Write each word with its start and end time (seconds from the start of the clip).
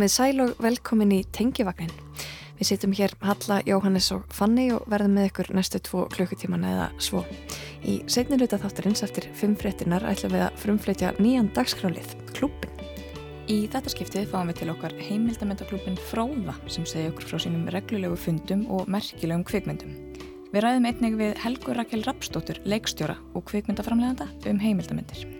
Komið 0.00 0.12
sæl 0.14 0.40
og 0.40 0.60
velkomin 0.64 1.10
í 1.12 1.16
Tengivagnin. 1.28 1.90
Við 2.56 2.68
sittum 2.70 2.94
hér 2.96 3.12
Halla, 3.20 3.58
Jóhannes 3.68 4.06
og 4.14 4.22
Fanni 4.32 4.70
og 4.72 4.86
verðum 4.88 5.18
með 5.18 5.26
ykkur 5.28 5.50
næstu 5.52 5.76
tvo 5.84 6.06
klukkutíman 6.08 6.62
eða 6.64 6.86
svo. 7.04 7.20
Í 7.84 7.98
setniluta 8.08 8.56
þáttarins 8.62 9.04
eftir 9.04 9.26
fimm 9.36 9.58
fréttinar 9.60 10.06
ætlum 10.08 10.32
við 10.32 10.46
að 10.46 10.56
frumfleytja 10.62 11.10
nýjan 11.18 11.50
dagskrálið, 11.52 12.14
klúpin. 12.32 12.80
Í 13.44 13.58
þetta 13.74 13.92
skiptið 13.92 14.30
fáum 14.30 14.48
við 14.48 14.62
til 14.62 14.70
okkar 14.72 14.96
heimildamöndaklúpin 15.10 16.00
Fróða 16.08 16.56
sem 16.64 16.88
segja 16.88 17.10
okkur 17.12 17.34
frá 17.34 17.42
sínum 17.44 17.68
reglulegu 17.68 18.16
fundum 18.24 18.64
og 18.72 18.88
merkilegum 18.88 19.44
kvikmyndum. 19.52 19.92
Við 20.54 20.64
ræðum 20.64 20.88
einnig 20.88 21.20
við 21.20 21.36
Helgur 21.44 21.76
Rakel 21.76 22.06
Rapsdóttur, 22.08 22.64
leikstjóra 22.64 23.18
og 23.36 23.44
kvikmyndaframleganda 23.52 24.30
um 24.48 24.64
heimildamöndir. 24.64 25.39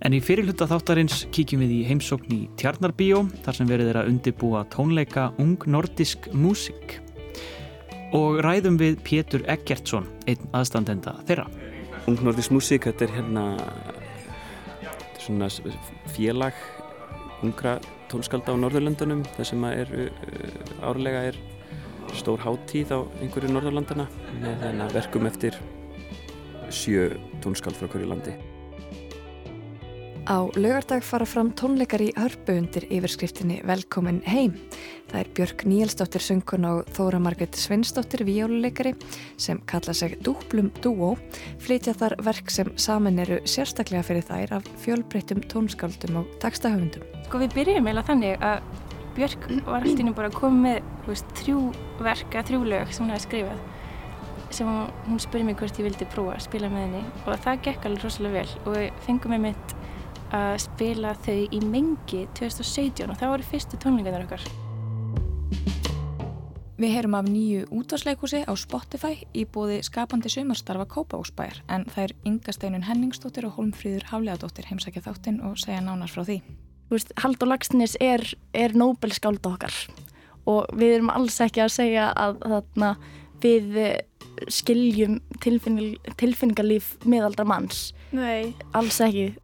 En 0.00 0.14
í 0.16 0.20
fyrirluta 0.24 0.64
þáttarins 0.64 1.26
kíkjum 1.34 1.60
við 1.60 1.72
í 1.74 1.80
heimsókn 1.90 2.32
í 2.32 2.40
Tjarnarbíó 2.60 3.20
þar 3.44 3.58
sem 3.58 3.68
verið 3.68 3.90
er 3.92 3.98
að 4.00 4.10
undibúa 4.14 4.62
tónleika 4.72 5.26
ung 5.42 5.60
nordisk 5.68 6.30
músik. 6.32 6.96
Og 8.16 8.40
ræðum 8.40 8.78
við 8.80 8.96
Pétur 9.04 9.44
Eggertsson, 9.44 10.08
einn 10.24 10.46
aðstandenda 10.56 11.18
þeirra. 11.28 11.44
Ung 12.08 12.16
nordisk 12.24 12.54
músik, 12.56 12.88
þetta 12.88 13.06
er 13.06 13.16
hérna 13.18 13.44
svona 15.20 15.50
félag 16.14 16.56
ungra 17.44 17.76
tónskálda 18.10 18.56
á 18.56 18.60
Norðurlandunum 18.60 19.20
þar 19.36 19.48
sem 19.48 19.66
er 19.68 19.92
uh, 20.06 20.88
árlega 20.88 21.26
er 21.30 21.40
stór 22.16 22.40
háttíð 22.42 22.96
á 22.96 22.98
einhverju 23.20 23.52
Norðurlandana 23.52 24.08
með 24.40 24.80
verkum 24.96 25.28
eftir 25.30 25.60
sjö 26.72 27.10
tónskáld 27.44 27.76
frá 27.76 27.90
hverju 27.92 28.08
landi. 28.10 28.34
Á 30.28 30.52
lögardag 30.52 31.00
fara 31.06 31.24
fram 31.24 31.48
tónleikar 31.56 32.02
í 32.04 32.10
hörpu 32.12 32.52
undir 32.58 32.84
yfirskriftinni 32.92 33.60
Velkomin 33.64 34.20
heim. 34.28 34.52
Það 35.08 35.20
er 35.20 35.30
Björk 35.38 35.64
Níelsdóttir 35.64 36.24
söngkun 36.24 36.66
og 36.68 36.90
Þóra 36.92 37.20
Margret 37.22 37.56
Svinsdóttir 37.56 38.26
víjóluleikari 38.28 38.92
sem 39.40 39.62
kalla 39.70 39.94
sig 39.96 40.18
Dúplum 40.20 40.68
Dúó, 40.84 41.14
flytja 41.64 41.96
þar 41.96 42.18
verk 42.26 42.52
sem 42.52 42.68
saman 42.76 43.18
eru 43.18 43.40
sérstaklega 43.48 44.04
fyrir 44.04 44.28
þær 44.28 44.54
af 44.60 44.68
fjölbreyttum 44.84 45.40
tónskáldum 45.48 46.20
og 46.20 46.36
takstahöfundum. 46.44 47.06
Sko 47.30 47.40
við 47.40 47.56
byrjum 47.56 47.90
eða 47.94 48.06
þannig 48.12 48.44
að 48.44 48.62
Björk 49.16 49.50
var 49.66 49.82
alltaf 49.82 50.06
nú 50.06 50.14
bara 50.14 50.30
að 50.30 50.38
koma 50.38 50.64
með 50.68 50.94
veist, 51.08 51.36
þrjú 51.40 51.64
verka, 52.04 52.44
þrjú 52.46 52.62
lög 52.68 52.92
sem 52.92 53.06
hún 53.06 53.14
hefði 53.16 53.26
skrifað 53.26 53.68
sem 54.50 54.66
hún, 55.06 55.18
spurði 55.22 55.46
mig 55.46 55.58
hvort 55.58 55.78
ég 55.78 55.86
vildi 55.86 56.06
prófa 56.10 56.36
að 56.36 56.46
spila 56.48 56.70
með 56.70 56.86
henni 56.86 57.02
og 57.24 57.42
það 57.44 57.60
gekk 57.66 57.84
alveg 57.86 58.06
rosalega 58.06 58.40
vel 58.40 58.70
og 58.70 59.04
fengum 59.06 59.34
með 59.34 59.44
mitt 59.44 59.74
að 60.34 60.56
spila 60.64 61.14
þau 61.24 61.38
í 61.50 61.60
mengi 61.66 62.26
2017 62.38 63.10
og 63.10 63.18
það 63.18 63.32
voru 63.34 63.48
fyrstu 63.50 63.80
tónlingarnar 63.82 64.26
okkar. 64.26 64.44
Við 66.80 66.94
heyrum 66.96 67.16
af 67.18 67.26
nýju 67.28 67.66
útvarsleikúsi 67.76 68.38
á 68.48 68.52
Spotify 68.56 69.18
í 69.36 69.42
bóði 69.44 69.82
skapandi 69.84 70.30
sumarstarfa 70.32 70.86
Kópavóksbæjar 70.88 71.58
en 71.68 71.84
það 71.92 72.06
er 72.06 72.14
Inga 72.30 72.54
Steinun 72.56 72.86
Henningsdóttir 72.86 73.44
og 73.50 73.58
Holmfríður 73.58 74.06
Haflegadóttir 74.08 74.70
heimsækja 74.70 75.02
þáttinn 75.04 75.42
og 75.44 75.58
segja 75.60 75.82
nánar 75.84 76.08
frá 76.08 76.22
því. 76.24 76.38
Veist, 76.88 77.12
Haldur 77.20 77.50
Lagsnes 77.50 77.98
er, 78.00 78.24
er 78.56 78.72
Nobel-skálda 78.72 79.52
okkar 79.52 79.76
og 80.48 80.72
við 80.72 80.96
erum 80.96 81.12
alls 81.12 81.36
ekki 81.44 81.60
að 81.66 81.74
segja 81.74 82.08
að 82.16 82.40
þarna, 82.46 82.94
við 83.44 83.76
skiljum 84.48 85.20
tilfinning, 85.44 86.00
tilfinningarlíf 86.16 86.94
miðaldra 87.04 87.44
manns. 87.44 87.90
Nei. 88.16 88.54
Alls 88.72 89.00
ekki. 89.04 89.34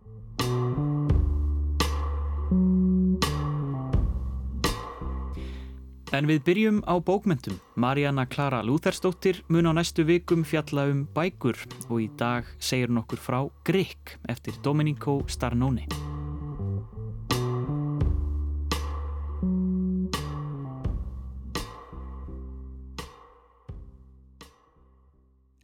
En 6.17 6.25
við 6.25 6.39
byrjum 6.47 6.79
á 6.89 6.97
bókmentum. 6.97 7.59
Mariana 7.77 8.25
Klara 8.25 8.63
Lúþersdóttir 8.65 9.43
mun 9.53 9.69
á 9.69 9.77
næstu 9.77 10.01
vikum 10.09 10.47
fjalla 10.49 10.87
um 10.89 11.05
bækur 11.13 11.59
og 11.91 11.99
í 12.01 12.09
dag 12.17 12.49
segir 12.57 12.89
hún 12.89 13.03
okkur 13.03 13.21
frá 13.21 13.41
Grikk 13.69 14.17
eftir 14.25 14.57
Domenico 14.65 15.19
Starnone. 15.29 15.85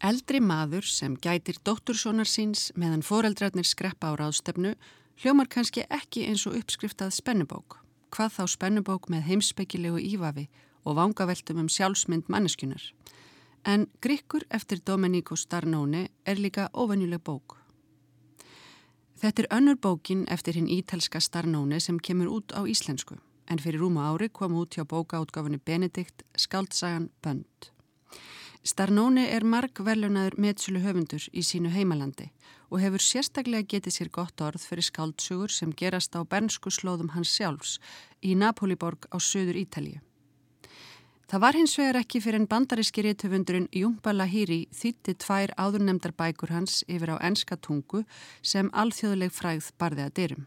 Eldri 0.02 0.42
maður 0.44 0.84
sem 0.84 1.14
gætir 1.16 1.62
dóttursónar 1.64 2.28
síns 2.28 2.74
meðan 2.76 3.06
foreldrarnir 3.06 3.64
skreppa 3.64 4.12
á 4.12 4.20
ráðstefnu 4.20 4.74
hljómar 5.22 5.48
kannski 5.48 5.86
ekki 5.88 6.26
eins 6.28 6.44
og 6.50 6.58
uppskriftað 6.60 7.14
spennubók 7.16 7.81
hvað 8.12 8.36
þá 8.36 8.42
spennubók 8.54 9.08
með 9.10 9.26
heimspekilegu 9.30 10.00
ívafi 10.12 10.48
og 10.84 10.96
vangaveltum 10.98 11.62
um 11.62 11.70
sjálfsmynd 11.70 12.28
manneskunar. 12.28 12.82
En 13.64 13.86
Grikkur 14.02 14.44
eftir 14.50 14.82
Domenico 14.86 15.36
Starnone 15.36 16.08
er 16.26 16.38
líka 16.38 16.68
ofennjuleg 16.72 17.22
bók. 17.22 17.58
Þetta 19.22 19.42
er 19.42 19.50
önnur 19.54 19.76
bókin 19.78 20.24
eftir 20.26 20.58
hinn 20.58 20.70
ítalska 20.70 21.20
Starnone 21.20 21.78
sem 21.80 21.98
kemur 21.98 22.26
út 22.26 22.50
á 22.58 22.66
íslensku, 22.66 23.20
en 23.46 23.58
fyrir 23.62 23.78
rúma 23.78 24.08
ári 24.10 24.28
kom 24.28 24.56
út 24.58 24.74
hjá 24.74 24.82
bókaútgafunni 24.82 25.62
Benedikt 25.62 26.24
Skaldsagan 26.34 27.10
Bönd. 27.22 27.70
Starnone 28.64 29.28
er 29.30 29.44
margverlunadur 29.44 30.38
metsölu 30.38 30.82
höfundur 30.82 31.22
í 31.32 31.42
sínu 31.46 31.70
heimalandi 31.70 32.32
og 32.72 32.80
hefur 32.80 33.04
sérstaklega 33.04 33.68
getið 33.68 33.94
sér 33.98 34.10
gott 34.16 34.40
orð 34.40 34.64
fyrir 34.64 34.86
skaldsugur 34.88 35.52
sem 35.52 35.74
gerast 35.76 36.16
á 36.16 36.24
bernsku 36.24 36.72
slóðum 36.72 37.12
hans 37.12 37.34
sjálfs 37.36 37.76
í 38.24 38.32
Napoliborg 38.32 39.04
á 39.12 39.20
söður 39.20 39.60
Ítalið. 39.60 40.00
Það 41.28 41.40
var 41.40 41.56
hins 41.56 41.74
vegar 41.78 41.96
ekki 42.00 42.20
fyrir 42.20 42.42
en 42.42 42.48
bandaríski 42.48 43.04
réttöfundurinn 43.04 43.68
Jumba 43.72 44.12
Lahiri 44.12 44.66
þýtti 44.76 45.14
tvær 45.20 45.52
áðurnemdar 45.56 46.12
bækur 46.16 46.52
hans 46.52 46.82
yfir 46.88 47.14
á 47.14 47.16
enska 47.24 47.56
tungu 47.56 48.02
sem 48.42 48.68
alþjóðleg 48.72 49.32
fræð 49.32 49.70
barði 49.80 50.04
að 50.04 50.16
dyrum. 50.18 50.42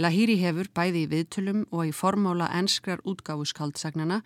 Lahiri 0.00 0.36
hefur 0.40 0.68
bæði 0.76 1.06
í 1.06 1.08
viðtölum 1.12 1.64
og 1.72 1.88
í 1.88 1.96
formála 1.96 2.50
enskrar 2.56 3.00
útgáfu 3.08 3.48
skaldsagnana 3.48 4.20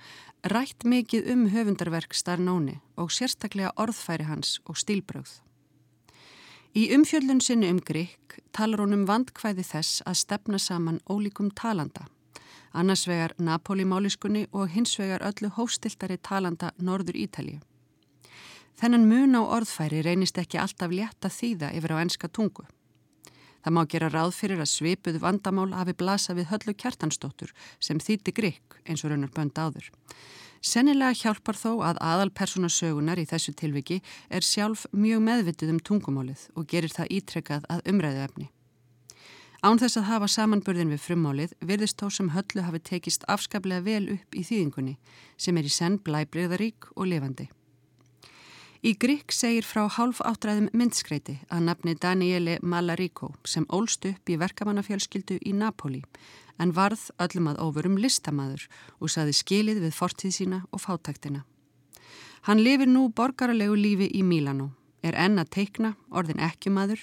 rætt 0.50 0.86
mikið 0.86 1.30
um 1.34 1.48
höfundarverk 1.54 2.14
Starnóni 2.14 2.80
og 2.98 3.14
sérstaklega 3.14 3.72
orðfæri 3.78 4.26
hans 4.26 4.60
og 4.66 4.78
stílbröð. 4.78 5.40
Í 6.74 6.88
umfjöldun 6.90 7.38
sinni 7.38 7.68
um 7.70 7.76
Grykk 7.78 8.40
talar 8.50 8.80
hún 8.82 8.96
um 8.96 9.02
vandkvæði 9.06 9.62
þess 9.62 10.00
að 10.10 10.16
stefna 10.18 10.58
saman 10.58 10.96
ólíkum 11.06 11.52
talanda, 11.54 12.08
annars 12.74 13.04
vegar 13.06 13.36
Napoli-máliskunni 13.38 14.48
og 14.50 14.72
hins 14.74 14.96
vegar 14.98 15.22
öllu 15.22 15.52
hóstiltari 15.54 16.16
talanda 16.18 16.72
Norður 16.82 17.14
Ítalið. 17.14 17.60
Þennan 18.74 19.06
mun 19.06 19.38
á 19.38 19.42
orðfæri 19.46 20.02
reynist 20.02 20.40
ekki 20.42 20.58
alltaf 20.58 20.90
létta 20.90 21.30
þýða 21.30 21.70
yfir 21.78 21.94
á 21.94 22.02
enska 22.02 22.26
tungu. 22.26 22.66
Það 23.62 23.76
má 23.78 23.82
gera 23.94 24.10
ráð 24.10 24.34
fyrir 24.34 24.58
að 24.58 24.72
svipuð 24.74 25.22
vandamál 25.22 25.70
hafi 25.78 25.94
blasa 25.94 26.34
við 26.34 26.50
höllu 26.50 26.74
kjartansdóttur 26.74 27.54
sem 27.78 28.02
þýtti 28.02 28.34
Grykk 28.34 28.80
eins 28.82 29.06
og 29.06 29.14
raunar 29.14 29.30
bönd 29.30 29.54
áður. 29.54 29.92
Sennilega 30.64 31.12
hjálpar 31.12 31.58
þó 31.60 31.70
að 31.84 31.98
aðalpersona 32.00 32.70
sögunar 32.72 33.20
í 33.20 33.26
þessu 33.28 33.52
tilviki 33.52 33.98
er 34.32 34.44
sjálf 34.46 34.86
mjög 34.96 35.20
meðvitið 35.26 35.72
um 35.74 35.80
tungumálið 35.84 36.46
og 36.56 36.68
gerir 36.70 36.92
það 36.94 37.10
ítrekkað 37.18 37.66
að 37.68 37.82
umræðu 37.92 38.22
efni. 38.24 38.46
Án 39.64 39.80
þess 39.80 39.98
að 40.00 40.08
hafa 40.08 40.28
samanburðin 40.28 40.92
við 40.92 41.02
frummálið 41.04 41.52
virðist 41.60 42.00
þó 42.00 42.08
sem 42.12 42.30
höllu 42.32 42.64
hafi 42.64 42.80
tekist 42.84 43.26
afskaplega 43.28 43.84
vel 43.84 44.08
upp 44.16 44.36
í 44.36 44.44
þýðingunni 44.44 44.96
sem 45.36 45.60
er 45.60 45.68
í 45.68 45.72
senn 45.72 45.98
blæbreyðarík 46.04 46.88
og 46.96 47.12
lifandi. 47.12 47.46
Í 48.84 48.92
Grykk 49.00 49.32
segir 49.32 49.64
frá 49.64 49.86
hálf 49.88 50.20
áttræðum 50.20 50.70
myndskreiti 50.76 51.38
að 51.48 51.64
nafni 51.68 51.94
Daniele 51.96 52.58
Malarico 52.60 53.30
sem 53.48 53.64
ólst 53.72 54.04
upp 54.08 54.28
í 54.28 54.36
verkamannafjölskyldu 54.40 55.38
í 55.40 55.54
Napoli 55.56 56.02
en 56.58 56.72
varð 56.76 57.10
öllum 57.22 57.50
að 57.50 57.60
óverum 57.64 57.98
listamaður 58.00 58.68
og 59.00 59.12
saði 59.14 59.34
skilið 59.36 59.82
við 59.84 59.98
fortíð 59.98 60.34
sína 60.38 60.62
og 60.70 60.84
fátaktina. 60.84 61.44
Hann 62.44 62.60
lifir 62.60 62.90
nú 62.90 63.08
borgarlegu 63.08 63.76
lífi 63.78 64.10
í 64.12 64.22
Mílanó, 64.22 64.70
er 65.02 65.16
enn 65.16 65.40
að 65.40 65.52
teikna, 65.56 65.94
orðin 66.10 66.42
ekki 66.44 66.72
maður, 66.72 67.00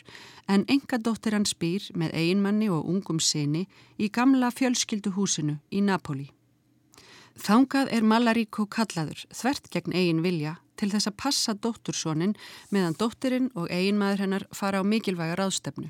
en 0.47 0.65
enga 0.69 0.99
dóttir 1.01 1.33
hann 1.37 1.47
spýr 1.49 1.87
með 1.97 2.13
eiginmanni 2.17 2.69
og 2.69 2.85
ungum 2.89 3.19
sinni 3.19 3.67
í 3.97 4.09
gamla 4.13 4.51
fjölskylduhúsinu 4.53 5.57
í 5.71 5.81
Napoli. 5.85 6.29
Þangað 7.41 7.89
er 7.95 8.05
Malaríko 8.05 8.67
kallaður, 8.69 9.23
þvert 9.33 9.69
gegn 9.73 9.95
eigin 9.95 10.21
vilja, 10.21 10.57
til 10.77 10.91
þess 10.91 11.09
að 11.09 11.17
passa 11.23 11.53
dóttursónin 11.53 12.35
meðan 12.73 12.97
dóttirinn 12.99 13.49
og 13.55 13.69
eiginmaður 13.69 14.25
hennar 14.25 14.45
fara 14.53 14.81
á 14.81 14.83
mikilvæga 14.85 15.37
ráðstefnu. 15.39 15.89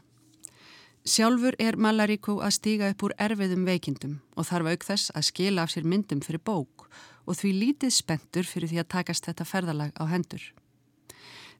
Sjálfur 1.01 1.55
er 1.57 1.79
Malaríko 1.81 2.35
að 2.45 2.51
stíga 2.59 2.91
upp 2.93 3.01
úr 3.07 3.13
erfiðum 3.17 3.63
veikindum 3.65 4.19
og 4.37 4.45
þarf 4.45 4.67
auk 4.69 4.83
þess 4.85 5.13
að 5.17 5.25
skila 5.31 5.63
af 5.65 5.71
sér 5.73 5.87
myndum 5.89 6.19
fyrir 6.21 6.43
bók 6.45 6.85
og 7.25 7.37
því 7.39 7.53
lítið 7.57 7.93
spentur 7.95 8.45
fyrir 8.45 8.69
því 8.69 8.83
að 8.83 8.91
takast 8.93 9.25
þetta 9.25 9.47
ferðalag 9.49 9.97
á 9.97 10.05
hendur. 10.05 10.43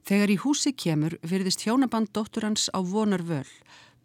Þegar 0.05 0.29
í 0.29 0.38
húsi 0.43 0.75
kemur 0.77 1.17
virðist 1.25 1.65
hjónaband 1.65 2.13
dóttur 2.13 2.45
hans 2.45 2.69
á 2.69 2.85
vonar 2.85 3.25
völ. 3.25 3.49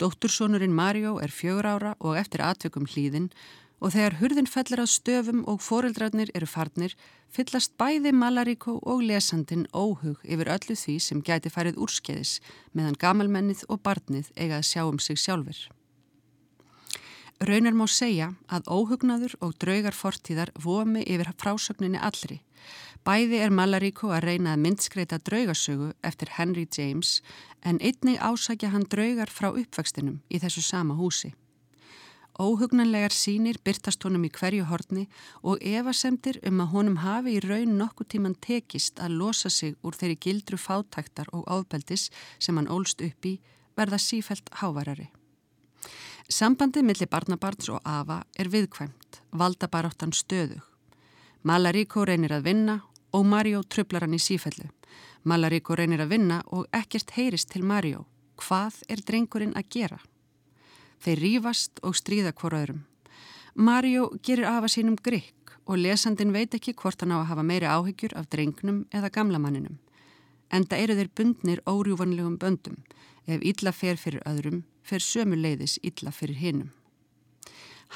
Dóttursónurinn 0.01 0.73
Mario 0.73 1.19
er 1.21 1.29
fjögur 1.29 1.69
ára 1.69 1.93
og 2.01 2.17
eftir 2.17 2.41
atvikum 2.41 2.89
hlýðin 2.89 3.29
og 3.81 3.93
þegar 3.93 4.19
hurðin 4.21 4.49
fellir 4.49 4.81
á 4.81 4.87
stöfum 4.89 5.43
og 5.51 5.61
foreldrarnir 5.61 6.33
eru 6.35 6.49
farnir 6.49 6.97
fyllast 7.33 7.77
bæði 7.81 8.13
Malaríko 8.17 8.79
og 8.83 9.03
lesandin 9.05 9.67
óhug 9.73 10.23
yfir 10.25 10.53
öllu 10.57 10.77
því 10.77 10.97
sem 11.03 11.23
gæti 11.23 11.53
farið 11.53 11.81
úrskeiðis 11.85 12.39
meðan 12.73 12.97
gamalmennið 13.01 13.67
og 13.69 13.83
barnið 13.85 14.33
eiga 14.37 14.61
að 14.61 14.69
sjá 14.71 14.85
um 14.87 14.99
sig 14.99 15.21
sjálfur. 15.21 15.59
Raunar 17.37 17.77
má 17.77 17.85
segja 17.85 18.31
að 18.49 18.69
óhugnaður 18.73 19.35
og 19.45 19.59
draugar 19.61 19.93
fortíðar 19.93 20.55
vomi 20.57 21.03
yfir 21.05 21.35
frásögninni 21.37 22.01
allri. 22.01 22.41
Bæði 23.05 23.43
er 23.45 23.53
Malaríko 23.53 24.09
að 24.09 24.25
reyna 24.25 24.55
að 24.57 24.63
myndskreita 24.65 25.19
draugasögu 25.21 25.93
eftir 26.03 26.33
Henry 26.39 26.65
James 26.65 27.21
en 27.63 27.77
einnig 27.79 28.17
ásækja 28.25 28.73
hann 28.73 28.89
draugar 28.89 29.29
frá 29.29 29.51
uppvækstinum 29.53 30.23
í 30.33 30.41
þessu 30.41 30.65
sama 30.65 30.97
húsi. 30.97 31.35
Óhugnanlegar 32.37 33.15
sínir 33.17 33.57
byrtast 33.65 34.05
honum 34.05 34.27
í 34.27 34.31
hverju 34.33 34.67
horni 34.69 35.07
og 35.41 35.63
evasemdir 35.65 36.37
um 36.45 36.61
að 36.61 36.73
honum 36.75 36.97
hafi 37.01 37.37
í 37.39 37.43
raun 37.45 37.77
nokkuð 37.79 38.09
tíman 38.13 38.35
tekist 38.45 39.01
að 39.01 39.17
losa 39.21 39.49
sig 39.51 39.77
úr 39.81 39.97
þeirri 39.97 40.19
gildru 40.21 40.59
fátæktar 40.61 41.31
og 41.33 41.47
ábeldis 41.49 42.11
sem 42.39 42.57
hann 42.61 42.69
ólst 42.69 43.01
upp 43.01 43.25
í 43.25 43.39
verða 43.77 43.97
sífælt 44.01 44.53
hávarari. 44.61 45.09
Sambandið 46.29 46.85
millir 46.85 47.09
barnabarns 47.09 47.71
og 47.71 47.81
afa 47.85 48.25
er 48.37 48.51
viðkvæmt, 48.53 49.21
valda 49.33 49.69
baráttan 49.71 50.13
stöðug. 50.13 50.65
Malaríko 51.47 52.05
reynir 52.05 52.35
að 52.35 52.49
vinna 52.51 52.81
og 53.15 53.25
Mario 53.25 53.63
trublar 53.63 54.05
hann 54.05 54.17
í 54.17 54.21
sífællu. 54.21 54.67
Malaríko 55.25 55.77
reynir 55.79 56.03
að 56.05 56.13
vinna 56.17 56.43
og 56.53 56.67
ekkert 56.75 57.15
heyrist 57.17 57.53
til 57.55 57.65
Mario. 57.65 58.05
Hvað 58.37 58.83
er 58.91 59.01
drengurinn 59.07 59.57
að 59.57 59.71
gera? 59.73 60.01
Þeir 61.03 61.23
rýfast 61.23 61.81
og 61.83 61.97
stríða 61.97 62.33
hvora 62.37 62.63
öðrum. 62.65 62.85
Mario 63.55 64.11
gerir 64.23 64.49
afa 64.51 64.69
sínum 64.69 64.97
grikk 65.01 65.55
og 65.67 65.81
lesandin 65.81 66.33
veit 66.35 66.55
ekki 66.55 66.75
hvort 66.77 67.01
hann 67.03 67.15
á 67.15 67.23
að 67.23 67.29
hafa 67.31 67.45
meiri 67.47 67.67
áhyggjur 67.67 68.15
af 68.19 68.29
drengnum 68.31 68.85
eða 68.95 69.11
gamlamanninum. 69.15 69.79
Enda 70.53 70.79
eru 70.79 70.95
þeir 70.95 71.11
bundnir 71.17 71.63
órjúvanlegum 71.67 72.39
böndum. 72.39 72.83
Ef 73.27 73.43
illa 73.43 73.73
fer 73.73 73.97
fyrir 73.99 74.23
öðrum, 74.29 74.63
fer 74.83 75.03
sömu 75.03 75.35
leiðis 75.41 75.81
illa 75.83 76.13
fyrir 76.15 76.39
hinnum. 76.39 76.71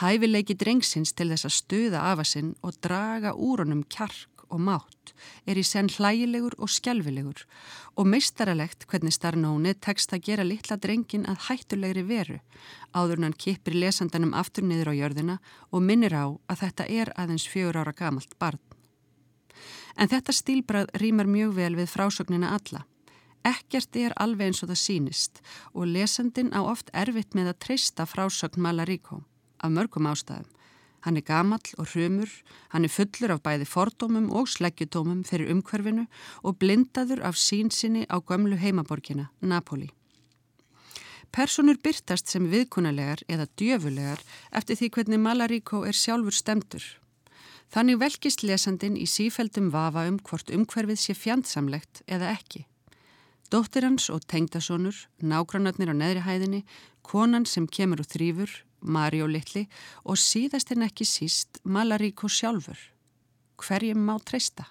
Hæfileiki 0.00 0.54
drengsins 0.54 1.12
til 1.12 1.30
þess 1.32 1.46
að 1.46 1.56
stuða 1.56 2.02
afa 2.12 2.24
sinn 2.24 2.54
og 2.62 2.78
draga 2.82 3.34
úr 3.34 3.64
honum 3.64 3.82
kjark 3.90 4.29
og 4.50 4.60
mátt 4.66 5.14
er 5.46 5.58
í 5.60 5.64
senn 5.66 5.90
hlægilegur 5.90 6.56
og 6.58 6.70
skjálfilegur 6.72 7.44
og 8.00 8.08
meistaralegt 8.10 8.86
hvernig 8.90 9.14
starfnóni 9.14 9.74
tekst 9.86 10.12
að 10.14 10.24
gera 10.28 10.46
litla 10.46 10.76
drengin 10.76 11.26
að 11.30 11.46
hættulegri 11.48 12.04
veru 12.08 12.38
áður 12.94 13.24
hann 13.24 13.36
kipir 13.44 13.76
lesandanum 13.78 14.34
aftur 14.34 14.66
niður 14.66 14.92
á 14.92 14.94
jörðina 15.00 15.38
og 15.70 15.84
minnir 15.86 16.16
á 16.16 16.26
að 16.50 16.60
þetta 16.64 16.88
er 17.00 17.12
aðeins 17.16 17.46
fjögur 17.48 17.80
ára 17.82 17.94
gamalt 17.96 18.36
barn. 18.38 18.60
En 19.96 20.08
þetta 20.08 20.32
stílbrað 20.32 20.92
rýmar 21.02 21.28
mjög 21.28 21.56
vel 21.58 21.74
við 21.76 21.90
frásögnina 21.92 22.54
alla. 22.56 22.84
Ekkert 23.44 23.96
er 23.96 24.14
alveg 24.20 24.50
eins 24.50 24.62
og 24.64 24.70
það 24.70 24.80
sínist 24.82 25.42
og 25.72 25.88
lesandin 25.88 26.52
á 26.52 26.60
oft 26.60 26.90
erfitt 26.92 27.34
með 27.34 27.54
að 27.54 27.60
treysta 27.66 28.06
frásögn 28.06 28.60
Malaríko 28.60 29.22
af 29.60 29.72
mörgum 29.72 30.08
ástæðum 30.10 30.48
Hann 31.00 31.16
er 31.16 31.24
gamall 31.24 31.64
og 31.80 31.88
hrumur, 31.94 32.28
hann 32.74 32.84
er 32.84 32.92
fullur 32.92 33.32
af 33.32 33.40
bæði 33.44 33.66
fordómum 33.68 34.28
og 34.36 34.50
sleggjutómum 34.52 35.22
fyrir 35.24 35.48
umhverfinu 35.54 36.04
og 36.44 36.58
blindaður 36.60 37.22
af 37.24 37.40
sínsinni 37.40 38.04
á 38.04 38.20
gömlu 38.20 38.58
heimaborgina, 38.60 39.30
Napoli. 39.40 39.88
Personur 41.32 41.78
byrtast 41.78 42.28
sem 42.28 42.48
viðkunalegar 42.50 43.22
eða 43.30 43.46
djöfulegar 43.56 44.20
eftir 44.50 44.76
því 44.76 44.88
hvernig 44.96 45.22
Malaríko 45.22 45.84
er 45.86 45.96
sjálfur 45.96 46.34
stemtur. 46.34 46.82
Þannig 47.70 48.00
velkist 48.02 48.42
lesandin 48.42 48.96
í 48.98 49.06
sífældum 49.06 49.70
vafa 49.70 50.08
um 50.10 50.18
hvort 50.26 50.50
umhverfið 50.50 50.98
sé 50.98 51.14
fjandsamlegt 51.14 52.02
eða 52.10 52.32
ekki. 52.34 52.64
Dóttir 53.50 53.86
hans 53.86 54.08
og 54.10 54.26
tengdasonur, 54.30 54.96
nágrannarnir 55.22 55.90
á 55.90 55.94
neðri 55.94 56.24
hæðinni, 56.26 56.64
konan 57.06 57.46
sem 57.46 57.66
kemur 57.66 58.02
og 58.02 58.10
þrýfur, 58.10 58.50
Mario 58.80 59.26
Littli 59.26 59.66
og 60.04 60.18
síðast 60.18 60.72
en 60.74 60.86
ekki 60.86 61.06
síst 61.08 61.60
Malaríko 61.64 62.28
sjálfur. 62.28 62.78
Hverjum 63.60 64.04
má 64.06 64.16
treysta? 64.24 64.66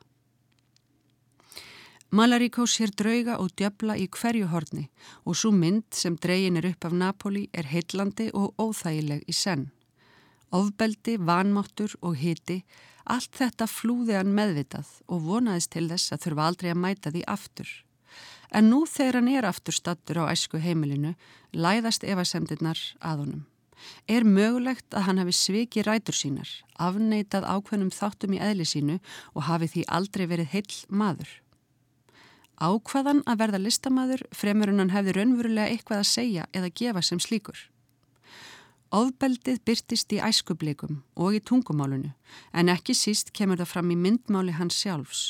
Malaríko 2.12 2.66
sér 2.66 2.90
drauga 2.98 3.36
og 3.38 3.52
djöbla 3.54 3.94
í 4.02 4.08
hverju 4.10 4.48
horni 4.50 4.88
og 5.30 5.36
svo 5.38 5.52
mynd 5.54 5.94
sem 5.94 6.16
dreyin 6.18 6.58
er 6.58 6.72
upp 6.72 6.88
af 6.90 6.96
Napoli 6.98 7.44
er 7.54 7.70
heitlandi 7.70 8.32
og 8.34 8.56
óþægileg 8.58 9.28
í 9.30 9.36
senn. 9.38 9.68
Ofbeldi, 10.50 11.20
vanmáttur 11.22 11.94
og 12.02 12.18
hiti, 12.18 12.64
allt 13.06 13.38
þetta 13.38 13.68
flúði 13.70 14.18
hann 14.18 14.34
meðvitað 14.34 14.90
og 15.06 15.22
vonaðist 15.28 15.76
til 15.76 15.86
þess 15.92 16.16
að 16.16 16.26
þurfa 16.26 16.48
aldrei 16.50 16.72
að 16.74 16.82
mæta 16.82 17.14
því 17.14 17.24
aftur. 17.30 17.70
En 18.50 18.72
nú 18.74 18.82
þegar 18.90 19.20
hann 19.20 19.30
er 19.30 19.46
aftur 19.46 19.78
stattur 19.78 20.24
á 20.26 20.34
æsku 20.34 20.58
heimilinu, 20.58 21.14
læðast 21.54 22.02
evasemdirnar 22.04 22.82
að 22.98 23.26
honum. 23.26 23.49
Er 24.08 24.26
mögulegt 24.26 24.94
að 24.94 25.06
hann 25.08 25.22
hafi 25.22 25.36
svikið 25.36 25.88
rætur 25.88 26.18
sínar, 26.18 26.50
afneitað 26.76 27.48
ákveðnum 27.48 27.92
þáttum 27.94 28.36
í 28.36 28.42
eðli 28.44 28.68
sínu 28.68 28.98
og 29.34 29.46
hafi 29.50 29.70
því 29.74 29.86
aldrei 29.88 30.26
verið 30.28 30.52
heill 30.54 30.78
maður? 30.90 31.32
Ákvaðan 32.60 33.22
að 33.24 33.40
verða 33.40 33.60
listamaður 33.64 34.24
fremur 34.36 34.72
en 34.74 34.82
hann 34.84 34.92
hefði 34.92 35.16
raunverulega 35.16 35.72
eitthvað 35.72 36.02
að 36.02 36.10
segja 36.12 36.48
eða 36.52 36.72
gefa 36.76 37.04
sem 37.08 37.22
slíkur. 37.24 37.60
Ofbeldið 38.92 39.62
byrtist 39.64 40.12
í 40.12 40.20
æskublikum 40.20 41.04
og 41.16 41.38
í 41.38 41.40
tungumálunu 41.46 42.10
en 42.52 42.72
ekki 42.74 42.96
síst 42.98 43.32
kemur 43.38 43.62
það 43.62 43.72
fram 43.72 43.94
í 43.94 43.98
myndmáli 44.02 44.56
hans 44.58 44.80
sjálfs. 44.82 45.22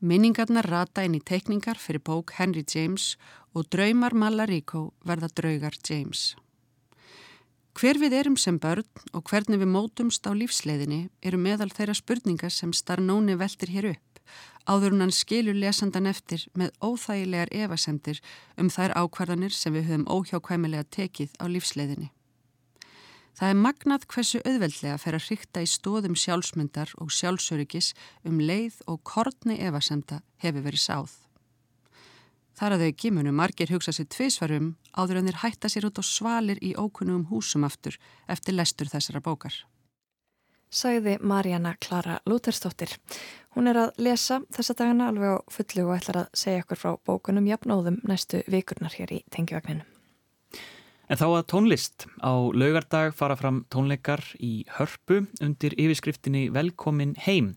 Minningarnar 0.00 0.68
rata 0.68 1.02
inn 1.04 1.16
í 1.18 1.22
teikningar 1.24 1.80
fyrir 1.80 2.04
bók 2.06 2.36
Henry 2.38 2.62
James 2.62 3.16
og 3.56 3.66
draumar 3.72 4.14
Malaríko 4.14 4.92
verða 5.04 5.32
draugar 5.32 5.74
James. 5.82 6.36
Hver 7.80 7.96
við 7.96 8.12
erum 8.12 8.34
sem 8.36 8.58
börn 8.60 8.84
og 9.16 9.22
hvernig 9.30 9.56
við 9.62 9.70
mótumst 9.72 10.26
á 10.28 10.36
lífsleiðinni 10.36 11.06
eru 11.24 11.38
meðal 11.40 11.70
þeirra 11.72 11.94
spurningar 11.96 12.52
sem 12.52 12.74
Starnóni 12.76 13.38
veltir 13.40 13.72
hér 13.72 13.86
upp, 13.94 14.20
áður 14.68 14.98
hann 15.00 15.14
skilur 15.16 15.56
lesandan 15.56 16.10
eftir 16.10 16.44
með 16.52 16.74
óþægilegar 16.84 17.48
evasemdir 17.56 18.20
um 18.60 18.68
þær 18.68 18.92
ákvarðanir 19.00 19.56
sem 19.56 19.72
við 19.72 19.88
höfum 19.88 20.04
óhjákvæmilega 20.12 20.90
tekið 20.92 21.32
á 21.40 21.48
lífsleiðinni. 21.48 22.10
Það 23.32 23.48
er 23.48 23.58
magnað 23.64 24.06
hversu 24.12 24.42
auðveldlega 24.44 25.00
fer 25.00 25.16
að 25.16 25.26
hrykta 25.30 25.64
í 25.64 25.72
stóðum 25.78 26.20
sjálfsmyndar 26.20 26.92
og 27.00 27.16
sjálfsöryggis 27.16 27.94
um 28.28 28.44
leið 28.44 28.76
og 28.92 29.00
kortni 29.08 29.56
evasemda 29.56 30.20
hefur 30.44 30.68
verið 30.68 30.84
sáð. 30.84 31.19
Þar 32.60 32.74
að 32.76 32.82
þau 32.84 32.96
gimunu 33.00 33.30
margir 33.32 33.70
hugsa 33.72 33.92
sér 33.96 34.04
tvísvarum 34.12 34.74
áður 34.92 35.22
en 35.22 35.28
þeir 35.30 35.38
hætta 35.40 35.68
sér 35.72 35.86
út 35.88 35.96
á 35.96 36.04
svalir 36.04 36.58
í 36.60 36.74
ókunnum 36.76 37.22
húsum 37.30 37.62
aftur 37.64 37.94
eftir 38.28 38.52
lestur 38.52 38.90
þessara 38.90 39.22
bókar. 39.24 39.54
Sæði 40.68 41.14
Marjana 41.24 41.72
Klara 41.80 42.18
Lútersdóttir. 42.28 42.92
Hún 43.56 43.70
er 43.72 43.80
að 43.80 44.02
lesa 44.04 44.42
þessa 44.52 44.76
dagana 44.76 45.08
alveg 45.08 45.40
á 45.40 45.48
fullu 45.48 45.86
og 45.86 45.94
ætlar 45.96 46.18
að 46.20 46.36
segja 46.42 46.66
okkur 46.66 46.80
frá 46.82 46.90
bókunum 47.08 47.48
jafnóðum 47.48 47.96
næstu 48.04 48.42
vikurnar 48.44 48.92
hér 48.92 49.16
í 49.16 49.22
Tengivagninum. 49.32 49.88
En 51.08 51.18
þá 51.18 51.26
að 51.30 51.48
tónlist. 51.54 52.06
Á 52.20 52.36
laugardag 52.52 53.16
fara 53.16 53.40
fram 53.40 53.64
tónleikar 53.72 54.20
í 54.36 54.66
hörpu 54.76 55.24
undir 55.40 55.80
yfirskriftinni 55.80 56.50
Velkomin 56.52 57.16
heim. 57.24 57.54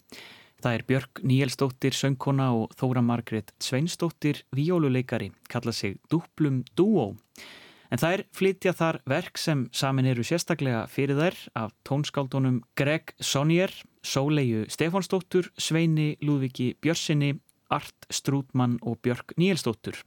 Það 0.64 0.76
er 0.78 0.84
Björk 0.88 1.20
Níelsdóttir 1.28 1.96
söngkona 1.98 2.46
og 2.56 2.72
Þóra 2.80 3.02
Margret 3.04 3.50
Sveinsdóttir 3.60 4.46
víóluleikari, 4.56 5.34
kalla 5.52 5.74
sig 5.76 5.98
Duplum 6.08 6.62
Duo. 6.78 7.18
En 7.92 8.00
það 8.00 8.14
er 8.16 8.24
flytja 8.32 8.72
þar 8.72 9.02
verk 9.12 9.42
sem 9.42 9.66
samin 9.76 10.08
eru 10.08 10.24
sérstaklega 10.24 10.86
fyrir 10.88 11.20
þær 11.20 11.42
af 11.66 11.74
tónskáldunum 11.84 12.62
Greg 12.80 13.12
Sonnier, 13.20 13.76
Sóleiu 14.08 14.64
Stefánsdóttur, 14.72 15.52
Sveini 15.60 16.14
Lúðviki 16.24 16.78
Björsinni, 16.80 17.36
Art 17.68 18.08
Strútmann 18.08 18.80
og 18.88 19.02
Björk 19.04 19.36
Níelsdóttur. 19.36 20.00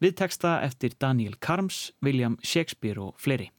Við 0.00 0.16
teksta 0.24 0.62
eftir 0.64 0.96
Daniel 0.96 1.36
Karms, 1.36 1.90
William 2.00 2.40
Shakespeare 2.40 3.10
og 3.10 3.20
fleiri. 3.20 3.52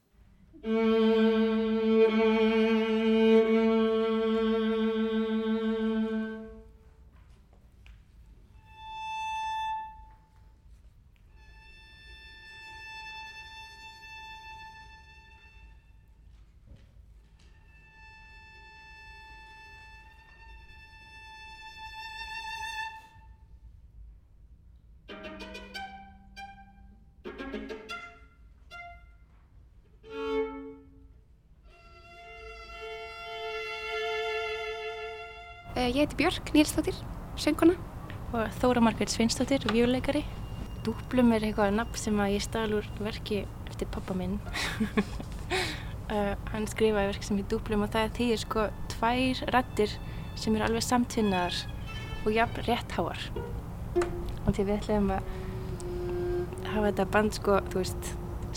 Ég 35.87 35.95
heiti 35.95 36.15
Björk 36.19 36.49
Nílsdóttir, 36.51 36.95
sönguna. 37.39 37.75
Og 38.33 38.55
Þóra 38.59 38.81
Margreit 38.83 39.11
Svinsdóttir, 39.13 39.63
vjóleikari. 39.71 40.25
Dúplum 40.83 41.31
er 41.35 41.45
eitthvað 41.47 41.75
nafn 41.77 41.99
sem 41.99 42.19
að 42.19 42.33
ég 42.35 42.43
stálur 42.43 42.89
verki 42.99 43.43
eftir 43.69 43.87
pappa 43.93 44.15
minn. 44.17 44.35
uh, 46.11 46.33
hann 46.51 46.67
skrifaði 46.69 47.11
verk 47.13 47.27
sem 47.27 47.39
í 47.39 47.45
dúplum 47.47 47.85
og 47.85 47.93
það 47.93 48.11
þýðir 48.17 48.43
sko 48.43 48.65
tvær 48.95 49.43
rattir 49.55 49.95
sem 50.39 50.57
eru 50.57 50.67
alveg 50.67 50.87
samtvinnaðar 50.87 51.61
og 52.25 52.35
jafn 52.35 52.67
réttháar. 52.67 53.23
Og 54.43 54.51
því 54.51 54.67
við 54.67 54.75
ætlum 54.81 55.09
að 55.15 55.31
hafa 56.73 56.85
þetta 56.89 57.09
band 57.15 57.39
sko, 57.39 57.63
þú 57.71 57.85
veist, 57.85 58.13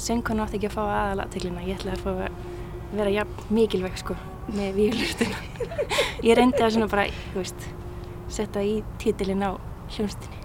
sönguna 0.08 0.48
átti 0.48 0.58
ekki 0.58 0.72
að 0.72 0.76
fá 0.80 0.84
aðalateglina. 0.88 1.64
Ég 1.70 1.78
ætla 1.78 1.96
að 1.96 2.04
fá 2.04 2.12
að 2.16 2.44
vera 2.98 3.18
jafn 3.20 3.56
mikilvæg 3.56 4.02
sko 4.02 4.18
með 4.48 4.72
výlustuna. 4.78 5.36
ég 6.26 6.36
reyndi 6.38 6.62
að 6.62 6.74
svona 6.76 6.90
bara, 6.92 7.06
þú 7.32 7.42
veist, 7.42 7.68
setja 8.32 8.64
í 8.66 8.80
títilinn 9.02 9.44
á 9.46 9.54
hljómsdini. 9.92 10.42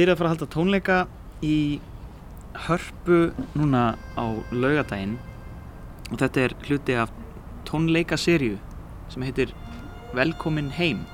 Þið 0.00 0.06
eru 0.06 0.12
að 0.14 0.20
fara 0.22 0.28
að 0.30 0.32
halda 0.32 0.46
tónleika 0.54 0.98
í 1.44 1.56
hörpu 2.64 3.16
núna 3.52 3.82
á 4.16 4.24
laugadaginn 4.48 5.18
og 6.06 6.14
þetta 6.22 6.40
er 6.40 6.54
hluti 6.64 6.96
af 6.96 7.12
tónleikaserju 7.68 8.54
sem 9.12 9.26
heitir 9.28 9.52
Velkomin 10.16 10.72
heim. 10.78 11.04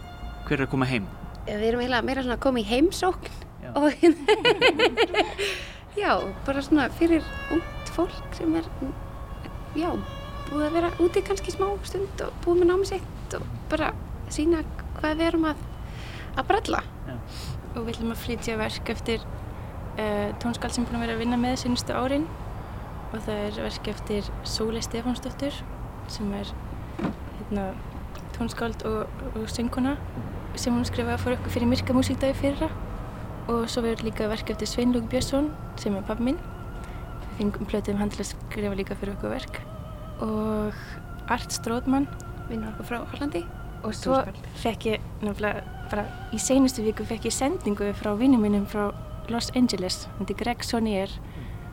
Hver 0.46 0.60
er 0.60 0.68
að 0.68 0.72
koma 0.76 0.86
heim? 0.86 1.10
Við 1.48 1.66
erum 1.72 1.82
eiginlega 1.82 2.06
meira 2.06 2.26
svona 2.28 2.62
í 2.62 2.66
heimsókn 2.70 3.42
Já. 3.66 3.74
og 3.74 3.90
já, 6.04 6.12
bara 6.46 6.62
svona 6.62 6.86
fyrir 7.02 7.26
út 7.58 7.94
fólk 7.98 8.38
sem 8.38 8.54
er, 8.54 8.72
já, 9.74 9.90
búið 10.46 10.68
að 10.68 10.76
vera 10.78 10.96
úti 11.02 11.26
kannski 11.26 11.58
smá 11.58 11.72
stund 11.82 12.22
og 12.22 12.38
búið 12.46 12.62
með 12.62 12.70
námi 12.70 12.92
sitt 12.94 13.40
og 13.40 13.54
bara 13.66 13.90
sína 14.30 14.62
hvað 15.00 15.24
við 15.24 15.32
erum 15.32 15.54
að, 15.56 15.72
að 16.36 16.54
bralla. 16.54 16.90
Og 17.76 17.84
við 17.84 17.96
ætlum 17.96 18.14
að 18.14 18.22
flytja 18.24 18.56
verk 18.58 18.90
eftir 18.92 19.22
uh, 20.00 20.32
tónskald 20.42 20.74
sem 20.74 20.84
er 20.84 20.90
búin 20.90 20.98
að 20.98 21.04
vera 21.04 21.16
að 21.16 21.22
vinna 21.24 21.38
með 21.40 21.58
sínustu 21.62 21.94
árin. 21.96 22.26
Og 23.12 23.20
það 23.22 23.42
er 23.44 23.60
verk 23.66 23.90
eftir 23.92 24.30
Sólei 24.48 24.82
Stefánsdóttur 24.84 25.60
sem 26.10 26.32
er 26.36 26.50
hérna, 26.98 27.68
tónskáld 28.36 28.82
og, 28.88 29.22
og 29.34 29.46
sönguna 29.52 29.96
sem 30.56 30.74
hún 30.74 30.86
skrifaði 30.88 31.22
fyrir 31.22 31.38
okkur 31.38 31.54
fyrir 31.54 31.70
Myrka 31.70 31.96
músíkdagi 31.96 32.38
fyrra. 32.40 32.70
Og 33.52 33.68
svo 33.70 33.84
verður 33.84 34.08
líka 34.08 34.28
verk 34.30 34.50
eftir 34.50 34.70
Sveinlúk 34.70 35.06
Björnsson 35.12 35.52
sem 35.78 35.94
er 35.94 36.06
pappi 36.06 36.30
minn. 36.30 36.40
Við 37.22 37.42
fengum 37.42 37.68
plötuðum 37.70 38.02
hann 38.02 38.14
til 38.14 38.24
að 38.24 38.32
skrifa 38.32 38.78
líka 38.78 38.98
fyrir 38.98 39.14
okkur 39.18 39.36
verk. 39.36 39.60
Og 40.24 40.80
Art 41.30 41.52
Stróðmann 41.54 42.08
Vinnur 42.46 42.74
okkur 42.74 42.86
frá 42.86 42.98
Hollandi. 43.10 43.44
og 43.84 43.94
svo 43.94 44.16
fekk 44.58 44.86
ég 44.88 45.02
nefnilega 45.22 45.62
bara 45.90 46.06
í 46.34 46.40
seinustu 46.42 46.84
viku 46.86 47.06
fekk 47.06 47.28
ég 47.28 47.34
sendingu 47.34 47.92
frá 47.98 48.12
vinnum 48.18 48.42
minnum 48.42 48.66
frá 48.70 48.90
Los 49.32 49.50
Angeles 49.58 50.06
þetta 50.18 50.32
er 50.32 50.40
Greg 50.42 50.64
Sonier 50.64 51.12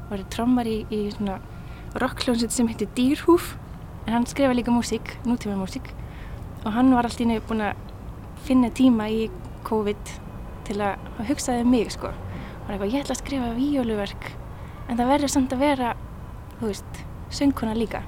var 0.09 0.23
trommar 0.33 0.67
í, 0.69 0.83
í 0.93 1.07
svona 1.13 1.39
rockljónsett 2.01 2.53
sem 2.53 2.69
heitir 2.69 2.89
Dýrhúf. 2.97 3.53
En 4.05 4.17
hann 4.17 4.27
skrifa 4.27 4.53
líka 4.55 4.73
músík, 4.73 5.15
nútíma 5.27 5.55
músík. 5.59 5.93
Og 6.63 6.73
hann 6.75 6.91
var 6.93 7.07
alltaf 7.07 7.47
búin 7.47 7.63
að 7.63 7.79
finna 8.43 8.69
tíma 8.69 9.07
í 9.11 9.29
COVID 9.67 10.13
til 10.67 10.79
að, 10.83 10.99
að 11.19 11.29
hugsaði 11.31 11.67
mig 11.67 11.91
sko. 11.93 12.11
Og 12.11 12.65
hann 12.65 12.75
eitthvað, 12.75 12.93
ég 12.93 13.03
ætla 13.03 13.15
að 13.15 13.21
skrifa 13.21 13.51
víóluverk 13.57 14.31
en 14.89 14.99
það 14.99 15.11
verður 15.13 15.31
samt 15.31 15.53
að 15.55 15.63
vera 15.63 15.93
þú 16.59 16.69
veist, 16.69 16.99
söngkona 17.33 17.75
líka. 17.77 18.03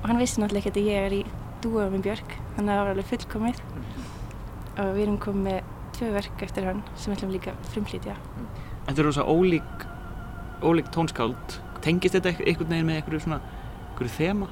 Og 0.00 0.08
hann 0.08 0.20
vissi 0.20 0.42
náttúrulega 0.42 0.70
ekki 0.70 0.82
að 0.82 0.90
ég 0.90 1.06
er 1.06 1.16
í 1.20 1.22
dúa 1.62 1.90
með 1.92 2.06
Björk 2.08 2.36
þannig 2.56 2.70
að 2.70 2.74
það 2.74 2.80
var 2.80 2.92
alveg 2.94 3.10
fullkomið 3.10 3.62
og 4.78 4.92
við 4.96 5.02
erum 5.06 5.18
komið 5.18 5.42
með 5.48 5.62
tvö 5.96 6.12
verk 6.14 6.42
eftir 6.46 6.64
hann 6.68 6.82
sem 6.94 7.12
við 7.12 7.18
ætlum 7.18 7.32
líka 7.34 7.50
að 7.54 7.70
frumflýtja 7.74 8.16
Þetta 8.86 8.98
eru 9.02 9.08
rosa 9.10 9.22
ólík, 9.28 9.82
ólík 10.62 10.88
tónskáld. 10.90 11.58
Tengist 11.84 12.14
þetta 12.14 12.30
eitthvað- 12.30 12.48
einhvern 12.48 12.70
veginn 12.72 12.86
með 12.88 12.96
einhverju 13.00 13.20
svona, 13.20 13.40
einhverju 13.90 14.14
þema? 14.16 14.48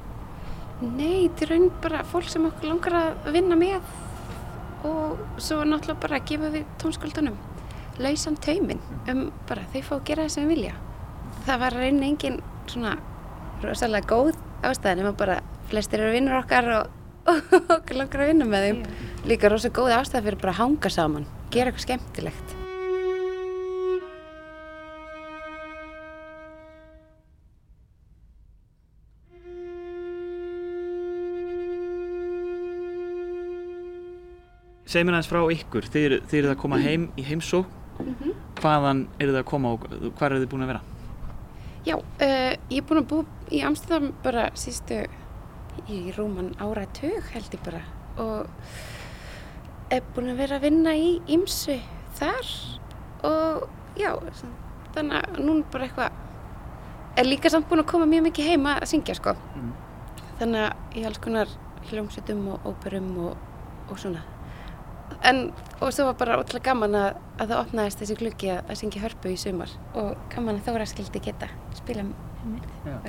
Nei, 0.81 1.27
þetta 1.27 1.41
er 1.43 1.49
raun 1.49 1.71
bara 1.81 2.03
fólk 2.03 2.29
sem 2.29 2.45
okkur 2.45 2.69
langar 2.69 2.93
að 3.25 3.31
vinna 3.33 3.55
með 3.55 3.81
og 4.87 5.17
svo 5.37 5.63
náttúrulega 5.67 5.99
bara 5.99 6.19
að 6.19 6.25
gefa 6.29 6.51
við 6.53 6.65
tónskáldunum 6.79 7.35
lausan 7.99 8.37
tauminn 8.39 8.79
um 9.11 9.31
bara 9.47 9.65
þau 9.73 9.81
fá 9.83 9.95
að 9.97 10.05
gera 10.05 10.23
það 10.23 10.29
sem 10.31 10.47
við 10.47 10.55
vilja. 10.55 10.73
Það 11.45 11.59
var 11.59 11.71
raun 11.73 12.03
engin 12.03 12.41
svona 12.67 12.97
rosalega 13.63 14.07
góð 14.07 14.37
ástæðan 14.63 14.97
nema 15.01 15.11
bara 15.17 15.41
flestir 15.69 15.99
eru 15.99 16.13
vinnur 16.15 16.39
okkar 16.39 16.69
og, 16.77 16.87
og 17.29 17.53
okkur 17.77 17.99
langar 17.99 18.23
að 18.23 18.31
vinna 18.33 18.47
með 18.49 18.65
þeim. 18.67 18.79
Líka 19.29 19.51
rosalega 19.51 19.81
góð 19.81 19.97
ástæða 19.99 20.25
fyrir 20.25 20.41
bara 20.41 20.55
að 20.55 20.61
hanga 20.63 20.91
saman, 20.93 21.29
gera 21.53 21.71
eitthvað 21.71 21.85
skemmtilegt. 21.85 22.55
Segð 34.89 35.05
mér 35.05 35.19
aðeins 35.19 35.27
frá 35.29 35.43
ykkur. 35.53 35.85
Þið 35.93 36.05
eru, 36.07 36.17
þið 36.29 36.39
eru 36.39 36.49
að 36.49 36.61
koma 36.63 36.77
heim 36.81 37.03
í 37.13 37.25
heimsó. 37.27 37.59
Hvaðan 38.57 39.03
eru 39.19 39.35
þið 39.35 39.41
að 39.43 39.49
koma 39.51 39.73
og 39.75 39.83
hvað 39.91 40.25
eru 40.31 40.39
þið 40.41 40.49
búin 40.49 40.65
að 40.65 40.71
vera? 40.71 40.81
Já, 41.85 41.95
uh, 41.99 42.53
ég 42.71 42.79
er 42.79 42.87
búin 42.89 43.01
að 43.03 43.09
búa 43.11 43.53
í 43.53 43.61
Amsterdam 43.67 44.09
bara 44.23 44.47
sístu 44.57 45.03
í 45.87 45.99
rúman 46.17 46.53
áratug 46.61 47.29
held 47.33 47.53
ég 47.55 47.61
bara. 47.65 47.81
Og 48.19 48.49
er 49.93 50.05
búin 50.15 50.33
að 50.33 50.41
vera 50.43 50.59
að 50.59 50.65
vinna 50.67 50.95
í 50.97 51.11
ýmsu 51.31 51.79
þar 52.19 52.49
og 53.27 53.69
já, 53.99 54.11
þannig 54.95 55.15
að 55.19 55.39
núna 55.43 55.71
bara 55.73 55.87
eitthvað 55.87 57.19
er 57.19 57.27
líka 57.27 57.51
samt 57.51 57.69
búin 57.69 57.83
að 57.83 57.89
koma 57.91 58.07
mjög 58.09 58.27
mikið 58.29 58.51
heima 58.53 58.75
að 58.79 58.91
syngja 58.93 59.17
sko. 59.17 59.35
Mm. 59.55 59.71
þannig 60.39 60.65
að 60.65 60.99
ég 60.99 61.07
alls 61.09 61.21
konar 61.23 61.49
hljómsveitum 61.89 62.45
og 62.53 62.67
óperum 62.69 63.09
og, 63.27 63.33
og 63.89 63.99
svona. 63.99 64.21
En 65.25 65.49
og 65.81 65.91
svo 65.91 66.05
var 66.07 66.15
bara 66.19 66.37
ótrúlega 66.39 66.69
gaman 66.69 66.95
að, 66.95 67.19
að 67.39 67.51
það 67.51 67.61
opnaðist 67.65 68.03
þessi 68.03 68.17
gluggi 68.21 68.51
að, 68.53 68.61
að 68.69 68.79
syngja 68.81 69.03
hörpu 69.03 69.33
í 69.33 69.39
sumar. 69.41 69.73
Og 69.99 70.13
gaman 70.31 70.61
að 70.61 70.69
Þóra 70.69 70.87
skildi 70.87 71.23
geta 71.27 71.49
spila 71.75 72.05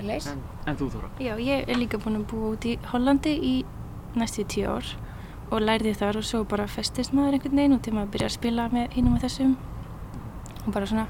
Laus 0.04 0.26
En, 0.30 0.42
en 0.66 0.78
þú 0.78 0.90
Þóra? 0.94 1.10
Já, 1.22 1.34
ég 1.40 1.68
er 1.68 1.78
líka 1.78 2.00
búin 2.02 2.20
að 2.20 2.26
búa 2.32 2.52
út 2.54 2.66
í 2.68 2.76
Hollandi 2.90 3.32
í 3.36 3.54
næstu 4.18 4.44
tíu 4.50 4.68
ár 4.70 4.86
og 5.50 5.64
lærði 5.64 5.94
þar 5.98 6.20
og 6.20 6.26
svo 6.26 6.44
bara 6.48 6.68
festist 6.70 7.14
maður 7.16 7.38
einhvern 7.38 7.58
veginn 7.58 7.76
og 7.76 7.82
til 7.82 7.94
maður 7.96 8.12
byrja 8.14 8.28
að 8.30 8.36
spila 8.36 8.68
með 8.70 8.94
hinum 8.96 9.16
og 9.16 9.24
þessum. 9.24 9.56
Og 10.66 10.70
bara 10.74 10.86
svona 10.86 11.06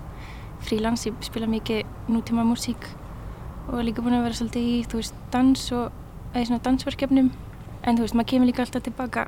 frílans, 0.64 1.04
ég 1.08 1.16
spila 1.24 1.48
mikið 1.50 2.10
nútíma 2.12 2.44
músík 2.48 2.88
og 3.70 3.82
líka 3.84 4.04
búin 4.04 4.16
að 4.16 4.26
vera 4.28 4.38
svolítið 4.38 4.68
í, 4.70 4.78
þú 4.88 5.00
veist, 5.00 5.18
dans 5.32 5.66
og 5.76 6.34
eða 6.34 6.46
svona 6.48 6.64
dansverkefnum. 6.66 7.30
En 7.84 7.96
þú 7.96 8.06
veist, 8.06 8.16
maður 8.16 8.30
kemur 8.32 8.50
líka 8.50 8.64
alltaf 8.64 8.84
tilbaka 8.86 9.26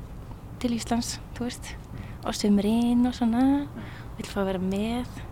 til 0.62 0.73
Íslands, 0.76 1.18
þú 1.37 1.49
veist 1.49 1.75
og 2.23 2.37
sömurinn 2.38 3.06
og 3.09 3.16
svona. 3.16 3.44
Vil 4.16 4.28
fá 4.28 4.42
að 4.42 4.52
vera 4.52 4.62
með 4.62 5.23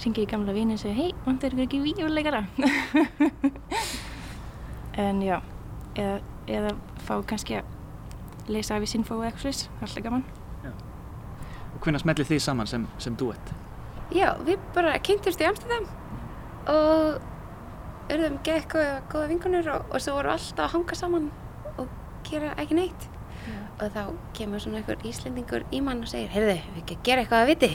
syngja 0.00 0.24
í 0.24 0.30
gamla 0.30 0.54
vínu 0.56 0.76
og 0.76 0.82
segja, 0.82 0.96
hei, 0.96 1.12
vantar 1.26 1.54
ykkur 1.54 1.66
ekki 1.66 1.82
víuleikara 1.84 2.44
en 5.06 5.22
já 5.24 5.38
eða, 5.96 6.18
eða 6.48 6.74
fá 7.06 7.14
kannski 7.28 7.60
að 7.60 8.50
lesa 8.52 8.76
af 8.76 8.84
í 8.86 8.90
sinfó 8.90 9.18
eða 9.18 9.30
eitthvað 9.30 9.46
slis, 9.46 9.68
alltaf 9.80 10.04
gaman. 10.04 10.26
Og 11.76 11.80
hvernig 11.84 12.00
smellið 12.00 12.30
þið 12.30 12.42
saman 12.42 12.68
sem, 12.70 12.84
sem 13.02 13.16
duett? 13.20 13.50
Já, 14.14 14.30
við 14.46 14.60
bara 14.76 14.94
kynntumst 15.02 15.42
í 15.42 15.48
Amsterdam 15.48 15.88
og 16.70 17.18
urðum 18.12 18.38
gekkuð 18.46 18.86
góða 19.12 19.28
vingunur 19.32 19.68
og, 19.74 19.90
og 19.90 20.02
svo 20.02 20.14
vorum 20.16 20.32
við 20.32 20.38
alltaf 20.38 20.64
að 20.64 20.72
hanga 20.76 20.98
saman 20.98 21.28
og 21.76 21.90
gera 22.28 22.54
ekki 22.62 22.78
neitt. 22.78 23.08
Og 23.76 23.92
þá 23.92 24.02
kemur 24.38 24.62
svona 24.62 24.80
einhver 24.80 25.02
íslendingur 25.04 25.66
í 25.74 25.82
mann 25.84 26.00
og 26.00 26.08
segir, 26.08 26.30
heyrðu, 26.32 26.54
við 26.72 26.80
ekki 26.80 26.96
að 26.96 27.02
gera 27.10 27.24
eitthvað 27.24 27.44
að 27.44 27.50
viti 27.50 27.72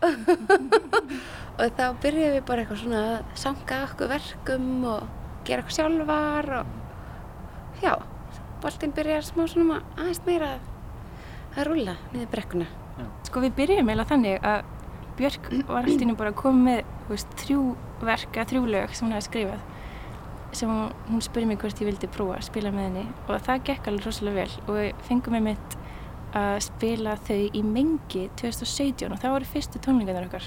og 1.60 1.76
þá 1.76 1.84
byrjuðum 2.02 2.36
við 2.36 2.44
bara 2.48 2.64
eitthvað 2.64 2.82
svona 2.82 3.00
að 3.10 3.38
sanga 3.42 3.80
okkur 3.86 4.12
verkum 4.14 4.68
og 4.88 5.06
gera 5.48 5.62
eitthvað 5.62 5.76
sjálfar 5.76 6.50
og 6.60 7.82
já, 7.84 7.94
boltinn 8.62 8.96
byrjar 8.96 9.26
smá 9.26 9.46
svona 9.50 9.80
að 9.80 10.04
aðeins 10.04 10.22
meira 10.28 10.52
að 10.56 10.68
að 11.58 11.66
rúla 11.66 11.96
niður 12.12 12.30
brekkuna. 12.34 12.68
Sko 13.26 13.42
við 13.42 13.56
byrjum 13.58 13.88
eiginlega 13.88 14.12
þannig 14.12 14.46
að 14.46 14.76
Björk 15.20 15.50
var 15.68 15.84
alltaf 15.84 16.04
innu 16.04 16.16
bara 16.16 16.30
að 16.32 16.38
koma 16.38 16.62
með 16.64 16.92
veist, 17.10 17.32
þrjú 17.42 17.64
verk 18.06 18.36
eða 18.38 18.46
þrjú 18.52 18.62
lög 18.72 18.94
sem 18.94 19.06
hún 19.06 19.16
hefði 19.16 19.26
skrifað 19.26 19.66
sem 20.56 20.70
hún 21.10 21.22
spurði 21.22 21.50
mig 21.50 21.60
hvort 21.60 21.82
ég 21.82 21.90
vildi 21.90 22.08
prófa 22.10 22.38
að 22.38 22.46
spila 22.48 22.72
með 22.74 22.86
henni 22.88 23.02
og 23.26 23.42
það 23.46 23.66
gekk 23.68 23.90
alveg 23.90 24.06
rosalega 24.06 24.38
vel 24.40 24.64
og 24.64 24.78
við 24.78 25.02
fengum 25.08 25.36
með 25.36 25.44
mitt 25.50 25.76
að 26.36 26.56
spila 26.62 27.16
þau 27.26 27.40
í 27.56 27.62
mengi 27.66 28.28
2017 28.38 29.10
og 29.10 29.18
það 29.20 29.34
voru 29.34 29.48
fyrstu 29.50 29.82
tónlingarnar 29.82 30.28
okkar. 30.28 30.46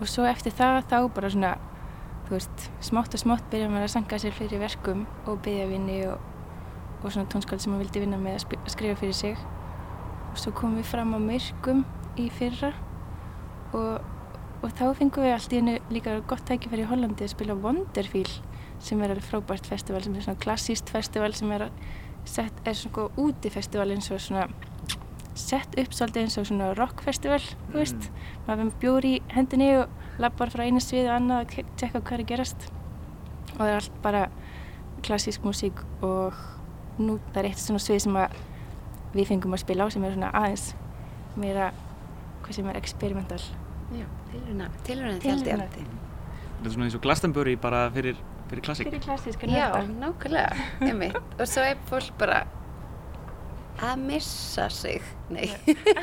Og 0.00 0.10
svo 0.10 0.26
eftir 0.28 0.54
það 0.56 0.80
þá 0.90 0.98
bara 1.14 1.30
svona 1.32 1.52
þú 2.26 2.36
veist, 2.36 2.68
smátt 2.84 3.16
og 3.16 3.22
smátt 3.22 3.48
byrjum 3.52 3.74
við 3.76 3.86
að 3.86 3.92
sanga 3.94 4.18
sér 4.20 4.36
fyrir 4.36 4.62
verkum 4.62 5.06
og 5.26 5.40
byggja 5.44 5.66
vinni 5.70 5.98
og, 6.08 6.22
og 7.02 7.10
svona 7.10 7.28
tónskald 7.32 7.62
sem 7.62 7.72
hún 7.72 7.82
vildi 7.82 8.04
vinna 8.04 8.20
með 8.20 8.38
að, 8.38 8.56
skrifa 8.72 9.00
fyrir 9.00 9.18
sig. 9.18 9.42
Og 10.32 10.40
svo 10.40 10.54
komum 10.56 10.80
við 10.80 10.88
fram 10.92 11.12
á 11.16 11.20
myrkum 11.20 11.84
í 12.20 12.28
fyrra 12.32 12.72
og, 13.76 14.04
og 14.62 14.68
þá 14.78 14.86
fengum 14.96 15.26
við 15.26 15.36
allt 15.36 15.52
í 15.52 15.60
hennu 15.60 15.76
líka 15.92 16.18
gott 16.28 16.44
tækifæri 16.48 16.86
í 16.86 16.88
Hollandi 16.88 17.26
að 17.26 17.34
spila 17.34 17.56
Wonderfeel 17.60 18.28
sem 18.82 19.00
er 19.02 19.14
alveg 19.14 19.28
frábært 19.28 19.68
festival 19.68 20.02
sem 20.04 20.16
er 20.16 20.26
svona 20.26 20.42
klassíst 20.42 20.90
festival 20.92 21.32
sem 21.36 21.52
er, 21.54 21.68
að 21.68 22.28
sett, 22.28 22.62
er 22.64 22.76
svona 22.76 23.08
útifestival 23.20 23.92
eins 23.94 24.10
og 24.12 24.20
svona 24.22 24.48
sett 25.38 25.78
upp 25.80 25.94
svolítið 25.96 26.22
eins 26.26 26.38
og 26.40 26.46
svona 26.48 26.72
rockfestival 26.76 27.40
þú 27.40 27.76
veist, 27.78 28.08
maður 28.46 28.64
við 28.64 28.78
bjór 28.82 29.08
í 29.08 29.12
hendinni 29.32 29.70
og 29.80 30.20
lappar 30.22 30.52
frá 30.52 30.66
einu 30.66 30.80
svið 30.82 31.08
og 31.08 31.16
annað 31.16 31.44
að 31.44 31.70
tjekka 31.80 32.02
hvað 32.02 32.12
er 32.18 32.24
að 32.24 32.30
gerast 32.32 32.66
og 33.52 33.58
það 33.58 33.70
er 33.70 33.78
allt 33.78 33.96
bara 34.04 34.22
klassísk 35.02 35.44
músík 35.46 35.80
og 36.04 36.36
nú 37.00 37.18
það 37.32 37.40
er 37.42 37.50
eitt 37.50 37.62
svona 37.62 37.82
svið 37.82 38.04
sem 38.04 38.20
við 39.12 39.28
fengum 39.32 39.56
að 39.56 39.64
spila 39.64 39.88
á 39.88 39.92
sem 39.92 40.04
er 40.04 40.14
svona 40.16 40.32
aðeins 40.36 40.66
meira 41.36 41.72
hvað 42.44 42.58
sem 42.58 42.68
er 42.72 42.80
experimental 42.80 43.40
Já, 43.92 44.06
tilruna, 44.30 44.68
tilruna 44.86 45.18
tjaldi. 45.20 45.44
Tilraunatjaldi. 45.44 45.82
Þetta 45.82 46.68
er 46.68 46.72
svona 46.72 46.86
eins 46.86 46.94
og 46.96 47.02
Glastonbury 47.04 47.56
bara 47.60 47.82
fyrir, 47.92 48.16
fyrir 48.48 48.64
klassík. 48.64 48.88
fyrir 48.88 49.02
klassíska 49.04 49.48
Já, 49.50 49.66
nörda 49.74 49.98
nákvæmlega, 50.00 50.68
einmitt. 50.86 51.18
Og 51.36 51.48
svo 51.50 51.64
er 51.66 51.76
fólk 51.90 52.14
bara 52.20 52.38
að 53.80 54.02
missa 54.04 54.66
sig. 54.70 55.02
Nei, 55.32 55.46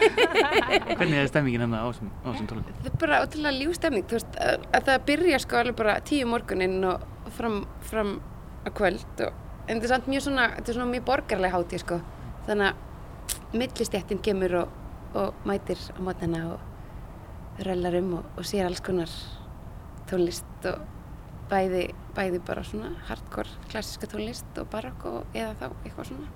Hvernig 0.98 1.20
er 1.22 1.28
stemmingin 1.30 1.62
hérna 1.64 1.84
á 1.86 1.88
þessum- 1.92 2.48
tónleikum? 2.50 2.80
það 2.82 2.90
er 2.92 2.98
bara 3.04 3.20
ótrúlega 3.26 3.60
ljústemning, 3.64 4.08
þú 4.10 4.18
veist, 4.18 4.40
að, 4.42 4.66
að 4.74 4.88
það 4.90 5.06
byrja 5.12 5.40
sko 5.44 5.60
alveg 5.62 5.78
bara 5.80 5.98
tíu 6.10 6.28
morguninn 6.30 6.80
og 6.90 7.06
fram, 7.38 7.60
fram 7.92 8.16
að 8.66 8.74
kvöld 8.80 9.24
og, 9.28 9.34
en 9.68 9.78
þetta 9.78 9.86
er 9.90 9.94
samt 9.94 10.10
mjög 10.12 10.26
svona, 10.28 10.48
þetta 10.58 10.72
er 10.74 10.80
svona 10.80 10.92
mjög 10.96 11.06
borgarlega 11.12 11.56
hátíð 11.56 11.84
sko, 11.86 12.00
þannig 12.50 12.72
að 12.72 13.58
millistjættin 13.62 14.24
kemur 14.26 14.56
og, 14.64 14.74
og 15.20 15.46
mætir 15.50 15.80
á 15.94 16.00
mótnina 16.02 16.42
og 16.56 17.64
röllar 17.66 18.00
um 18.02 18.14
og, 18.20 18.26
og 18.40 18.48
sér 18.50 18.66
alls 18.70 18.82
konar 18.86 19.14
tónlist 20.10 20.66
og 20.70 20.82
bæði, 21.50 21.88
bæði 22.18 22.42
bara 22.46 22.64
svona 22.66 22.92
hardcore 23.08 23.50
klassiska 23.72 24.10
tónlist 24.10 24.58
og 24.62 24.70
barokk 24.74 25.06
eða 25.34 25.54
þá 25.62 25.66
eitthvað 25.86 26.12
svona 26.12 26.30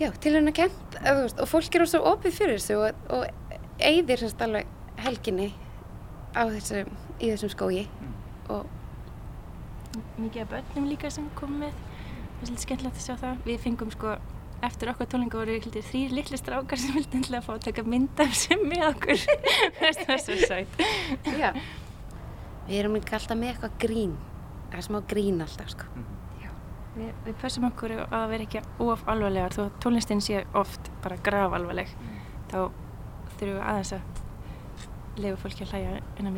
já, 0.00 0.10
tilhörna 0.22 0.52
kent 0.56 0.98
veist, 1.02 1.40
og 1.40 1.48
fólk 1.50 1.78
eru 1.78 1.88
svo 1.88 2.02
opið 2.12 2.36
fyrir 2.36 2.60
þessu 2.60 2.78
og, 2.80 3.02
og 3.12 3.26
eigðir 3.82 4.22
semst 4.22 4.44
alveg 4.44 4.68
helginni 5.04 5.50
á 6.36 6.44
þessu, 6.52 6.84
í 7.20 7.32
þessum 7.32 7.52
skógi. 7.52 7.84
Og 8.52 8.66
mikið 10.20 10.44
af 10.44 10.54
börnum 10.54 10.88
líka 10.90 11.10
sem 11.12 11.28
kom 11.38 11.58
með. 11.62 11.74
Það 11.76 12.42
er 12.42 12.48
svolítið 12.50 12.64
skemmtilegt 12.66 13.00
að 13.00 13.06
sjá 13.06 13.16
það. 13.22 13.42
Við 13.48 13.62
fengum 13.64 13.92
sko 13.94 14.14
eftir 14.66 14.92
okkar 14.92 15.08
tónlinga 15.12 15.40
voru 15.40 15.56
þrýr 15.60 16.14
litli 16.16 16.38
strákar 16.40 16.80
sem 16.80 16.96
vildi 16.96 17.20
endilega 17.20 17.44
fá 17.44 17.52
að 17.56 17.66
taka 17.70 17.84
mynd 17.88 18.22
af 18.24 18.36
sem 18.36 18.62
með 18.68 18.86
okkur. 18.90 19.26
Það 19.80 20.14
er 20.16 20.22
svo 20.24 20.38
sætt. 20.44 20.80
Við 22.66 22.80
erum 22.80 22.96
líka 22.98 23.16
alltaf 23.16 23.38
með 23.38 23.54
eitthvað 23.54 23.76
grín 23.84 24.16
það 24.70 24.78
er 24.78 24.86
smá 24.86 25.02
grín 25.08 25.42
alltaf 25.44 25.72
sko 25.72 26.06
við, 26.96 27.10
við 27.26 27.36
pössum 27.42 27.68
okkur 27.70 27.96
að 28.06 28.28
vera 28.32 28.46
ekki 28.46 28.62
of 28.84 29.04
alvarlegar. 29.08 29.56
Þó 29.56 29.66
að 29.66 29.74
tónlistin 29.84 30.22
sé 30.24 30.44
oft 30.56 30.90
bara 31.04 31.20
graf 31.26 31.56
alvarleg 31.56 31.92
þá 32.50 32.58
þurfum 33.36 33.52
við 33.52 33.60
aðeins 33.64 33.92
að 33.96 34.24
lefa 35.22 35.42
fólki 35.44 35.66
að 35.66 35.74
hlæja 35.74 36.00
inn 36.20 36.30
á 36.30 36.32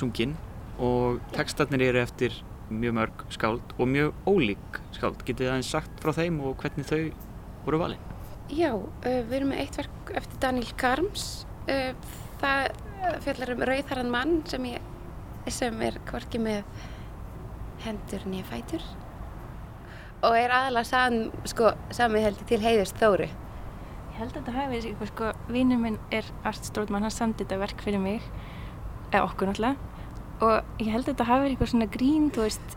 sungin 0.00 0.36
og 0.80 1.20
textarnir 1.34 1.90
eru 1.90 2.02
eftir 2.02 2.36
mjög 2.70 2.96
mörg 2.96 3.24
skáld 3.34 3.74
og 3.76 3.90
mjög 3.90 4.14
ólík 4.30 4.80
skáld. 4.96 5.20
Getið 5.26 5.44
þið 5.44 5.52
aðeins 5.52 5.72
sagt 5.74 6.02
frá 6.02 6.14
þeim 6.16 6.38
og 6.44 6.56
hvernig 6.62 6.88
þau 6.88 7.00
voru 7.66 7.82
valin? 7.82 8.06
Já, 8.50 8.72
uh, 8.74 9.04
við 9.04 9.36
erum 9.40 9.52
með 9.52 9.64
eitt 9.64 9.80
verk 9.80 10.14
eftir 10.20 10.40
Daniel 10.42 10.72
Karms. 10.80 11.26
Uh, 11.68 11.92
það 12.40 12.70
fjallar 13.24 13.54
um 13.54 13.62
rauðharran 13.68 14.12
mann 14.12 14.40
sem, 14.48 14.64
ég, 14.74 14.88
sem 15.52 15.76
er 15.84 15.96
hvorki 16.10 16.40
með 16.42 16.64
hendur 17.84 18.26
nýja 18.28 18.48
fætur 18.50 18.82
og 20.20 20.34
er 20.36 20.52
aðalega 20.52 20.84
sam, 20.84 21.30
sko, 21.48 21.70
sami 21.96 22.20
heldur 22.20 22.44
til 22.48 22.60
heiðust 22.60 22.98
Þóru. 23.00 23.28
Ég 23.30 24.18
held 24.18 24.34
að 24.34 24.40
þetta 24.40 24.56
hafi 24.56 24.72
verið 24.74 24.88
eitthvað 24.90 25.12
sko, 25.14 25.30
vinnur 25.48 25.80
minn 25.80 25.96
er 26.12 26.26
Art 26.44 26.66
Stróðmann, 26.66 27.06
hann 27.06 27.14
samdi 27.14 27.46
þetta 27.46 27.60
verk 27.62 27.84
fyrir 27.86 28.02
mig, 28.02 28.26
eða 29.10 29.24
okkur 29.26 29.50
náttúrulega, 29.50 29.76
og 30.40 30.80
ég 30.80 30.92
held 30.94 31.04
að 31.04 31.10
þetta 31.12 31.26
hafi 31.28 31.44
verið 31.44 31.54
eitthvað 31.54 31.72
svona 31.72 31.88
grín, 31.96 32.28
þú 32.34 32.44
veist, 32.46 32.76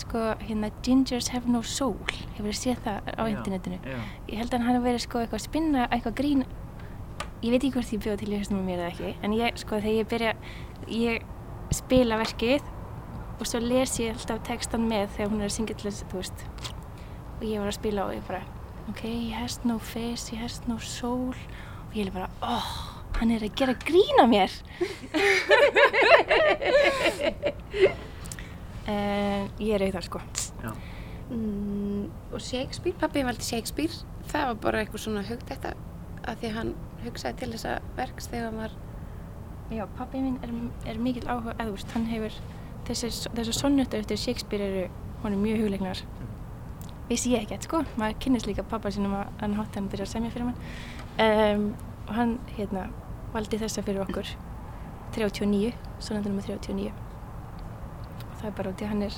sko, 0.00 0.24
hérna, 0.46 0.70
Gingers 0.86 1.30
have 1.34 1.50
no 1.50 1.62
soul, 1.66 1.96
hefur 2.36 2.50
þið 2.50 2.58
séð 2.60 2.82
það 2.86 3.10
á 3.18 3.22
internetinu. 3.26 3.80
Já. 3.82 3.98
Ég 4.30 4.42
held 4.42 4.52
að 4.52 4.58
hann 4.58 4.68
hafi 4.70 4.84
verið 4.86 5.04
sko 5.06 5.22
eitthvað 5.22 5.40
að 5.40 5.46
spinna, 5.48 5.88
eitthvað 5.90 6.18
grín, 6.20 6.44
ég 7.40 7.54
veit 7.54 7.60
ekki 7.60 7.72
hvort 7.74 7.94
ég 7.96 8.04
bjóð 8.04 8.20
til 8.22 8.30
í 8.30 8.38
höstum 8.38 8.62
á 8.62 8.64
mér 8.68 8.84
eða 8.84 8.92
ekki, 8.92 9.12
en 9.26 9.36
ég, 9.38 9.58
sko, 9.64 9.80
þegar 9.80 9.98
ég 9.98 10.12
byrja, 10.14 10.36
ég 10.94 11.26
spila 11.74 12.20
verkið 12.20 12.70
og 13.40 13.48
svo 13.48 13.60
les 13.64 13.98
ég 14.02 14.14
alltaf 14.14 14.42
textan 14.46 14.88
með 14.90 15.14
þegar 15.16 15.34
hún 15.34 15.42
er 15.42 15.50
að 15.50 15.56
syngja 15.56 15.76
til 15.80 15.90
þess, 15.90 16.08
þú 16.12 16.22
veist, 16.22 16.48
og 17.40 17.44
ég 17.48 17.62
var 17.62 17.70
að 17.72 17.78
spila 17.80 18.08
og 18.08 18.16
ég 18.18 18.26
bara 18.28 18.42
ok, 18.90 19.02
he 19.02 19.30
has 19.30 19.60
no 19.64 19.78
face, 19.78 20.28
he 20.28 20.36
has 20.36 20.60
no 20.66 20.78
soul. 20.78 21.34
Og 21.90 21.94
ég 21.94 22.06
er 22.06 22.12
bara, 22.14 22.30
oh, 22.42 22.89
hann 23.20 23.34
er 23.36 23.44
að 23.44 23.56
gera 23.60 23.74
grín 23.86 24.16
á 24.20 24.26
mér. 24.30 24.52
En 28.90 29.46
ég 29.62 29.76
er 29.76 29.84
auðvitað 29.84 30.06
sko. 30.08 30.18
Já. 30.64 30.70
Mm, 31.30 32.08
og 32.34 32.40
Shakespeare, 32.42 32.96
pappi 32.98 33.22
valdi 33.22 33.44
Shakespeare, 33.46 33.94
það 34.32 34.46
var 34.48 34.56
bara 34.64 34.80
eitthvað 34.82 35.02
svona 35.04 35.22
hugt 35.28 35.44
þetta 35.46 35.76
að 36.26 36.40
því 36.40 36.48
hann 36.56 36.72
hugsaði 37.04 37.38
til 37.40 37.50
þessa 37.52 37.72
verks 37.98 38.26
þegar 38.32 38.48
hann 38.48 38.58
var 38.64 38.72
já, 39.70 39.84
pappi 39.98 40.22
minn 40.24 40.40
er, 40.42 40.50
er 40.90 40.98
mikill 40.98 41.28
áhuga 41.30 41.68
veist, 41.70 41.92
hann 41.94 42.08
hefur 42.10 42.34
þessar, 42.88 43.52
sonnötur 43.54 44.02
eftir 44.02 44.18
Shakespeare 44.18 44.66
eru 44.66 44.88
hann 45.22 45.36
er 45.36 45.44
mjög 45.44 45.62
hugleiknar. 45.64 46.02
Vissi 47.10 47.34
ég 47.34 47.44
ekkert 47.44 47.68
sko, 47.68 47.84
maður 48.00 48.18
kynnist 48.24 48.50
líka 48.50 48.66
pappa 48.66 48.90
sinum 48.90 49.14
að 49.20 49.30
hann 49.44 49.54
hátt 49.58 49.78
hann 49.78 49.90
byrja 49.92 50.08
að 50.08 50.14
semja 50.16 50.34
fyrir 50.34 50.50
mann. 50.50 50.58
Um, 51.20 51.70
og 52.08 52.12
hann 52.16 52.32
hérna 52.56 52.88
valdi 53.34 53.58
þessa 53.60 53.82
fyrir 53.86 54.02
okkur. 54.04 54.30
39, 55.14 55.72
sonnötur 55.98 56.30
nummer 56.30 56.46
39 56.46 56.92
og 58.30 58.34
það 58.40 58.48
er 58.50 58.56
bara 58.56 58.70
út 58.70 58.80
í 58.80 58.86
að 58.86 58.92
hann 58.92 59.02
er 59.02 59.16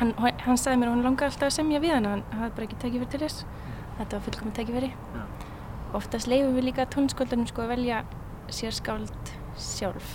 hann, 0.00 0.12
hann 0.44 0.58
sagði 0.58 0.78
mér 0.80 0.88
að 0.88 0.94
hann 0.94 1.04
langar 1.04 1.28
alltaf 1.28 1.50
að 1.50 1.56
semja 1.58 1.80
við 1.82 1.92
hann 1.96 2.08
hann 2.08 2.22
hafði 2.32 2.54
bara 2.56 2.68
ekki 2.68 2.78
tekið 2.84 3.02
fyrir 3.04 3.12
til 3.12 3.20
þess. 3.26 3.44
Þetta 3.98 4.16
var 4.16 4.24
fullkomið 4.26 4.54
tekið 4.56 4.78
fyrir 4.78 4.94
Já. 4.96 5.24
oftast 6.00 6.30
leifum 6.30 6.56
við 6.56 6.66
líka 6.70 6.86
tónskóldunum 6.94 7.50
sko 7.50 7.66
að 7.66 7.72
velja 7.74 8.00
sér 8.50 8.74
skáld 8.74 9.34
sjálf. 9.60 10.14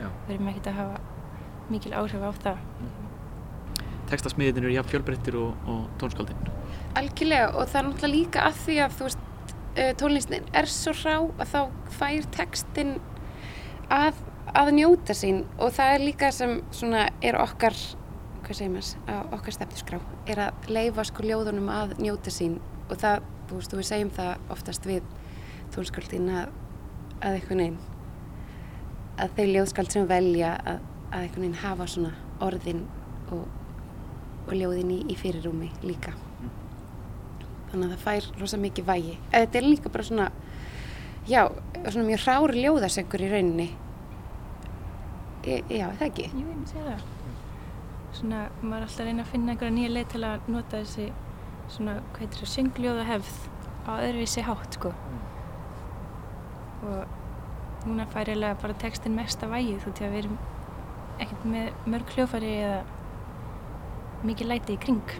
Erum 0.00 0.48
ekkert 0.50 0.70
að 0.72 0.80
hafa 0.80 1.02
mikil 1.70 1.92
áhrif 1.98 2.24
á 2.24 2.30
það. 2.46 2.64
Textasmiðin 4.10 4.62
eru 4.62 4.72
jafn 4.76 4.92
fjölbreyttir 4.94 5.36
og, 5.40 5.54
og 5.66 5.86
tónskáldin. 6.00 6.50
algjörlega 6.96 7.48
og 7.52 7.66
það 7.68 7.78
er 7.80 7.86
náttúrulega 7.88 8.12
líka 8.14 8.44
að 8.46 8.60
því 8.64 8.76
að 8.84 8.92
þú 8.96 9.06
veist, 9.08 9.24
uh, 9.76 9.92
tónlistin 10.00 10.48
er 10.56 10.70
svo 10.70 10.94
rá 10.96 11.18
að 11.20 11.52
þá 11.52 11.60
fær 11.98 12.28
textin 12.34 12.96
að, 13.92 14.18
að 14.54 14.72
njóta 14.80 15.16
sín. 15.16 15.44
Og 15.60 15.72
það 15.76 15.94
er 15.94 16.06
líka 16.06 16.32
sem 16.34 16.58
svona 16.74 17.08
er 17.22 17.38
okkar 17.40 17.76
hvað 18.46 18.60
segir 18.60 18.70
maður, 18.76 19.32
okkar 19.34 19.56
stefnusgrá 19.56 19.98
er 20.30 20.44
að 20.44 20.70
leifa 20.70 21.04
sko 21.08 21.24
ljóðunum 21.26 21.72
að 21.72 21.96
njóta 21.98 22.30
sín. 22.34 22.60
Og 22.86 22.94
það, 23.02 23.26
þú 23.48 23.60
veist, 23.60 23.76
við 23.80 23.90
segjum 23.90 24.14
það 24.14 24.54
oftast 24.54 24.86
við 24.86 25.12
tónskáldin 25.74 26.30
að, 26.30 26.56
að 27.20 27.40
eitthvað 27.40 27.62
neinn 27.64 27.78
að 29.16 29.32
þau 29.38 29.46
ljóðskald 29.48 29.94
sem 29.94 30.08
velja 30.10 30.52
að, 30.60 30.84
að 31.08 31.24
einhvern 31.24 31.46
veginn 31.46 31.60
hafa 31.62 31.88
svona 31.88 32.12
orðin 32.44 32.84
og, 33.32 33.48
og 34.46 34.54
ljóðin 34.54 34.94
í, 34.98 35.02
í 35.12 35.18
fyrirrúmi 35.18 35.72
líka 35.86 36.14
þannig 37.70 37.86
að 37.86 37.94
það 37.94 38.04
fær 38.06 38.28
rosa 38.40 38.60
mikið 38.62 38.88
vægi 38.90 39.16
eða 39.16 39.42
þetta 39.42 39.60
er 39.60 39.66
líka 39.66 39.92
bara 39.92 40.06
svona 40.10 40.30
já, 41.26 41.42
svona 41.88 42.06
mjög 42.06 42.24
hrári 42.24 42.64
ljóðasengur 42.64 43.26
í 43.26 43.30
rauninni 43.32 43.68
e, 45.44 45.60
já, 45.70 45.86
það 45.98 46.08
ekki 46.08 46.26
Jú, 46.30 46.40
ég 46.40 46.48
myndi 46.48 46.72
segja 46.74 46.88
það. 46.88 47.12
Svona, 48.16 48.46
maður 48.62 48.78
er 48.78 48.86
alltaf 48.86 49.02
að 49.02 49.08
reyna 49.10 49.24
að 49.26 49.32
finna 49.34 49.52
einhverja 49.52 49.76
nýja 49.76 49.92
leið 49.92 50.06
til 50.14 50.22
að 50.24 50.46
nota 50.48 50.78
þessi 50.80 51.06
svona, 51.74 51.96
hvað 52.14 52.22
heitir 52.22 52.40
það, 52.40 52.52
söngljóða 52.54 53.06
hefð 53.10 53.34
á 53.86 53.92
öðruvísi 53.98 54.44
hátt, 54.46 54.78
sko. 54.78 54.92
Og 56.86 57.86
núna 57.86 58.06
fær 58.14 58.30
eiginlega 58.30 58.58
bara 58.62 58.78
textin 58.80 59.18
mesta 59.18 59.50
vægið 59.50 59.84
þú 59.84 59.92
til 59.98 60.06
að 60.06 60.14
við 60.14 60.22
erum 60.22 60.38
ekkert 61.22 61.46
með 61.52 61.86
mörg 61.92 62.16
hljófari 62.16 62.54
eða 62.62 62.80
mikið 64.26 64.52
læti 64.52 64.76
í 64.76 64.82
kring. 64.86 65.16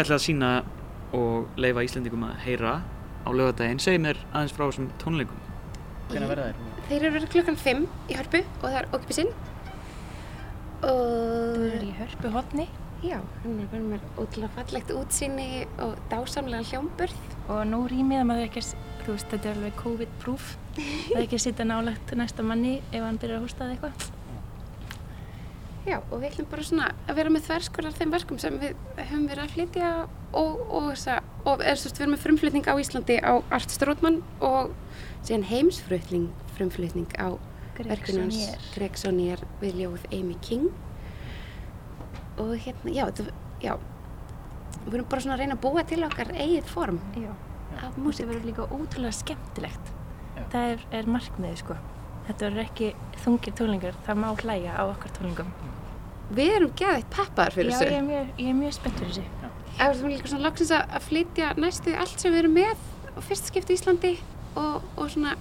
Þið 0.00 0.06
ætlaði 0.06 0.16
að 0.16 0.22
sína 0.24 0.50
og 1.12 1.58
leifa 1.60 1.82
Íslendingum 1.84 2.22
að 2.24 2.36
heyra 2.46 2.70
á 2.80 3.28
lögadaginn. 3.36 3.80
Segð 3.84 3.98
mér 4.00 4.20
aðeins 4.30 4.54
frá 4.56 4.62
þessum 4.62 4.86
tónleikum. 5.02 5.42
Hvernig 6.08 6.30
verða 6.30 6.46
þeir? 6.46 6.70
þeir 6.86 7.02
eru 7.02 7.10
verið 7.18 7.32
klukkan 7.34 7.58
5 7.60 7.82
í 8.08 8.16
hörpu 8.16 8.40
og 8.46 8.62
það 8.64 8.76
er 8.78 8.88
okkupisinn 8.96 9.28
Það 10.80 10.94
og 10.94 11.66
er 11.66 11.84
í 11.84 11.90
hörpu 11.98 12.30
hotni 12.32 12.64
já, 13.04 13.18
hann 13.42 13.58
er 13.60 13.68
verið 13.74 13.90
með 13.90 14.06
ótrúlega 14.16 14.54
fallegt 14.56 14.94
útsýni 14.96 15.48
og 15.84 16.00
dásamlega 16.08 16.70
hljómburð 16.70 17.36
og 17.52 17.60
nú 17.68 17.82
rýmið 17.92 18.22
að 18.22 18.26
maður 18.30 18.46
er 18.46 18.48
ekki 18.48 18.64
þú 19.04 19.18
veist, 19.18 19.28
þetta 19.34 19.50
er 19.52 19.58
alveg 19.58 19.76
COVID-proof. 19.84 20.48
Það 20.80 21.18
er 21.18 21.26
ekki 21.26 21.36
að 21.36 21.44
sitja 21.44 21.68
nálagt 21.68 22.16
næsta 22.16 22.48
manni 22.48 22.78
ef 22.88 23.04
hann 23.04 23.20
byrjar 23.20 23.42
að 23.42 23.46
hósta 23.46 23.68
eða 23.68 23.76
eitthvað. 23.76 24.19
Já, 25.88 25.96
og 25.98 26.18
við 26.20 26.26
ætlum 26.28 26.48
bara 26.50 26.64
svona 26.66 26.88
að 27.08 27.20
vera 27.20 27.32
með 27.32 27.46
þverskur 27.46 27.88
af 27.88 27.96
þeim 27.96 28.10
verkum 28.12 28.40
sem 28.42 28.58
við 28.60 28.74
höfum 28.98 29.28
verið 29.30 29.44
að 29.44 29.54
flytja 29.54 29.92
og, 30.36 30.58
og, 30.68 30.88
þessa, 30.90 31.14
og 31.48 31.64
er, 31.64 31.78
sérst, 31.80 31.96
við 31.96 32.04
erum 32.04 32.14
með 32.16 32.24
frumflutning 32.26 32.68
á 32.68 32.74
Íslandi 32.82 33.16
á 33.24 33.32
Art 33.48 33.72
Strótmann 33.72 34.18
og 34.44 34.74
síðan 35.24 35.46
heimsflutning 35.48 36.28
frumflutning 36.58 37.08
á 37.16 37.32
Gregsoníer. 37.80 38.60
Gregsonier 38.74 39.46
við 39.62 39.80
ljóð 39.80 40.04
Amy 40.12 40.36
King 40.44 40.68
og 42.40 42.52
hérna, 42.60 42.92
já, 42.92 43.06
þetta, 43.08 43.32
já 43.64 43.72
við 44.84 44.98
erum 44.98 45.08
bara 45.10 45.24
svona 45.24 45.36
að 45.36 45.42
reyna 45.44 45.56
að 45.56 45.62
búa 45.64 45.84
til 45.88 46.02
okkar 46.06 46.32
eigið 46.34 46.68
form 46.70 47.00
Já. 47.16 47.30
af 47.80 47.96
Músík 47.96 48.04
músík 48.04 48.28
verður 48.30 48.46
líka 48.48 48.66
ótrúlega 48.68 49.16
skemmtilegt. 49.16 49.92
Já. 50.36 50.44
Það 50.52 50.74
er, 50.74 50.84
er 50.98 51.10
markmiðið 51.16 51.62
sko. 51.62 51.76
Þetta 52.28 52.46
verður 52.46 52.62
ekki 52.64 52.90
þungir 53.24 53.56
tónlingar, 53.58 54.00
það 54.06 54.20
má 54.22 54.28
hlæja 54.42 54.74
á 54.76 54.82
okkar 54.86 55.14
tónlingum. 55.16 55.52
Við 56.30 56.52
erum 56.56 56.74
geðið 56.78 57.06
peppaðar 57.10 57.56
fyrir 57.56 57.72
Já, 57.72 57.78
þessu 57.80 57.90
ég 57.90 57.98
er 57.98 58.06
mjög, 58.06 58.28
ég 58.38 58.50
er 58.52 58.58
mjög 58.60 58.74
spennt 58.76 59.00
fyrir 59.00 59.14
þessu. 59.16 59.48
Ef 59.70 59.80
við 59.80 60.02
erum 60.02 60.12
líka 60.12 60.30
svona 60.30 60.46
loksins 60.46 60.72
að 60.76 60.94
að 60.98 61.06
flytja 61.08 61.48
næstu 61.58 61.94
allt 61.96 62.22
sem 62.22 62.34
við 62.34 62.42
erum 62.44 62.54
með 62.58 62.84
og 63.16 63.24
fyrst 63.26 63.50
skipti 63.50 63.74
í 63.74 63.78
Íslandi 63.80 64.12
og, 64.60 64.86
og 64.94 65.10
svona, 65.10 65.34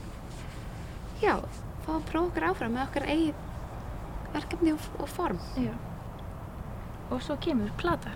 já, 1.22 1.36
fá 1.86 1.92
að 1.98 2.08
prófa 2.10 2.26
okkur 2.32 2.48
áfram 2.50 2.74
með 2.76 2.86
okkar 2.88 3.08
eigið 3.12 3.46
verkefni 4.34 4.74
og, 4.74 4.90
og 5.00 5.12
form. 5.12 5.42
Já. 5.60 5.74
Og 7.10 7.22
svo 7.26 7.38
kemur 7.42 7.74
plata. 7.78 8.16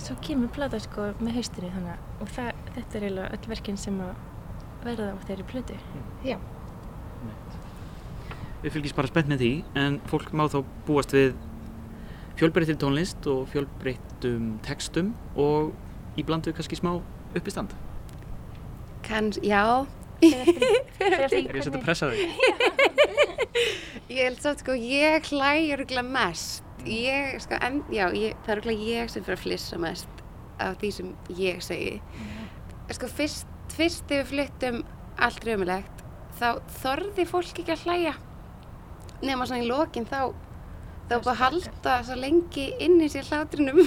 Svo 0.00 0.16
kemur 0.24 0.50
plata 0.54 0.80
sko 0.80 1.10
með 1.20 1.40
haustinu 1.40 1.70
þannig 1.74 2.22
og 2.24 2.32
það, 2.34 2.64
þetta 2.76 2.98
er 2.98 3.06
eiginlega 3.06 3.36
öll 3.36 3.52
verkin 3.52 3.80
sem 3.80 4.00
að 4.04 4.26
verða 4.84 5.12
á 5.12 5.16
þeirri 5.28 5.46
plötu. 5.50 5.78
Já. 6.24 6.38
Við 8.60 8.74
fylgjast 8.74 8.96
bara 8.98 9.08
spennt 9.10 9.30
með 9.32 9.44
því 9.44 9.52
en 9.80 10.00
fólk 10.10 10.34
má 10.36 10.44
þá 10.52 10.58
búast 10.88 11.14
við 11.16 11.32
fjölbreyttir 12.40 12.76
tónlist 12.80 13.26
og 13.30 13.46
fjölbreyttum 13.52 14.58
textum 14.64 15.14
og 15.36 15.72
í 16.20 16.24
blandu 16.26 16.52
kannski 16.56 16.76
smá 16.78 16.98
uppistand. 17.36 17.72
Kanns, 19.06 19.40
já, 19.44 19.86
Er 20.20 21.32
ég 21.32 21.54
að 21.56 21.64
setja 21.64 21.80
pressa 21.80 22.10
þig? 22.12 22.32
ég 24.10 24.26
held 24.26 24.42
samt 24.42 24.60
sko, 24.60 24.74
ég 24.76 25.30
hlæg 25.30 25.70
örgulega 25.78 26.04
mest. 26.04 26.66
Ég, 26.84 27.38
sko, 27.44 27.56
en, 27.60 27.80
já, 27.92 28.06
ég, 28.16 28.36
það 28.44 28.52
er 28.52 28.60
örgulega 28.60 28.88
ég 28.90 29.12
sem 29.12 29.24
fyrir 29.24 29.38
að 29.38 29.44
flissa 29.46 29.80
mest 29.80 30.22
af 30.60 30.76
því 30.82 30.90
sem 30.96 31.14
ég 31.40 31.64
segi. 31.64 31.94
Sko, 32.92 33.08
fyrst, 33.16 33.48
fyrst 33.72 34.04
þegar 34.10 34.26
við 34.26 34.30
fluttum 34.34 34.80
allt 35.20 35.46
raumilegt, 35.48 35.99
þá 36.40 36.48
þorði 36.80 37.26
fólk 37.28 37.60
ekki 37.62 37.74
að 37.74 37.84
hlæja. 37.86 38.14
Nefna 39.20 39.46
svona 39.46 39.62
í 39.62 39.68
lokin 39.68 40.06
þá, 40.08 40.32
þá 41.10 41.14
bara 41.18 41.32
að 41.34 41.40
halda 41.42 41.96
svo 42.08 42.16
lengi 42.20 42.66
inn 42.80 43.00
í 43.04 43.08
sér 43.12 43.28
hlátrinum. 43.28 43.82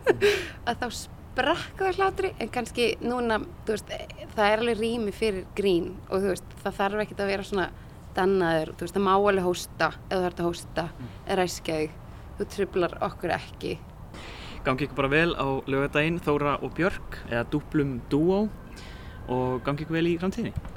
Að 0.68 0.82
þá 0.82 0.86
sprakk 0.98 1.80
það 1.80 2.00
hlátri. 2.00 2.32
En 2.42 2.52
kannski 2.52 2.90
núna, 3.04 3.40
þú 3.64 3.76
veist, 3.76 3.92
það 4.34 4.52
er 4.52 4.64
alveg 4.64 4.80
rými 4.82 5.16
fyrir 5.16 5.48
grín 5.56 5.94
og 6.10 6.20
þú 6.20 6.32
veist, 6.34 6.56
það 6.62 6.78
þarf 6.80 7.04
ekkert 7.06 7.24
að 7.24 7.32
vera 7.32 7.48
svona 7.48 7.66
dannaður, 8.16 8.72
þú 8.76 8.86
veist, 8.86 8.96
það 8.96 9.06
má 9.06 9.12
alveg 9.16 9.44
hósta 9.46 9.90
eða 10.08 10.20
það 10.20 10.28
ert 10.30 10.40
að 10.40 10.50
hósta, 10.50 10.86
eða 11.24 11.40
ræskja 11.42 11.80
þig. 11.80 11.98
Þú 12.36 12.48
trublar 12.52 12.96
okkur 13.06 13.32
ekki. 13.36 13.76
Gangi 14.66 14.84
ykkur 14.84 14.98
bara 14.98 15.12
vel 15.12 15.32
á 15.38 15.46
lögadaginn 15.70 16.20
Þóra 16.20 16.56
og 16.60 16.72
Björk 16.76 17.20
eða 17.30 17.46
dúplum 17.52 18.00
dúó 18.12 18.46
og 19.32 19.60
gangi 19.64 19.86
ykkur 19.86 19.96
vel 19.96 20.08
í 20.10 20.16
framtíðinni. 20.20 20.75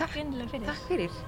Takk 0.00 0.16
einlega 0.16 0.48
fyrir. 0.48 0.66
Takk 0.72 0.88
fyrir 0.88 1.20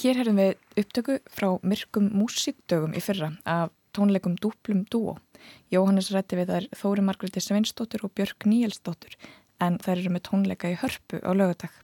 Hér 0.00 0.16
herðum 0.16 0.38
við 0.38 0.78
upptöku 0.80 1.14
frá 1.28 1.50
myrkum 1.60 2.06
músikdögum 2.16 2.94
í 2.96 3.00
fyrra 3.04 3.34
af 3.44 3.72
tónleikum 3.92 4.32
Dúplum 4.40 4.86
Dúo. 4.88 5.18
Jóhannes 5.68 6.08
rætti 6.14 6.38
við 6.38 6.52
þær 6.54 6.68
Þóri 6.80 7.04
Margreði 7.04 7.42
Sveinsdóttur 7.44 8.06
og 8.08 8.14
Björk 8.16 8.46
Níelsdóttur 8.48 9.18
en 9.60 9.76
þær 9.84 9.98
eru 9.98 10.14
með 10.14 10.24
tónleika 10.30 10.70
í 10.72 10.78
hörpu 10.80 11.20
á 11.20 11.30
lögadag. 11.36 11.76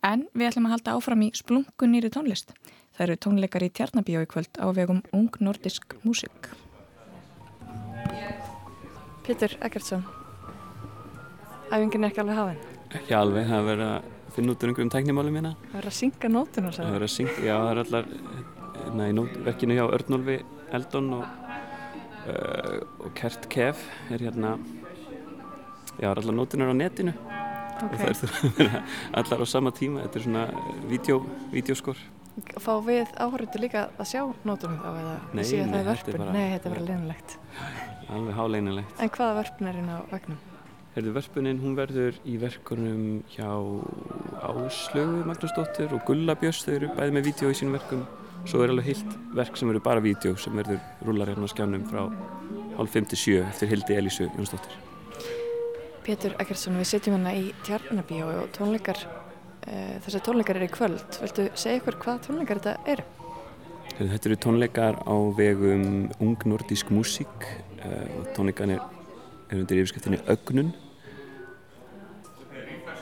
En 0.00 0.24
við 0.32 0.48
ætlum 0.48 0.70
að 0.70 0.76
halda 0.78 0.96
áfram 0.96 1.26
í 1.26 1.30
splungunýri 1.36 2.14
tónlist. 2.16 2.56
Það 2.96 3.04
eru 3.10 3.20
tónleikar 3.26 3.68
í 3.68 3.72
Tjarnabíó 3.76 4.24
í 4.24 4.32
kvöld 4.32 4.56
á 4.56 4.72
vegum 4.72 5.04
Ung 5.12 5.36
Nordisk 5.36 5.98
Músik. 6.08 6.48
Pítur 9.28 9.58
Eggertsson, 9.60 10.08
æfingin 11.68 12.06
er 12.06 12.14
ekki 12.14 12.24
alveg 12.24 12.40
hafinn. 12.40 12.68
Ekki 12.96 13.18
alveg, 13.18 13.50
það 13.50 13.74
verður 13.74 13.90
að 13.92 14.14
finna 14.36 14.52
út 14.54 14.64
um 14.64 14.70
einhverjum 14.70 14.92
tæknimáli 14.92 15.32
mína. 15.34 15.54
Það 15.70 15.78
verður 15.78 15.90
að 15.92 15.96
synga 15.98 16.30
nótuna, 16.32 16.72
Það 16.76 16.92
verður 16.92 17.06
að 17.06 17.14
syngja, 17.14 17.44
já 17.46 17.54
það 17.56 17.70
er 17.72 17.80
allar, 17.82 18.08
hérna 18.76 19.08
í 19.08 19.14
nót, 19.16 19.38
verkinu 19.46 19.76
hjá 19.78 19.84
Örnólfi 19.96 20.36
Eldon 20.76 21.12
og, 21.16 21.24
uh, 22.26 23.06
og 23.06 23.14
Kert 23.16 23.48
Kef 23.52 23.86
er 24.12 24.26
hérna, 24.26 24.56
já 25.96 26.04
það 26.04 26.10
er 26.12 26.22
allar 26.22 26.38
nótunar 26.40 26.72
á 26.72 26.76
netinu 26.76 27.14
og 27.16 27.96
það 27.96 28.10
er 28.10 28.20
það 28.20 28.76
allar 29.22 29.44
á 29.44 29.46
sama 29.48 29.72
tíma, 29.76 30.04
þetta 30.06 30.20
er 30.20 30.26
svona 30.26 30.44
vídeo, 30.90 31.22
vídeoskor. 31.54 32.04
Fá 32.60 32.74
við 32.84 33.08
áhörðu 33.16 33.62
líka 33.62 33.86
að 33.96 34.10
sjá 34.10 34.20
nótunum 34.44 34.76
þá 34.82 34.90
eða 34.90 35.14
Nei, 35.32 35.40
að 35.40 35.52
nei, 35.56 35.70
það 35.70 35.78
er 35.78 35.86
vörpun? 35.88 36.26
Nei, 36.34 36.44
þetta 36.52 36.68
er 36.68 36.74
bara 36.74 36.84
leynilegt. 36.90 37.38
Alveg 38.12 38.36
háleinilegt. 38.36 39.00
En 39.00 39.12
hvaða 39.16 39.38
vörpun 39.40 39.70
er 39.70 39.80
inn 39.80 39.88
á 39.88 39.98
vagnum? 40.12 40.42
Herðu 40.96 41.10
verpunin, 41.12 41.58
hún 41.60 41.74
verður 41.76 42.16
í 42.24 42.38
verkunum 42.40 43.00
hjá 43.28 43.50
Áslögu 44.48 45.26
Magnúsdóttir 45.28 45.90
og 45.92 46.06
Gulla 46.08 46.32
Björns, 46.40 46.62
þau 46.64 46.70
eru 46.72 46.88
bæði 46.96 47.12
með 47.12 47.26
vídeo 47.26 47.50
í 47.52 47.56
sínum 47.58 47.74
verkum. 47.76 48.06
Svo 48.48 48.62
er 48.64 48.70
alveg 48.72 48.86
heilt 48.88 49.16
verk 49.36 49.60
sem 49.60 49.68
eru 49.74 49.82
bara 49.84 50.00
vídeo 50.00 50.32
sem 50.40 50.56
verður 50.56 50.78
rúlar 51.04 51.28
hérna 51.28 51.44
á 51.44 51.52
skjánum 51.52 51.84
frá 51.90 52.00
hálf 52.78 52.96
5-7 52.96 53.42
eftir 53.42 53.68
Hildi 53.74 53.98
Elísu 53.98 54.30
Jónsdóttir. 54.38 54.78
Pétur 56.06 56.38
Eggertsson, 56.40 56.80
við 56.80 56.88
setjum 56.94 57.18
hérna 57.18 57.34
í 57.36 57.52
Tjarnabíó 57.68 58.30
og 58.32 58.48
tónleikar, 58.56 59.02
uh, 59.04 60.00
þessar 60.00 60.24
tónleikar 60.30 60.62
eru 60.62 60.70
í 60.70 60.74
kvöld. 60.78 61.20
Viltu 61.26 61.46
segja 61.52 61.82
ykkur 61.82 62.00
hvað 62.06 62.24
tónleikar 62.30 62.62
þetta 62.64 62.94
eru? 62.94 63.04
Herðu, 63.90 64.08
þetta 64.14 64.32
eru 64.32 64.40
tónleikar 64.48 65.02
á 65.04 65.16
vegum 65.36 65.86
Ung 66.24 66.48
Nordísk 66.48 66.88
Músík 66.88 67.50
uh, 67.82 68.08
og 68.16 68.32
tónleikan 68.32 68.78
er, 68.78 68.90
er 69.52 69.60
undir 69.60 69.84
yfirskriftinni 69.84 70.24
Ögnun. 70.24 70.72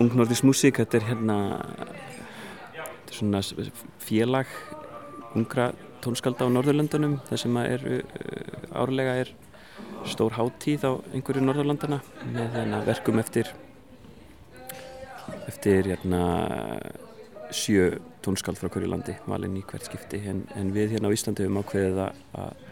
Ung 0.02 0.10
Nordísk 0.18 0.42
Músík, 0.42 0.80
þetta 0.80 0.98
er 0.98 1.04
hérna 1.12 1.36
þetta 2.74 3.12
er 3.12 3.18
svona 3.18 3.42
félag 4.02 4.50
ungra 5.38 5.68
tónskálda 6.02 6.46
á 6.46 6.50
Norðurlöndunum 6.50 7.20
þar 7.28 7.40
sem 7.44 7.58
er 7.62 7.84
uh, 8.00 8.80
árlega 8.82 9.14
er 9.22 9.30
stór 10.10 10.34
hátíð 10.34 10.88
á 10.90 10.92
einhverju 11.14 11.44
Norðurlandana 11.44 12.00
með 12.26 12.58
hérna, 12.58 12.82
verkum 12.88 13.22
eftir 13.22 13.52
eftir 15.48 15.86
hérna, 15.92 16.20
sjö 17.54 17.94
tónskáld 18.24 18.58
frá 18.58 18.70
hverju 18.72 18.90
landi 18.90 19.14
valinn 19.30 19.60
í 19.60 19.64
hvert 19.68 19.86
skipti. 19.86 20.20
En, 20.26 20.42
en 20.58 20.72
við 20.74 20.96
hérna 20.96 21.12
á 21.12 21.14
Íslandi 21.14 21.46
höfum 21.46 21.60
ákveðið 21.62 22.00
að 22.02 22.64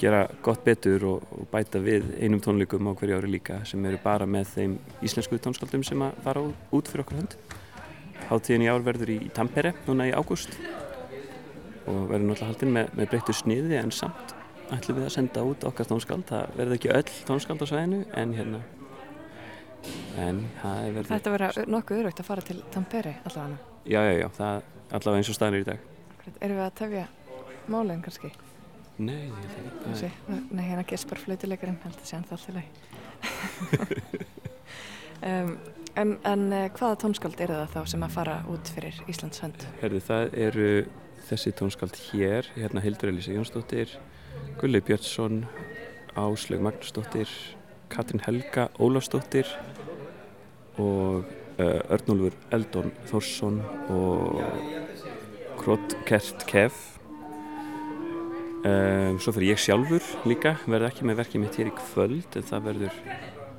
gera 0.00 0.20
gott 0.44 0.64
betur 0.66 1.04
og, 1.08 1.26
og 1.34 1.48
bæta 1.52 1.80
við 1.82 2.08
einum 2.22 2.40
tónleikum 2.44 2.88
á 2.88 2.92
hverju 2.98 3.18
ári 3.18 3.30
líka 3.32 3.60
sem 3.68 3.84
eru 3.88 3.98
bara 4.02 4.26
með 4.26 4.52
þeim 4.54 4.76
íslensku 5.04 5.38
tónskáldum 5.42 5.84
sem 5.86 6.02
að 6.06 6.18
fara 6.24 6.42
út 6.44 6.90
fyrir 6.90 7.04
okkur 7.06 7.20
hönd 7.22 7.38
Hátíðin 8.28 8.64
í 8.66 8.68
ár 8.68 8.82
verður 8.84 9.12
í 9.14 9.18
Tampere 9.32 9.72
núna 9.86 10.08
í 10.08 10.12
ágúst 10.12 10.56
og 11.88 12.08
verður 12.10 12.26
náttúrulega 12.28 12.48
haldinn 12.50 12.74
með, 12.74 12.90
með 12.98 13.10
breyttu 13.12 13.34
sniði 13.36 13.78
en 13.80 13.92
samt 13.94 14.34
ætlum 14.74 14.98
við 14.98 15.06
að 15.08 15.14
senda 15.14 15.44
út 15.48 15.64
okkar 15.64 15.88
tónskáld 15.88 16.26
það 16.28 16.50
verður 16.58 16.76
ekki 16.76 16.90
öll 16.92 17.12
tónskáld 17.30 17.62
á 17.64 17.66
svæðinu 17.70 18.00
en 18.20 18.34
hérna 18.36 18.60
en 20.18 20.42
það 20.60 20.82
er 20.82 20.96
verður 20.98 21.12
Þetta 21.14 21.32
verður 21.36 21.70
nokkuð 21.72 22.02
örugt 22.02 22.20
að 22.20 22.28
fara 22.28 22.44
til 22.44 22.58
Tampere 22.74 23.14
allavega. 23.24 23.58
já, 23.88 24.00
já, 24.02 24.12
já, 24.18 24.28
það 24.36 24.60
allavega 24.98 25.22
eins 25.22 25.32
og 25.32 25.38
staðnir 25.38 25.64
í 25.64 25.68
dag 25.70 25.86
Erum 26.44 26.58
við 26.58 26.66
að 26.66 26.76
tefja 26.82 27.06
málinn 27.72 28.04
kannski? 28.04 28.32
Nei, 28.98 29.28
ég 29.30 30.14
nei, 30.50 30.64
hérna 30.66 30.82
gespar 30.82 31.20
flautuleikarinn, 31.22 31.78
held 31.84 31.98
að 32.00 32.06
sé 32.08 32.16
hann 32.16 32.24
það 32.26 32.38
alltaf 32.38 32.54
leið. 32.56 32.72
um, 35.28 35.52
en 36.02 36.14
en 36.26 36.42
uh, 36.50 36.64
hvaða 36.74 36.98
tónskáld 37.04 37.38
eru 37.44 37.60
það 37.60 37.76
þá 37.76 37.92
sem 37.92 38.06
að 38.06 38.16
fara 38.16 38.34
út 38.50 38.72
fyrir 38.74 38.98
Íslands 39.06 39.44
hönd? 39.44 39.68
Herði, 39.84 40.02
það 40.08 40.34
eru 40.48 40.72
þessi 41.28 41.54
tónskáld 41.60 42.00
hér, 42.08 42.50
hérna 42.56 42.82
Hildur 42.82 43.12
Elísa 43.12 43.36
Jónsdóttir, 43.36 43.94
Gulli 44.58 44.82
Björnsson, 44.82 45.44
Áslaug 46.18 46.66
Magnúsdóttir, 46.66 47.30
Katrin 47.94 48.26
Helga 48.26 48.66
Ólafsdóttir 48.82 49.46
og 50.78 51.22
uh, 51.22 51.94
Örnólfur 51.94 52.34
Eldon 52.50 52.90
Þórsson 53.06 53.62
og 53.94 54.42
Krot 55.62 56.00
Kert 56.06 56.46
Kef. 56.50 56.97
Um, 58.58 59.18
svo 59.22 59.30
fyrir 59.36 59.52
ég 59.52 59.60
sjálfur 59.62 60.02
líka, 60.26 60.56
verði 60.66 60.88
ekki 60.88 61.04
með 61.06 61.20
verkið 61.20 61.42
mitt 61.44 61.58
hér 61.60 61.68
í 61.70 61.74
kvöld 61.76 62.38
en 62.38 62.46
það 62.48 62.64
verður, 62.64 62.96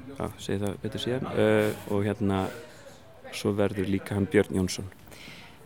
já, 0.10 0.24
segi 0.44 0.58
það 0.60 0.74
betur 0.84 1.04
síðan, 1.06 1.30
uh, 1.32 1.86
og 1.96 2.04
hérna 2.04 2.40
svo 3.32 3.54
verður 3.56 3.88
líka 3.88 4.18
hann 4.18 4.28
Björn 4.28 4.58
Jónsson. 4.60 4.90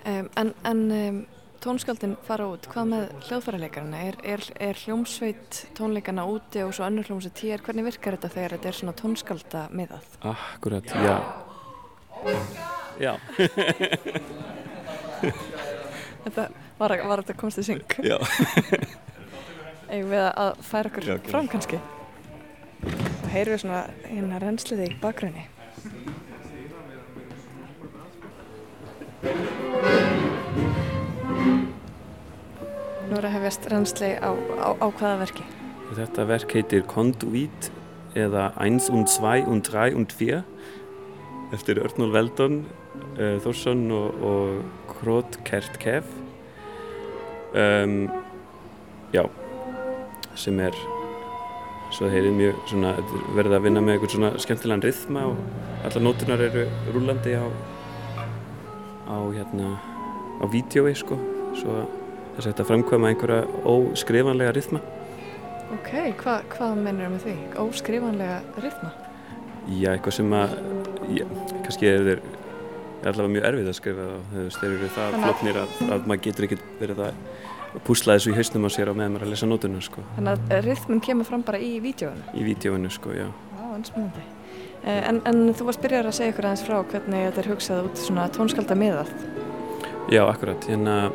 Um, 0.06 0.30
en 0.38 0.54
en 0.70 0.84
um, 1.00 1.18
tónskáldin 1.64 2.14
fara 2.28 2.46
út, 2.52 2.68
hvað 2.70 2.90
með 2.92 3.04
hljóðfærarleikarana? 3.26 4.02
Er, 4.12 4.20
er, 4.36 4.44
er 4.70 4.82
hljómsveit 4.84 5.64
tónleikana 5.80 6.28
úti 6.30 6.62
og 6.62 6.74
svo 6.78 6.86
önnur 6.86 7.08
hljómsveit 7.10 7.44
hér? 7.48 7.64
Hvernig 7.66 7.88
virkar 7.90 8.20
þetta 8.20 8.34
þegar 8.36 8.58
þetta 8.58 8.70
er 8.70 8.80
svona 8.82 8.96
tónskálda 9.00 9.64
miðað? 9.74 10.06
Akkurat, 10.34 10.94
já. 10.94 11.18
Já. 13.02 13.16
Þetta 16.24 16.46
var, 16.80 16.94
var 17.04 17.24
þetta 17.24 17.36
komst 17.36 17.60
í 17.60 17.66
syng? 17.68 17.82
Já. 18.06 18.16
Eigum 19.94 20.10
við 20.10 20.24
að 20.26 20.62
færa 20.66 20.90
okkur 20.90 21.06
Já, 21.06 21.16
fram 21.28 21.48
kannski? 21.52 21.78
Þá 22.82 23.28
heyrum 23.30 23.54
við 23.54 23.60
svona 23.62 23.82
hérna 24.08 24.40
reynsliði 24.42 24.88
í 24.90 24.96
bakgrunni. 25.04 25.44
Nú 33.12 33.20
er 33.20 33.28
að 33.28 33.36
hefjast 33.36 33.70
reynsli 33.70 34.10
á, 34.18 34.34
á, 34.34 34.70
á 34.82 34.88
hvaða 34.90 35.20
verki? 35.22 35.46
Þetta 35.94 36.26
verk 36.32 36.58
heitir 36.58 36.88
Conduit 36.90 37.70
eða 38.18 38.48
1 38.66 38.90
und 38.90 39.14
2 39.14 39.46
und 39.46 39.70
3 39.70 39.94
und 40.00 40.18
4 40.18 40.42
eftir 41.54 41.84
Örnól 41.86 42.16
Veldon, 42.18 42.64
uh, 43.20 43.38
Þórsson 43.46 43.86
og, 43.94 44.26
og 44.26 44.90
Krot 44.90 45.38
Kert 45.46 45.78
Kef. 45.78 46.10
Um, 47.54 48.08
já, 49.14 49.28
sem 50.40 50.60
er 50.64 50.78
svo 51.94 52.10
heyrið 52.10 52.34
mjög 52.38 52.62
svona, 52.72 52.96
er 52.98 53.28
verið 53.38 53.58
að 53.58 53.66
vinna 53.68 53.84
með 53.84 53.98
einhvern 53.98 54.14
svona 54.16 54.32
skemmtilegan 54.42 54.86
rithma 54.86 55.28
og 55.30 55.86
allar 55.86 56.06
nótunar 56.08 56.42
eru 56.48 56.66
rúlandi 56.96 57.36
á 57.38 57.46
á 59.06 59.18
hérna 59.36 59.76
á 60.42 60.46
vídjói 60.50 60.96
sko 60.98 61.20
svo 61.60 61.84
þess 62.34 62.48
að 62.48 62.50
þetta 62.50 62.68
framkvæma 62.72 63.14
einhverja 63.14 63.46
óskrifanlega 63.70 64.56
rithma 64.58 64.82
Ok, 65.74 65.90
hva, 66.22 66.36
hvað 66.54 66.76
mennur 66.86 67.10
með 67.16 67.24
því? 67.26 67.34
Óskrifanlega 67.64 68.62
rytma? 68.62 68.92
Já, 69.72 69.94
eitthvað 69.94 70.16
sem 70.20 70.34
að 70.38 70.52
já, 71.16 71.24
kannski 71.64 71.88
er 71.90 72.04
þeir 72.08 72.20
er 72.20 73.10
allavega 73.10 73.32
mjög 73.34 73.48
erfið 73.50 73.70
að 73.72 73.78
skrifa 73.80 74.06
og 74.12 74.36
þeir 74.58 74.68
eru 74.68 74.90
það 74.98 75.16
floknir 75.24 75.60
að, 75.64 75.74
að 75.88 76.06
maður 76.12 76.22
getur 76.28 76.48
ekkert 76.48 76.68
verið 76.82 77.02
að 77.08 77.24
púsla 77.88 78.16
þessu 78.18 78.32
í 78.34 78.38
hausnum 78.38 78.68
á 78.68 78.70
sér 78.74 78.92
á 78.92 78.94
meðan 78.94 79.16
maður 79.16 79.26
að 79.28 79.34
lesa 79.34 79.48
nótuna 79.50 79.82
sko, 79.82 80.04
Þannig 80.16 80.46
að 80.54 80.64
rytmin 80.68 81.02
kemur 81.02 81.26
fram 81.26 81.42
bara 81.44 81.58
í 81.60 81.80
vídjóinu? 81.84 82.24
í 82.38 82.44
vídjóinu 82.48 82.92
sko, 82.94 83.12
já. 83.18 83.28
Já, 83.58 83.66
en 83.76 83.84
spennandi. 83.86 84.24
Eh, 84.84 85.10
En, 85.10 85.22
en 85.26 85.54
þú 85.56 85.66
varst 85.70 85.82
byrjar 85.82 86.06
að 86.06 86.18
segja 86.20 86.32
ykkur 86.34 86.46
aðeins 86.50 86.64
frá 86.68 86.78
hvernig 86.92 87.28
þetta 87.30 87.42
er 87.44 87.52
hugsað 87.54 87.86
út 87.90 87.98
svona 87.98 88.30
tónskalda 88.30 88.76
miðað. 88.76 89.08
Já, 90.12 90.24
akkurat, 90.28 90.66
hérna 90.68 91.12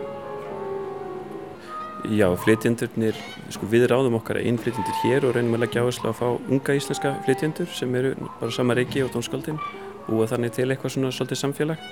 Já, 2.08 2.28
flytjendurnir, 2.40 3.16
sko 3.52 3.66
við 3.68 3.88
ráðum 3.90 4.14
okkar 4.20 4.38
einn 4.38 4.56
flytjendur 4.62 4.94
hér 5.02 5.24
og 5.26 5.34
reynum 5.34 5.56
að 5.58 5.64
leggja 5.64 5.82
áherslu 5.82 6.08
að 6.12 6.14
fá 6.20 6.26
unga 6.54 6.76
íslenska 6.78 7.10
flytjendur 7.26 7.66
sem 7.74 7.94
eru 7.98 8.12
bara 8.38 8.52
sama 8.54 8.76
reiki 8.78 9.02
og 9.02 9.10
tónskaldin 9.12 9.58
búa 10.06 10.28
þannig 10.30 10.54
til 10.54 10.68
eitthvað 10.70 10.94
svona 10.94 11.10
svolítið 11.12 11.40
samfélag 11.42 11.82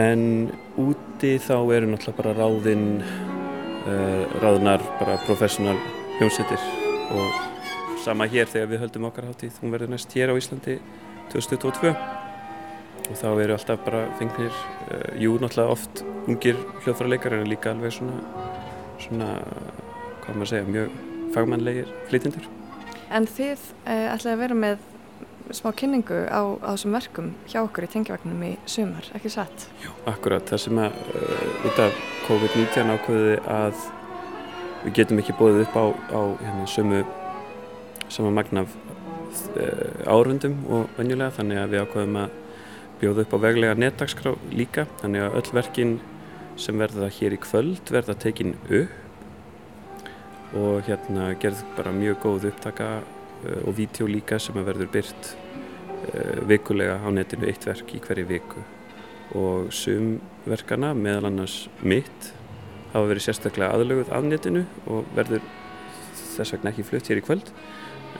en 0.00 0.50
úti 0.80 1.36
þá 1.38 1.56
eru 1.76 1.90
náttúrulega 1.92 2.18
bara 2.18 2.34
ráðin 2.36 2.86
uh, 3.00 4.24
ráðnar 4.42 4.82
bara 4.98 5.18
professional 5.26 5.76
hljómsveitir. 6.18 6.62
Og 7.14 8.00
sama 8.04 8.26
hér 8.28 8.50
þegar 8.50 8.72
við 8.72 8.84
höldum 8.84 9.08
okkar 9.08 9.28
hátíð. 9.30 9.60
Hún 9.62 9.74
verður 9.74 9.94
næst 9.94 10.14
hér 10.16 10.34
á 10.34 10.38
Íslandi 10.38 10.78
2022 11.32 11.94
og 13.04 13.18
þá 13.20 13.26
eru 13.44 13.52
alltaf 13.52 13.82
bara 13.84 14.06
fengnir, 14.18 14.54
uh, 14.88 15.08
jú 15.20 15.36
náttúrulega 15.38 15.76
oft 15.76 16.04
ungir 16.24 16.58
hljóðfærarleikar 16.84 17.38
en 17.38 17.50
líka 17.50 17.74
alveg 17.74 17.92
svona, 17.98 18.18
svona, 19.04 19.30
hvað 20.24 20.40
maður 20.40 20.52
segja, 20.54 20.68
mjög 20.72 20.98
fagmannlegir 21.36 21.94
flytindur. 22.08 22.48
En 23.14 23.28
þið 23.28 23.60
uh, 23.84 24.14
ætlaði 24.14 24.34
að 24.34 24.42
vera 24.46 24.58
með 24.58 24.90
smá 25.52 25.72
kynningu 25.76 26.24
á, 26.32 26.40
á 26.64 26.72
þessum 26.72 26.94
verkum 26.96 27.32
hjá 27.50 27.58
okkur 27.60 27.84
í 27.84 27.90
tengjavægnum 27.92 28.44
í 28.46 28.52
sumar, 28.70 29.08
ekki 29.16 29.32
satt? 29.32 29.66
Jú, 29.82 29.92
akkurat, 30.08 30.46
það 30.48 30.62
sem 30.62 30.80
að 30.80 30.96
uh, 31.12 31.68
út 31.68 31.82
af 31.84 31.98
COVID-19 32.28 32.94
ákveði 32.94 33.34
að 33.52 33.82
við 34.84 34.96
getum 35.00 35.20
ekki 35.20 35.36
bóðið 35.36 35.66
upp 35.66 35.76
á, 35.76 35.84
á 36.16 36.20
hérna, 36.40 36.64
sömu 36.70 37.02
sama 38.12 38.32
magnaf 38.38 38.72
uh, 39.58 40.08
árundum 40.08 40.56
og 40.70 40.88
venjulega 40.96 41.36
þannig 41.36 41.60
að 41.60 41.74
við 41.74 41.84
ákveðum 41.84 42.18
að 42.24 42.40
bjóða 43.02 43.24
upp 43.26 43.36
á 43.36 43.38
veglega 43.44 43.80
netdagskrá 43.80 44.34
líka 44.54 44.86
þannig 45.02 45.26
að 45.26 45.38
öll 45.40 45.56
verkin 45.58 45.96
sem 46.60 46.78
verða 46.78 47.08
hér 47.12 47.34
í 47.34 47.40
kvöld 47.42 47.90
verða 47.92 48.14
tekin 48.24 48.54
upp 48.70 49.00
og 50.54 50.86
hérna 50.86 51.32
gerð 51.42 51.64
bara 51.74 51.92
mjög 51.92 52.20
góð 52.22 52.48
upptaka 52.52 52.88
og 53.64 53.76
vídeo 53.78 54.08
líka 54.10 54.38
sem 54.42 54.56
að 54.60 54.70
verður 54.70 54.92
byrt 54.94 55.30
uh, 55.32 56.40
vikulega 56.48 57.00
á 57.00 57.08
netinu 57.14 57.48
eitt 57.50 57.66
verk 57.68 57.94
í 57.96 58.00
hverju 58.04 58.28
viku. 58.30 58.64
Og 59.40 59.72
sum 59.74 60.18
verkana 60.46 60.92
meðal 60.96 61.30
annars 61.30 61.64
mitt 61.82 62.32
hafa 62.92 63.08
verið 63.10 63.26
sérstaklega 63.26 63.72
aðlöguð 63.74 64.12
af 64.14 64.28
netinu 64.28 64.66
og 64.86 65.08
verður 65.16 65.42
þess 66.34 66.54
vegna 66.54 66.72
ekki 66.72 66.86
flutt 66.86 67.10
hér 67.10 67.22
í 67.22 67.24
kvöld. 67.24 67.50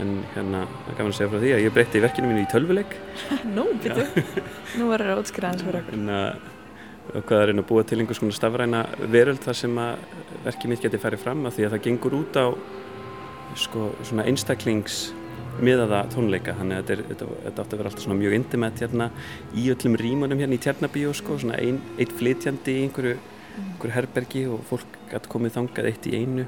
En 0.03 0.17
hérna, 0.35 0.65
að 0.91 1.13
segja 1.15 1.31
frá 1.31 1.39
því 1.39 1.53
að 1.55 1.61
ég 1.63 1.75
breytti 1.75 2.03
verkinu 2.03 2.31
mínu 2.33 2.43
í 2.43 2.51
tölvuleik. 2.51 2.97
Nú, 3.57 3.69
bitur, 3.79 4.09
nú 4.81 4.89
verður 4.91 5.13
það 5.13 5.23
útskriðans 5.23 5.63
fyrir 5.63 5.81
okkur. 5.85 6.01
En 6.01 6.11
að 6.11 7.23
hvað 7.29 7.43
er 7.43 7.53
einn 7.53 7.61
að 7.61 7.69
búa 7.69 7.85
til 7.87 8.01
einhvers 8.01 8.21
konar 8.23 8.35
stafræna 8.35 8.81
veröld 9.13 9.43
þar 9.45 9.59
sem 9.59 9.79
að 9.79 10.05
verkið 10.47 10.73
mitt 10.73 10.85
geti 10.85 11.01
færið 11.03 11.23
fram 11.23 11.45
af 11.47 11.55
því 11.55 11.67
að 11.67 11.75
það 11.75 11.85
gengur 11.87 12.17
út 12.19 12.39
á 12.41 12.47
sko, 13.59 13.93
svona 14.03 14.27
einstaklings 14.29 15.13
miðaða 15.63 16.01
tónleika 16.11 16.55
þannig 16.59 16.81
að 16.81 16.89
þetta, 16.91 17.07
þetta, 17.11 17.29
þetta 17.45 17.63
átti 17.63 17.77
að 17.77 17.81
vera 17.81 17.91
alltaf 17.91 18.05
svona 18.05 18.19
mjög 18.19 18.37
intimate 18.39 18.85
hérna 18.85 19.09
í 19.55 19.69
öllum 19.75 19.97
rímunum 20.01 20.43
hérna 20.43 20.59
í 20.59 20.63
Tjarnabíu 20.65 21.15
sko, 21.15 21.39
svona 21.39 21.61
ein 21.63 21.81
flytjandi 22.19 22.75
í 22.75 22.85
einhverju, 22.89 23.17
einhverju 23.63 23.95
herbergi 23.95 24.45
og 24.51 24.65
fólk 24.71 24.99
gæti 25.13 25.31
komið 25.31 25.57
þangað 25.59 25.91
eitt 25.93 26.09
í 26.11 26.19
einu. 26.19 26.47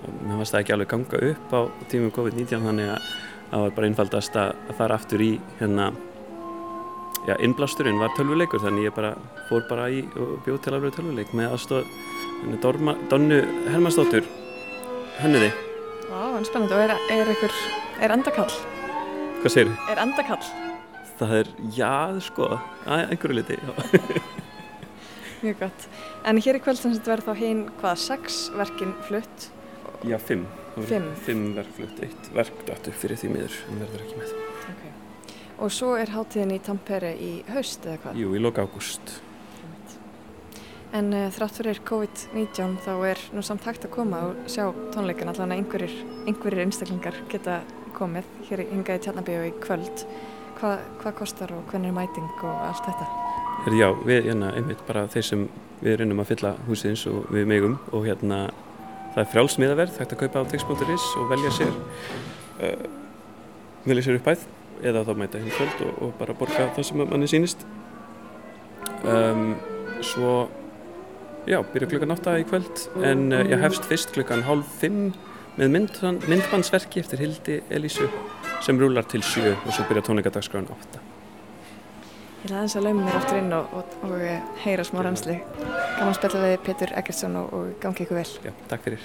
Og 0.00 0.20
mér 0.24 0.40
fannst 0.40 0.54
það 0.54 0.62
ekki 0.64 0.74
alveg 0.76 0.90
ganga 0.94 1.24
upp 1.30 1.54
á 1.54 1.60
tímum 1.92 2.14
COVID-19 2.16 2.66
þannig 2.66 2.94
að 2.94 3.10
það 3.50 3.64
var 3.66 3.74
bara 3.76 3.90
einfaldast 3.90 4.38
að, 4.40 4.54
að 4.70 4.78
fara 4.80 4.98
aftur 4.98 5.24
í 5.24 5.32
hérna 5.60 5.90
já, 7.28 7.34
innblásturinn 7.44 8.00
var 8.00 8.14
tölvuleikur 8.16 8.62
þannig 8.64 8.88
ég 8.88 8.96
bara 8.96 9.14
fór 9.50 9.66
bara 9.70 9.88
í 9.92 10.04
og 10.16 10.38
bjóð 10.46 10.62
til 10.64 10.76
alveg 10.76 10.96
tölvuleik 10.96 11.34
með 11.36 11.56
aðstof 11.56 11.98
Donnu 13.10 13.42
Hermannsdóttur 13.68 14.24
hönnuði 15.20 15.50
Vá, 16.10 16.24
en 16.34 16.42
spennandi 16.42 16.74
og 16.74 16.80
er, 16.82 16.90
er 17.14 17.28
einhver, 17.30 17.52
er 18.02 18.10
endakall? 18.10 18.50
Hvað 19.44 19.52
þið? 19.54 19.68
Er 19.92 20.00
endakall? 20.02 20.48
Það 21.20 21.34
er, 21.36 21.50
já, 21.76 21.90
sko, 22.26 22.48
að 22.82 23.12
einhverju 23.12 23.36
liti, 23.36 23.58
já. 23.60 24.00
Mjög 25.44 25.62
gott. 25.62 25.86
En 26.26 26.40
hér 26.42 26.58
í 26.58 26.62
kvöld 26.64 26.80
sem 26.80 26.96
þetta 26.96 27.12
verður 27.12 27.28
þá 27.28 27.44
hinn 27.44 27.62
hvað, 27.78 28.02
sex 28.02 28.40
verkin 28.58 28.96
flutt? 29.06 29.46
Já, 30.02 30.16
fimm. 30.18 30.48
Fimm? 30.88 31.06
Fimm 31.28 31.46
verk 31.54 31.72
flutt, 31.78 32.02
eitt 32.02 32.34
verk 32.34 32.58
dættu 32.66 32.90
fyrir 33.04 33.20
því 33.20 33.34
miður, 33.36 33.62
en 33.70 33.82
verður 33.84 34.04
ekki 34.08 34.18
með. 34.18 34.36
Ok. 34.74 34.84
Og 35.62 35.74
svo 35.78 35.94
er 36.00 36.10
hátíðin 36.10 36.56
í 36.56 36.60
Tampere 36.66 37.14
í 37.14 37.32
haust 37.54 37.86
eða 37.86 38.02
hvað? 38.02 38.18
Jú, 38.24 38.34
í 38.34 38.42
loka 38.42 38.66
ágúst. 38.66 39.20
En 40.96 41.12
uh, 41.14 41.28
þrátt 41.30 41.60
fyrir 41.60 41.78
COVID-19 41.86 42.80
þá 42.82 42.92
er 43.12 43.20
nú 43.36 43.44
samt 43.46 43.66
hægt 43.68 43.84
að 43.86 43.92
koma 43.94 44.24
og 44.26 44.40
sjá 44.50 44.64
tónleikan 44.90 45.30
allan 45.30 45.54
að 45.54 45.60
einhverjir, 45.60 45.92
einhverjir 46.26 46.64
einstaklingar 46.64 47.18
geta 47.30 47.60
komið 47.94 48.26
hér 48.48 48.64
hingað 48.72 48.98
í 48.98 49.04
Tjarnabíu 49.04 49.44
í 49.46 49.52
kvöld. 49.62 50.04
Hva, 50.58 50.74
hvað 51.00 51.16
kostar 51.20 51.54
og 51.54 51.62
hvernig 51.70 51.92
er 51.92 51.96
mæting 51.96 52.42
og 52.42 52.64
allt 52.66 52.82
þetta? 52.88 53.06
Her, 53.64 53.76
já, 53.78 53.88
við 54.08 54.26
hérna 54.26 54.50
einmitt 54.58 54.82
bara 54.88 55.06
þeir 55.12 55.28
sem 55.30 55.46
við 55.80 56.00
reynum 56.00 56.22
að 56.24 56.32
fylla 56.32 56.54
húsins 56.66 57.06
og 57.08 57.30
við 57.32 57.46
megum 57.48 57.78
og 57.94 58.06
hérna 58.08 58.42
það 59.14 59.22
er 59.22 59.30
frjálsmiðaverð, 59.34 59.98
hægt 60.00 60.14
að 60.16 60.22
kaupa 60.24 60.42
á 60.42 60.50
tix.is 60.50 61.06
og 61.20 61.30
velja 61.30 61.52
sér 61.54 61.70
uh, 61.70 62.86
velja 63.86 64.06
sér 64.06 64.18
uppæð 64.18 64.46
eða 64.90 65.04
þá 65.06 65.12
mæta 65.16 65.40
hinn 65.40 65.54
kvöld 65.54 65.84
og, 65.86 65.98
og 66.06 66.14
bara 66.18 66.36
borga 66.36 66.68
það 66.74 66.88
sem 66.88 67.02
manni 67.04 67.28
sýnist 67.30 67.64
um, 69.04 69.54
svo 70.04 70.34
já, 71.46 71.58
byrja 71.72 71.88
klukkan 71.92 72.16
8 72.16 72.36
í 72.40 72.46
kvöld 72.48 72.84
en 73.06 73.30
uh, 73.32 73.44
ég 73.44 73.62
hefst 73.62 73.86
fyrst 73.88 74.12
klukkan 74.16 74.44
hálf 74.48 74.66
5 74.82 74.98
með 75.60 75.72
mynd, 75.76 76.02
myndbandsverki 76.28 77.02
eftir 77.02 77.22
Hildi 77.22 77.60
Elísu 77.70 78.08
sem 78.64 78.80
rúlar 78.80 79.08
til 79.08 79.24
7 79.24 79.54
og 79.54 79.72
svo 79.72 79.86
byrja 79.88 80.04
tónleikadagsgráðan 80.10 80.70
8 80.76 81.06
Ég 82.40 82.46
ætla 82.48 82.60
aðeins 82.62 82.76
að 82.78 82.86
lauma 82.86 83.02
mér 83.04 83.16
aftur 83.18 83.36
inn 83.36 83.52
og, 83.52 83.74
og, 83.76 83.96
og 84.06 84.14
heyra 84.62 84.84
smá 84.88 85.02
reynsli. 85.04 85.34
Gaman 85.60 86.08
að 86.08 86.16
spilla 86.16 86.40
við 86.46 86.54
Petur 86.64 86.94
Eggertsson 86.96 87.36
og, 87.36 87.52
og 87.52 87.74
gangi 87.82 88.06
ykkur 88.06 88.16
vel. 88.16 88.30
Já, 88.48 88.54
takk 88.72 88.88
fyrir. 88.88 89.04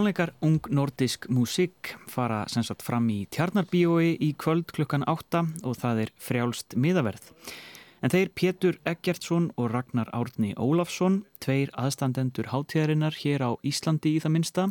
Tónleikar 0.00 0.30
Ung 0.40 0.64
Nordisk 0.72 1.26
Musik 1.28 1.90
fara 2.08 2.46
sem 2.48 2.64
sagt 2.64 2.80
fram 2.80 3.04
í 3.12 3.26
Tjarnarbíói 3.28 4.14
í 4.16 4.30
kvöld 4.32 4.70
klukkan 4.72 5.04
8 5.04 5.42
og 5.60 5.74
það 5.76 6.00
er 6.06 6.12
frjálst 6.16 6.72
miðaverð. 6.72 7.26
En 8.00 8.08
þeir 8.08 8.30
Pétur 8.32 8.78
Eggertsson 8.88 9.50
og 9.60 9.68
Ragnar 9.74 10.08
Árni 10.16 10.54
Ólafsson, 10.56 11.26
tveir 11.44 11.68
aðstandendur 11.76 12.48
hátíðarinnar 12.48 13.18
hér 13.20 13.44
á 13.44 13.50
Íslandi 13.60 14.14
í 14.16 14.24
það 14.24 14.34
minsta, 14.38 14.66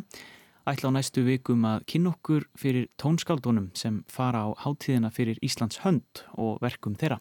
ætla 0.66 0.90
á 0.90 0.96
næstu 0.98 1.22
vikum 1.22 1.62
að 1.76 1.86
kynna 1.94 2.10
okkur 2.16 2.48
fyrir 2.58 2.90
tónskaldunum 2.98 3.70
sem 3.78 4.02
fara 4.10 4.48
á 4.50 4.58
hátíðina 4.66 5.14
fyrir 5.14 5.38
Íslands 5.46 5.84
hönd 5.86 6.26
og 6.34 6.58
verkum 6.58 6.98
þeirra. 6.98 7.20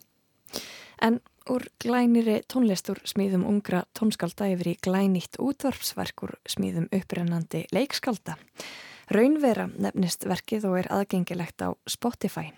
En 0.97 1.21
úr 1.49 1.65
glæniri 1.81 2.39
tónlistur 2.51 3.01
smíðum 3.09 3.45
ungra 3.49 3.83
tónskalda 3.97 4.47
yfir 4.53 4.71
í 4.71 4.77
glænýtt 4.85 5.39
útvarpsverkur 5.41 6.35
smíðum 6.49 6.87
upprennandi 6.95 7.65
leikskalda. 7.75 8.37
Raunvera 9.09 9.65
nefnist 9.73 10.27
verkið 10.29 10.67
og 10.69 10.77
er 10.83 10.89
aðgengilegt 10.93 11.63
á 11.65 11.73
Spotify. 11.89 12.51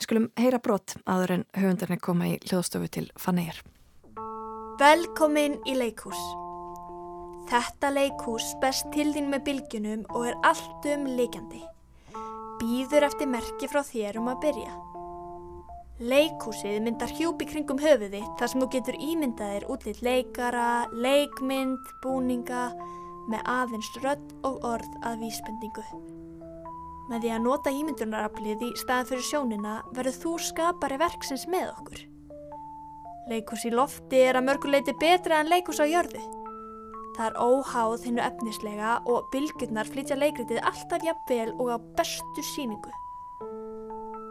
Skulum 0.00 0.30
heyra 0.40 0.58
brot 0.58 0.96
aður 1.04 1.34
en 1.36 1.44
höfundarnir 1.56 2.00
koma 2.00 2.30
í 2.32 2.38
hljóðstofu 2.46 2.88
til 2.88 3.08
Fanneir. 3.20 3.60
Velkomin 4.80 5.58
í 5.68 5.76
leikhús. 5.76 6.20
Þetta 7.50 7.90
leikhús 7.92 8.54
best 8.62 8.88
til 8.94 9.10
þín 9.12 9.28
með 9.28 9.44
bylgjunum 9.50 10.06
og 10.14 10.30
er 10.30 10.38
allt 10.48 10.88
um 10.94 11.04
líkjandi. 11.18 11.60
Býður 12.60 13.10
eftir 13.10 13.28
merki 13.28 13.68
frá 13.68 13.82
þér 13.84 14.22
um 14.22 14.32
að 14.32 14.46
byrja. 14.46 14.72
Leikhúsið 16.00 16.78
myndar 16.80 17.10
hjúpi 17.12 17.44
kringum 17.44 17.76
höfuði 17.76 18.22
þar 18.40 18.48
sem 18.48 18.62
þú 18.62 18.68
getur 18.72 18.96
ímyndaðir 19.04 19.66
útlitt 19.68 19.98
leikara, 20.00 20.86
leikmynd, 20.96 21.90
búninga 22.00 22.70
með 23.28 23.42
aðeins 23.44 23.90
rödd 24.00 24.32
og 24.48 24.64
orð 24.64 24.94
að 25.04 25.26
vísbendingu. 25.26 25.84
Með 27.10 27.26
því 27.26 27.32
að 27.34 27.44
nota 27.44 27.72
ímyndunaraflið 27.76 28.64
í 28.64 28.70
staðan 28.80 29.10
fyrir 29.10 29.26
sjónina 29.28 29.74
verður 29.92 30.16
þú 30.22 30.32
skapari 30.46 30.96
verksins 31.02 31.44
með 31.52 31.68
okkur. 31.74 32.00
Leikhús 33.28 33.66
í 33.68 33.74
lofti 33.74 34.24
er 34.24 34.40
að 34.40 34.48
mörguleiti 34.48 34.96
betra 34.96 35.42
en 35.42 35.52
leikhús 35.52 35.82
á 35.84 35.86
jörðu. 35.90 36.24
Það 37.18 37.26
er 37.28 37.38
óháð 37.44 38.08
hinnu 38.08 38.24
efnislega 38.24 38.96
og 39.04 39.28
bylgjurnar 39.36 39.92
flytja 39.92 40.16
leikritið 40.16 40.64
alltaf 40.64 41.04
jafnvel 41.04 41.52
og 41.58 41.76
á 41.76 41.78
bestu 42.00 42.48
síningu. 42.54 42.96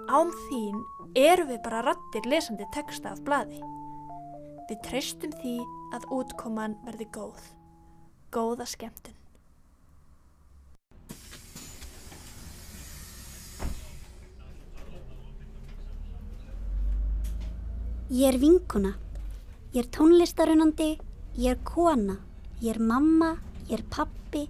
Án 0.10 0.32
þín 0.50 0.78
erum 1.14 1.52
við 1.52 1.60
bara 1.62 1.84
rattir 1.86 2.26
lesandi 2.26 2.66
texta 2.74 3.12
af 3.14 3.20
bladi. 3.22 3.60
Við 4.66 4.80
treystum 4.88 5.34
því 5.38 5.52
að 5.94 6.08
útkoman 6.16 6.72
verði 6.82 7.06
góð. 7.14 7.44
Góða 8.34 8.66
skemmtun. 8.66 9.14
Ég 18.10 18.32
er 18.32 18.40
vinkuna. 18.42 18.96
Ég 19.76 19.84
er 19.84 19.92
tónlistarunandi. 19.94 20.96
Ég 21.38 21.54
er 21.54 21.62
kona. 21.70 22.18
Ég 22.64 22.74
er 22.74 22.82
mamma. 22.82 23.36
Ég 23.70 23.78
er 23.78 23.86
pappi. 23.94 24.48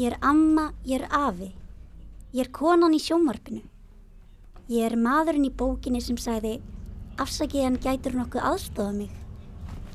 Ég 0.00 0.08
er 0.08 0.16
amma, 0.24 0.70
ég 0.88 1.02
er 1.02 1.12
afi. 1.12 1.52
Ég 2.32 2.46
er 2.46 2.52
konan 2.56 2.96
í 2.96 3.02
sjónvarpinu. 3.04 3.60
Ég 4.72 4.86
er 4.88 4.94
maðurinn 4.96 5.44
í 5.44 5.50
bókinni 5.52 6.00
sem 6.00 6.16
sagði 6.16 6.54
afsakið 7.20 7.64
hann 7.66 7.74
gætur 7.82 8.14
nokkuð 8.16 8.44
aðstofa 8.48 8.94
mig. 8.96 9.10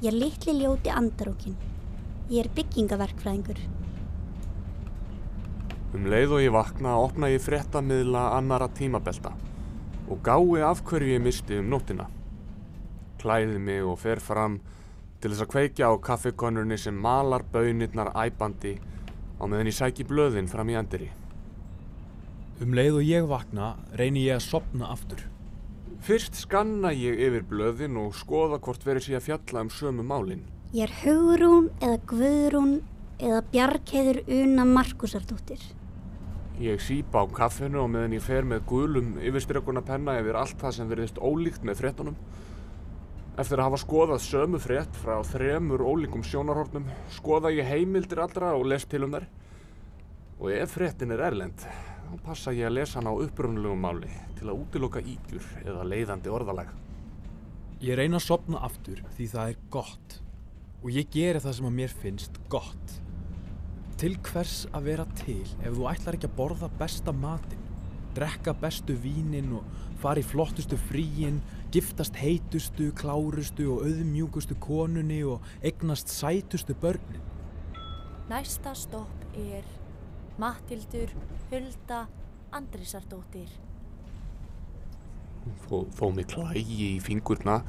Ég 0.04 0.12
er 0.12 0.18
litli 0.22 0.54
ljóti 0.54 0.92
andarókin. 0.94 1.56
Ég 2.30 2.44
er 2.44 2.52
byggingaverkfræðingur. 2.54 3.64
Um 5.98 6.06
leið 6.12 6.36
og 6.38 6.46
ég 6.46 6.54
vakna 6.54 6.94
opna 7.02 7.32
ég 7.34 7.42
fréttamiðla 7.42 8.28
annara 8.38 8.70
tímabelta 8.70 9.34
og 10.06 10.22
gái 10.22 10.62
af 10.70 10.86
hverju 10.86 11.16
ég 11.16 11.26
misti 11.26 11.58
um 11.58 11.74
nóttina. 11.74 12.06
Klæði 13.18 13.58
mig 13.58 13.82
og 13.82 13.98
fer 14.04 14.22
fram 14.22 14.60
til 15.18 15.32
þess 15.32 15.48
að 15.48 15.54
kveikja 15.56 15.90
á 15.90 15.94
kaffikonurni 15.98 16.78
sem 16.78 16.94
malar 16.94 17.48
bönirnar 17.50 18.14
æbandi 18.14 18.78
á 19.42 19.44
meðan 19.50 19.72
ég 19.74 19.80
sæki 19.80 20.06
blöðin 20.06 20.52
fram 20.52 20.70
í 20.70 20.78
endiri. 20.78 21.10
Um 22.58 22.72
leið 22.74 22.96
og 22.98 23.04
ég 23.06 23.26
vakna 23.30 23.66
reyni 24.00 24.24
ég 24.26 24.40
að 24.40 24.48
sopna 24.48 24.88
aftur. 24.90 25.20
Fyrst 26.02 26.40
skanna 26.40 26.90
ég 26.96 27.20
yfir 27.28 27.44
blöðin 27.46 27.98
og 28.02 28.16
skoða 28.18 28.58
hvort 28.64 28.86
verið 28.86 29.06
sé 29.06 29.18
að 29.18 29.28
fjalla 29.28 29.62
um 29.66 29.70
sömu 29.70 30.06
málinn. 30.08 30.46
Ég 30.74 30.88
er 30.88 30.94
Hugrún 31.04 31.68
eða 31.78 32.00
Guðrún 32.10 32.72
eða 33.22 33.44
Bjarkheður 33.52 34.22
Una 34.40 34.66
Markusardóttir. 34.66 35.62
Ég 36.58 36.82
sípa 36.82 37.22
á 37.22 37.26
kaffinu 37.30 37.84
og 37.84 37.92
meðan 37.94 38.16
ég 38.18 38.26
fer 38.26 38.48
með 38.50 38.64
gulum 38.72 39.12
yfirstyrkuna 39.22 39.84
penna 39.86 40.16
yfir 40.18 40.40
allt 40.42 40.58
það 40.58 40.74
sem 40.80 40.90
verðist 40.90 41.22
ólíkt 41.22 41.62
með 41.62 41.84
fréttunum. 41.84 42.18
Eftir 43.38 43.62
að 43.62 43.68
hafa 43.68 43.82
skoðað 43.84 44.24
sömu 44.26 44.62
frétt 44.64 44.98
frá 44.98 45.20
þremur 45.30 45.86
ólíkum 45.86 46.26
sjónarhornum, 46.26 46.90
skoða 47.14 47.54
ég 47.54 47.70
heimildir 47.70 48.24
allra 48.24 48.56
og 48.58 48.66
les 48.72 48.88
til 48.90 49.04
um 49.06 49.14
þær. 49.14 49.28
Og 50.42 50.50
ef 50.58 50.74
fréttin 50.74 51.14
er 51.14 51.22
erlend, 51.30 51.68
þá 52.08 52.20
passa 52.24 52.54
ég 52.56 52.70
að 52.70 52.78
lesa 52.78 53.00
hann 53.00 53.10
á 53.12 53.14
upprunnulegum 53.14 53.82
máli 53.84 54.12
til 54.38 54.48
að 54.48 54.62
útiloka 54.62 55.02
ígjur 55.04 55.44
eða 55.66 55.88
leiðandi 55.88 56.32
orðalag. 56.32 56.70
Ég 57.84 57.98
reyna 58.00 58.18
að 58.22 58.28
sopna 58.28 58.62
aftur 58.66 59.04
því 59.18 59.28
það 59.34 59.52
er 59.52 59.60
gott 59.74 60.18
og 60.84 60.90
ég 60.94 61.10
geri 61.12 61.42
það 61.44 61.58
sem 61.58 61.68
að 61.70 61.78
mér 61.82 61.96
finnst 62.04 62.40
gott. 62.54 62.94
Til 63.98 64.14
hvers 64.28 64.58
að 64.78 64.92
vera 64.92 65.06
til 65.20 65.44
ef 65.58 65.74
þú 65.74 65.88
ætlar 65.92 66.18
ekki 66.18 66.30
að 66.30 66.38
borða 66.38 66.70
besta 66.80 67.14
matinn, 67.14 67.64
drekka 68.18 68.54
bestu 68.62 68.96
vínin 69.02 69.56
og 69.58 69.66
fara 70.02 70.22
í 70.22 70.26
flottustu 70.26 70.78
fríin, 70.88 71.42
giftast 71.74 72.18
heitustu, 72.22 72.92
klárustu 72.98 73.68
og 73.74 73.88
auðmjúkustu 73.90 74.58
konunni 74.64 75.24
og 75.26 75.46
eignast 75.66 76.14
sætustu 76.14 76.78
börnin? 76.78 77.26
Næsta 78.30 78.74
stopp 78.78 79.28
er 79.34 79.66
Mattildur 80.38 81.10
Hulda 81.50 82.04
Andrisardóttir. 82.54 83.50
Þó, 85.66 85.88
þó 85.98 86.06
mig 86.14 86.28
klægi 86.30 86.92
í 86.92 87.00
fingurna, 87.02 87.64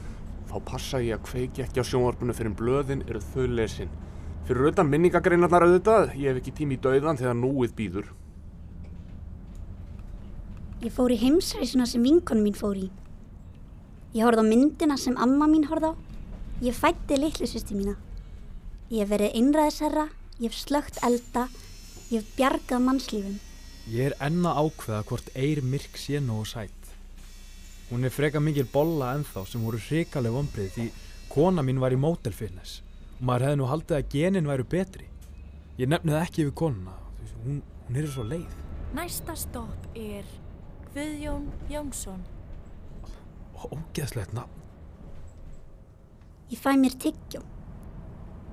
þá 0.51 0.57
passa 0.69 1.01
ég 1.01 1.17
að 1.17 1.25
kveiki 1.31 1.65
ekki 1.65 1.81
á 1.81 1.89
sjónvarpinu 1.89 2.35
fyrir 2.37 2.53
blöðin 2.59 3.05
eru 3.07 3.23
þau 3.31 3.47
lesin. 3.55 3.89
Fyrir 4.45 4.67
auðvitað 4.67 4.91
minningagreinarnar 4.91 5.65
auðvitað, 5.65 6.13
ég 6.21 6.29
hef 6.29 6.41
ekki 6.43 6.53
tími 6.59 6.77
í 6.77 6.83
dauðan 6.85 7.21
þegar 7.21 7.39
núið 7.39 7.73
býður. 7.79 8.11
Ég 10.85 10.93
fór 10.95 11.15
í 11.15 11.19
heimsreisuna 11.23 11.87
sem 11.89 12.05
vinkonum 12.05 12.45
mín 12.51 12.59
fór 12.59 12.77
í. 12.77 12.91
Ég 14.13 14.27
horfði 14.27 14.45
á 14.45 14.51
myndina 14.51 14.99
sem 15.01 15.17
amma 15.17 15.49
mín 15.49 15.65
horfði 15.71 15.91
á. 15.91 16.01
Ég 16.69 16.77
fætti 16.77 17.17
litlusvisti 17.17 17.79
mína. 17.79 17.97
Ég 18.93 19.07
hef 19.07 19.15
verið 19.15 19.41
einræðisherra, 19.41 20.07
ég 20.37 20.53
hef 20.53 20.61
slögt 20.61 21.01
elda, 21.05 21.47
ég 22.11 22.21
hef 22.21 22.35
bjargað 22.37 22.85
mannslífum. 22.85 23.39
Ég 23.89 24.11
er 24.11 24.17
enna 24.25 24.55
ákveða 24.61 25.05
hvort 25.09 25.31
Eir 25.37 25.63
Myrk 25.65 25.97
sé 25.97 26.21
nógu 26.21 26.47
sætt. 26.49 26.93
Hún 27.89 28.05
er 28.05 28.13
freka 28.13 28.41
mikil 28.41 28.69
bolla 28.69 29.15
ennþá 29.17 29.47
sem 29.49 29.65
voru 29.65 29.81
hrikaleg 29.81 30.35
vombrið 30.35 30.75
því 30.75 30.87
kona 31.33 31.65
mín 31.65 31.81
var 31.81 31.95
í 31.97 32.01
mótel 32.01 32.35
fitness 32.37 32.83
og 33.19 33.25
maður 33.29 33.47
hefði 33.47 33.61
nú 33.61 33.69
haldið 33.71 33.97
að 33.99 34.11
genin 34.13 34.51
væru 34.51 34.67
betri. 34.77 35.07
Ég 35.79 35.89
nefnið 35.91 36.19
ekki 36.21 36.45
yfir 36.45 36.57
konuna, 36.59 36.95
hún, 37.45 37.63
hún 37.87 37.99
er 37.99 38.09
svo 38.11 38.25
leið. 38.27 38.59
Næsta 38.97 39.35
stopp 39.37 39.89
er 39.97 40.27
Guðjón 40.95 41.49
Jónsson. 41.71 42.23
Ógeðslegt 43.59 44.33
nafn. 44.37 44.55
Ég 46.49 46.61
fæ 46.61 46.73
mér 46.81 46.95
tyggjó. 46.97 47.43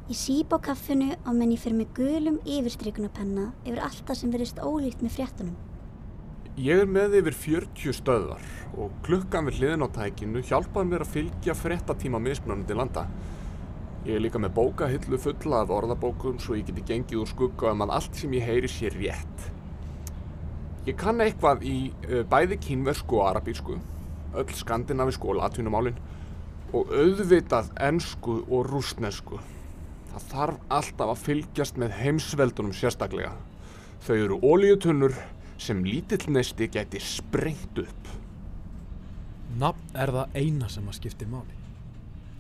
Ég 0.05 0.17
síp 0.19 0.51
á 0.53 0.61
kaffinu 0.61 1.15
og 1.25 1.33
menn 1.33 1.49
ég 1.55 1.57
fyrir 1.57 1.79
með 1.79 1.93
gulum 1.97 2.35
yfirstrykunapenna 2.45 3.47
yfir 3.65 3.79
allt 3.81 4.03
það 4.05 4.17
sem 4.19 4.33
verist 4.35 4.59
ólíkt 4.61 4.99
með 5.01 5.15
fréttunum. 5.15 5.55
Ég 6.61 6.83
er 6.83 6.85
með 6.85 7.15
yfir 7.23 7.37
40 7.39 7.95
stöðar 7.97 8.43
og 8.77 8.91
klukkan 9.07 9.49
við 9.49 9.63
hliðin 9.63 9.81
á 9.81 9.89
tækinu 9.95 10.43
hjálpaði 10.45 10.91
mér 10.91 11.05
að 11.07 11.09
fylgja 11.15 11.55
fréttatíma 11.57 12.21
mismunandi 12.21 12.77
landa. 12.77 13.07
Ég 14.05 14.19
er 14.19 14.21
líka 14.27 14.43
með 14.43 14.53
bókahillu 14.59 15.19
fulla 15.25 15.63
af 15.65 15.73
orðabókum 15.73 16.37
svo 16.37 16.59
ég 16.59 16.69
geti 16.69 16.85
gengið 16.85 17.23
úr 17.23 17.33
skugga 17.33 17.73
um 17.73 17.81
að 17.87 17.95
allt 17.97 18.21
sem 18.21 18.37
ég 18.37 18.45
heyri 18.45 18.69
sé 18.69 18.93
rétt. 18.93 19.49
Ég 20.85 21.01
kann 21.01 21.25
eitthvað 21.25 21.65
í 21.65 21.79
uh, 22.11 22.21
bæði 22.29 22.61
kínversku 22.61 23.17
og 23.23 23.31
arabísku, 23.31 23.81
öll 24.37 24.53
skandinavisku 24.61 25.33
og 25.33 25.41
latvinumálin 25.41 25.97
og 26.77 26.93
auðvitað 26.93 27.73
ennsku 27.89 28.43
og 28.45 28.69
rúsnesku. 28.69 29.41
Það 30.15 30.27
þarf 30.31 30.59
alltaf 30.71 31.09
að 31.11 31.23
fylgjast 31.25 31.79
með 31.81 31.95
heimsveldunum 31.99 32.75
sérstaklega. 32.75 33.33
Þau 34.05 34.13
eru 34.15 34.37
ólíutunnur 34.39 35.15
sem 35.59 35.81
lítill 35.83 36.29
neisti 36.31 36.69
geti 36.71 37.01
sprengt 37.03 37.81
upp. 37.83 38.11
Nafn 39.59 39.97
er 39.99 40.13
það 40.15 40.37
eina 40.39 40.69
sem 40.71 40.87
að 40.87 41.01
skiptir 41.01 41.27
máli. 41.27 41.57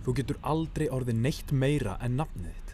Þú 0.05 0.15
getur 0.21 0.39
aldrei 0.47 0.85
orðið 0.87 1.19
neitt 1.25 1.51
meira 1.51 1.97
en 1.99 2.15
nafnið 2.21 2.53
þitt. 2.53 2.71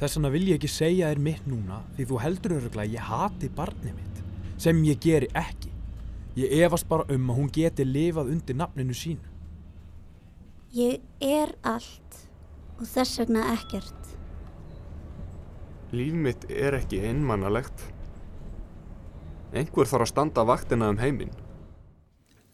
Þess 0.00 0.18
vegna 0.18 0.32
vil 0.34 0.44
ég 0.48 0.58
ekki 0.58 0.72
segja 0.72 1.12
þér 1.12 1.22
mitt 1.28 1.46
núna 1.46 1.78
því 1.94 2.08
þú 2.10 2.20
heldur 2.24 2.56
öruglega 2.58 2.88
að 2.88 2.96
ég 2.96 3.08
hati 3.12 3.50
barnið 3.54 3.96
mitt, 4.00 4.20
sem 4.58 4.82
ég 4.86 4.98
geri 5.02 5.30
ekki. 5.38 5.70
Ég 6.38 6.58
efast 6.64 6.90
bara 6.90 7.06
um 7.14 7.30
að 7.30 7.38
hún 7.38 7.54
geti 7.54 7.86
lifað 7.86 8.34
undir 8.34 8.58
nafninu 8.58 8.98
sínu. 8.98 9.30
Ég 10.74 11.06
er 11.22 11.54
allt 11.62 12.22
og 12.78 12.86
þess 12.86 13.22
vegna 13.22 13.46
ekkert. 13.56 13.97
Líf 15.92 16.12
mitt 16.12 16.44
er 16.52 16.76
ekki 16.76 17.00
einmannalegt. 17.08 17.86
Einhver 19.56 19.88
þarf 19.88 20.04
að 20.04 20.10
standa 20.10 20.44
vaktina 20.44 20.90
um 20.92 20.98
heiminn. 21.00 21.32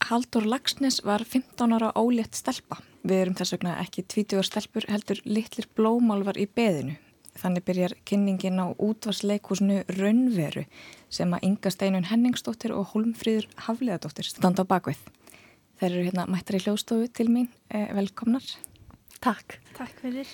Haldur 0.04 0.44
Lagsnes 0.46 1.00
var 1.02 1.24
15 1.26 1.74
ára 1.74 1.90
ólétt 1.98 2.36
stelpa. 2.38 2.78
Við 3.02 3.22
erum 3.24 3.34
þess 3.38 3.56
vegna 3.56 3.78
ekki 3.82 4.04
20 4.06 4.46
stelpur 4.46 4.86
heldur 4.92 5.18
litlir 5.26 5.66
blómálvar 5.74 6.38
í 6.38 6.46
beðinu. 6.46 6.94
Þannig 7.34 7.66
byrjar 7.66 7.96
kynningin 8.06 8.62
á 8.62 8.70
útvarsleikúsinu 8.78 9.82
Raunveru 9.96 10.68
sem 11.10 11.34
að 11.34 11.48
Inga 11.48 11.72
Steinun 11.74 12.06
Henningsdóttir 12.06 12.76
og 12.76 12.92
Holmfríður 12.92 13.48
Hafleðadóttir 13.66 14.30
standa 14.30 14.62
á 14.62 14.70
bakvið. 14.70 15.00
Þeir 15.80 15.90
eru 15.90 16.06
hérna 16.06 16.30
mættar 16.30 16.60
í 16.60 16.62
hljóðstofu 16.62 17.10
til 17.10 17.32
mín. 17.34 17.50
Eh, 17.74 17.90
velkomnar. 17.96 18.46
Takk. 19.18 19.58
Takk 19.74 19.98
fyrir. 20.04 20.30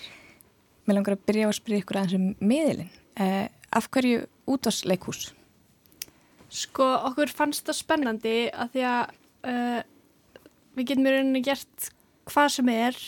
Mér 0.91 0.97
langar 0.99 1.15
að 1.15 1.27
byrja 1.29 1.47
á 1.47 1.51
að 1.53 1.59
spyrja 1.61 1.81
ykkur 1.85 1.97
aðeins 2.01 2.17
um 2.17 2.23
miðilinn. 2.51 2.95
Eh, 3.23 3.45
af 3.79 3.87
hverju 3.95 4.25
útvarsleikús? 4.51 5.29
Sko, 6.51 6.87
okkur 7.07 7.31
fannst 7.31 7.69
það 7.69 7.77
spennandi 7.79 8.33
að 8.51 8.73
því 8.73 8.83
að 8.91 9.13
uh, 9.47 9.77
við 10.75 10.89
getum 10.89 11.07
í 11.07 11.13
rauninni 11.15 11.43
gert 11.47 11.91
hvað 12.27 12.49
sem 12.57 12.73
er, 12.73 12.99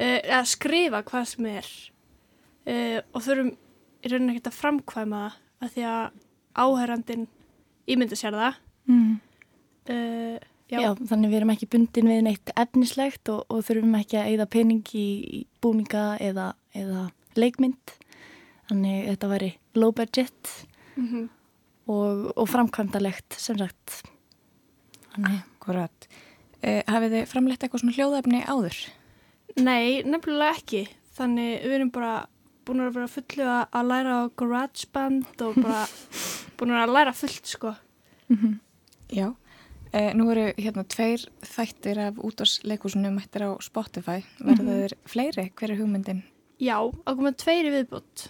uh, 0.00 0.20
eða 0.22 0.40
skrifa 0.48 1.02
hvað 1.10 1.26
sem 1.34 1.50
er 1.50 1.68
uh, 1.68 2.98
og 3.12 3.18
þurfum 3.26 3.50
í 3.52 4.14
rauninni 4.14 4.32
ekkert 4.32 4.48
að 4.48 4.56
framkvæma 4.62 5.20
það 5.26 5.66
að 5.68 5.76
því 5.76 5.84
að 5.90 6.16
áherrandin 6.62 7.28
ímynda 7.92 8.16
sér 8.16 8.38
það. 8.40 8.58
Mm. 8.88 9.12
Uh, 9.92 10.40
Já. 10.72 10.78
Já, 10.80 10.92
þannig 11.04 11.28
við 11.28 11.36
erum 11.36 11.50
ekki 11.52 11.66
bundin 11.68 12.06
við 12.08 12.20
neitt 12.24 12.50
efnislegt 12.56 13.28
og, 13.28 13.42
og 13.52 13.58
þurfum 13.66 13.96
ekki 13.98 14.16
að 14.16 14.28
eigða 14.30 14.46
pening 14.54 14.92
í 14.96 15.42
búninga 15.60 16.04
eða, 16.16 16.46
eða 16.74 17.10
leikmynd. 17.38 17.94
Þannig 18.70 19.06
þetta 19.10 19.30
væri 19.32 19.50
low 19.74 19.92
budget 19.92 20.50
mm 20.96 21.06
-hmm. 21.08 21.28
og, 21.86 22.32
og 22.36 22.48
framkvæmdalegt 22.48 23.34
sem 23.38 23.58
sagt. 23.58 24.02
Þannig. 25.14 25.42
Akkurat. 25.60 26.08
Eh, 26.62 26.82
hafið 26.86 27.16
þið 27.16 27.30
framleitt 27.30 27.62
eitthvað 27.62 27.82
svona 27.82 27.96
hljóðefni 27.96 28.42
áður? 28.46 28.76
Nei, 29.56 30.02
nefnilega 30.06 30.56
ekki. 30.56 30.88
Þannig 31.12 31.62
við 31.64 31.76
erum 31.76 31.90
bara 31.90 32.26
búin 32.66 32.80
að 32.80 32.94
vera 32.96 33.10
fullu 33.10 33.46
að, 33.50 33.62
að 33.72 33.88
læra 33.90 34.16
á 34.16 34.22
GarageBand 34.38 35.44
og 35.46 35.58
bara 35.58 35.86
búin 36.56 36.74
að 36.78 36.94
læra 36.94 37.12
fullt 37.12 37.46
sko. 37.46 37.74
Mm 38.28 38.36
-hmm. 38.36 38.58
Já. 39.12 39.34
Eh, 39.92 40.14
nú 40.14 40.30
eru 40.32 40.52
hérna 40.56 40.84
tveir 40.88 41.26
þættir 41.44 41.98
af 41.98 42.16
útvarsleikursunum 42.16 43.12
mættir 43.18 43.44
á 43.44 43.60
Spotify. 43.60 44.24
Verða 44.40 44.72
þeir 44.80 44.94
fleiri? 45.04 45.50
Hver 45.52 45.70
er 45.70 45.76
hugmyndin? 45.76 46.22
Já, 46.62 46.76
okkur 46.86 47.24
með 47.26 47.38
tveiri 47.42 47.72
viðbútt. 47.74 48.26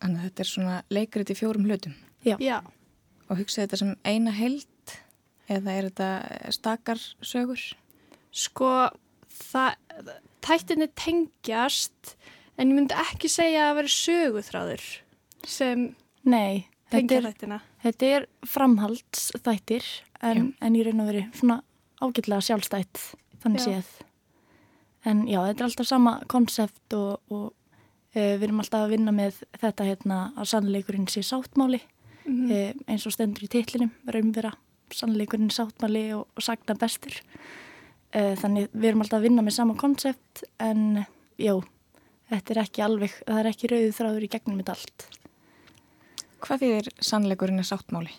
Þannig 0.00 0.20
að 0.20 0.26
þetta 0.28 0.44
er 0.44 0.50
svona 0.50 0.76
leikrið 0.92 1.32
í 1.32 1.36
fjórum 1.38 1.66
hlutum. 1.68 1.96
Já. 2.24 2.36
Já. 2.40 2.58
Og 3.28 3.40
hugsaðu 3.40 3.66
þetta 3.66 3.80
sem 3.80 3.92
eina 4.04 4.32
held 4.36 4.94
eða 5.52 5.74
er 5.76 5.88
þetta 5.90 6.52
stakar 6.56 7.00
sögur? 7.24 7.62
Sko, 8.34 8.70
það, 9.28 9.76
tættinni 10.44 10.88
tengjast 10.98 12.14
en 12.58 12.70
ég 12.70 12.78
myndi 12.78 12.96
ekki 13.04 13.30
segja 13.32 13.68
að 13.70 13.78
vera 13.80 13.92
söguþráður 13.94 14.86
sem 15.48 15.86
Nei, 16.24 16.64
þetta 16.88 16.96
tengja 16.96 17.18
er, 17.18 17.28
þættina. 17.28 17.60
þetta 17.84 18.10
er 18.16 18.26
framhaldsþættir 18.48 19.88
en, 20.24 20.52
en 20.64 20.78
í 20.78 20.84
raun 20.86 21.04
og 21.04 21.10
veri 21.10 21.24
svona 21.36 21.60
ágætlega 22.00 22.44
sjálfstætt 22.48 23.02
þannig 23.44 23.64
Já. 23.64 23.66
séð. 23.68 23.90
En 25.04 25.26
já, 25.28 25.40
þetta 25.44 25.60
er 25.64 25.68
alltaf 25.68 25.86
sama 25.88 26.14
konsept 26.32 26.94
og, 26.96 27.20
og 27.30 27.52
e, 28.14 28.36
við 28.38 28.46
erum 28.48 28.62
alltaf 28.62 28.86
að 28.86 28.94
vinna 28.94 29.12
með 29.12 29.42
þetta 29.60 29.84
hérna 29.90 30.20
að 30.38 30.48
sannleikurinn 30.54 31.08
sé 31.12 31.22
sáttmáli 31.26 31.82
Mhm. 32.24 32.50
e, 32.50 32.74
eins 32.88 33.04
og 33.04 33.12
stendur 33.12 33.44
í 33.44 33.50
titlinum, 33.52 33.90
raunvera 34.08 34.54
sannleikurinn 34.90 35.50
sáttmáli 35.52 36.06
og, 36.16 36.22
og 36.32 36.42
sagna 36.42 36.72
bestur. 36.80 37.12
E, 38.14 38.32
þannig 38.40 38.70
við 38.72 38.88
erum 38.88 39.02
alltaf 39.04 39.18
að 39.18 39.26
vinna 39.28 39.42
með 39.44 39.56
sama 39.58 39.74
konsept 39.76 40.44
en 40.58 41.04
já, 41.36 41.52
þetta 42.32 42.54
er 42.54 42.62
ekki 42.62 42.82
alveg, 42.86 43.12
það 43.26 43.40
er 43.42 43.50
ekki 43.50 43.70
rauðu 43.74 43.92
þráður 43.98 44.24
í 44.24 44.30
gegnum 44.32 44.62
þetta 44.62 44.72
allt. 44.78 45.06
Hvað 46.44 46.64
þýðir 46.64 46.88
sannleikurinn 47.10 47.60
er 47.60 47.68
sáttmáli? 47.68 48.16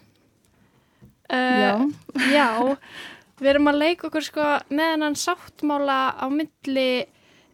Uh, 1.26 1.90
já, 2.30 2.78
við 3.42 3.50
erum 3.54 3.68
að 3.72 3.80
leika 3.82 4.08
okkur 4.10 4.24
sko 4.30 4.46
með 4.70 4.92
hennan 4.94 5.16
sáttmála 5.20 5.98
á 6.16 6.26
milli 6.32 7.06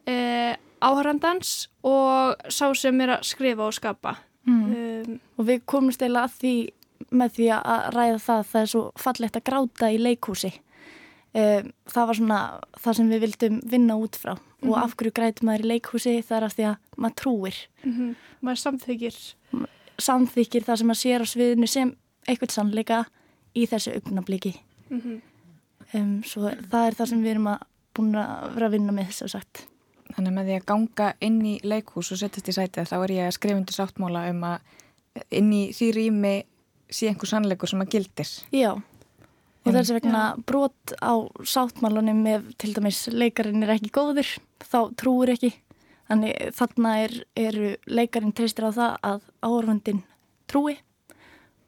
uh, 0.07 0.53
áhærandans 0.81 1.67
og 1.85 2.35
sá 2.49 2.67
sem 2.77 3.01
er 3.01 3.15
að 3.17 3.25
skrifa 3.31 3.67
og 3.69 3.73
skapa. 3.77 4.15
Mm. 4.45 4.61
Um, 4.73 5.19
og 5.37 5.45
við 5.45 5.63
komumst 5.69 6.01
eiginlega 6.01 6.25
að 6.29 6.37
því 6.41 6.53
með 7.11 7.33
því 7.35 7.47
að 7.57 7.87
ræða 7.93 8.19
það 8.21 8.39
að 8.39 8.47
það 8.51 8.61
er 8.61 8.69
svo 8.71 8.81
fallegt 8.97 9.37
að 9.37 9.43
gráta 9.49 9.89
í 9.93 9.97
leikhúsi 10.01 10.51
um, 11.37 11.67
það 11.89 12.07
var 12.09 12.17
svona 12.19 12.39
það 12.81 12.97
sem 12.97 13.09
við 13.11 13.21
vildum 13.25 13.59
vinna 13.73 13.97
út 14.01 14.17
frá 14.21 14.31
og 14.33 14.41
Mhm. 14.61 14.77
af 14.83 14.95
hverju 14.97 15.11
græti 15.17 15.45
maður 15.45 15.63
í 15.65 15.69
leikhúsi 15.71 16.13
það 16.25 16.37
er 16.37 16.43
af 16.45 16.53
því 16.57 16.65
að 16.69 16.75
maður 16.97 17.15
trúir 17.21 17.57
mm 17.83 18.11
Maður 18.41 18.59
samþykir. 18.61 19.15
samþykir 20.01 20.63
það 20.65 20.77
sem 20.81 20.87
maður 20.89 21.01
sér 21.01 21.21
á 21.21 21.27
sviðinu 21.29 21.67
sem 21.69 21.91
eitthvað 22.27 22.51
sannleika 22.55 22.99
í 23.57 23.65
þessu 23.69 23.93
augnabliki 23.97 24.55
Mm 24.91 25.21
um, 25.97 26.15
svo 26.27 26.47
það 26.47 26.87
er 26.87 26.97
það 26.99 27.11
sem 27.11 27.25
við 27.25 27.35
erum 27.35 27.51
að 27.53 27.67
búin 27.91 28.15
að 28.21 28.47
vera 28.55 28.69
að 28.69 28.77
vinna 28.77 28.95
með 28.95 29.11
þess 29.11 29.27
að 29.27 29.33
sagt 29.35 29.65
Þannig 30.11 30.33
með 30.35 30.47
því 30.49 30.55
að 30.57 30.67
ganga 30.67 31.09
inn 31.23 31.41
í 31.47 31.55
leikhús 31.63 32.11
og 32.11 32.19
setjast 32.19 32.49
í 32.51 32.55
sætið 32.55 32.89
þá 32.89 32.95
er 32.97 33.13
ég 33.15 33.27
að 33.29 33.35
skrifa 33.37 33.59
undir 33.61 33.77
sáttmála 33.77 34.23
um 34.31 34.41
að 34.49 35.25
inn 35.39 35.51
í 35.55 35.61
því 35.75 35.89
rými 35.95 36.33
sé 36.91 37.07
einhver 37.07 37.31
sannleikur 37.31 37.71
sem 37.71 37.83
að 37.83 37.93
gildir. 37.95 38.31
Já, 38.51 38.71
og 39.61 39.75
þess 39.75 39.93
vegna 39.95 40.23
brot 40.47 40.95
á 40.99 41.13
sáttmálunum 41.47 42.21
ef 42.33 42.47
til 42.59 42.73
dæmis 42.75 43.05
leikarinn 43.13 43.63
er 43.63 43.75
ekki 43.77 43.91
góður, 43.95 44.27
þá 44.59 44.79
trúur 44.99 45.31
ekki. 45.31 45.53
Þannig 46.11 46.55
þarna 46.57 46.93
er, 47.05 47.13
eru 47.39 47.73
leikarinn 47.87 48.35
treystir 48.35 48.67
á 48.67 48.71
það 48.75 48.95
að 49.07 49.27
áhörfandin 49.47 50.01
trúi 50.51 50.75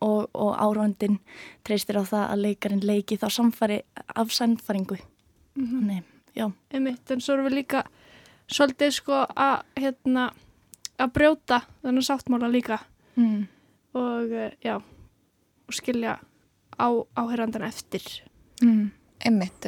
og, 0.04 0.30
og 0.36 0.52
áhörfandin 0.60 1.18
treystir 1.66 1.98
á 2.00 2.04
það 2.04 2.26
að 2.34 2.42
leikarinn 2.46 2.84
leiki 2.86 3.18
þá 3.22 3.28
samfari 3.32 3.82
af 4.16 4.32
sannfaringu. 4.36 4.98
Mhm. 5.56 5.70
Þannig, 5.80 6.04
já. 6.36 6.48
Einmitt, 6.74 7.12
en 7.12 7.22
svo 7.24 7.36
erum 7.38 7.48
við 7.50 7.58
líka 7.62 7.84
svolítið 8.52 8.92
sko 8.98 9.22
að 9.30 9.64
hérna 9.80 10.28
að 11.00 11.14
brjóta 11.16 11.62
þennan 11.84 12.10
sáttmála 12.10 12.52
líka 12.52 12.80
Mm. 13.16 13.44
og 13.94 14.32
uh, 14.34 14.50
já 14.66 14.76
og 15.68 15.74
skilja 15.78 16.16
á 16.80 16.88
áherrandan 17.16 17.62
eftir 17.68 18.02
Mm. 18.64 18.92
Emmitt, 19.24 19.66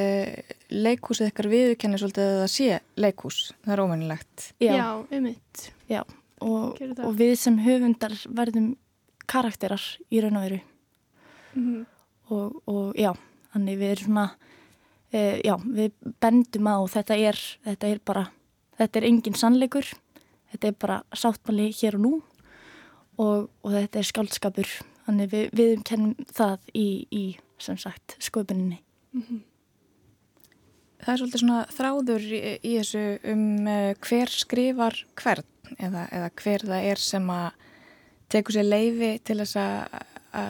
leikhúsið 0.72 1.30
ykkar 1.32 1.48
viðurkennir 1.52 2.00
svolítið 2.00 2.26
að 2.28 2.40
það 2.42 2.52
sé 2.54 2.80
leikhús. 3.02 3.38
Það 3.64 3.74
er 3.74 3.82
ómennilegt. 3.84 4.46
Já, 4.60 5.06
einmitt 5.12 5.62
Já, 5.90 6.02
og, 6.42 6.80
og 6.82 7.14
við 7.16 7.34
sem 7.40 7.58
höfundar 7.64 8.16
verðum 8.36 8.76
karakterar 9.30 9.84
í 10.12 10.22
raun 10.24 10.40
og 10.40 10.48
veru. 10.48 10.62
Mhm. 11.56 11.86
og, 12.36 12.56
og 12.68 12.96
já, 13.00 13.14
þannig 13.54 13.78
við 13.80 13.92
erum 13.94 14.08
svona 14.10 14.26
e, 15.14 15.20
já, 15.46 15.56
við 15.62 15.94
bendum 16.20 16.68
á 16.68 16.78
þetta 16.92 17.16
er, 17.16 17.40
þetta 17.64 17.88
er 17.88 18.02
bara 18.04 18.24
þetta 18.80 19.00
er 19.00 19.08
engin 19.08 19.38
sannleikur 19.40 19.92
þetta 20.52 20.68
er 20.68 20.76
bara 20.82 20.98
sáttmáli 21.16 21.70
hér 21.72 21.96
og 21.96 22.04
nú 22.04 22.14
og, 23.16 23.48
og 23.64 23.72
þetta 23.72 24.02
er 24.02 24.10
skáldskapur 24.10 24.74
þannig 25.06 25.32
við, 25.32 25.46
við 25.56 25.84
kennum 25.88 26.28
það 26.34 26.60
í, 26.74 26.88
í 27.08 27.24
sem 27.62 27.78
sagt, 27.80 28.18
sköpuninni 28.20 28.82
Mhm. 29.16 29.44
Það 31.06 31.12
er 31.14 31.20
svolítið 31.22 31.42
svona 31.44 31.60
þráður 31.72 32.24
í, 32.28 32.40
í 32.66 32.72
þessu 32.80 33.04
um 33.32 33.44
uh, 33.70 33.92
hver 34.04 34.32
skrifar 34.34 34.98
hvern 35.22 35.76
eða, 35.78 36.08
eða 36.10 36.30
hver 36.42 36.66
það 36.66 36.88
er 36.90 37.02
sem 37.04 37.30
að 37.32 37.68
tekur 38.32 38.56
sér 38.58 38.66
leifi 38.68 39.12
til 39.24 39.38
þess 39.42 39.56
að, 39.62 40.02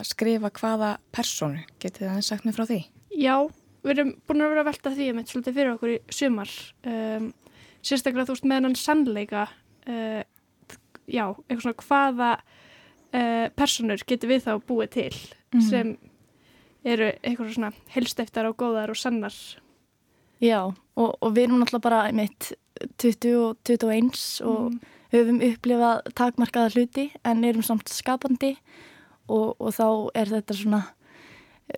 skrifa 0.08 0.50
hvaða 0.50 0.96
personu. 1.14 1.60
Getið 1.82 2.08
það 2.10 2.22
sagt 2.26 2.44
mér 2.48 2.56
frá 2.56 2.64
því? 2.66 2.80
Já, 3.16 3.36
við 3.86 3.92
erum 3.94 4.14
búin 4.26 4.42
að 4.42 4.50
vera 4.50 4.62
að 4.64 4.70
velta 4.72 4.90
því 4.96 5.04
einmitt 5.12 5.30
svolítið 5.30 5.54
fyrir 5.60 5.74
okkur 5.76 5.92
í 5.94 5.98
sumar 6.10 6.50
um, 6.90 7.28
sérstaklega 7.86 8.26
þú 8.26 8.34
veist 8.34 8.48
með 8.50 8.58
hennan 8.58 8.74
sannleika 8.80 9.44
uh, 9.86 10.22
já, 11.06 11.24
eitthvað 11.46 11.62
svona 11.62 11.84
hvaða 11.86 12.30
uh, 13.14 13.46
personur 13.56 14.02
getur 14.10 14.32
við 14.34 14.42
þá 14.48 14.52
búið 14.66 14.90
til 14.98 15.12
Mhm. 15.54 15.62
sem 15.62 15.92
eru 16.84 17.06
eitthvað 17.22 17.52
svona 17.54 17.70
helsteftar 17.94 18.48
og 18.50 18.56
góðar 18.58 18.90
og 18.90 18.98
sannar 18.98 19.32
Já, 20.42 20.66
og, 20.98 21.14
og 21.22 21.30
við 21.32 21.46
erum 21.46 21.62
náttúrulega 21.62 21.86
bara 21.86 22.00
mitt 22.12 22.50
20 23.00 23.36
og 23.38 23.56
21 23.64 24.42
og 24.44 24.72
Mhm. 24.72 24.80
Höfum 25.14 25.40
upplifað 25.46 26.10
takmarkaða 26.18 26.74
hluti 26.74 27.08
en 27.24 27.44
erum 27.46 27.64
samt 27.66 27.90
skapandi 27.92 28.56
og, 29.28 29.54
og 29.58 29.72
þá 29.76 29.88
er 30.18 30.32
þetta 30.34 30.58
svona 30.58 30.82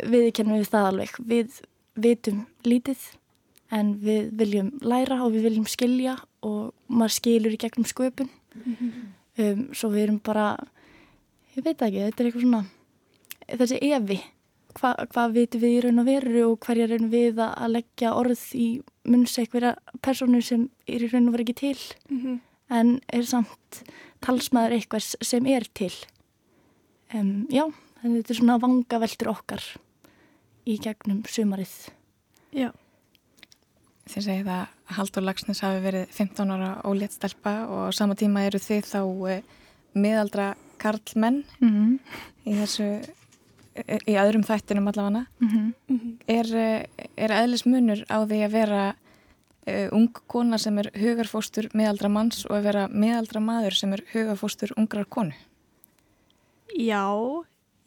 við 0.04 0.30
kennum 0.36 0.60
við 0.60 0.70
það 0.72 0.88
alveg. 0.92 1.14
Við 1.18 1.60
vitum 1.98 2.42
lítið 2.68 3.04
en 3.74 3.94
við 4.02 4.32
viljum 4.38 4.72
læra 4.80 5.20
og 5.24 5.34
við 5.34 5.48
viljum 5.50 5.68
skilja 5.68 6.16
og 6.46 6.72
maður 6.88 7.16
skilur 7.18 7.54
í 7.54 7.60
gegnum 7.60 7.88
sköpun. 7.88 8.32
Um, 9.38 9.68
svo 9.70 9.86
við 9.92 10.08
erum 10.08 10.16
bara 10.26 10.48
ég 11.54 11.62
veit 11.62 11.78
ekki, 11.78 12.00
þetta 12.08 12.22
er 12.24 12.26
eitthvað 12.26 12.42
svona 12.42 12.62
þessi 13.60 13.76
evi 13.86 14.16
Hva, 14.78 14.90
hvað 15.12 15.36
vitum 15.36 15.62
við 15.62 15.74
í 15.76 15.78
raun 15.84 16.02
og 16.02 16.08
veru 16.08 16.40
og 16.48 16.66
hverja 16.66 16.88
reynum 16.90 17.12
við 17.12 17.38
að 17.44 17.70
leggja 17.72 18.10
orð 18.18 18.42
í 18.58 18.66
munns 19.06 19.36
einhverja 19.38 19.76
personu 20.02 20.42
sem 20.44 20.66
er 20.90 21.06
í 21.06 21.08
raun 21.12 21.30
og 21.30 21.36
veru 21.36 21.46
ekki 21.46 21.54
til. 21.58 21.78
Mhm. 22.10 22.40
En 22.70 22.98
er 23.12 23.26
samt 23.28 23.82
talsmaður 24.24 24.78
eitthvað 24.78 25.12
sem 25.24 25.46
er 25.46 25.68
til 25.74 25.92
um, 27.14 27.46
já, 27.50 27.64
þannig 28.00 28.22
þetta 28.22 28.34
er 28.34 28.40
svona 28.40 28.58
vangaveltur 28.62 29.32
okkar 29.32 29.64
í 30.68 30.78
gegnum 30.82 31.22
sumarið 31.28 31.76
Já, 32.56 32.70
Þið 34.08 34.24
segið 34.24 34.46
að 34.48 34.94
Haldur 34.96 35.24
Lagsnes 35.26 35.58
hafi 35.60 35.80
verið 35.84 36.12
15 36.16 36.52
ára 36.54 36.68
ólétt 36.88 37.12
stelpa 37.12 37.52
og 37.68 37.82
á 37.84 37.90
sama 37.92 38.16
tíma 38.16 38.46
eru 38.48 38.60
þið 38.62 38.86
þá 38.88 39.00
uh, 39.04 39.42
miðaldra 39.98 40.46
karlmenn 40.80 41.42
mm 41.58 41.68
-hmm. 41.68 41.98
í 42.48 42.54
þessu 42.56 42.86
eh, 43.74 43.98
í 44.08 44.14
öðrum 44.16 44.46
þættinum 44.46 44.88
allavega. 44.88 45.26
Mm 45.40 45.74
Mhm. 45.88 46.18
Er, 46.28 46.46
eh, 46.54 46.86
er 47.16 47.30
eðlismunur 47.30 48.04
á 48.08 48.18
því 48.24 48.38
að 48.46 48.52
vera 48.52 48.94
ung 49.94 50.08
kona 50.30 50.58
sem 50.60 50.78
er 50.82 50.90
hugarfóstur 50.96 51.68
miðaldra 51.76 52.10
manns 52.12 52.44
og 52.48 52.56
að 52.58 52.66
vera 52.70 52.88
miðaldra 52.88 53.42
maður 53.44 53.78
sem 53.78 53.94
er 53.96 54.04
hugarfóstur 54.14 54.74
ungrar 54.76 55.08
konu? 55.08 55.36
já 56.78 57.04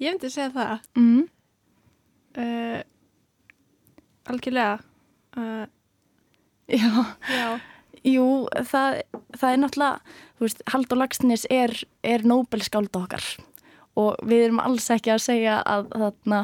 ég 0.02 0.16
myndi 0.16 0.32
segja 0.34 0.50
það. 0.56 0.88
Mm. 0.98 1.28
uh, 2.42 2.80
algjörlega. 4.32 4.80
Uh, 5.38 5.68
Já, 6.72 6.88
já, 7.28 7.48
jú, 8.08 8.26
það, 8.70 9.02
það 9.36 9.54
er 9.54 9.58
náttúrulega, 9.60 10.18
þú 10.38 10.46
veist, 10.46 10.62
Haldur 10.72 11.00
Lagsnes 11.02 11.46
er, 11.52 11.74
er 12.08 12.24
Nobel-skáld 12.24 12.96
okkar. 12.96 13.26
Og 14.00 14.16
við 14.24 14.46
erum 14.46 14.62
alls 14.64 14.88
ekki 14.94 15.12
að 15.12 15.24
segja 15.26 15.58
að 15.68 15.90
þarna 15.92 16.40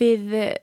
við 0.00 0.34
eh, 0.34 0.56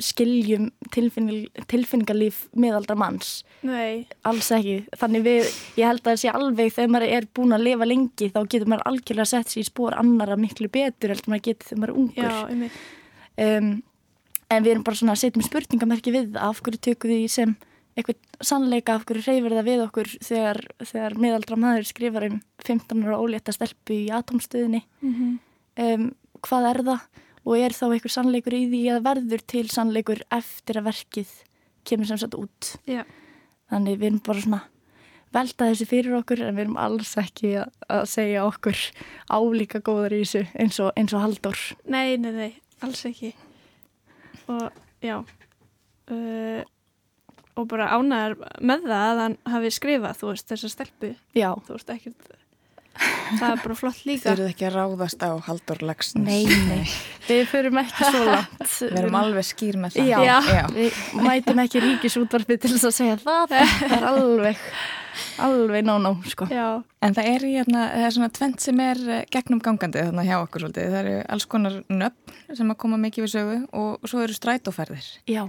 skiljum 0.00 0.70
tilfinning, 0.94 1.48
tilfinningarlíf 1.70 2.46
miðaldra 2.56 2.96
manns, 2.98 3.42
nei. 3.66 4.06
Alls 4.28 4.50
ekki. 4.54 4.82
Þannig 4.98 5.24
við, 5.26 5.50
ég 5.80 5.88
held 5.88 6.02
að 6.02 6.10
það 6.10 6.20
sé 6.22 6.32
alveg 6.32 6.74
þegar 6.76 6.92
maður 6.94 7.14
er 7.18 7.28
búin 7.34 7.56
að 7.56 7.66
lifa 7.68 7.88
lengi 7.88 8.30
þá 8.32 8.40
getur 8.42 8.70
maður 8.72 8.86
algjörlega 8.92 9.30
sett 9.32 9.52
sér 9.52 9.62
í 9.62 9.68
spór 9.68 9.98
annara 9.98 10.38
miklu 10.40 10.70
betur 10.72 11.14
heldur 11.14 11.34
maður 11.34 11.46
getur 11.50 11.68
þegar 11.70 11.82
maður 11.82 11.92
er 11.92 12.00
ungur. 12.02 12.22
já, 12.22 12.70
um, 13.46 13.82
en 14.52 14.64
við 14.64 14.74
erum 14.74 14.86
bara 14.86 15.00
svona 15.00 15.16
að 15.16 15.22
setjum 15.24 15.46
spurningamerki 15.46 16.14
við 16.14 16.40
af 16.40 16.62
hverju 16.64 16.82
tökum 16.88 17.12
því 17.12 17.28
sem 17.32 17.54
eitthvað 17.96 18.18
sannleika? 18.44 18.96
Af 18.96 19.06
hverju 19.08 19.24
reyfir 19.26 19.56
það 19.56 19.68
við 19.68 19.84
okkur 19.86 20.10
þegar, 20.28 20.60
þegar 20.80 21.18
miðaldra 21.20 21.58
maður 21.60 21.88
skrifar 21.88 22.28
um 22.28 22.40
15 22.64 23.04
ára 23.06 23.20
ólétta 23.20 23.54
stelpu 23.54 23.98
í 24.04 24.10
atomstöðinni 24.12 24.84
Mm 25.02 25.14
-hmm. 25.14 25.38
um, 25.84 26.10
hvað 26.42 26.68
er 26.70 26.82
það 26.86 27.00
og 27.42 27.56
er 27.58 27.74
þá 27.74 27.86
einhver 27.88 28.14
sannleikur 28.14 28.56
í 28.56 28.66
því 28.70 28.82
að 28.94 29.06
verður 29.06 29.46
til 29.54 29.64
sannleikur 29.72 30.22
eftir 30.32 30.78
að 30.78 30.88
verkið 30.90 31.32
kemur 31.88 32.08
sem 32.10 32.20
sagt 32.22 32.36
út 32.38 32.74
Já. 32.88 33.02
þannig 33.72 33.98
við 33.98 34.08
erum 34.10 34.22
bara 34.26 34.44
svona 34.44 34.60
velta 35.32 35.70
þessu 35.70 35.88
fyrir 35.88 36.18
okkur 36.18 36.42
en 36.44 36.58
við 36.58 36.66
erum 36.66 36.80
alls 36.80 37.14
ekki 37.20 37.54
að, 37.62 37.72
að 37.88 38.02
segja 38.12 38.44
okkur 38.46 38.82
álíka 39.32 39.80
góðar 39.84 40.14
í 40.16 40.22
þessu 40.24 40.44
eins 40.60 40.78
og, 40.84 40.92
eins 40.98 41.16
og 41.16 41.24
Halldór 41.24 41.62
Nei, 41.88 42.18
nei, 42.20 42.32
nei, 42.36 42.52
alls 42.84 43.02
ekki 43.08 43.32
og 44.50 44.68
já 45.02 45.16
uh, 45.22 46.62
og 47.58 47.68
bara 47.68 47.90
ánæðar 47.96 48.38
með 48.64 48.86
það 48.88 49.08
að 49.08 49.20
hann 49.22 49.34
hafi 49.54 49.72
skrifað, 49.74 50.20
þú 50.20 50.30
veist, 50.30 50.48
þessa 50.48 50.70
stelpu 50.72 51.10
Já. 51.36 51.50
þú 51.66 51.76
veist, 51.76 51.92
ekkert 51.92 52.30
það 52.96 53.44
er 53.48 53.60
bara 53.64 53.76
flott 53.78 54.00
líka. 54.06 54.24
Þau 54.26 54.32
eruð 54.36 54.48
ekki 54.52 54.66
að 54.68 54.74
ráðast 54.76 55.22
á 55.24 55.30
Haldur 55.46 55.82
Lagsnes 55.88 56.24
Nei, 56.26 56.44
nei, 56.68 56.88
við 57.28 57.44
förum 57.50 57.78
ekki 57.82 58.08
svo 58.08 58.24
langt. 58.32 58.64
Við 58.82 58.98
erum 59.02 59.20
alveg 59.22 59.46
skýr 59.48 59.78
með 59.82 59.96
það. 59.98 60.10
Já, 60.28 60.36
Já. 60.52 60.64
við 60.76 60.98
mætum 61.26 61.62
ekki 61.64 61.84
ríkisútvarfið 61.86 62.64
til 62.64 62.72
þess 62.74 62.90
að 62.90 62.98
segja 62.98 63.20
það. 63.22 63.56
Það 63.82 63.96
er 63.98 64.08
alveg 64.12 64.66
alveg 65.44 65.84
nóg-nóg, 65.84 66.22
sko. 66.32 66.46
Já, 66.48 66.82
En 67.04 67.16
það 67.16 67.26
er, 67.32 67.42
hérna, 67.44 67.80
það 67.92 68.04
er 68.06 68.14
svona 68.14 68.28
tvent 68.32 68.62
sem 68.64 68.78
er 68.80 69.00
eh, 69.12 69.24
gegnum 69.32 69.60
gangandi 69.64 70.00
þarna 70.06 70.24
hjá 70.24 70.36
okkur 70.38 70.64
svolítið. 70.64 70.86
Það 70.94 71.00
eru 71.02 71.16
alls 71.34 71.46
konar 71.52 71.74
nöfn 71.92 72.56
sem 72.56 72.72
að 72.72 72.78
koma 72.84 72.98
mikið 73.02 73.26
við 73.26 73.32
sögu 73.34 73.58
og 73.76 74.08
svo 74.08 74.22
eru 74.24 74.36
strætóferðir. 74.36 75.08
Já. 75.28 75.42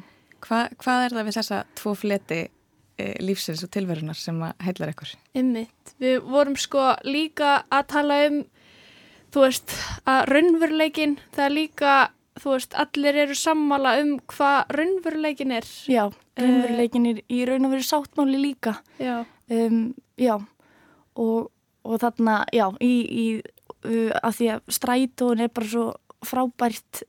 Hva, 0.44 0.66
hvað 0.82 1.06
er 1.06 1.16
það 1.16 1.30
við 1.30 1.38
þessa 1.38 1.62
tvo 1.80 1.94
fleti 1.96 2.42
lífsins 3.24 3.64
og 3.66 3.72
tilverunar 3.74 4.18
sem 4.18 4.38
að 4.46 4.54
heilar 4.68 4.92
ykkur? 4.94 5.14
Ymmit, 5.40 5.96
við 6.02 6.20
vorum 6.30 6.58
sko 6.60 6.92
líka 7.08 7.64
að 7.74 7.88
tala 7.94 8.20
um, 8.28 8.44
þú 9.34 9.46
veist, 9.48 9.78
að 10.10 10.26
raunveruleikin, 10.30 11.16
það 11.34 11.46
er 11.46 11.56
líka, 11.56 11.94
þú 12.42 12.56
veist, 12.56 12.76
allir 12.84 13.20
eru 13.24 13.38
sammála 13.38 13.96
um 14.04 14.14
hvað 14.34 14.76
raunveruleikin 14.78 15.56
er. 15.58 15.70
Já, 15.90 16.04
raunveruleikin 16.40 17.10
er 17.10 17.24
í 17.34 17.42
raun 17.50 17.68
og 17.68 17.74
veru 17.74 17.88
sáttmáli 17.88 18.42
líka. 18.42 18.78
Já. 19.02 19.24
Um, 19.52 19.94
já, 20.20 20.36
og, 21.20 21.50
og 21.84 22.00
þarna, 22.02 22.44
já, 22.54 22.68
í, 22.84 22.94
í 23.10 23.26
uh, 23.42 24.14
að 24.22 24.38
því 24.38 24.52
að 24.56 24.78
strætón 24.78 25.44
er 25.44 25.52
bara 25.54 25.72
svo 25.74 25.88
frábært, 26.24 27.04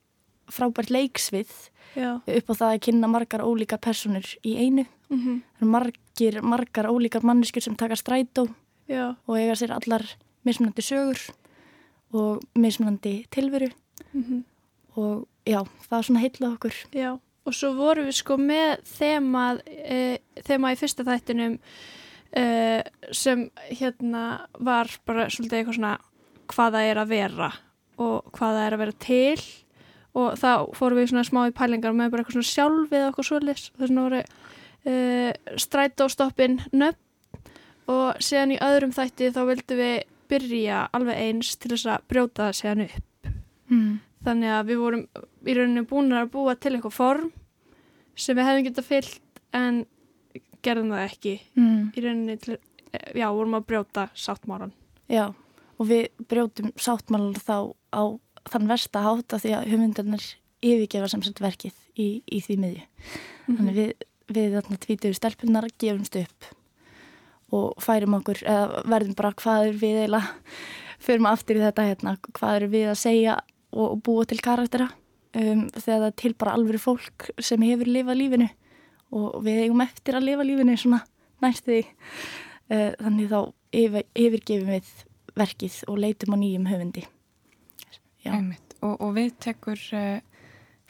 frábært 0.51 0.90
leiksvið 0.90 1.53
Já. 1.97 2.20
upp 2.26 2.51
á 2.51 2.55
það 2.55 2.70
að 2.74 2.80
kynna 2.88 3.09
margar 3.09 3.40
ólíkar 3.47 3.80
personur 3.80 4.26
í 4.45 4.57
einu. 4.59 4.86
Það 5.11 5.61
eru 5.61 5.68
margir, 5.70 6.40
margar 6.42 6.88
ólíkar 6.90 7.22
manneskjur 7.22 7.62
sem 7.62 7.76
taka 7.76 7.95
strætó 7.97 8.49
Já. 8.88 9.14
og 9.28 9.36
eiga 9.38 9.55
sér 9.55 9.70
allar 9.76 10.03
mismunandi 10.45 10.82
sögur 10.82 11.20
og 12.12 12.42
mismunandi 12.55 13.26
tilveru 13.30 13.70
Mhm. 14.14 14.45
og 14.97 15.26
já, 15.47 15.62
það 15.88 15.99
er 15.99 16.03
svona 16.03 16.20
heitla 16.20 16.49
okkur. 16.57 16.74
Já, 16.92 17.18
og 17.47 17.53
svo 17.53 17.74
vorum 17.74 18.07
við 18.07 18.14
sko 18.14 18.36
með 18.36 18.82
þemað, 18.84 19.61
e, 19.66 20.18
þema 20.42 20.72
í 20.72 20.76
fyrsta 20.78 21.05
þættinum 21.05 21.59
e, 22.36 22.82
sem 23.12 23.51
hérna 23.70 24.47
var 24.59 24.86
bara 25.07 25.26
svolítið 25.26 25.59
eitthvað 25.64 25.74
svona 25.78 25.99
hvað 26.49 26.72
það 26.74 26.90
er 26.90 26.97
að 26.97 27.09
vera 27.09 27.53
og 27.99 28.24
hvað 28.32 28.55
það 28.59 28.66
er 28.66 28.72
að 28.74 28.78
vera 28.78 28.92
til 28.92 29.64
og 30.15 30.37
þá 30.39 30.51
fórum 30.79 30.99
við 31.01 31.09
svona 31.11 31.25
smá 31.27 31.41
í 31.49 31.55
pælingar 31.57 31.95
með 31.97 32.11
bara 32.12 32.23
eitthvað 32.23 32.37
svona 32.39 32.53
sjálfið 32.53 33.07
eitthvað 33.09 33.29
svolítið 33.29 33.55
þess 33.55 33.73
vegna 33.83 34.05
voru 34.07 34.21
e, 34.87 34.95
strætóstoppin 35.65 36.59
nöfn 36.73 37.01
og 37.91 38.21
síðan 38.25 38.55
í 38.55 38.61
öðrum 38.65 38.93
þætti 38.97 39.33
þá 39.35 39.41
vildum 39.51 39.81
við 39.81 39.97
byrja 40.31 40.79
alveg 40.97 41.19
eins 41.21 41.51
til 41.61 41.73
þess 41.75 41.89
að 41.95 42.07
brjóta 42.09 42.47
það 42.51 42.61
síðan 42.61 42.87
upp 42.89 43.03
Mm. 43.65 43.95
þannig 44.25 44.51
að 44.53 44.67
við 44.69 44.77
vorum 44.83 45.03
í 45.49 45.53
rauninu 45.57 45.83
búin 45.89 46.12
að 46.12 46.27
búa 46.35 46.53
til 46.61 46.75
eitthvað 46.77 46.93
form 46.93 47.31
sem 48.15 48.37
við 48.37 48.45
hefðum 48.45 48.67
getað 48.67 48.87
fyllt 48.91 49.41
en 49.57 49.79
gerðum 50.65 50.91
það 50.93 51.05
ekki 51.09 51.33
Mm. 51.57 51.79
í 51.97 52.05
rauninni 52.05 52.37
til, 52.45 52.59
já, 53.17 53.27
vorum 53.33 53.57
að 53.57 53.65
brjóta 53.71 54.05
sáttmáran 54.15 54.73
Já, 55.09 55.33
og 55.81 55.89
við 55.89 56.09
brjótum 56.29 56.73
sáttmálar 56.77 57.41
þá 57.41 57.73
á 57.97 58.03
þann 58.51 58.70
versta 58.70 59.05
háta 59.05 59.40
því 59.42 59.55
að 59.59 59.70
hugmyndarnir 59.72 60.26
yfirgefa 60.64 61.11
sem 61.12 61.22
sagt 61.24 61.42
verkið 61.45 61.76
í, 62.01 62.09
í 62.24 62.40
því 62.45 62.59
miðju. 62.62 62.84
Mhm. 63.47 63.57
Þannig 63.59 63.78
við, 63.78 63.90
við 64.34 64.59
þarna 64.59 64.80
tvítuðu 64.84 65.18
stelpunar 65.18 65.70
gefumst 65.78 66.20
upp 66.22 66.53
og 67.55 67.82
færum 67.82 68.16
okkur, 68.18 68.40
eða 68.42 68.82
verðum 68.90 69.16
bara 69.18 69.34
hvað 69.38 69.68
er 69.68 69.76
við 69.78 69.99
eiginlega, 70.03 70.32
förum 71.05 71.28
aftur 71.28 71.61
í 71.61 71.62
þetta 71.62 71.86
hérna, 71.86 72.14
hvað 72.34 72.57
er 72.57 72.68
við 72.72 72.86
að 72.90 72.99
segja 72.99 73.36
og, 73.70 73.84
og 73.84 73.99
búa 74.07 74.24
til 74.26 74.40
karaktera 74.42 74.88
um, 75.36 75.66
þegar 75.76 76.07
það 76.07 76.14
til 76.22 76.32
bara 76.40 76.55
alvöru 76.57 76.80
fólk 76.82 77.28
sem 77.38 77.62
hefur 77.66 77.90
lifað 77.90 78.20
lífinu 78.22 78.49
og 79.14 79.36
við 79.45 79.66
eigum 79.66 79.84
eftir 79.84 80.18
að 80.18 80.26
lifa 80.30 80.47
lífinu 80.49 80.76
svona 80.80 81.05
næstu 81.45 81.70
því. 81.70 81.82
Uh, 82.72 82.90
þannig 82.97 83.30
þá 83.30 83.40
yfir, 83.76 84.07
yfirgefum 84.16 84.72
við 84.72 84.92
verkið 85.36 85.80
og 85.90 86.01
leitum 86.01 86.34
á 86.34 86.36
nýjum 86.40 86.70
höfundi. 86.70 87.05
Og, 88.85 88.95
og 89.01 89.14
við 89.16 89.35
tekur 89.41 89.81
uh, 89.97 90.20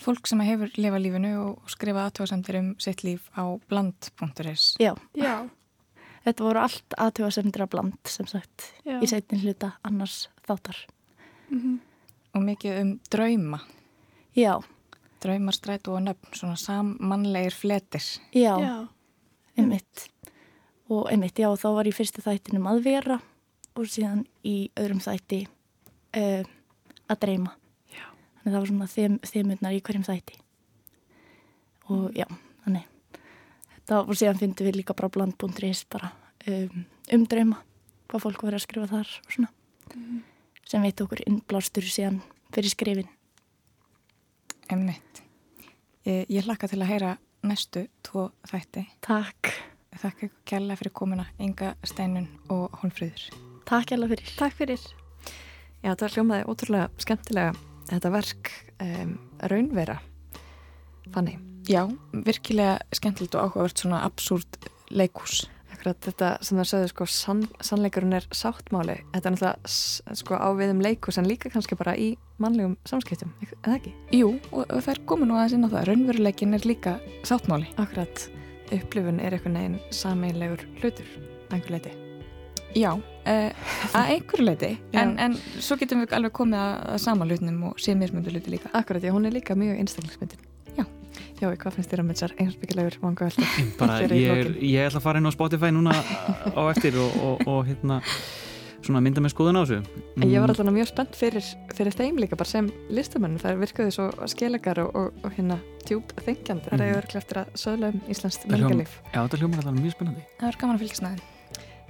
fólk 0.00 0.26
sem 0.26 0.40
hefur 0.44 0.72
lifað 0.78 1.04
lífinu 1.04 1.32
og 1.42 1.70
skrifa 1.70 2.08
aðtóðsendir 2.08 2.58
um 2.60 2.70
sitt 2.82 3.04
líf 3.06 3.28
á 3.38 3.44
bland.is. 3.70 4.74
Já. 4.82 4.94
Já. 5.18 5.48
Þetta 6.24 6.46
voru 6.46 6.62
allt 6.64 6.96
aðtjóðasemndra 6.96 7.66
bland 7.68 7.98
sem 8.08 8.28
sagt 8.30 8.70
Já. 8.86 8.96
í 8.96 9.08
seitin 9.10 9.42
hluta 9.42 9.74
annars 9.84 10.28
þáttar. 10.46 10.78
Mhm. 11.50 11.80
Og 12.34 12.42
mikið 12.42 12.78
um 12.80 12.94
drauma. 13.12 13.60
Já. 14.34 14.56
Draumar, 15.22 15.54
strætu 15.56 15.92
og 15.94 16.02
nöfn, 16.04 16.32
svona 16.36 16.56
sammannlegir 16.58 17.54
fletir. 17.54 18.02
Já, 18.34 18.56
Já. 18.60 18.88
einmitt. 19.56 20.08
Og 20.90 21.06
einmitt, 21.12 21.38
já, 21.38 21.48
þá 21.56 21.68
var 21.78 21.88
í 21.88 21.94
fyrstu 21.94 22.24
þættinum 22.24 22.66
að 22.68 22.82
vera 22.84 23.20
og 23.78 23.86
síðan 23.88 24.24
í 24.44 24.68
öðrum 24.76 25.00
þætti 25.00 25.44
uh, 26.18 26.42
að 27.10 27.20
dreyma. 27.24 27.54
Já. 27.92 28.04
Þannig 28.40 28.54
það 28.54 28.58
var 28.58 28.70
svona 28.70 28.90
þeim, 28.94 29.16
þeimurnar 29.30 29.76
í 29.76 29.80
hverjum 29.84 30.06
þætti. 30.06 30.38
Og 31.92 32.04
já, 32.16 32.26
þannig. 32.64 32.86
Þetta 33.74 34.00
og 34.00 34.18
síðan 34.18 34.40
fyndum 34.40 34.68
við 34.68 34.78
líka 34.80 34.96
bara 34.96 35.12
bland.is 35.12 35.84
bara 35.92 36.12
um, 36.48 36.86
um 37.12 37.26
drauma, 37.28 37.60
hvað 38.08 38.24
fólk 38.24 38.46
var 38.46 38.56
að 38.56 38.64
skrifa 38.64 38.88
þar 38.94 39.12
og 39.20 39.36
svona. 39.36 39.52
Sem 40.64 40.84
veit 40.84 41.04
okkur 41.04 41.20
innblástur 41.28 41.84
síðan 41.84 42.22
fyrir 42.54 42.72
skrifin. 42.72 43.12
Einmitt. 44.72 45.20
Ég, 46.08 46.24
ég 46.32 46.48
hlakka 46.48 46.68
til 46.72 46.80
að 46.80 46.92
heyra 46.94 47.14
næstu 47.44 47.86
tvo 48.04 48.30
þætti. 48.48 48.86
Takk. 49.04 49.52
Þakka 49.94 50.30
kærlega 50.48 50.80
fyrir 50.80 50.96
komuna 50.96 51.28
Inga 51.38 51.74
Steinun 51.86 52.26
og 52.50 52.74
Hólfröður. 52.80 53.28
Takk 53.68 53.92
kærlega 53.92 54.16
fyrir. 54.16 54.36
Takk 54.40 54.60
fyrir. 54.62 54.92
Já, 55.84 55.92
það 56.00 56.14
hljómaði 56.16 56.44
ótrúlega 56.48 56.90
skemmtilega 57.02 57.54
þetta 57.90 58.12
verk 58.14 58.52
um, 58.80 59.16
raunvera. 59.52 59.98
Fanny. 61.12 61.36
Já, 61.68 61.86
virkilega 62.12 62.78
skemmtilegt 62.96 63.36
og 63.36 63.50
áhugavert 63.50 63.80
svona 63.80 64.02
absúrt 64.04 64.58
leikús. 64.92 65.44
Akkurat 65.74 66.00
þetta 66.06 66.30
sem 66.44 66.60
það 66.60 66.68
sögðu 66.70 66.90
sko 66.92 67.06
sann, 67.10 67.42
sannleikurinn 67.64 68.16
er 68.16 68.28
sáttmáli. 68.32 68.98
Þetta 69.12 69.30
er 69.30 69.34
náttúrulega 69.34 70.16
sko 70.20 70.38
áviðum 70.40 70.84
leikus 70.84 71.20
en 71.20 71.28
líka 71.28 71.52
kannski 71.52 71.76
bara 71.80 71.96
í 72.00 72.14
mannlegum 72.40 72.78
samskiptum, 72.88 73.34
eða 73.62 73.76
ekki? 73.78 73.92
Jú, 74.16 74.30
og, 74.52 74.62
og 74.64 74.78
það 74.78 74.94
er 74.94 75.02
komið 75.10 75.30
nú 75.30 75.36
aðeins 75.38 75.58
inn 75.58 75.68
á 75.68 75.72
það. 75.74 75.84
Raunveruleikin 75.90 76.56
er 76.56 76.68
líka 76.68 76.96
sáttmáli. 77.26 77.68
Akkurat. 77.80 78.28
Upplifun 78.72 79.20
er 79.20 79.36
einhvern 79.36 79.60
veginn 79.60 79.76
sameinlegur 79.92 80.64
hlutur, 80.80 81.12
einhver 81.52 81.76
leiti. 81.76 82.03
Já, 82.74 82.90
uh, 82.94 83.50
að 83.94 84.08
einhverju 84.16 84.44
leiti. 84.48 84.70
En, 84.98 85.14
en 85.22 85.36
svo 85.62 85.76
getum 85.80 86.02
við 86.02 86.14
alveg 86.18 86.32
komið 86.34 86.58
að, 86.58 86.74
að 86.94 86.98
sama 87.04 87.28
hlutnum 87.28 87.62
og 87.70 87.78
séð 87.82 88.00
mismundu 88.02 88.32
hluti 88.34 88.50
líka. 88.56 88.70
Akkurat, 88.74 89.02
já, 89.06 89.12
hún 89.14 89.26
er 89.28 89.36
líka 89.36 89.54
mjög 89.58 89.78
einstaklingsmyndin. 89.84 90.42
Já. 90.74 90.84
Já, 91.38 91.46
hvað 91.54 91.76
finnst 91.76 91.90
þér 91.92 92.02
um 92.02 92.08
þessar 92.10 92.32
einsbyggilegur 92.42 92.96
vanga 93.02 93.28
veldur? 93.28 93.46
bara 93.78 94.00
ég, 94.10 94.30
er, 94.34 94.50
ég 94.58 94.88
ætla 94.88 94.98
að 95.02 95.06
fara 95.06 95.20
inn 95.22 95.30
á 95.30 95.32
Spotify 95.34 95.70
núna 95.74 95.94
á 95.94 96.62
eftir 96.72 96.96
og, 96.98 97.14
og, 97.22 97.44
og 97.50 97.60
hérna 97.68 98.00
svona 98.84 99.00
mynda 99.00 99.22
með 99.24 99.32
skoðun 99.32 99.56
á 99.56 99.62
þessu 99.64 99.78
En 100.20 100.26
ég 100.28 100.42
var 100.42 100.50
Mm, 100.50 100.52
alltaf 100.52 100.68
mjög 100.76 100.88
spennt 100.90 101.14
fyrir, 101.16 101.46
fyrir 101.74 101.94
þeim 101.96 102.18
líka 102.20 102.36
bara 102.36 102.50
sem 102.50 102.66
listamönnum. 102.92 103.38
Það 103.40 103.62
virkaði 103.62 103.94
svo 103.96 104.08
skelegar 104.30 104.82
og, 104.84 104.90
og, 104.98 105.22
og 105.24 105.32
hérna 105.38 105.56
djúb 105.88 106.10
þengjandi. 106.26 106.68
Það 106.70 106.74
er 106.74 106.90
Mhm. 106.90 106.98
auðvitað 106.98 107.22
eftir 107.22 107.40
að 107.44 107.54
söðla 107.64 107.92
um 107.94 108.02
Íslands 108.12 108.40
menningarlíf. 108.50 108.98
Já, 109.14 109.20
þetta 109.24 109.40
hljómar 109.40 109.62
alltaf 109.62 109.78
mjög 109.80 109.96
spennandi 109.96 110.26
Það 110.42 110.50
er 110.52 110.60
gaman 110.60 110.76
að 110.76 110.84
fylgjast 110.84 111.06
næðin. 111.06 111.22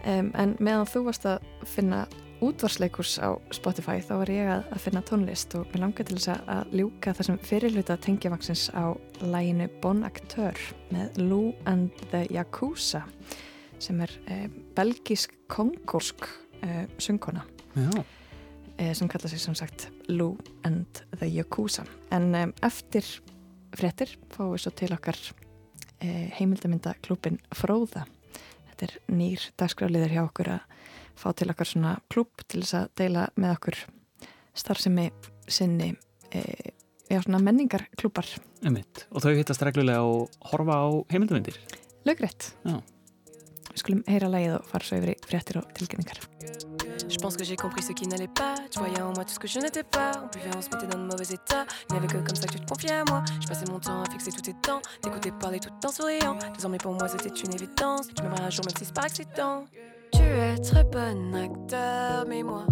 Um, 0.04 0.30
en 0.36 0.52
meðan 0.60 0.88
þú 0.90 1.06
varst 1.06 1.24
að 1.28 1.44
finna 1.64 2.04
útvarsleikurs 2.44 3.16
á 3.22 3.32
Spotify 3.54 4.02
þá 4.04 4.12
var 4.20 4.32
ég 4.32 4.48
að, 4.52 4.64
að 4.74 4.82
finna 4.84 5.02
tónlist 5.06 5.54
og 5.56 5.70
mér 5.72 5.84
langar 5.84 6.08
til 6.08 6.18
þess 6.18 6.32
að 6.50 6.74
ljúka 6.76 7.14
þessum 7.16 7.38
fyrirluta 7.40 7.96
tengjavangsins 8.04 8.66
á 8.76 8.92
læginu 9.22 9.68
Bon 9.80 10.02
Acteur 10.04 10.58
með 10.92 11.20
Lou 11.22 11.54
and 11.70 11.94
the 12.10 12.24
Yakuza 12.34 13.04
sem 13.80 14.00
er 14.04 14.12
eh, 14.30 14.48
belgisk-kongorsk 14.76 16.28
eh, 16.64 16.84
söngkona. 17.00 17.44
Eh, 18.76 18.92
sem 18.96 19.08
kalla 19.08 19.28
sig 19.28 19.40
sem 19.40 19.56
sagt 19.56 19.88
Lou 20.08 20.36
and 20.64 21.04
the 21.18 21.28
Yakuza. 21.28 21.84
En 22.12 22.52
eftir 22.62 23.06
fréttir 23.74 24.14
fáum 24.34 24.54
við 24.54 24.64
svo 24.64 24.74
til 24.76 24.92
okkar 24.94 25.18
eh, 26.00 26.28
heimildamyndaklúpin 26.38 27.40
Fróða 27.54 28.04
þetta 28.74 28.88
er 28.88 29.14
nýr 29.14 29.48
dagskráliður 29.60 30.14
hjá 30.16 30.22
okkur 30.24 30.50
að 30.56 30.80
fá 31.14 31.28
til 31.38 31.50
okkar 31.52 31.70
svona 31.70 31.92
klúb 32.10 32.44
til 32.50 32.64
þess 32.64 32.78
að 32.80 32.88
deila 32.98 33.28
með 33.38 33.54
okkur 33.54 33.80
starfsemi 34.58 35.06
sinni 35.50 35.92
e, 36.34 36.42
já, 37.10 37.20
svona 37.22 37.42
menningarklúbar 37.44 38.28
Einmitt. 38.64 39.04
Og 39.12 39.22
þau 39.22 39.34
hittast 39.36 39.62
reglulega 39.66 40.02
og 40.08 40.32
horfa 40.50 40.80
á 40.82 40.88
heimildamindir 41.12 41.60
Lögrætt 42.08 42.52
Við 42.64 43.82
skulum 43.82 44.04
heyra 44.10 44.30
lægið 44.30 44.58
og 44.58 44.70
fara 44.70 44.88
svo 44.88 45.00
yfir 45.00 45.14
í 45.14 45.20
fréttir 45.26 45.60
og 45.62 45.70
tilkynningar 45.76 46.73
Je 47.08 47.16
pense 47.18 47.36
que 47.36 47.44
j'ai 47.44 47.56
compris 47.56 47.82
ce 47.82 47.92
qui 47.92 48.06
n'allait 48.06 48.28
pas. 48.28 48.54
Tu 48.70 48.78
voyais 48.78 49.00
en 49.00 49.12
moi 49.12 49.24
tout 49.24 49.34
ce 49.34 49.38
que 49.38 49.48
je 49.48 49.58
n'étais 49.58 49.82
pas. 49.82 50.12
On 50.22 50.26
buvait, 50.26 50.50
on 50.56 50.62
se 50.62 50.70
mettait 50.70 50.86
dans 50.86 50.98
de 50.98 51.04
mauvais 51.04 51.24
états. 51.24 51.64
Il 51.88 51.92
n'y 51.92 51.98
avait 51.98 52.06
que 52.06 52.18
comme 52.18 52.36
ça 52.36 52.46
que 52.46 52.52
tu 52.52 52.60
te 52.60 52.66
confiais 52.66 52.92
à 52.92 53.04
moi. 53.08 53.22
Je 53.40 53.46
passais 53.46 53.66
mon 53.70 53.78
temps 53.78 54.02
à 54.02 54.10
fixer 54.10 54.30
tous 54.32 54.42
tes 54.42 54.54
temps. 54.54 54.80
T'écouter 55.02 55.30
parler 55.32 55.60
tout 55.60 55.70
en 55.86 55.92
souriant. 55.92 56.38
Désormais 56.54 56.78
pour 56.78 56.92
moi 56.92 57.08
c'était 57.08 57.28
une 57.28 57.54
évidence. 57.54 58.08
Tu 58.14 58.22
m'aimeras 58.22 58.44
un 58.44 58.50
jour 58.50 58.64
même 58.64 58.76
si 58.76 58.84
c'est 58.84 58.94
par 58.94 59.04
accident. 59.04 59.64
Tu 60.12 60.22
es 60.22 60.56
très 60.58 60.84
bon 60.84 61.34
acteur, 61.34 62.24
mais 62.28 62.42
moi 62.42 62.66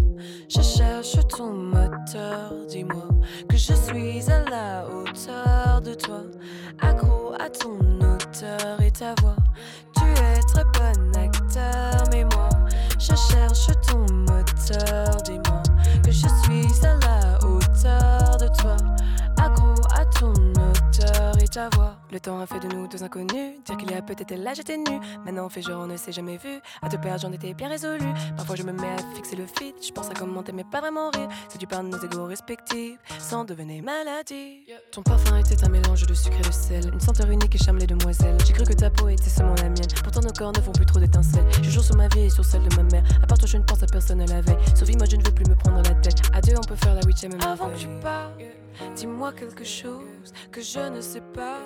je 0.48 0.62
cherche 0.62 1.16
ton 1.28 1.52
moteur. 1.52 2.52
Dis-moi 2.68 3.08
que 3.48 3.56
je 3.56 3.74
suis 3.74 4.30
à 4.30 4.48
la 4.48 4.86
hauteur 4.86 5.80
de 5.80 5.94
toi, 5.94 6.22
accro 6.80 7.34
à 7.40 7.50
ton 7.50 7.78
auteur 8.00 8.80
et 8.80 8.90
ta 8.92 9.14
voix. 9.20 9.36
Tu 9.96 10.04
es 10.04 10.40
très 10.46 10.64
bon 10.64 11.16
acteur, 11.16 12.04
mais 12.12 12.24
moi 12.24 12.48
je 13.02 13.16
cherche 13.16 13.66
ton 13.86 14.06
moteur. 14.12 15.16
Dis-moi 15.24 15.62
que 16.04 16.12
je 16.12 16.28
suis 16.44 16.86
à 16.86 16.94
la 17.04 17.38
hauteur 17.44 18.36
de 18.38 18.46
toi, 18.60 18.76
accro 19.38 19.74
à 19.94 20.04
ton 20.04 20.32
auteur 20.32 21.31
Le 21.54 22.18
temps 22.18 22.40
a 22.40 22.46
fait 22.46 22.60
de 22.60 22.74
nous 22.74 22.88
deux 22.88 23.02
inconnus. 23.02 23.60
Dire 23.66 23.76
qu'il 23.76 23.90
y 23.90 23.94
a 23.94 24.00
peut-être 24.00 24.34
là 24.36 24.54
j'étais 24.54 24.78
nu. 24.78 24.98
Maintenant 25.26 25.44
on 25.44 25.48
fait 25.50 25.60
genre 25.60 25.82
on 25.82 25.86
ne 25.86 25.98
s'est 25.98 26.12
jamais 26.12 26.38
vu. 26.38 26.48
À 26.80 26.88
te 26.88 26.96
perdre 26.96 27.20
j'en 27.20 27.32
étais 27.32 27.52
bien 27.52 27.68
résolu. 27.68 28.06
Parfois 28.38 28.56
je 28.56 28.62
me 28.62 28.72
mets 28.72 28.88
à 28.88 29.14
fixer 29.14 29.36
le 29.36 29.44
fit. 29.44 29.74
Je 29.86 29.92
pense 29.92 30.08
à 30.08 30.14
comment 30.14 30.42
t'aimer 30.42 30.64
pas 30.64 30.80
vraiment 30.80 31.10
rire. 31.10 31.28
C'est 31.50 31.58
du 31.58 31.66
par 31.66 31.82
nos 31.82 31.98
égaux 31.98 32.24
respectifs. 32.24 32.98
Sans 33.18 33.44
devenir 33.44 33.82
maladie. 33.82 34.64
Ton 34.92 35.02
parfum 35.02 35.36
était 35.36 35.62
un 35.62 35.68
mélange 35.68 36.06
de 36.06 36.14
sucre 36.14 36.38
et 36.38 36.48
de 36.48 36.52
sel. 36.52 36.90
Une 36.90 37.00
senteur 37.00 37.28
unique 37.28 37.54
et 37.54 37.58
charme 37.58 37.78
les 37.78 37.86
demoiselles. 37.86 38.38
J'ai 38.46 38.54
cru 38.54 38.64
que 38.64 38.72
ta 38.72 38.88
peau 38.88 39.10
était 39.10 39.28
seulement 39.28 39.54
la 39.56 39.68
mienne. 39.68 39.88
Pourtant 40.02 40.22
nos 40.22 40.32
corps 40.32 40.52
ne 40.56 40.60
font 40.60 40.72
plus 40.72 40.86
trop 40.86 41.00
d'étincelles. 41.00 41.46
Je 41.62 41.68
joue 41.68 41.82
sur 41.82 41.96
ma 41.96 42.08
vie 42.08 42.20
et 42.20 42.30
sur 42.30 42.46
celle 42.46 42.66
de 42.66 42.74
ma 42.76 42.84
mère. 42.84 43.04
À 43.22 43.26
part 43.26 43.36
toi 43.36 43.46
je 43.46 43.58
ne 43.58 43.62
pense 43.64 43.82
à 43.82 43.86
personne 43.86 44.24
la 44.24 44.40
veille. 44.40 44.56
Sophie 44.74 44.96
moi 44.96 45.06
je 45.10 45.16
ne 45.16 45.22
veux 45.22 45.34
plus 45.34 45.44
me 45.44 45.54
prendre 45.54 45.82
la 45.82 45.94
tête. 45.96 46.22
À 46.32 46.40
deux 46.40 46.54
on 46.56 46.66
peut 46.66 46.76
faire 46.76 46.94
la 46.94 47.02
huitième 47.02 47.32
Avant 47.42 47.68
que 47.68 47.76
tu 47.76 47.88
parles, 48.00 48.32
dis-moi 48.96 49.32
quelque 49.32 49.64
chose 49.64 50.32
que 50.50 50.60
je 50.60 50.80
ne 50.90 51.00
sais 51.00 51.22
pas. 51.34 51.58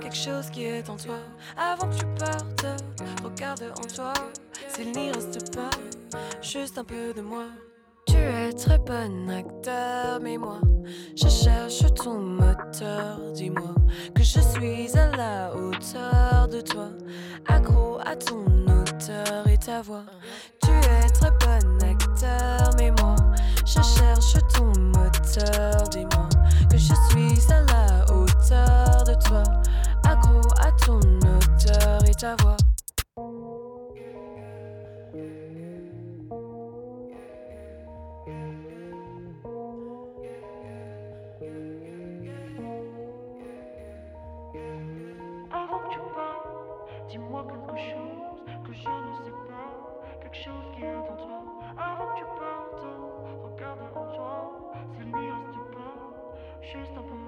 Quelque 0.00 0.16
chose 0.16 0.48
qui 0.50 0.64
est 0.64 0.88
en 0.88 0.96
toi. 0.96 1.18
Avant 1.56 1.88
que 1.88 1.96
tu 1.96 2.06
partes, 2.18 2.66
regarde 3.22 3.72
en 3.78 3.86
toi. 3.86 4.12
S'il 4.68 4.92
n'y 4.92 5.10
reste 5.10 5.54
pas, 5.54 5.70
juste 6.42 6.78
un 6.78 6.84
peu 6.84 7.12
de 7.14 7.20
moi. 7.20 7.44
Tu 8.06 8.16
es 8.16 8.52
très 8.52 8.78
bon 8.78 9.28
acteur, 9.30 10.20
mais 10.22 10.36
moi, 10.36 10.60
je 11.16 11.28
cherche 11.28 11.82
ton 11.94 12.18
moteur. 12.18 13.18
Dis-moi 13.34 13.74
que 14.14 14.22
je 14.22 14.40
suis 14.40 14.98
à 14.98 15.16
la 15.16 15.54
hauteur 15.54 16.48
de 16.48 16.60
toi, 16.60 16.88
accro 17.46 17.98
à 18.04 18.16
ton 18.16 18.44
auteur 18.68 19.46
et 19.48 19.58
ta 19.58 19.82
voix. 19.82 20.04
Tu 20.62 20.70
es 20.70 21.08
très 21.10 21.30
bon 21.30 21.82
acteur, 21.82 22.70
mais 22.78 22.90
moi, 23.00 23.16
je 23.66 23.80
cherche 23.82 24.34
ton 24.54 24.72
moteur. 24.78 25.88
Dis-moi 25.90 26.23
toi, 29.16 29.42
accro 30.04 30.40
à 30.60 30.72
ton 30.72 30.98
auteur 30.98 32.04
et 32.08 32.14
ta 32.14 32.36
voix. 32.36 32.56
Avant 45.52 45.78
que 45.78 45.90
tu 45.92 45.98
parles, 46.14 47.08
dis-moi 47.08 47.46
quelque 47.48 47.76
chose 47.76 48.44
que 48.66 48.72
je 48.72 48.88
ne 48.88 49.24
sais 49.24 49.30
pas, 49.48 50.20
quelque 50.20 50.36
chose 50.36 50.64
qui 50.74 50.82
est 50.82 50.96
en 50.96 51.16
toi. 51.16 51.42
Avant 51.78 52.06
que 52.12 52.18
tu 52.18 52.24
partes, 52.24 52.84
regarde 53.44 53.80
en 53.94 54.06
toi, 54.14 54.72
s'il 54.96 55.06
n'y 55.06 55.12
reste 55.12 55.58
pas, 55.72 55.96
juste 56.62 56.92
un 56.96 57.02
peu 57.02 57.23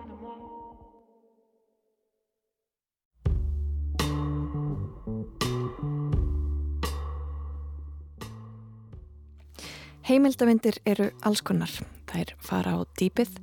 Heimildavindir 10.06 10.80
eru 10.86 11.12
alls 11.26 11.44
konar. 11.46 11.70
Þær 12.10 12.32
fara 12.42 12.72
á 12.74 12.78
dýpið, 12.98 13.36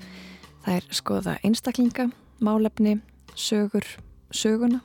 þær 0.63 0.89
skoða 0.95 1.35
einstaklinga, 1.43 2.09
málefni, 2.43 2.97
sögur, 3.35 3.87
söguna. 4.31 4.81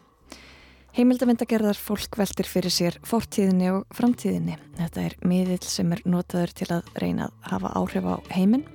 Heimildavindagerðar 0.95 1.79
fólk 1.79 2.19
veltir 2.19 2.47
fyrir 2.51 2.75
sér 2.75 3.01
fortíðinni 3.07 3.73
og 3.75 3.85
framtíðinni. 3.95 4.55
Þetta 4.79 5.05
er 5.07 5.19
miðill 5.27 5.67
sem 5.67 5.91
er 5.95 6.03
notaður 6.07 6.55
til 6.63 6.71
að 6.75 6.95
reyna 7.03 7.27
að 7.27 7.51
hafa 7.53 7.75
áhrif 7.79 8.07
á 8.07 8.15
heiminn, 8.35 8.67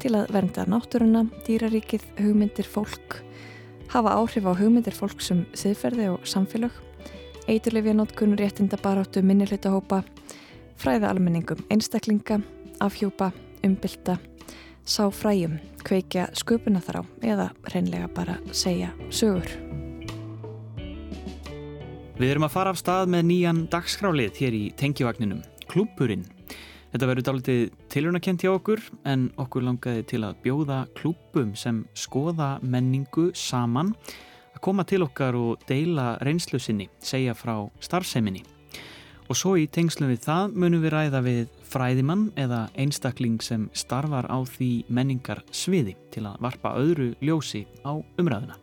til 0.00 0.12
að 0.16 0.32
vernda 0.36 0.68
náttúruna, 0.68 1.26
dýraríkið, 1.48 2.04
hugmyndir 2.20 2.68
fólk, 2.68 3.22
hafa 3.96 4.16
áhrif 4.16 4.48
á 4.48 4.52
hugmyndir 4.56 4.96
fólk 4.96 5.24
sem 5.24 5.46
siðferði 5.56 6.12
og 6.12 6.24
samfélag, 6.28 6.72
eiturlefja 7.50 7.94
nótkunn 7.98 8.36
réttinda 8.38 8.78
baráttu 8.78 9.22
minnihlutahópa, 9.26 10.04
fræða 10.78 11.10
almenningum 11.10 11.58
einstaklinga, 11.72 12.38
afhjúpa, 12.80 13.32
umbylta, 13.66 14.16
sá 14.86 15.08
fræjum, 15.10 15.58
kveikja 15.82 16.28
sköpuna 16.38 16.82
þar 16.84 17.00
á 17.00 17.02
eða 17.32 17.48
reynlega 17.74 18.10
bara 18.14 18.38
segja 18.54 18.92
sögur. 19.10 19.50
Við 22.20 22.34
erum 22.34 22.46
að 22.46 22.54
fara 22.54 22.74
af 22.74 22.78
stað 22.78 23.10
með 23.16 23.26
nýjan 23.32 23.64
dagskrálið 23.72 24.42
hér 24.42 24.56
í 24.58 24.64
tengjavagninum, 24.78 25.42
Klúburinn. 25.70 26.26
Þetta 26.90 27.06
verður 27.06 27.26
dálítið 27.28 27.60
tilrunakent 27.90 28.42
hjá 28.44 28.50
okkur 28.52 28.82
en 29.06 29.28
okkur 29.40 29.64
langaði 29.66 30.06
til 30.10 30.24
að 30.26 30.38
bjóða 30.44 30.80
klúbum 30.98 31.54
sem 31.58 31.84
skoða 31.94 32.56
menningu 32.62 33.30
saman 33.34 33.94
að 34.60 34.66
koma 34.66 34.84
til 34.84 35.04
okkar 35.04 35.36
og 35.38 35.62
deila 35.68 36.18
reynslu 36.20 36.60
sinni, 36.60 36.88
segja 37.00 37.32
frá 37.34 37.68
starfseminni. 37.80 38.42
Og 39.30 39.38
svo 39.38 39.54
í 39.56 39.68
tengslum 39.70 40.10
við 40.10 40.24
það 40.26 40.56
munum 40.58 40.82
við 40.82 40.92
ræða 40.92 41.20
við 41.22 41.52
fræðimann 41.70 42.32
eða 42.36 42.68
einstakling 42.74 43.40
sem 43.42 43.68
starfar 43.72 44.26
á 44.26 44.38
því 44.42 44.84
menningar 44.88 45.44
sviði 45.54 45.94
til 46.10 46.26
að 46.26 46.40
varpa 46.42 46.74
öðru 46.76 47.14
ljósi 47.22 47.64
á 47.86 47.94
umræðuna. 48.18 48.58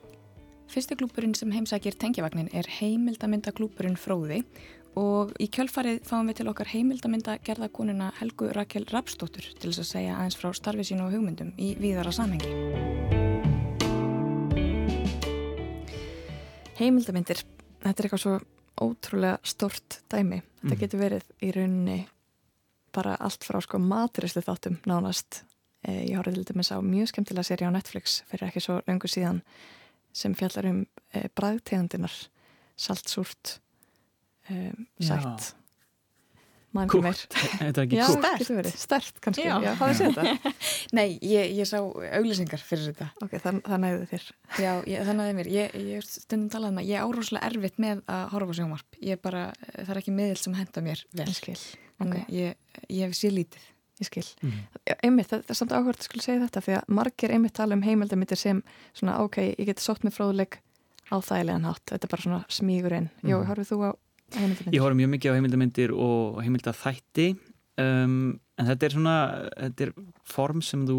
Fyrsti 0.68 0.98
klúpurinn 1.00 1.34
sem 1.34 1.54
heimsækir 1.56 1.96
tengjavagnin 1.96 2.52
er 2.52 2.68
heimildamyndaklúpurinn 2.68 3.96
Fróði 3.96 4.42
og 5.00 5.32
í 5.40 5.48
kjölfarið 5.48 6.02
fáum 6.10 6.28
við 6.28 6.42
til 6.42 6.50
okkar 6.52 6.74
heimildamynda 6.74 7.38
gerðakonuna 7.48 8.12
Helgu 8.20 8.52
Rakel 8.52 8.86
Rapsdóttur 8.92 9.48
til 9.56 9.72
þess 9.72 9.86
að 9.86 9.92
segja 9.94 10.18
aðeins 10.20 10.38
frá 10.42 10.52
starfi 10.52 10.90
sínu 10.92 11.08
og 11.08 11.16
hugmyndum 11.16 11.56
í 11.56 11.78
víðara 11.80 12.12
samhengi. 12.12 12.52
Heimildamindir, 16.78 17.42
þetta 17.82 18.04
er 18.04 18.08
eitthvað 18.08 18.22
svo 18.24 18.36
ótrúlega 18.86 19.40
stort 19.48 20.02
dæmi. 20.12 20.42
Þetta 20.62 20.76
Mhm. 20.76 20.80
getur 20.80 21.00
verið 21.00 21.24
í 21.42 21.52
rauninni 21.56 22.08
bara 22.94 23.16
allt 23.20 23.44
frá 23.44 23.62
sko 23.62 23.78
maturislu 23.80 24.42
þáttum 24.44 24.78
nánast. 24.86 25.44
Eh, 25.84 26.06
ég 26.10 26.18
horfði 26.18 26.34
til 26.44 26.46
dæmis 26.54 26.72
á 26.72 26.78
mjög 26.82 27.08
skemmtilega 27.12 27.46
seri 27.46 27.66
á 27.66 27.72
Netflix 27.72 28.22
fyrir 28.30 28.48
ekki 28.50 28.62
svo 28.62 28.82
löngu 28.88 29.08
síðan 29.08 29.42
sem 30.14 30.34
fjallar 30.36 30.66
um 30.70 30.86
eh, 31.14 31.28
bræðtegundinar 31.36 32.28
saltsúrt 32.78 33.60
Já. 34.50 34.74
sætt 35.02 35.54
mann 36.78 36.88
ekki 36.88 37.02
meir 37.04 37.20
Þetta 37.62 37.82
er 37.82 37.86
ekki 37.88 37.98
Já, 38.00 38.06
kúrt. 38.08 38.28
getur 38.42 38.58
verið, 38.62 38.76
stert 38.84 39.20
kannski 39.26 39.46
Já. 39.48 39.56
Já, 39.66 39.72
hafið 39.82 40.00
séð 40.02 40.18
þetta? 40.18 40.52
Nei, 40.98 41.08
ég, 41.22 41.54
ég 41.58 41.68
sá 41.70 41.78
auglýsingar 41.82 42.64
fyrir 42.64 42.92
þetta. 42.92 43.08
Ok, 43.26 43.34
það, 43.44 43.60
það 43.68 43.82
næði 43.86 44.10
þér. 44.14 44.28
Já, 44.64 44.72
ég, 44.94 45.06
það 45.10 45.18
næði 45.22 45.38
mér. 45.42 45.50
Ég, 45.58 45.78
ég 45.92 46.06
stundum 46.08 46.50
talað 46.54 46.74
um 46.76 46.82
að 46.84 46.92
ég 46.92 47.00
er 47.02 47.08
árúslega 47.08 47.50
erfitt 47.52 47.82
með 47.84 48.04
að 48.18 48.28
horfa 48.36 48.54
á 48.54 48.58
sjónvarp. 48.62 49.00
Ég 49.04 49.18
er 49.18 49.24
bara, 49.28 49.42
það 49.74 49.92
er 49.96 50.02
ekki 50.04 50.16
miðil 50.22 50.38
sem 50.44 50.56
henda 50.62 50.86
mér 50.86 51.04
vel. 51.18 51.28
Ég 51.28 51.40
skil. 51.42 51.58
Þannig 51.98 52.22
Ok. 52.24 52.32
ég, 52.38 52.56
ég 52.94 53.04
hef 53.10 53.18
sér 53.18 53.34
lítið. 53.34 53.66
ég 53.98 54.06
skil. 54.12 54.28
Já, 54.86 54.94
Einmitt, 55.02 55.32
það 55.34 55.50
er 55.50 55.58
samt 55.58 55.72
áhverð 55.74 55.98
að 56.04 56.06
skulle 56.06 56.22
segja 56.22 56.44
þetta 56.46 56.62
því 56.68 56.74
að 56.78 56.92
margir 57.00 57.32
einmitt 57.34 57.56
tala 57.58 57.74
um 57.74 57.82
heimildamindir 57.82 58.38
sem 58.38 58.60
svona, 58.94 59.16
ok, 59.26 59.40
ég 59.58 59.66
geti 59.72 59.82
sótt 59.82 60.04
með 60.06 60.14
fróðuleik 60.20 60.60
á 61.10 61.18
þægilegan 61.18 61.66
hátt, 61.66 61.82
þetta 61.90 62.06
er 62.06 62.12
bara 62.14 62.22
svona 62.28 62.42
smígurinn. 62.52 63.08
Jó, 63.26 63.40
Mhm. 63.42 63.48
horfið 63.50 63.72
þú 63.72 63.80
á? 63.90 63.92
Ég 64.36 64.82
horf 64.84 64.98
mjög 65.00 65.12
mikið 65.14 65.32
á 65.32 65.36
heimildamindir 65.38 65.94
og 65.96 66.42
heimildaþætti 66.44 67.28
um, 67.80 68.40
en 68.60 68.68
þetta 68.72 68.86
er 68.90 68.96
svona 68.98 69.14
þetta 69.56 69.86
er 69.88 69.94
form 70.28 70.64
sem 70.66 70.84
þú 70.90 70.98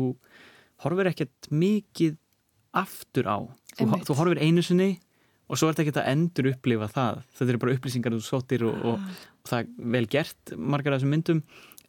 horfir 0.84 1.10
ekkert 1.10 1.50
mikið 1.50 2.16
aftur 2.78 3.28
á 3.28 3.36
þú, 3.76 3.88
þú 4.06 4.16
horfir 4.20 4.40
einu 4.44 4.62
sinni 4.64 4.94
og 5.48 5.56
svo 5.60 5.68
er 5.68 5.74
þetta 5.76 5.84
ekki 5.86 6.00
að 6.00 6.10
endur 6.12 6.48
upplifa 6.54 6.88
það 6.92 7.20
þetta 7.36 7.50
eru 7.52 7.60
bara 7.64 7.74
upplýsingar 7.76 8.16
þú 8.16 8.22
sóttir 8.24 8.64
og, 8.68 8.80
og, 8.84 8.96
Ah. 8.98 9.20
og 9.44 9.50
það 9.52 9.60
er 9.60 9.92
vel 9.96 10.06
gert 10.12 10.54
margar 10.56 10.92
af 10.96 11.00
þessum 11.00 11.12
myndum 11.16 11.42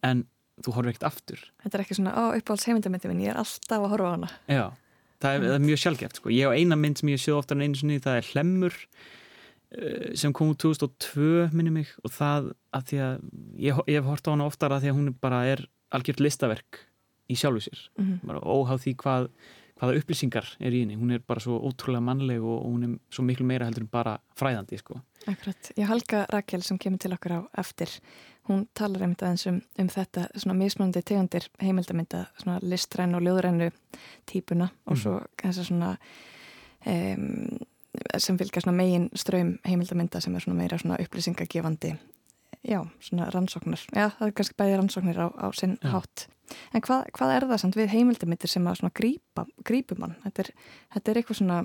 en 0.04 0.26
þú 0.64 0.76
horfir 0.76 0.92
ekkert 0.94 1.08
aftur 1.12 1.40
Þetta 1.64 1.78
er 1.80 1.84
ekki 1.86 1.98
svona, 2.00 2.14
á, 2.20 2.24
uppáhalds 2.36 2.68
heimildamindi 2.68 3.08
minn, 3.12 3.24
ég 3.24 3.32
er 3.34 3.40
alltaf 3.40 3.80
að 3.80 3.92
horfa 3.94 4.12
á 4.12 4.16
hana. 4.16 4.30
Já, 4.48 4.66
það 5.24 5.36
er, 5.36 5.46
það 5.48 5.56
er 5.56 5.66
mjög 5.70 5.82
sjálfgeft 5.84 6.20
sko. 6.20 6.30
ég 6.36 6.48
á 6.48 6.52
eina 6.56 6.76
mynd 6.80 7.00
sem 7.00 7.10
ég 7.14 7.20
séð 7.24 7.38
oftar 7.40 7.56
en 7.60 7.64
einu 7.68 7.80
sinni 7.80 8.00
það 8.04 8.18
er 8.20 8.30
Hlemmur 8.34 8.76
sem 10.18 10.34
kom 10.34 10.50
úr 10.50 10.58
2002 10.58 11.50
minni 11.54 11.70
mig 11.72 11.88
og 12.04 12.10
það 12.12 12.52
að 12.74 12.84
því 12.90 12.98
að 13.06 13.16
ég, 13.62 13.82
ég 13.88 14.00
hef 14.00 14.06
hort 14.10 14.28
á 14.28 14.34
hana 14.34 14.48
oftar 14.50 14.72
að 14.74 14.82
því 14.86 14.90
að 14.92 14.98
hún 14.98 15.16
bara 15.22 15.44
er 15.46 15.66
algjört 15.94 16.20
listaverk 16.26 16.80
í 17.30 17.36
sjálfu 17.38 17.62
sér 17.68 17.80
Mhm. 18.00 18.20
bara 18.26 18.40
óháð 18.42 18.82
því 18.88 18.96
hvað 18.96 19.30
hvaða 19.80 19.96
upplýsingar 20.02 20.48
er 20.60 20.72
í 20.76 20.80
henni, 20.82 20.98
hún 21.00 21.14
er 21.14 21.20
bara 21.24 21.40
svo 21.40 21.56
ótrúlega 21.64 22.02
mannleg 22.04 22.42
og, 22.44 22.66
og 22.66 22.72
hún 22.74 22.84
er 22.84 23.00
svo 23.16 23.24
miklu 23.24 23.46
meira 23.46 23.64
heldur 23.66 23.86
en 23.86 23.88
bara 23.88 24.18
fræðandi 24.36 24.78
sko. 24.82 24.98
Akkurat. 25.26 25.70
Ég 25.78 25.88
Helga 25.88 26.26
Rakel 26.34 26.62
sem 26.64 26.78
kemur 26.78 27.00
til 27.00 27.14
okkar 27.16 27.32
á 27.32 27.42
eftir, 27.62 27.88
hún 28.50 28.68
talar 28.76 29.06
einmitt 29.06 29.24
aðeins 29.24 29.48
um, 29.48 29.62
um 29.80 29.88
þetta 29.88 30.26
svona 30.36 30.58
mismunandi 30.60 31.02
tegundir 31.02 31.48
heimildamynda, 31.62 32.26
svona 32.42 32.60
listræn 32.60 33.16
og 33.16 33.22
ljóðrænu 33.24 33.72
típuna 34.28 34.68
og 34.86 34.98
Mhm. 34.98 35.00
svo 35.00 35.16
þess 35.38 35.60
að 35.64 35.70
svona 35.72 35.98
um, 36.86 37.60
sem 38.18 38.38
fylgja 38.38 38.62
svona 38.64 38.78
megin 38.78 39.10
ströym 39.16 39.58
heimildamynda 39.68 40.22
sem 40.22 40.36
er 40.36 40.42
svona 40.46 40.58
meira 40.62 40.78
svona 40.78 40.98
upplýsingagefandi 41.04 41.96
já, 42.68 42.80
svona 43.00 43.30
rannsóknar 43.32 43.80
já, 43.96 44.10
það 44.20 44.28
er 44.28 44.34
kannski 44.36 44.56
bæði 44.60 44.78
rannsóknir 44.78 45.20
á, 45.20 45.28
á 45.32 45.48
sinn 45.56 45.78
Já. 45.84 45.90
hátt 45.96 46.28
en 46.74 46.82
hvað, 46.82 47.06
hvað 47.16 47.34
er 47.36 47.46
það 47.52 47.62
samt 47.62 47.76
við 47.78 47.92
heimildamindir 47.94 48.50
sem 48.50 48.66
að 48.68 48.80
svona 48.82 48.96
grípa, 49.00 49.46
grípum 49.64 50.02
hann 50.06 50.16
þetta 50.26 50.44
er, 50.46 50.52
þetta 50.96 51.12
er 51.14 51.20
eitthvað 51.22 51.40
svona 51.42 51.60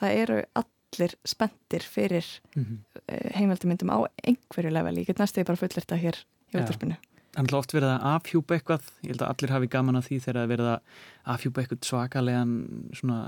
það 0.00 0.16
eru 0.22 0.40
allir 0.62 1.14
spenntir 1.24 1.82
fyrir 1.86 2.26
Mhm. 2.56 2.78
eh, 3.08 3.30
heimildamindum 3.38 3.90
á 3.92 3.98
einhverju 4.26 4.70
level, 4.72 4.96
ég 4.98 5.06
get 5.06 5.18
næstu 5.18 5.44
bara 5.44 5.56
fullir 5.56 5.80
þetta 5.80 5.96
hér 6.00 6.16
í 6.54 6.58
Já. 6.58 6.96
Það 7.36 7.50
er 7.52 7.56
oft 7.58 7.72
verið 7.76 7.90
að 7.92 8.04
afhjúpa 8.14 8.56
eitthvað, 8.56 8.86
ég 9.04 9.10
held 9.12 9.22
að 9.22 9.32
allir 9.34 9.50
hafi 9.52 9.66
gaman 9.76 9.98
að 10.00 10.06
því 10.08 10.18
þegar 10.24 10.36
það 10.38 10.44
er 10.46 10.52
verið 10.54 10.68
að 10.72 11.34
afhjúpa 11.36 11.60
eitthvað 11.62 11.88
svakalegan 11.90 12.52
svona 12.96 13.18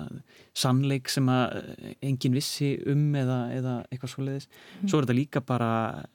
sannleik 0.57 1.09
sem 1.13 1.29
að 1.29 1.57
eh, 1.59 1.95
enginn 2.09 2.37
vissi 2.39 2.71
um 2.89 3.03
eða, 3.21 3.39
eða 3.59 3.75
eitthvað 3.93 4.15
svoleiðis. 4.15 4.49
Mhm. 4.81 4.89
Svo 4.89 4.99
er 5.03 5.05
þetta 5.09 5.19
líka 5.19 5.45
bara 5.45 5.71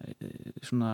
eh, 0.08 0.56
svona 0.66 0.94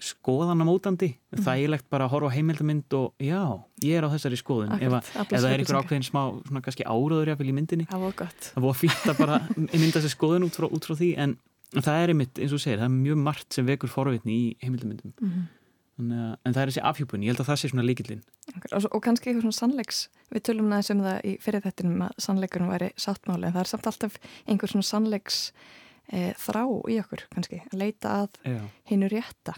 skoðanamótandi, 0.00 1.10
Mhm. 1.32 1.42
þægilegt 1.44 1.84
bara 1.90 2.06
að 2.06 2.10
horfa 2.14 2.30
á 2.32 2.36
heimildamind 2.36 2.92
og 2.96 3.12
já, 3.20 3.40
ég 3.84 3.98
er 3.98 4.04
á 4.04 4.12
þessari 4.12 4.38
skoðun. 4.40 4.80
Ef 4.80 5.12
það 5.28 5.44
er 5.44 5.58
einhver 5.60 5.80
ákveðin 5.82 6.06
smá, 6.08 6.22
svona 6.46 6.62
kannski 6.64 6.84
áraður 6.88 7.28
jáfnvel 7.32 7.48
í 7.50 7.56
myndinni. 7.58 7.86
Það 8.56 8.62
var 8.64 8.74
fínt 8.74 9.04
að 9.12 9.18
bara 9.18 9.38
mynda 9.56 10.00
þessi 10.00 10.14
skoðun 10.16 10.44
út 10.48 10.56
frá, 10.56 10.66
út 10.72 10.84
frá 10.88 10.94
því 10.96 11.10
en 11.18 11.36
það 11.74 12.02
er 12.02 12.08
einmitt, 12.14 12.34
eins 12.40 12.52
og 12.56 12.60
segir, 12.60 12.78
það 12.80 12.88
er 12.88 12.96
mjög 12.96 13.18
margt 13.22 13.52
sem 13.52 13.66
vekur 13.66 13.88
forvitni 13.92 14.32
í 14.32 14.56
heimildamindum. 14.64 15.12
Mhm. 15.20 15.48
En 16.00 16.54
það 16.54 16.60
er 16.62 16.70
þessi 16.72 16.82
afhjúpun, 16.90 17.22
ég 17.26 17.32
held 17.34 17.42
að 17.44 17.48
það 17.50 17.58
sé 17.62 17.68
svona 17.70 17.84
líkillinn. 17.86 18.22
Akkurat. 18.54 18.72
Og, 18.76 18.82
svo- 18.84 18.92
og 18.96 19.02
kannski 19.04 19.30
eitthvað 19.30 19.44
svona 19.46 19.58
sannleiks, 19.60 20.00
við 20.32 20.42
tölum 20.48 20.68
næðis 20.72 20.90
um 20.94 21.02
það 21.04 21.18
í 21.28 21.34
fyrir 21.44 21.64
þettinum 21.66 22.04
að 22.06 22.14
sannleikunum 22.26 22.70
væri 22.72 22.88
sáttmáli 22.96 23.46
en 23.48 23.52
það 23.56 23.60
er 23.64 23.70
samt 23.72 23.86
alltaf 23.90 24.16
einhver 24.48 24.72
svona 24.72 24.88
sannleiks 24.88 25.40
e, 26.12 26.32
þrá 26.40 26.62
í 26.90 26.96
okkur 27.02 27.26
kannski, 27.34 27.60
að 27.72 27.78
leita 27.84 28.14
að 28.24 28.40
Já. 28.48 28.60
hinu 28.90 29.08
rétta. 29.12 29.54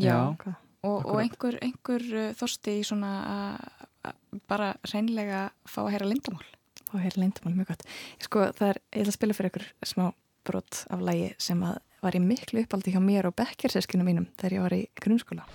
Já, 0.00 0.16
Hvað? 0.40 0.56
og, 0.88 1.06
og 1.06 1.20
einhver, 1.20 1.58
einhver 1.62 2.02
uh, 2.16 2.32
þorsti 2.38 2.78
í 2.80 2.84
svona 2.88 3.12
að- 4.02 4.12
bara 4.48 4.72
reynlega 4.92 5.50
fá 5.68 5.82
að 5.84 5.92
heyra 5.94 6.08
lindamál. 6.08 6.46
Fá 6.88 6.96
að 6.98 7.04
heyra 7.04 7.20
leyndamál, 7.22 7.52
mjög 7.60 7.68
gott. 7.68 7.84
Sko, 8.24 8.46
það 8.56 8.68
er, 8.72 8.80
ég 8.96 9.02
ætla 9.04 9.12
að 9.12 9.18
spila 9.18 9.36
fyrir 9.36 9.50
ykkur 9.52 9.66
smá 9.86 10.06
brot 10.46 10.84
af 10.90 11.04
lægi 11.04 11.32
sem 11.38 11.62
var 12.02 12.18
í 12.18 12.22
miklu 12.22 12.64
uppaldi 12.64 12.94
hjá 12.94 13.02
mér 13.02 13.30
og 13.30 13.38
bekkerseskinu 13.38 14.06
mínum 14.06 14.26
þegar 14.40 14.58
ég 14.58 14.66
var 14.66 14.76
í 14.78 14.82
grunnskóla. 15.02 15.46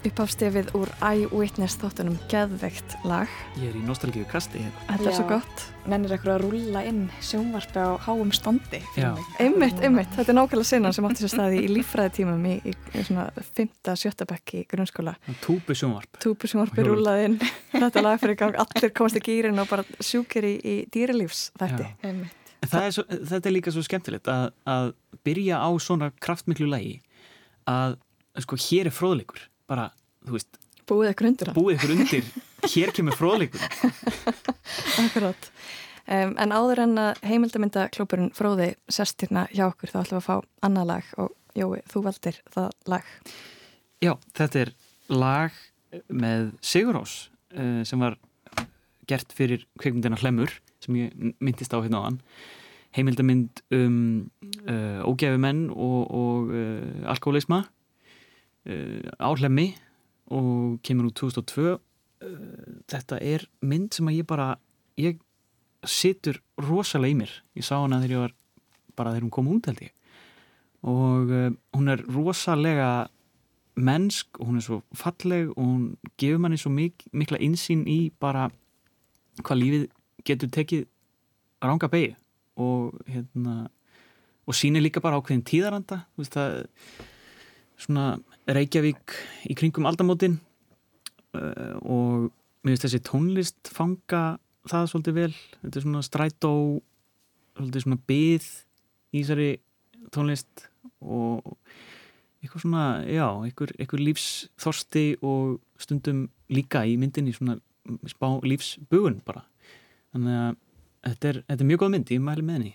Uppáfstefið 0.00 0.70
úr 0.78 0.88
Eyewitness 1.04 1.76
þáttunum 1.76 2.14
Geðveikt 2.32 2.94
lag. 3.04 3.28
Ég 3.60 3.68
er 3.68 3.74
í 3.76 3.82
nostalgíu 3.84 4.24
kasti 4.30 4.62
hérna. 4.62 4.84
Þetta 4.88 5.10
er 5.10 5.16
svo 5.18 5.26
gott. 5.28 5.64
Nennir 5.92 6.14
eitthvað 6.14 6.38
að 6.38 6.44
rúlla 6.46 6.82
inn 6.88 7.02
sjónvarpi 7.20 7.82
á 7.84 8.00
háum 8.06 8.30
standi. 8.32 8.80
Einmitt, 8.96 9.82
einmitt. 9.84 10.08
Þetta 10.16 10.32
er 10.32 10.38
nákvæmlega 10.38 10.70
sinna 10.70 10.94
sem 10.96 11.04
átti 11.04 11.26
sér 11.26 11.34
staði 11.34 11.60
í 11.66 11.68
líffræðitímum 11.74 12.48
í, 12.48 12.54
í, 12.64 12.74
í 12.96 13.04
svona 13.10 13.26
5. 13.36 13.92
sjötta 14.00 14.28
bekk 14.30 14.56
í 14.56 14.64
grunnskóla. 14.72 15.18
Túbu 15.44 15.76
sjónvarp. 15.76 16.16
Túpu 16.24 16.48
sjónvarpi 16.48 16.88
rúlaði 16.88 17.28
inn. 17.28 17.38
Þetta 17.76 18.06
lag 18.06 18.24
fyrir 18.24 18.38
í 18.38 18.40
gang. 18.40 18.56
Allir 18.64 18.96
komast 18.96 19.20
í 19.20 19.24
gýrin 19.28 19.60
og 19.60 19.68
bara 19.68 19.84
sjúkir 20.00 20.48
í, 20.48 20.56
í 20.64 20.76
dýralífs 20.96 21.50
þetta. 21.60 21.92
Það 22.64 22.88
er 22.88 22.96
svo, 22.96 23.04
þetta 23.34 23.44
er 23.44 23.58
líka 23.58 23.76
svo 23.76 23.84
skemmtilegt 23.84 24.32
að, 24.32 24.50
að 24.64 24.94
byrja 25.28 25.60
á 25.60 25.68
svona 25.76 26.08
kraftmiklu 26.24 26.72
lægi 26.72 27.02
að 27.68 28.00
sko 28.40 28.56
hér 28.60 28.88
er 28.88 28.94
fróðleikur 28.94 29.49
bara, 29.70 29.90
þú 30.26 30.38
veist 30.38 30.60
Búið 30.90 31.12
ykkur 31.12 31.28
undir 31.28 31.52
búið 31.54 31.76
ykkur 31.76 31.92
undir, 31.94 32.30
hér 32.72 32.92
kemur 32.96 33.14
fróðleikur 33.18 33.62
Akkurát. 35.02 35.50
Um, 36.10 36.32
en 36.42 36.50
áður 36.50 36.82
en 36.86 36.96
að 36.98 37.20
heimildamyndaklúpurinn 37.30 38.32
Fróði 38.34 38.72
sest 38.90 39.20
hérna 39.22 39.44
hjá 39.54 39.68
okkur 39.68 39.92
þá 39.92 40.00
ætlum 40.00 40.18
við 40.18 40.22
að 40.22 40.26
fá 40.26 40.66
annað 40.66 40.90
lag 40.90 41.12
og 41.22 41.36
Jói, 41.58 41.80
þú 41.90 42.00
valdir 42.04 42.36
það 42.54 42.68
lag. 42.86 43.06
Já, 43.98 44.12
þetta 44.38 44.60
er 44.60 44.68
lag 45.10 45.56
með 46.06 46.52
Sigurós 46.62 47.14
uh, 47.58 47.82
sem 47.86 48.02
var 48.02 48.16
gert 49.10 49.34
fyrir 49.34 49.66
kveikmyndina 49.80 50.18
Hlemmur 50.20 50.54
sem 50.80 50.96
ég 51.00 51.34
myndist 51.42 51.74
á 51.74 51.82
hérna 51.82 52.02
á 52.02 52.06
hann 52.06 52.20
heimildamind 52.96 53.62
um 53.74 54.30
uh, 54.66 55.02
ógæfumenn 55.06 55.68
og, 55.70 56.00
og 56.10 56.54
uh, 56.54 57.10
alkoholisma 57.10 57.64
uh, 58.68 59.08
á 59.16 59.28
Hlemmi 59.32 59.70
og 60.30 60.80
kemur 60.86 61.10
úr 61.10 61.14
2002 61.16 61.66
uh, 61.70 61.78
þetta 62.90 63.20
er 63.22 63.46
mynd 63.64 63.94
sem 63.96 64.10
að 64.10 64.20
ég 64.20 64.28
bara 64.28 64.50
ég 65.00 65.20
situr 65.86 66.40
rosalega 66.60 67.14
í 67.14 67.18
mér. 67.22 67.32
Ég 67.56 67.64
sá 67.64 67.78
hana 67.78 68.02
þegar 68.02 68.14
ég 68.16 68.24
var 68.26 68.36
bara 68.98 69.14
þegar 69.14 69.26
hún 69.26 69.34
kom 69.34 69.50
út 69.54 69.70
held 69.70 69.82
ég. 69.86 69.94
Og 70.84 71.32
uh, 71.32 71.48
hún 71.76 71.92
er 71.92 72.04
rosalega 72.08 72.90
mennsk 73.80 74.40
og 74.40 74.50
hún 74.50 74.60
er 74.60 74.66
svo 74.66 74.80
falleg 74.96 75.52
og 75.54 75.60
hún 75.62 75.84
gefur 76.20 76.40
manni 76.42 76.58
svo 76.60 76.72
mik 76.74 77.06
mikla 77.16 77.40
insýn 77.40 77.86
í 77.88 78.10
bara 78.20 78.48
hvað 79.40 79.60
lífið 79.60 79.84
getur 80.26 80.50
tekið 80.52 80.88
ranga 81.64 81.88
beigju 81.88 82.16
og 82.60 82.98
hérna 83.08 83.70
og 84.48 84.56
sýnir 84.56 84.82
líka 84.82 85.00
bara 85.00 85.20
ákveðin 85.20 85.46
tíðaranda. 85.46 86.04
Þú 86.12 86.24
veist 86.24 86.36
það 86.36 86.56
svona 87.80 88.06
Reykjavík 88.50 89.16
í 89.50 89.56
kringum 89.58 89.86
aldamótin 89.88 90.38
uh, 91.36 91.76
og 91.80 92.30
mér 92.64 92.74
finnst 92.74 92.86
þessi 92.88 93.02
tónlist 93.06 93.70
fanga 93.72 94.38
það 94.68 94.88
svolítið 94.90 95.16
vel. 95.16 95.32
Þetta 95.62 95.78
er 95.78 95.86
svona 95.86 96.02
strætó 96.04 96.52
svolítið 97.56 97.86
svona 97.86 98.00
byð 98.10 98.48
í 99.10 99.22
þessari 99.22 99.50
tónlist 100.14 100.66
og 101.00 101.54
eitthvað 102.40 102.64
svona, 102.64 102.84
já, 103.04 103.26
eitthvað, 103.44 103.74
eitthvað 103.76 104.04
lífsþorsti 104.08 105.04
og 105.26 105.58
stundum 105.80 106.26
líka 106.52 106.84
í 106.88 106.96
myndinni 107.00 107.34
svona 107.36 107.58
spá 108.08 108.28
lífsbugun 108.44 109.20
bara. 109.26 109.44
Þannig 110.14 110.38
að 110.40 110.60
þetta 111.10 111.32
er, 111.32 111.42
þetta 111.48 111.64
er 111.64 111.70
mjög 111.70 111.82
góð 111.82 111.92
mynd, 111.94 112.14
ég 112.14 112.24
mæli 112.24 112.44
með 112.46 112.58
henni 112.58 112.74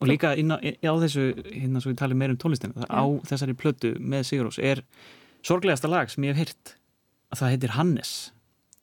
og 0.00 0.08
líka 0.10 0.34
inn 0.36 0.52
á, 0.52 0.58
á 0.60 0.92
þessu 1.02 1.26
hérna 1.50 1.80
svo 1.82 1.92
við 1.92 2.00
talum 2.02 2.18
meira 2.20 2.34
um 2.36 2.40
tónlistina 2.40 2.76
það 2.76 2.88
á 2.92 3.04
þessari 3.30 3.56
plötu 3.58 3.94
með 4.00 4.26
Sigurós 4.28 4.58
er 4.60 4.82
sorglegasta 5.46 5.88
lag 5.88 6.10
sem 6.12 6.24
ég 6.28 6.36
hef 6.36 6.46
hýrt 6.48 6.74
að 7.32 7.40
það 7.42 7.54
heitir 7.54 7.76
Hannes 7.78 8.14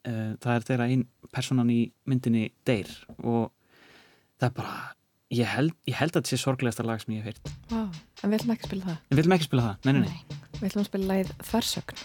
Eh, 0.03 0.33
það 0.43 0.57
er 0.57 0.63
þeirra 0.67 0.85
einn 0.91 1.03
personan 1.31 1.69
í 1.71 1.77
myndinni 2.11 2.49
deyr 2.67 2.89
og 3.23 3.53
það 4.35 4.47
er 4.49 4.55
bara 4.57 4.73
ég 5.31 5.47
held, 5.47 5.71
ég 5.87 5.95
held 5.95 6.11
að 6.11 6.17
þetta 6.17 6.31
sé 6.33 6.39
sorglegasta 6.41 6.83
lag 6.83 6.99
sem 6.99 7.13
ég 7.15 7.23
hef 7.23 7.29
heyrt 7.39 7.53
Vá, 7.71 7.85
en 8.19 8.33
við 8.33 8.35
ætlum 8.41 8.51
ekki 8.51 8.65
að 8.65 8.71
spila 8.73 8.87
það. 8.89 8.97
en 8.99 9.13
við 9.15 9.21
viljum 9.21 9.35
ekki 9.37 9.47
spila 9.47 9.63
það, 9.69 9.77
nei, 9.87 9.93
nei, 9.93 10.01
nei. 10.03 10.41
Við 10.57 10.65
ætlum 10.67 10.83
að 10.83 10.89
spila 10.89 11.07
lagið 11.13 11.31
Þversögn. 11.53 12.03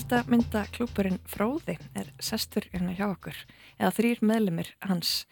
Heimildamynda 0.00 0.62
klúpurinn 0.72 1.18
Fróði 1.28 1.74
er 1.92 2.06
sestur 2.24 2.64
hérna 2.72 2.94
hjá 2.96 3.02
okkur 3.10 3.36
eða 3.76 3.90
þrýr 3.98 4.22
meðlumir 4.24 4.70
hans. 4.80 5.26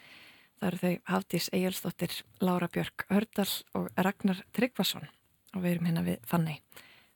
Það 0.61 0.69
eru 0.69 0.81
þau 0.83 1.09
Hafdís 1.09 1.47
Egilstóttir, 1.57 2.17
Lára 2.45 2.69
Björk 2.69 3.07
Hördal 3.09 3.49
og 3.79 3.89
Ragnar 3.97 4.45
Tryggvason 4.53 5.09
og 5.57 5.65
við 5.65 5.71
erum 5.71 5.89
hérna 5.89 6.05
við 6.05 6.21
Fanni. 6.29 6.59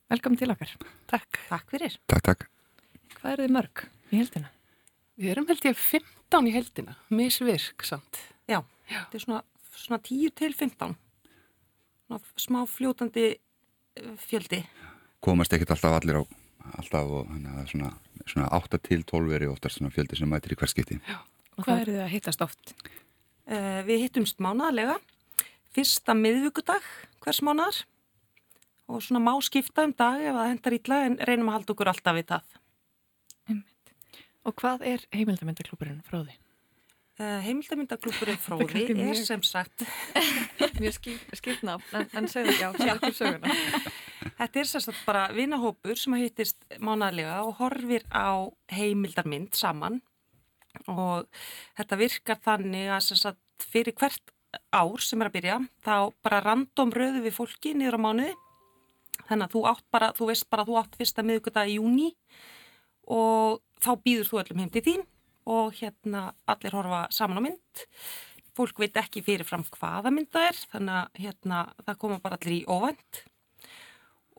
Velkomin 0.09 0.41
til 0.41 0.49
okkar. 0.57 0.73
Takk. 1.13 1.43
Takk 1.51 1.77
fyrir. 1.77 2.01
Takk, 2.09 2.25
takk. 2.31 2.49
Hvað 3.19 3.35
eru 3.35 3.45
þið 3.45 3.57
mörg 3.59 3.85
í 3.85 4.23
heldina? 4.23 4.53
Við 5.21 5.37
erum 5.37 5.53
held 5.53 5.69
ég 5.69 5.81
15 5.85 6.49
í 6.49 6.57
heldina, 6.57 6.99
misvirk 7.13 7.85
samt. 7.85 8.27
Já, 8.49 8.63
þetta 8.89 9.21
er 9.21 9.27
svona, 9.29 9.43
svona 9.77 10.01
10 10.09 10.39
til 10.41 10.55
15. 10.57 11.01
Svona 12.09 12.47
smá 12.49 12.63
fljótandi 12.79 13.35
eh, 13.37 14.15
fjöldi. 14.25 14.65
Komast 15.21 15.53
ekkert 15.53 15.77
alltaf 15.77 16.01
allir 16.01 16.25
á 16.25 16.42
alltaf 16.79 17.13
og 17.19 17.29
þannig 17.31 17.51
að 17.51 17.55
það 17.57 17.63
er 17.63 17.71
svona, 17.73 17.93
svona 18.33 18.49
8 18.59 18.83
til 18.89 19.05
12 19.13 19.37
er 19.39 19.47
oftast 19.51 19.79
svona 19.79 19.95
fjöldi 19.95 20.19
sem 20.19 20.31
mætir 20.31 20.55
í 20.55 20.59
hver 20.61 20.73
skipti. 20.73 20.99
Og 21.59 21.67
hvað 21.67 21.85
eru 21.85 21.97
þið 21.97 22.05
að 22.07 22.13
hittast 22.15 22.45
oft? 22.45 22.75
Uh, 23.51 23.81
við 23.89 24.07
hittumst 24.07 24.43
mánaðarlega, 24.43 24.99
fyrsta 25.75 26.15
miðvíkudag 26.17 26.87
hvers 27.23 27.43
mánaðar 27.45 27.83
og 28.93 29.03
svona 29.03 29.23
má 29.25 29.33
skipta 29.45 29.87
um 29.87 29.95
dag 29.97 30.21
ef 30.21 30.37
það 30.37 30.51
hendar 30.51 30.77
ítla 30.77 31.01
en 31.07 31.19
reynum 31.23 31.51
að 31.51 31.59
halda 31.59 31.75
okkur 31.75 31.91
alltaf 31.93 32.19
við 32.19 32.29
það. 32.33 32.59
Og 34.43 34.57
hvað 34.59 34.83
er 34.91 35.05
heimildamyndaklúpurinn 35.15 36.01
Fróði? 36.07 36.35
Uh, 37.21 37.39
heimildamyndaklúpurinn 37.45 38.41
Það 38.43 38.65
Fróði 38.73 38.97
er 39.05 39.21
sem 39.23 39.45
sagt 39.47 39.85
Mjög 40.83 40.99
skýrna, 41.39 41.79
en, 41.95 42.09
en 42.19 42.27
segðu 42.31 42.57
já, 42.59 42.73
segðu 42.75 42.97
okkur 42.97 43.15
söguna. 43.21 43.55
Þetta 44.23 44.61
er 44.61 44.69
sagt 44.69 45.05
bara 45.07 45.27
vinahópur 45.35 45.99
sem 45.99 46.15
að 46.17 46.25
hittist 46.27 46.65
mánaðarlega 46.79 47.39
og 47.47 47.57
horfir 47.61 48.05
á 48.13 48.47
heimildarmynd 48.73 49.57
saman. 49.59 50.01
Og 50.89 51.27
þetta 51.79 51.99
virkar 52.01 52.41
þannig 52.45 52.91
að 52.93 53.11
sagt 53.13 53.67
fyrir 53.73 53.97
hvert 53.99 54.33
ár 54.75 55.01
sem 55.01 55.21
er 55.23 55.31
að 55.31 55.37
byrja 55.37 55.59
þá 55.85 55.97
bara 56.25 56.43
random 56.45 56.93
röðu 56.93 57.23
við 57.25 57.37
fólki 57.37 57.75
niður 57.77 57.99
á 57.99 58.05
mánuði. 58.05 58.35
Þannig 59.29 59.47
að 59.47 59.55
þú 59.55 59.63
átt 59.71 59.87
bara, 59.95 60.11
þú 60.17 60.29
veist 60.33 60.49
bara 60.51 60.65
að 60.65 60.71
þú 60.71 60.79
átt 60.81 60.99
fyrsta 61.01 61.25
miðgudag 61.27 61.71
í 61.71 61.79
júni 61.79 62.11
og 63.13 63.63
þá 63.83 63.91
býður 64.03 64.31
þú 64.31 64.43
öllum 64.43 64.63
heim 64.63 64.73
til 64.73 64.85
þín 64.87 65.05
og 65.53 65.75
hérna 65.79 66.29
allir 66.51 66.77
horfa 66.77 67.03
saman 67.15 67.43
á 67.43 67.47
mynd. 67.49 67.85
Fólk 68.53 68.83
veit 68.83 68.97
ekki 69.01 69.23
fyrirfram 69.25 69.65
hvaða 69.79 70.13
mynd 70.13 70.31
það 70.33 70.49
er 70.51 70.65
þannig 70.75 70.97
að 70.99 71.23
hérna 71.25 71.61
það 71.87 72.01
koma 72.05 72.19
bara 72.23 72.39
allir 72.39 72.59
í 72.59 72.65
óvænt 72.69 73.23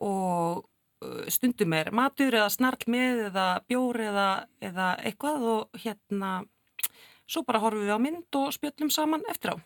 og 0.02 0.64
stundum 1.28 1.74
er 1.76 1.90
matur 1.94 2.34
eða 2.34 2.50
snarl 2.52 2.88
með 2.90 3.26
eða 3.28 3.46
bjór 3.68 4.00
eða, 4.06 4.28
eða 4.64 4.88
eitthvað 5.04 5.46
og 5.50 5.80
hérna 5.82 6.38
svo 7.28 7.44
bara 7.46 7.60
horfum 7.62 7.84
við 7.84 7.94
á 7.96 7.98
mynd 8.00 8.38
og 8.40 8.52
spjöllum 8.56 8.92
saman 8.92 9.24
eftir 9.30 9.54
á. 9.54 9.56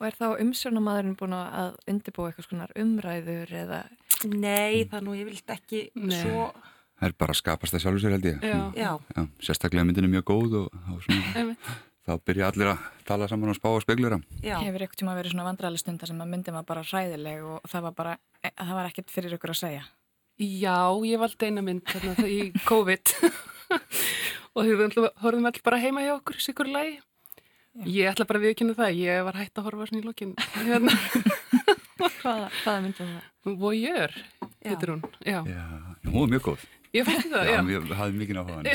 Og 0.00 0.06
er 0.08 0.16
þá 0.16 0.26
umsjónamadurinn 0.40 1.16
búin 1.18 1.36
að 1.36 1.74
undirbúa 1.90 2.30
eitthvað 2.30 2.46
skonar 2.48 2.70
umræður 2.80 3.50
eða... 3.64 3.80
Nei, 4.30 4.86
það 4.88 5.04
nú 5.04 5.16
ég 5.16 5.28
vilt 5.28 5.52
ekki 5.52 5.86
Nei. 5.96 6.16
svo... 6.22 6.50
Það 7.00 7.08
er 7.08 7.14
bara 7.20 7.32
að 7.32 7.38
skapast 7.40 7.74
það 7.74 7.82
sjálfur 7.84 8.02
sér 8.02 8.14
held 8.16 8.26
ég. 8.28 8.42
Já. 8.44 8.56
Svona, 8.56 8.80
Já. 9.16 9.22
sérstaklega 9.46 9.84
myndin 9.88 10.08
er 10.08 10.12
mjög 10.12 10.24
góð 10.28 10.56
og, 10.58 10.80
og 10.92 11.04
svona, 11.04 11.44
þá 12.10 12.26
byrja 12.26 12.50
allir 12.50 12.72
að 12.72 12.84
tala 13.06 13.28
saman 13.30 13.52
og 13.52 13.58
spá 13.58 13.68
og 13.70 13.82
speglura. 13.84 14.18
Hefur 14.42 14.84
eitthvað 14.84 15.00
tíma 15.02 15.16
verið 15.18 15.34
svona 15.34 15.46
vandræðileg 15.46 15.82
stund 15.82 16.02
þar 16.02 16.12
sem 16.12 16.22
að 16.24 16.32
myndin 16.32 16.56
var 16.58 16.66
bara 16.68 16.84
hræðileg 16.86 17.44
og 17.46 17.70
það 17.70 17.86
var 17.86 17.96
bara, 18.00 18.14
e, 18.42 18.50
það 18.56 18.72
var 18.78 18.88
ekkert 18.90 19.14
fyrir 19.14 19.36
ykkur 19.36 19.54
að 19.54 19.60
segja. 19.60 19.84
Já, 20.40 20.78
ég 21.04 21.20
valdi 21.20 21.50
eina 21.50 21.64
mynd 21.64 21.84
þarna 21.90 22.26
í 22.26 22.40
COVID 22.70 23.14
og 24.56 24.66
við 24.66 24.98
horfðum 25.20 25.48
allir 25.50 25.64
bara 25.66 25.80
heima 25.82 26.04
hjá 26.06 26.14
okkur 26.16 26.40
í 26.40 26.44
sikur 26.44 26.70
lagi. 26.72 26.98
Ég 27.86 28.10
ætla 28.10 28.26
bara 28.26 28.40
að 28.40 28.48
viðkynna 28.48 28.74
það, 28.74 28.96
ég 28.98 29.22
var 29.28 29.36
hægt 29.38 29.60
að 29.60 29.68
horfa 29.68 29.86
svona 29.86 30.02
í 30.02 30.06
lokin. 30.08 30.32
Hérna. 30.66 30.96
hvaða, 32.00 32.48
hvaða 32.64 32.80
myndin 32.82 33.12
það? 33.14 33.54
Voyeur, 33.60 34.16
heitir 34.66 34.94
hún. 34.94 35.04
Já. 35.22 35.38
Já, 35.46 35.62
hún 36.08 36.16
var 36.16 36.32
mjög 36.34 36.48
góð. 36.48 36.66
Ég 36.90 37.06
fætti 37.06 37.30
það, 37.30 37.46
já. 37.46 37.54
Já, 37.54 37.70
ég 37.70 37.92
hafði 38.00 38.20
mikið 38.24 38.40
á 38.40 38.44
hann. 38.48 38.68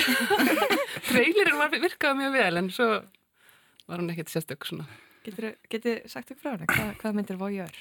Trailerin 1.10 1.60
var 1.60 1.76
virkaði 1.76 2.20
mjög 2.22 2.38
vel 2.38 2.62
en 2.62 2.72
svo 2.72 2.88
var 3.90 4.02
hún 4.02 4.12
ekkert 4.14 4.32
sérstök 4.34 4.66
svona. 4.68 4.88
Getur 5.26 5.56
þið 5.70 6.08
sagt 6.12 6.32
ykkur 6.32 6.42
frá 6.44 6.52
hana? 6.56 6.68
Hvað, 6.70 6.92
hvað 7.02 7.16
myndir 7.18 7.40
Voyeur? 7.42 7.78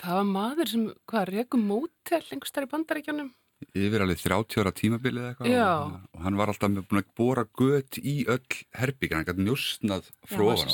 Það 0.00 0.18
var 0.18 0.28
maður 0.30 0.70
sem, 0.72 0.86
hvað, 1.10 1.32
rekum 1.32 1.66
mótel 1.68 2.22
einhvers 2.32 2.54
þar 2.54 2.66
í 2.66 2.70
bandaríkjónum. 2.72 3.28
Yfir 3.56 4.02
alveg 4.04 4.20
30 4.20 4.60
ára 4.60 4.70
tímabilið 4.76 5.22
eða 5.22 5.30
eitthvað. 5.32 5.48
Já. 5.48 5.68
Og, 6.12 6.18
hann 6.26 6.36
var 6.36 6.50
alltaf 6.52 6.72
með 6.72 6.84
búin 6.90 7.00
að 7.00 7.06
bóra 7.16 7.44
gött 7.56 7.96
í 8.02 8.14
öll 8.28 8.58
herbyggja, 8.76 9.16
hann 9.16 9.28
gæti 9.28 9.46
njóstnað 9.46 10.10
frá 10.28 10.42
ofan 10.44 10.72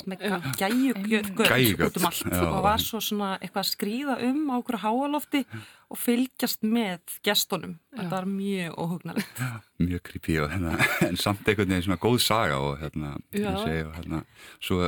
út 1.87 2.01
um 2.01 2.09
allt 2.09 2.27
já. 2.27 2.43
og 2.43 2.59
var 2.67 2.83
svo 2.83 2.99
svona 3.07 3.31
eitthvað 3.39 3.63
að 3.63 3.71
skrýða 3.71 4.19
um 4.27 4.43
á 4.51 4.55
okkur 4.59 4.81
háalofti 4.83 5.45
og 5.93 6.03
fylgjast 6.03 6.67
með 6.67 7.17
gestunum. 7.23 7.79
Þetta 7.95 8.11
var 8.17 8.29
mjög 8.33 8.77
óhugnalegt. 8.83 9.43
Mjög 9.79 10.05
creepy 10.11 10.39
og 10.43 10.51
hérna, 10.51 10.75
en 11.09 11.23
samt 11.23 11.47
einhvern 11.47 11.71
veginn 11.71 11.87
svona 11.87 12.03
góð 12.03 12.21
saga 12.27 12.59
og 12.67 12.83
hérna, 12.83 13.15
Já. 13.31 13.47
ég 13.47 13.63
segi, 13.63 13.83
og 13.87 13.99
hérna, 14.01 14.25
svo 14.59 14.85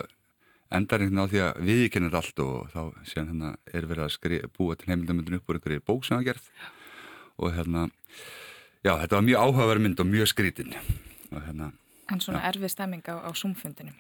endar 0.75 1.05
einhvern 1.05 1.15
veginn 1.15 1.27
á 1.27 1.31
því 1.31 1.45
að 1.47 1.67
viðkennir 1.71 2.19
allt 2.19 2.43
og 2.43 2.73
þá 2.75 2.81
séðan 3.07 3.31
hérna 3.37 3.57
er 3.71 3.87
verið 3.91 4.09
að 4.09 4.17
skri, 4.17 4.47
búa 4.51 4.75
til 4.79 4.91
heimildamöndin 4.91 5.39
upp 5.39 5.53
úr 5.53 5.61
einhverju 5.61 5.85
bók 5.87 6.09
sem 6.09 6.19
það 6.19 6.33
gerð 6.33 6.49
og 7.39 7.55
hérna, 7.55 7.89
já, 8.85 8.93
þetta 9.01 9.17
var 9.19 9.25
mjög 9.31 9.47
áhugaverð 9.47 9.87
mynd 9.87 10.05
og 10.05 10.13
mjög 10.13 10.31
skrítin 10.33 10.77
og 11.33 11.41
hérna 11.43 11.73
En 12.13 12.21
svona 12.21 12.43
já. 12.43 12.51
erfið 12.53 12.69
stemming 12.69 13.07
á, 13.09 13.17
á 13.25 13.31
Zoom-fundinum 13.33 13.95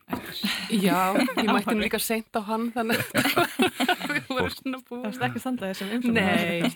Já, 0.68 1.16
ég 1.40 1.48
mætti 1.48 1.72
nú 1.72 1.80
líka 1.86 1.98
seint 1.98 2.36
á 2.36 2.40
hann 2.44 2.68
þannig 2.74 3.00
að 3.00 4.12
við 4.12 4.28
vorum 4.28 4.52
svona 4.52 4.80
búið. 4.84 5.00
Það 5.00 5.06
varst 5.08 5.24
ekki 5.28 5.44
sem 5.78 5.94
umfram 5.96 6.18
Nei. 6.18 6.68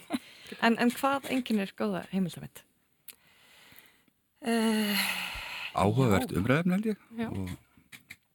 en, 0.65 0.79
en 0.81 0.93
hvað 0.97 1.29
enginn 1.35 1.61
er 1.61 1.75
góða 1.77 2.07
heimildamind? 2.15 2.63
Uh, 4.41 5.09
Áhugavert 5.77 6.33
umræðum 6.33 6.77
held 6.79 6.93
ég. 6.95 7.01
Já. 7.19 7.29
og 7.29 7.51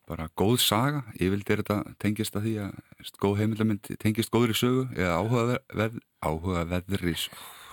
bara 0.07 0.27
góð 0.37 0.57
saga, 0.61 1.01
ég 1.17 1.31
vildi 1.33 1.55
þetta 1.55 1.79
tengist 2.03 2.35
að 2.37 2.45
því 2.47 2.53
að 2.67 3.11
góð 3.23 3.37
heimildamind 3.41 3.91
tengist 4.03 4.33
góður 4.33 4.53
í 4.53 4.57
sögu 4.59 4.83
eða 4.93 5.17
áhugaverð 5.17 5.99
áhugaverðri 6.21 7.15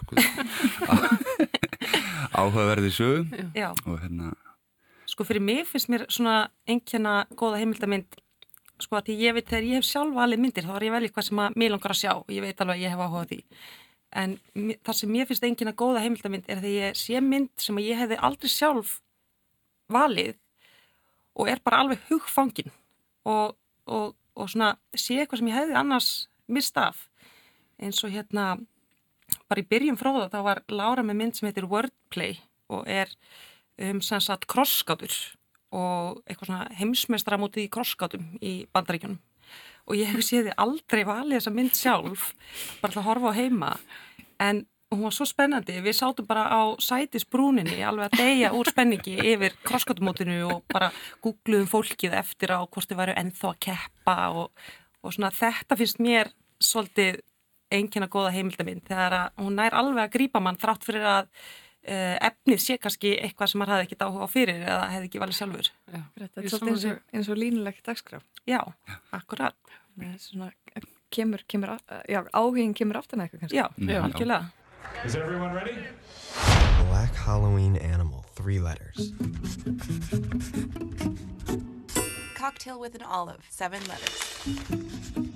áhugaverði 2.40 2.90
sögu. 2.94 3.44
Já. 3.56 3.72
og 3.86 4.00
hérna 4.00 4.32
Sko 5.10 5.26
fyrir 5.26 5.42
mig 5.42 5.64
finnst 5.66 5.90
mér 5.90 6.04
svona 6.12 6.50
einnkjana 6.70 7.24
góða 7.34 7.58
heimildamind 7.58 8.20
sko 8.80 8.98
að 8.98 9.10
því 9.10 9.16
ég 9.24 9.36
veit 9.36 9.48
þegar 9.50 9.66
ég 9.66 9.80
hef 9.80 9.88
sjálf 9.88 10.18
alveg 10.22 10.40
myndir 10.40 10.66
þá 10.66 10.72
er 10.76 10.86
ég 10.86 10.94
vel 10.94 11.02
eitthvað 11.06 11.26
sem 11.26 11.42
að 11.42 11.56
mér 11.60 11.72
langar 11.74 11.94
að 11.94 12.00
sjá. 12.00 12.12
Og 12.16 12.32
ég 12.32 12.44
veit 12.44 12.62
alveg 12.62 12.78
að 12.78 12.84
ég 12.84 12.94
hef 12.94 13.02
áhugað 13.04 13.32
því. 13.32 13.40
En 14.20 14.36
það 14.86 14.98
sem 15.00 15.12
mér 15.14 15.28
finnst 15.28 15.46
einnkjana 15.46 15.74
góða 15.82 16.04
heimildamind 16.04 16.48
er 16.48 16.62
þegar 16.62 16.86
ég 16.86 16.98
sé 16.98 17.22
mynd 17.24 17.50
sem 17.60 17.80
að 17.80 17.90
ég 17.90 18.00
hefði 18.00 18.20
aldrei 18.28 18.52
sjálf 18.54 18.96
valið 19.90 20.38
og 21.38 21.50
er 21.50 21.62
bara 21.64 21.84
alveg 21.84 22.02
hugfangin 22.08 22.72
og, 23.26 23.56
og, 23.86 24.14
og 24.34 24.50
svona 24.50 24.74
sé 24.94 25.20
eitthvað 25.20 25.42
sem 25.42 25.50
ég 25.50 25.58
hefði 25.58 25.78
annars 25.78 26.10
mistaf 26.50 27.06
eins 27.80 28.02
og 28.04 28.14
hérna 28.14 28.54
bara 29.50 29.62
í 29.62 29.68
byrjum 29.70 29.98
fróða 30.00 30.30
þá 30.32 30.40
var 30.46 30.62
Laura 30.72 31.04
með 31.06 31.20
mynd 31.20 31.38
sem 31.38 31.48
heitir 31.48 31.68
Wordplay 31.70 32.38
og 32.70 32.88
er 32.90 33.12
um 33.80 34.00
sem 34.04 34.22
sagt 34.22 34.48
krosskátur 34.50 35.14
og 35.70 36.20
eitthvað 36.26 36.50
svona 36.50 36.78
heimsmeistra 36.78 37.38
mútið 37.40 37.66
í 37.66 37.72
krosskátum 37.72 38.26
í 38.42 38.54
bandaríkjunum. 38.74 39.20
Og 39.90 39.96
ég 39.98 40.10
hef 40.10 40.22
séði 40.26 40.52
aldrei 40.60 41.04
valið 41.06 41.38
þessa 41.38 41.54
mynd 41.54 41.78
sjálf 41.78 42.32
bara 42.82 42.92
til 42.92 43.00
að 43.00 43.08
horfa 43.08 43.32
á 43.32 43.38
heima 43.38 43.70
en 44.42 44.64
hún 44.90 45.04
var 45.06 45.14
svo 45.14 45.26
spennandi, 45.28 45.76
við 45.84 45.94
sátum 46.00 46.26
bara 46.26 46.48
á 46.50 46.74
sætisbrúninni 46.82 47.78
alveg 47.86 48.10
að 48.10 48.22
deyja 48.24 48.50
úr 48.58 48.70
spenningi 48.70 49.14
yfir 49.32 49.54
krosskatumótinu 49.62 50.40
og 50.48 50.64
bara 50.72 50.90
googluðum 51.22 51.70
fólkið 51.70 52.16
eftir 52.18 52.56
á 52.58 52.66
hvort 52.66 52.90
þið 52.90 52.98
væru 52.98 53.14
ennþá 53.22 53.52
að 53.52 53.60
keppa 53.68 54.16
og, 54.34 54.64
og 55.06 55.14
svona 55.14 55.30
þetta 55.34 55.78
finnst 55.78 56.02
mér 56.02 56.32
svolítið 56.58 57.20
einnkjana 57.70 58.08
góða 58.12 58.34
heimildamind 58.34 58.86
þegar 58.88 59.16
að 59.18 59.42
hún 59.44 59.58
nær 59.58 59.76
alveg 59.78 60.04
að 60.04 60.14
grípa 60.16 60.42
mann 60.42 60.58
þrátt 60.60 60.86
fyrir 60.86 61.06
að 61.06 61.26
uh, 61.30 62.16
efnið 62.30 62.62
sé 62.64 62.78
kannski 62.82 63.14
eitthvað 63.18 63.52
sem 63.52 63.62
maður 63.62 63.76
hafði 63.76 63.88
ekkit 63.88 64.06
áhuga 64.06 64.26
á 64.26 64.34
fyrir 64.34 64.62
eða 64.66 64.86
hefði 64.94 65.10
ekki 65.10 65.22
valið 65.24 65.38
sjálfur 65.40 65.70
Já, 65.70 66.00
Þetta 66.20 66.42
er 66.44 66.54
svolítið 66.54 66.72
eins 66.74 66.86
og, 66.90 67.02
eins 67.14 67.32
og 67.32 67.40
línulegt 67.40 67.84
dagskraf 67.86 68.26
Já, 68.48 68.60
akkurat 69.16 69.76
Svona, 70.22 70.48
kemur, 71.12 71.42
kemur, 71.50 71.74
já, 72.08 72.22
áhugin 72.32 72.72
kemur 72.78 73.00
aftan 73.02 73.24
eitthvað 73.24 73.46
kannski 73.46 73.60
Já, 73.60 73.66
já. 73.76 74.00
algjörlega 74.06 74.48
Is 75.04 75.14
everyone 75.14 75.52
ready? 75.54 75.76
Black 76.88 77.14
Halloween 77.14 77.76
animal, 77.76 78.24
three 78.34 78.58
letters. 78.58 79.12
Cocktail 82.34 82.80
with 82.80 82.94
an 82.96 83.02
olive, 83.02 83.46
seven 83.48 83.80
letters. 83.86 85.29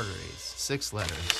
Arteries, 0.00 0.44
six 0.56 0.94
letters. 0.96 1.32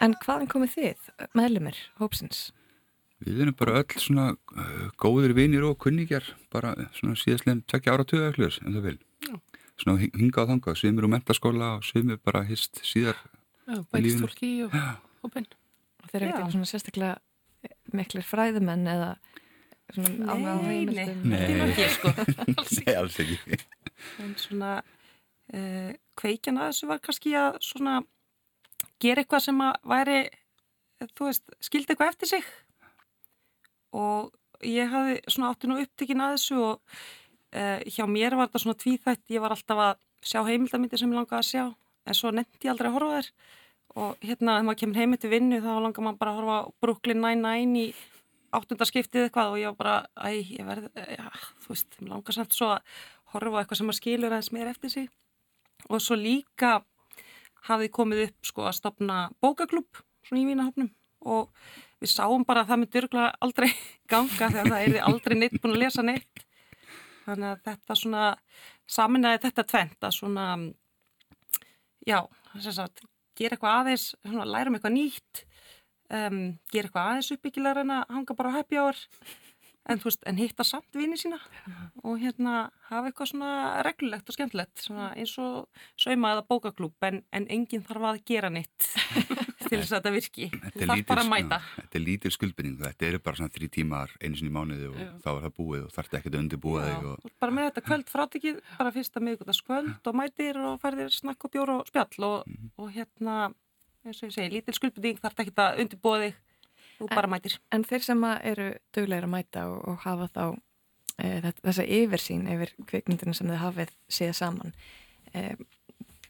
En 0.00 0.14
hvaðan 0.22 0.48
komið 0.48 0.70
þið, 0.72 1.10
meðlumir, 1.36 1.80
hópsins? 2.00 2.46
Við 3.24 3.42
erum 3.44 3.56
bara 3.58 3.82
öll 3.82 4.00
svona 4.00 4.30
uh, 4.32 4.86
góðir 5.00 5.34
vinir 5.36 5.66
og 5.68 5.76
kunningjar, 5.84 6.30
bara 6.52 6.72
svona 6.96 7.18
síðastleginn 7.20 7.60
tvekja 7.68 7.98
ára 7.98 8.08
töðu 8.08 8.30
ekkert, 8.30 8.56
en 8.64 8.78
það 8.78 8.88
vil 8.88 8.96
svona 9.84 10.08
hingað 10.16 10.46
og 10.46 10.52
þangað, 10.54 10.80
svimur 10.80 11.04
úr 11.04 11.14
mentaskóla 11.18 11.70
og 11.76 11.84
svimur 11.84 12.24
bara 12.24 12.44
hist 12.48 12.80
síðar 12.88 13.20
Já, 13.68 13.82
bætist 13.92 14.24
fólki 14.24 14.54
og 14.64 14.80
hópin 15.26 15.50
og 16.00 16.08
þeir 16.08 16.22
eru 16.22 16.32
ekki 16.32 16.56
svona 16.56 16.72
sérstaklega 16.72 17.72
miklir 17.92 18.24
fræðumenn 18.24 18.88
eða 18.96 19.16
svona 19.92 20.34
ámæð 20.34 20.50
á 20.50 20.56
heimildum. 20.68 21.24
Nei, 21.30 21.42
ekki, 21.68 21.88
sko. 21.96 22.12
Nei, 22.78 22.94
alls 22.96 23.18
ekki. 23.24 23.58
En 24.24 24.36
svona 24.40 24.70
uh, 24.80 25.90
kveikjan 26.20 26.60
að 26.60 26.70
þessu 26.70 26.90
var 26.90 27.02
kannski 27.04 27.34
að 27.38 27.58
svona 27.64 27.98
gera 29.02 29.24
eitthvað 29.24 29.44
sem 29.48 29.60
að 29.64 29.90
væri 29.92 30.22
þú 31.12 31.28
veist, 31.28 31.44
skildi 31.64 31.92
eitthvað 31.92 32.14
eftir 32.14 32.32
sig. 32.36 32.48
Og 33.94 34.32
ég 34.64 34.88
hafði 34.90 35.20
svona 35.28 35.52
átti 35.52 35.68
nú 35.70 35.82
upptikinn 35.82 36.24
að 36.24 36.38
þessu 36.38 36.62
og 36.70 36.96
Uh, 37.54 37.78
hjá 37.86 38.02
mér 38.10 38.34
var 38.34 38.48
þetta 38.48 38.60
svona 38.64 38.78
tvíþætt, 38.82 39.20
ég 39.30 39.42
var 39.42 39.52
alltaf 39.54 39.78
að 39.78 39.98
sjá 40.26 40.40
heimildamindir 40.42 40.98
sem 40.98 41.12
ég 41.12 41.20
langaði 41.20 41.38
að 41.38 41.50
sjá 41.52 41.62
en 42.04 42.16
svo 42.18 42.32
nefndi 42.34 42.66
ég 42.66 42.72
aldrei 42.72 42.88
að 42.88 42.96
horfa 42.96 43.18
þér 43.20 43.28
og 43.94 44.24
hérna 44.24 44.56
þegar 44.56 44.66
maður 44.66 44.80
kemur 44.80 44.98
heimið 44.98 45.20
til 45.22 45.30
vinnu 45.30 45.60
þá 45.62 45.68
langar 45.84 46.04
maður 46.06 46.18
bara 46.18 46.32
að 46.32 46.40
horfa 46.40 46.56
Brooklyn 46.82 47.22
Nine-Nine 47.22 47.84
í 47.84 47.84
áttundarskiptið 48.58 49.26
eitthvað 49.26 49.52
og 49.52 49.60
ég 49.60 49.72
var 49.72 49.78
bara, 49.78 49.96
æ, 50.16 50.40
ég 50.58 50.66
verði, 50.68 50.90
já, 51.16 51.28
þú 51.64 51.72
veist, 51.72 51.96
mér 52.00 52.12
langar 52.14 52.36
samt 52.36 52.56
svo 52.56 52.70
að 52.74 52.98
horfa 53.34 53.62
eitthvað 53.62 53.80
sem 53.80 53.88
maður 53.88 54.00
skilur 54.00 54.34
aðeins 54.34 54.52
meir 54.54 54.70
eftir 54.70 54.92
sig. 54.92 55.08
Og 55.90 56.02
svo 56.02 56.18
líka 56.18 56.74
hafði 57.68 57.90
komið 57.92 58.26
upp 58.28 58.50
sko 58.50 58.68
að 58.68 58.76
stopna 58.78 59.18
bókaklub 59.42 60.02
svona 60.24 60.42
í 60.42 60.46
vínahopnum 60.48 60.90
og 61.24 61.50
við 62.02 62.12
sáum 62.12 62.44
bara 62.44 62.64
að 62.64 62.70
það 62.72 62.80
myndi 62.82 63.00
örgulega 63.00 63.44
aldrei 63.44 63.70
ganga 64.12 64.50
þegar 64.52 64.70
það 64.70 64.80
er 64.82 64.98
aldrei 65.08 65.36
neitt 65.38 65.58
búin 65.60 65.76
að 65.76 65.82
lesa 65.84 66.04
neitt. 66.04 66.44
Þannig 67.24 67.50
að 67.50 67.62
þetta 67.64 67.96
svona 67.96 68.24
saminæði 68.84 69.42
þetta 69.46 69.66
tvent 69.70 70.04
að 70.04 70.16
svona 70.18 70.46
já, 72.04 72.20
þess 72.52 72.82
að 72.84 73.04
gera 73.34 73.56
eitthvað 73.56 73.78
aðeins, 73.80 74.10
svona, 74.20 74.48
lærum 74.48 74.76
eitthvað 74.76 74.96
nýtt 74.98 75.44
um, 76.14 76.38
gera 76.72 76.88
eitthvað 76.88 77.08
aðeins 77.10 77.32
uppbyggilegar 77.36 77.82
en 77.84 77.96
að 77.98 78.14
hanga 78.18 78.38
bara 78.38 78.54
á 78.54 78.56
happy 78.58 78.80
hour 78.80 79.02
en, 79.88 80.00
veist, 80.00 80.22
en 80.28 80.38
hitta 80.40 80.64
samt 80.66 80.96
vini 80.96 81.18
sína 81.20 81.38
og 82.04 82.20
hérna 82.22 82.68
hafa 82.88 83.10
eitthvað 83.10 83.30
svona 83.32 83.50
reglulegt 83.84 84.30
og 84.30 84.36
skemmtilegt 84.36 84.86
eins 85.12 85.34
og 85.42 85.82
sauma 86.00 86.34
eða 86.34 86.46
bókaklúb 86.48 87.08
en, 87.08 87.22
en 87.34 87.48
enginn 87.52 87.84
þarf 87.84 88.08
að 88.12 88.22
gera 88.28 88.50
nýtt 88.52 88.88
til 89.68 89.80
þess 89.80 89.92
að 89.92 89.98
þetta 89.98 90.12
virki 90.14 90.48
þú 90.52 90.88
þarf 90.88 91.04
bara 91.08 91.24
að 91.24 91.32
mæta 91.32 91.60
Þetta 91.74 91.98
er 91.98 92.04
lítil 92.04 92.32
skuldbynning, 92.34 92.78
þetta 92.80 93.08
eru 93.08 93.20
bara 93.24 93.40
svona 93.40 93.54
þrjí 93.54 93.70
tímar 93.78 94.14
einu 94.20 94.38
sinni 94.38 94.52
í 94.52 94.56
mánuði 94.56 94.90
og 94.90 95.00
Já. 95.00 95.10
þá 95.24 95.30
er 95.34 95.42
það 95.46 95.56
búið 95.58 95.84
og 95.84 95.92
þarf 95.96 96.08
þetta 96.10 96.20
ekkert 96.20 96.38
að 96.38 96.42
undirbúa 96.44 96.86
þig 96.88 97.10
og... 97.10 97.28
bara 97.44 97.56
með 97.58 97.68
þetta 97.70 97.84
kvöld 97.88 98.14
frátekið, 98.14 98.62
bara 98.78 98.94
fyrsta 98.94 99.24
miðgutaskvöld 99.24 100.10
og 100.12 100.18
mætir 100.20 100.60
og 100.62 100.80
færðir 100.84 101.12
snakk 101.14 101.48
og 101.48 101.54
bjór 101.54 101.74
og 101.78 101.84
spjall 101.90 102.28
og, 102.30 102.48
mm. 102.48 102.72
og 102.80 102.92
hérna 102.94 103.38
eins 104.08 104.22
og 104.22 104.28
ég 104.28 104.34
segi, 104.36 104.52
lítil 104.54 104.76
skuldbynning 104.76 105.20
þarf 105.22 105.36
þetta 105.36 105.44
ekkert 105.44 105.62
að 105.64 105.84
undirbúa 105.84 106.20
þig. 106.24 106.40
Og 107.02 107.10
bara 107.10 107.30
mætir. 107.30 107.56
En, 107.68 107.80
en 107.80 107.86
þeir 107.88 108.04
sem 108.06 108.26
eru 108.38 108.68
döglegir 108.94 109.26
að 109.26 109.32
mæta 109.32 109.64
og, 109.70 109.78
og 109.90 110.02
hafa 110.04 110.28
þá 110.30 110.44
e, 111.18 111.52
þessa 111.64 111.86
yfirsýn 111.98 112.44
yfir 112.54 112.74
kveikmyndinu 112.90 113.34
sem 113.34 113.50
þið 113.50 113.62
hafið 113.64 113.94
séð 114.18 114.34
saman 114.38 114.74
e, 115.34 115.56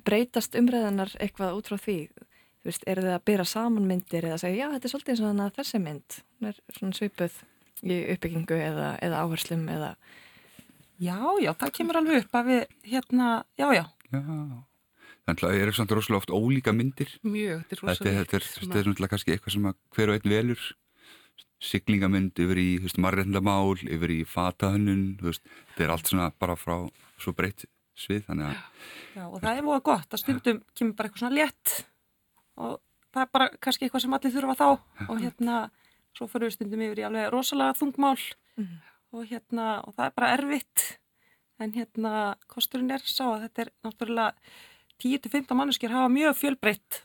breytast 0.04 0.56
umræðanar 0.58 1.12
eitthvað 1.20 1.58
út 1.58 1.68
frá 1.72 1.80
því? 1.80 1.98
Þú 2.64 2.70
veist, 2.70 2.86
eru 2.88 3.04
þið 3.04 3.14
að 3.18 3.26
byrja 3.28 3.48
saman 3.50 3.88
myndir 3.90 4.24
eða 4.24 4.40
segja, 4.40 4.64
já, 4.64 4.72
þetta 4.72 4.88
er 4.88 4.94
svolítið 4.94 5.18
svona 5.20 5.48
þessi 5.52 5.80
mynd 5.84 6.20
hún 6.24 6.48
er 6.48 6.60
svona 6.78 6.96
svipuð 6.96 7.40
í 7.84 7.98
uppbyggingu 8.14 8.56
eða, 8.56 8.94
eða 9.04 9.24
áherslum 9.24 9.66
eða 9.68 9.90
Já, 11.02 11.18
já, 11.42 11.50
það 11.58 11.72
kemur 11.74 11.98
alveg 11.98 12.22
upp 12.22 12.36
að 12.38 12.50
við, 12.50 12.60
hérna, 12.86 13.28
já, 13.58 13.66
já. 13.74 13.82
Já, 14.14 14.20
þannig 15.24 15.44
að 15.44 15.52
það 15.54 15.60
er 15.64 15.74
svona 15.78 15.98
rosalega 15.98 16.20
oft 16.22 16.32
ólíka 16.34 16.74
myndir. 16.76 17.12
Mjög, 17.24 17.62
þetta 17.64 17.76
er 17.76 17.82
rosalega 17.82 18.24
Þetta 18.24 18.40
þetta 18.54 18.80
er 18.80 18.88
svona 18.88 19.10
kannski 19.12 19.34
eitthvað 19.34 19.56
sem 19.56 19.68
hver 19.96 20.12
og 20.12 20.18
einn 20.18 20.34
velur. 20.34 20.64
Siglingamynd 21.64 22.40
yfir 22.44 22.60
í 22.60 22.70
marrendamál, 23.00 23.78
yfir 23.80 24.12
í 24.12 24.20
fatahönnun 24.28 25.04
þetta 25.22 25.86
er 25.86 25.94
allt 25.94 26.10
svona 26.10 26.28
bara 26.36 26.58
frá 26.60 26.76
svo 27.16 27.32
breytt 27.32 27.64
svið, 27.96 28.24
þannig 28.26 28.50
að 28.50 28.58
Já, 29.14 29.24
og 29.28 29.38
það 29.38 29.50
er 29.52 29.66
búið 29.68 29.84
gott 29.86 30.16
að 30.16 30.20
stundum 30.20 30.60
kemur 30.74 30.96
bara 30.98 31.08
eitthvað 31.08 31.22
svona 31.22 31.38
létt 31.38 31.74
og 32.58 32.74
það 33.14 33.22
er 33.22 33.30
bara 33.36 33.48
kannski 33.62 33.86
eitthvað 33.86 34.04
sem 34.04 34.16
allir 34.16 34.34
þurfa 34.34 34.56
þá. 34.58 34.68
Og 35.06 35.22
hérna 35.22 35.60
svo 36.14 36.28
fyrir 36.30 36.50
við 36.50 36.56
stundum 36.56 36.84
yfir 36.86 37.02
í 37.02 37.06
alveg 37.08 37.30
rosalega 37.32 37.78
þungmál 37.78 38.18
mm. 38.58 38.76
og 39.14 39.26
hérna 39.30 39.68
og 39.86 39.96
það 39.96 40.06
er 40.06 40.14
bara 40.18 40.32
erfitt. 40.36 40.84
En 41.62 41.74
hérna 41.74 42.12
kosturinn 42.50 42.90
er 42.94 43.04
sá 43.06 43.24
að 43.28 43.46
þetta 43.46 43.64
er 43.64 43.72
náttúrulega 43.86 44.54
10-15 45.02 45.58
manneskir 45.58 45.92
hafa 45.94 46.12
mjög 46.12 46.38
fjölbreytt 46.38 47.02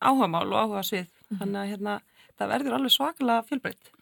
áhugamál 0.00 0.48
og 0.50 0.58
áhuga 0.60 0.84
svið 0.86 1.06
mm. 1.06 1.38
þannig 1.40 1.60
að 1.62 1.70
hérna 1.72 1.98
það 2.36 2.52
verður 2.54 2.78
alveg 2.78 2.96
svakalega 2.96 3.46
fjölbreytt 3.48 3.92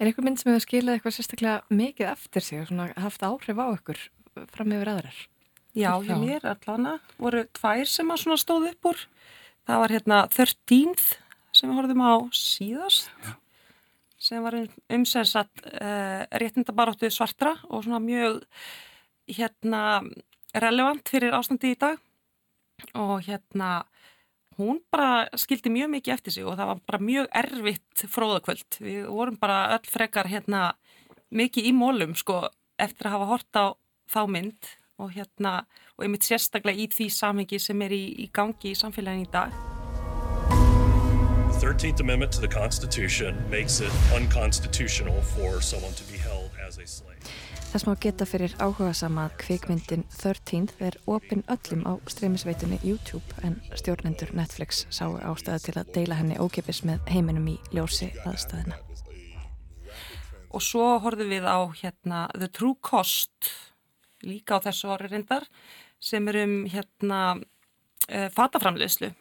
Er 0.00 0.08
einhver 0.08 0.24
mynd 0.26 0.40
sem 0.40 0.50
hefur 0.50 0.64
skilað 0.64 0.96
eitthvað 0.96 1.14
sérstaklega 1.14 1.76
mikið 1.78 2.08
eftir 2.10 2.42
sig 2.42 2.62
og 2.62 2.70
svona 2.70 2.88
haft 2.98 3.22
áhrif 3.22 3.60
á 3.60 3.66
ykkur 3.70 4.00
fram 4.50 4.72
yfir 4.74 4.90
aðrar? 4.90 5.18
Já, 5.78 5.92
hjá 6.04 6.16
mér 6.18 6.46
allana 6.48 6.96
voru 7.20 7.44
tvær 7.54 7.88
sem 7.88 8.10
að 8.10 8.22
svona 8.24 8.40
stóð 8.40 8.66
upp 8.72 8.88
úr. 8.90 9.04
Það 9.68 9.82
var 9.82 9.94
hérna 9.94 10.18
13th 10.32 11.06
sem 11.54 11.70
við 11.70 11.78
horfum 11.78 12.02
á 12.02 12.14
síðast 12.34 13.12
Já. 13.22 13.32
sem 14.26 14.42
var 14.42 14.58
umsensat 14.98 15.64
uh, 15.70 16.24
réttindabaróttu 16.42 17.12
svartra 17.12 17.54
og 17.68 17.86
svona 17.86 18.02
mjög 18.02 18.42
hérna 19.30 20.02
relevant 20.60 21.08
fyrir 21.08 21.34
ástandi 21.36 21.72
í 21.72 21.78
dag 21.80 22.00
og 22.98 23.22
hérna 23.24 23.84
hún 24.58 24.82
bara 24.92 25.28
skildi 25.38 25.72
mjög 25.72 25.92
mikið 25.94 26.14
eftir 26.14 26.34
sig 26.34 26.46
og 26.46 26.58
það 26.58 26.72
var 26.72 26.82
bara 26.90 27.00
mjög 27.00 27.28
erfitt 27.42 28.04
fróðakvöld. 28.12 28.78
Við 28.80 29.06
vorum 29.08 29.38
bara 29.40 29.76
öll 29.76 29.88
frekar 29.88 30.28
hérna 30.28 30.72
mikið 31.32 31.70
í 31.70 31.72
mólum 31.76 32.14
sko 32.18 32.44
eftir 32.80 33.08
að 33.08 33.16
hafa 33.16 33.30
hort 33.32 33.56
á 33.56 33.66
þá 34.12 34.22
mynd 34.28 34.72
og 35.00 35.14
hérna 35.16 35.62
og 35.96 36.04
einmitt 36.04 36.26
sérstaklega 36.26 36.84
í 36.84 36.88
því 36.92 37.08
samhengi 37.10 37.60
sem 37.62 37.82
er 37.82 37.94
í, 37.96 38.04
í 38.24 38.28
gangi 38.32 38.74
í 38.74 38.78
samfélagin 38.78 39.24
í 39.24 39.30
dag. 39.32 39.54
The 41.52 41.68
13th 41.68 42.00
Amendment 42.00 42.32
to 42.32 42.40
the 42.40 42.48
Constitution 42.48 43.38
makes 43.48 43.80
it 43.80 43.92
unconstitutional 44.14 45.22
for 45.22 45.60
someone 45.60 45.94
to 45.94 46.04
be 46.10 46.18
held 46.18 46.50
as 46.66 46.78
a 46.78 46.86
slave. 46.86 47.11
Þess 47.72 47.86
má 47.88 47.94
geta 47.96 48.26
fyrir 48.28 48.52
áhuga 48.60 48.90
sama 48.92 49.22
að 49.30 49.36
kvikmyndin 49.40 50.02
13 50.12 50.66
er 50.84 50.96
opinn 51.08 51.40
öllum 51.48 51.86
á 51.88 51.96
streymisveitunni 52.04 52.76
YouTube 52.84 53.38
en 53.48 53.54
stjórnendur 53.80 54.34
Netflix 54.36 54.82
sáu 54.92 55.14
ástæðu 55.16 55.62
til 55.64 55.74
að 55.80 55.92
deila 55.94 56.18
henni 56.18 56.36
ókipis 56.36 56.82
með 56.84 57.00
heiminum 57.08 57.46
í 57.48 57.54
ljósi 57.72 58.10
aðstæðina. 58.28 58.76
Og 60.52 60.60
svo 60.60 60.98
horfum 61.00 61.32
við 61.32 61.48
á 61.48 61.64
hérna 61.80 62.26
The 62.36 62.50
True 62.52 62.76
Cost 62.84 63.48
líka 64.20 64.60
á 64.60 64.64
þessu 64.68 64.92
orði 64.92 65.14
reyndar 65.14 65.48
sem 65.96 66.28
er 66.28 66.42
um 66.42 66.54
hérna 66.68 67.22
uh, 67.40 68.28
fataframleyslu 68.36 69.14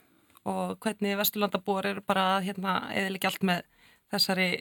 og 0.43 0.75
hvernig 0.83 1.15
Vesturlandabúar 1.23 1.87
eru 1.93 2.03
bara 2.03 2.41
hérna 2.43 2.81
eða 2.91 3.15
ekki 3.15 3.31
allt 3.31 3.47
með 3.47 3.63
þessari 4.11 4.51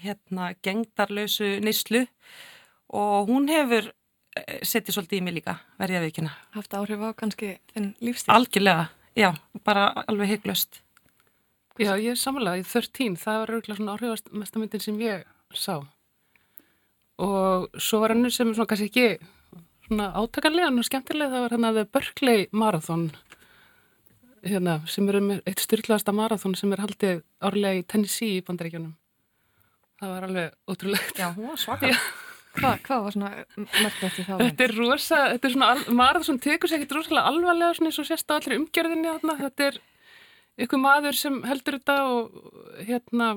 hérna 0.00 0.54
gengdarlausu 0.64 1.58
nýslu 1.60 2.06
og 2.94 3.30
hún 3.30 3.48
hefur 3.50 3.90
eh, 3.90 4.60
settið 4.62 4.98
svolítið 4.98 5.20
í 5.20 5.24
mig 5.26 5.36
líka, 5.40 5.58
verði 5.80 5.98
að 5.98 6.06
veikina. 6.08 6.32
Haft 6.54 6.76
áhrif 6.78 7.02
á 7.02 7.10
kannski 7.18 7.50
þenn 7.74 7.90
lífstíl? 8.04 8.32
Algjörlega, 8.34 8.88
já, 9.18 9.30
bara 9.66 9.90
alveg 10.06 10.36
hygglust. 10.36 10.80
Já, 11.74 11.96
ég 11.98 12.14
er 12.14 12.20
samanlega 12.20 12.62
í 12.62 12.66
13, 12.70 13.18
það 13.18 13.40
var 13.40 13.54
örgulega 13.56 13.80
svona 13.80 13.96
áhrifastamöndin 13.98 14.82
sem 14.84 15.00
ég 15.02 15.24
sá. 15.58 15.80
Og 17.18 17.70
svo 17.82 18.02
var 18.02 18.14
hann 18.14 18.30
sem 18.30 18.52
svona 18.54 18.70
kannski 18.70 18.90
ekki 18.90 19.08
svona 19.88 20.12
átakanlega 20.14 20.70
og 20.70 20.86
skemmtilega, 20.86 21.32
það 21.34 21.44
var 21.44 21.56
hann 21.56 21.70
að 21.70 21.80
Berkeley 21.94 22.46
Marathon 22.54 23.08
hérna, 24.44 24.80
sem 24.90 25.08
er 25.08 25.18
um 25.20 25.32
eitt 25.36 25.62
styrlaðasta 25.62 26.12
marathon 26.14 26.54
sem 26.58 26.72
er 26.74 26.82
haldið 26.84 27.24
árlega 27.44 27.80
í 27.80 27.86
Tennessee 27.88 28.38
í 28.38 28.44
bandaríkjunum. 28.44 28.94
Það 30.00 30.14
var 30.14 30.28
alveg 30.28 30.54
ótrúlegt. 30.68 31.18
Já, 31.18 31.30
hún 31.32 31.50
var 31.52 31.60
svakar. 31.60 31.98
Hvað 32.54 32.84
hva 32.86 32.98
var 33.04 33.14
svona 33.16 33.30
mörgvert 33.58 34.20
í 34.20 34.26
þá? 34.26 34.34
Þetta 34.42 34.66
er 34.66 34.76
rosa, 34.78 35.22
þetta 35.32 35.48
er 35.48 35.54
svona 35.56 35.96
marð 35.98 36.28
sem 36.28 36.38
tekur 36.42 36.70
sér 36.70 36.80
ekkert 36.80 36.94
rosalega 36.98 37.32
alvarlega 37.32 37.78
svona 37.78 37.90
eins 37.90 37.98
og 38.02 38.06
sérst 38.08 38.30
á 38.30 38.34
allir 38.36 38.60
umgjörðinni 38.60 39.10
þarna. 39.10 39.36
Þetta 39.40 39.66
er 39.66 39.80
ykkur 40.64 40.82
maður 40.84 41.18
sem 41.18 41.40
heldur 41.48 41.78
þetta 41.80 41.98
og 42.12 42.78
hérna 42.86 43.34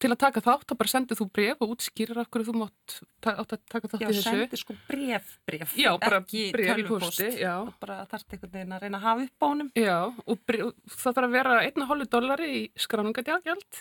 til 0.00 0.10
að 0.12 0.18
taka 0.20 0.42
þátt, 0.44 0.66
þá 0.68 0.74
bara 0.76 0.92
sendið 0.92 1.20
þú 1.20 1.26
bref 1.32 1.62
og 1.64 1.70
útskýrir 1.74 2.18
af 2.20 2.28
hverju 2.28 2.50
þú 2.50 2.54
mátt 2.60 2.96
ta 3.24 3.32
átt 3.40 3.54
að 3.56 3.62
taka 3.72 3.88
þátt 3.88 4.02
já, 4.02 4.06
í 4.06 4.10
þessu. 4.10 4.20
Já, 4.20 4.34
sendið 4.34 4.60
sko 4.60 4.76
bref, 4.90 5.30
bref. 5.48 5.72
Já, 5.80 5.90
bara 6.02 6.18
bref 6.26 6.82
í 6.82 6.84
posti, 6.88 7.28
já. 7.40 7.54
Og 7.64 7.72
bara 7.80 8.02
þarft 8.10 8.36
einhvern 8.36 8.52
veginn 8.58 8.76
að 8.76 8.84
reyna 8.84 9.00
að 9.00 9.06
hafa 9.06 9.24
upp 9.24 9.40
á 9.40 9.46
honum. 9.48 9.70
Já, 9.80 9.96
og 10.04 10.42
bref, 10.50 10.74
það 10.96 11.16
þarf 11.16 11.30
að 11.30 11.38
vera 11.38 11.56
einna 11.64 11.88
hólu 11.88 12.08
dollari 12.12 12.50
í 12.52 12.60
skráningadjágjald 12.84 13.80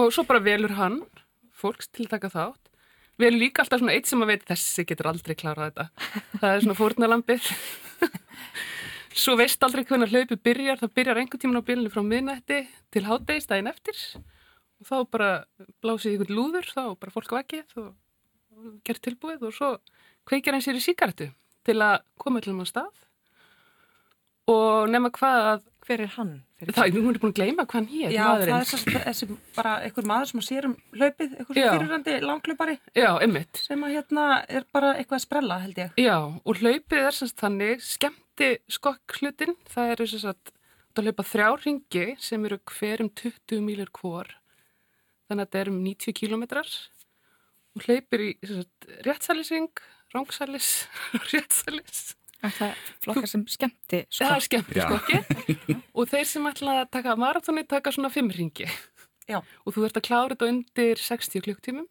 og 0.00 0.10
svo 0.14 0.24
bara 0.26 0.42
velur 0.42 0.74
hann 0.80 1.02
fólks 1.60 1.92
til 1.92 2.08
að 2.08 2.14
taka 2.16 2.32
þátt 2.32 2.69
Við 3.20 3.28
erum 3.28 3.40
líka 3.42 3.60
alltaf 3.62 3.82
svona 3.82 3.94
eitt 3.96 4.08
sem 4.08 4.22
að 4.24 4.30
veit 4.32 4.44
þessi 4.48 4.84
getur 4.88 5.10
aldrei 5.10 5.34
klárað 5.36 5.70
þetta. 5.70 6.10
Það 6.40 6.52
er 6.54 6.62
svona 6.64 6.76
fórnalambið. 6.78 7.48
Svo 9.20 9.34
veist 9.36 9.64
aldrei 9.66 9.82
hvernig 9.84 10.12
hlaupi 10.14 10.38
byrjar. 10.40 10.80
Það 10.80 10.94
byrjar 10.96 11.20
einhvern 11.20 11.42
tíman 11.42 11.60
á 11.60 11.68
bylunni 11.68 11.92
frá 11.92 12.00
miðnætti 12.06 12.60
til 12.94 13.02
háttegist 13.04 13.50
daginn 13.52 13.68
eftir. 13.68 13.98
Og 14.80 14.88
þá 14.88 14.96
bara 15.12 15.30
blásið 15.84 16.16
ykkur 16.16 16.32
lúður, 16.32 16.70
þá 16.72 16.84
bara 16.96 17.12
fólk 17.12 17.34
vakið 17.36 17.76
og 17.82 17.90
gert 18.86 19.02
tilbúið 19.04 19.44
og 19.48 19.56
svo 19.56 19.70
kveikir 20.28 20.56
hann 20.56 20.64
sér 20.64 20.78
í 20.78 20.84
síkartu 20.84 21.28
til 21.68 21.76
að 21.84 22.00
koma 22.20 22.40
til 22.40 22.54
um 22.54 22.64
á 22.64 22.66
stað. 22.68 22.94
Og 24.48 24.88
nefna 24.88 25.12
hvað 25.20 25.50
að... 25.50 25.66
Hver 25.80 26.02
er 26.04 26.10
hann? 26.14 26.32
Það, 26.60 26.80
er 26.84 26.92
búin 27.00 27.16
að 27.30 27.36
gleyma 27.38 27.64
hvað 27.64 27.76
hann 27.78 27.86
hér, 27.88 28.12
Já, 28.12 28.22
maðurinn. 28.26 28.64
það 28.68 28.96
er 29.00 29.04
þessi 29.06 29.28
bara 29.56 29.72
einhver 29.86 30.08
maður 30.10 30.28
sem 30.30 30.40
að 30.42 30.46
sér 30.46 30.66
um 30.68 30.74
hlaupið, 30.92 31.30
einhver 31.38 31.58
fyrirrandi 31.58 32.16
langklaupari. 32.24 32.74
Já, 32.98 33.08
einmitt. 33.24 33.60
Sem 33.64 33.86
að 33.86 33.94
hérna 33.96 34.26
er 34.44 34.66
bara 34.76 34.90
eitthvað 34.98 35.16
að 35.16 35.24
sprella, 35.24 35.58
held 35.64 35.80
ég. 35.80 35.94
Já, 36.04 36.16
og 36.20 36.60
hlaupið 36.60 37.06
er 37.06 37.16
semst 37.16 37.40
þannig, 37.40 37.84
skemmti 37.86 38.50
skokk-hlutin, 38.76 39.56
það 39.72 39.94
eru 39.94 40.08
semst 40.12 40.30
að 40.34 40.52
það 40.90 41.08
hlaupa 41.08 41.28
þrjá 41.30 41.48
ringi 41.64 42.06
sem 42.20 42.46
eru 42.50 42.60
hver 42.74 43.04
um 43.06 43.10
20 43.22 43.64
mílur 43.64 43.92
hvor, 43.96 44.32
þannig 45.30 45.46
að 45.46 45.48
þetta 45.48 45.62
er 45.64 45.72
um 45.72 45.82
90 45.86 46.18
kílometrar 46.20 46.72
og 47.78 47.84
hlaupir 47.86 48.26
í 48.26 48.30
semst 48.44 48.90
réttsælisring, 49.06 49.70
rángsælis, 50.12 50.72
réttsælis 51.32 52.08
Það 52.40 52.76
flokkar 53.04 53.28
sem 53.28 53.42
skemmti 53.52 53.98
skokki. 54.08 54.24
Það 54.24 54.36
er 54.36 54.44
skemmti 54.46 54.80
skokki 54.80 55.76
og 55.92 56.08
þeir 56.08 56.28
sem 56.30 56.46
ætla 56.48 56.76
að 56.82 56.90
taka 56.96 57.16
marathoni 57.20 57.66
taka 57.68 57.92
svona 57.92 58.10
fimm 58.12 58.30
ringi. 58.32 58.68
Já. 59.28 59.42
Og 59.66 59.76
þú 59.76 59.84
ert 59.86 59.98
að 60.00 60.06
klára 60.08 60.32
þetta 60.32 60.48
undir 60.48 60.96
60 60.98 61.44
klukktímum. 61.44 61.86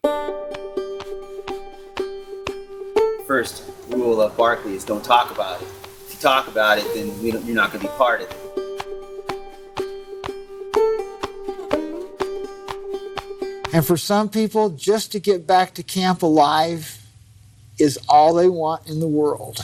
First 3.28 3.64
rule 3.94 4.22
of 4.26 4.36
Barkley 4.36 4.74
is 4.74 4.84
don't 4.84 5.06
talk 5.06 5.30
about 5.30 5.62
it. 5.62 5.68
If 6.08 6.16
you 6.16 6.20
talk 6.20 6.48
about 6.48 6.80
it, 6.80 6.88
then 6.96 7.14
you're 7.22 7.56
not 7.56 7.72
going 7.72 7.86
to 7.86 7.88
be 7.88 7.94
part 7.96 8.22
of 8.22 8.32
it. 8.32 8.38
And 13.72 13.86
for 13.86 13.98
some 13.98 14.30
people, 14.30 14.72
just 14.72 15.12
to 15.12 15.20
get 15.20 15.46
back 15.46 15.76
to 15.76 15.84
camp 15.84 16.24
alive 16.24 16.98
is 17.78 18.00
all 18.10 18.34
they 18.34 18.50
want 18.50 18.90
in 18.90 19.00
the 19.00 19.08
world. 19.08 19.64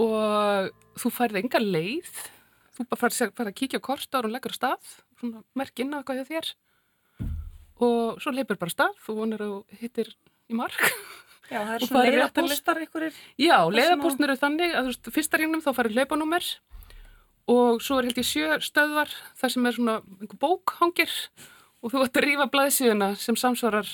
Og 0.00 0.70
þú 1.00 1.12
færði 1.14 1.44
enga 1.44 1.62
leið. 1.62 2.10
Þú 2.76 2.86
bara 2.88 3.02
færði 3.02 3.30
fær 3.36 3.50
að 3.50 3.56
kíkja 3.60 3.80
á 3.82 3.86
kortar 3.88 4.28
og 4.28 4.34
leggur 4.34 4.56
á 4.56 4.58
stað. 4.58 4.92
Svona 5.20 5.44
merk 5.58 5.82
inn 5.82 5.92
á 5.92 6.00
eitthvað 6.00 6.20
hjá 6.20 6.28
þér. 6.30 6.52
Og 7.80 8.20
svo 8.22 8.34
leipir 8.34 8.60
bara 8.60 8.72
stað. 8.72 8.96
Þú 9.04 9.18
vonir 9.20 9.44
að 9.44 9.56
hittir 9.80 10.14
í 10.50 10.56
mark. 10.56 10.80
Já, 11.50 11.64
það 11.66 11.74
er 11.74 11.84
svona 11.86 12.04
leiðapóstar 12.06 12.80
einhverjir. 12.84 13.22
Já, 13.42 13.56
leiðapóstar 13.74 14.28
eru 14.28 14.38
þannig 14.38 14.74
að 14.74 14.84
þú 14.84 14.92
veist, 14.92 15.08
fyrsta 15.16 15.40
ringnum 15.40 15.64
þá 15.64 15.72
færði 15.74 15.96
leipanúmer 15.98 16.46
og 17.50 17.80
svo 17.82 17.98
er 17.98 18.06
held 18.06 18.20
ég 18.20 18.28
sjö 18.28 18.58
stöðvar 18.62 19.10
þar 19.40 19.54
sem 19.54 19.66
er 19.66 19.74
svona 19.74 19.96
einhver 20.20 20.38
bók 20.38 20.76
hangir 20.78 21.10
og 21.80 21.92
þú 21.92 22.04
ætti 22.04 22.20
að 22.20 22.26
rífa 22.26 22.46
blæðsíðuna 22.52 23.08
sem 23.18 23.38
samsvarar 23.38 23.90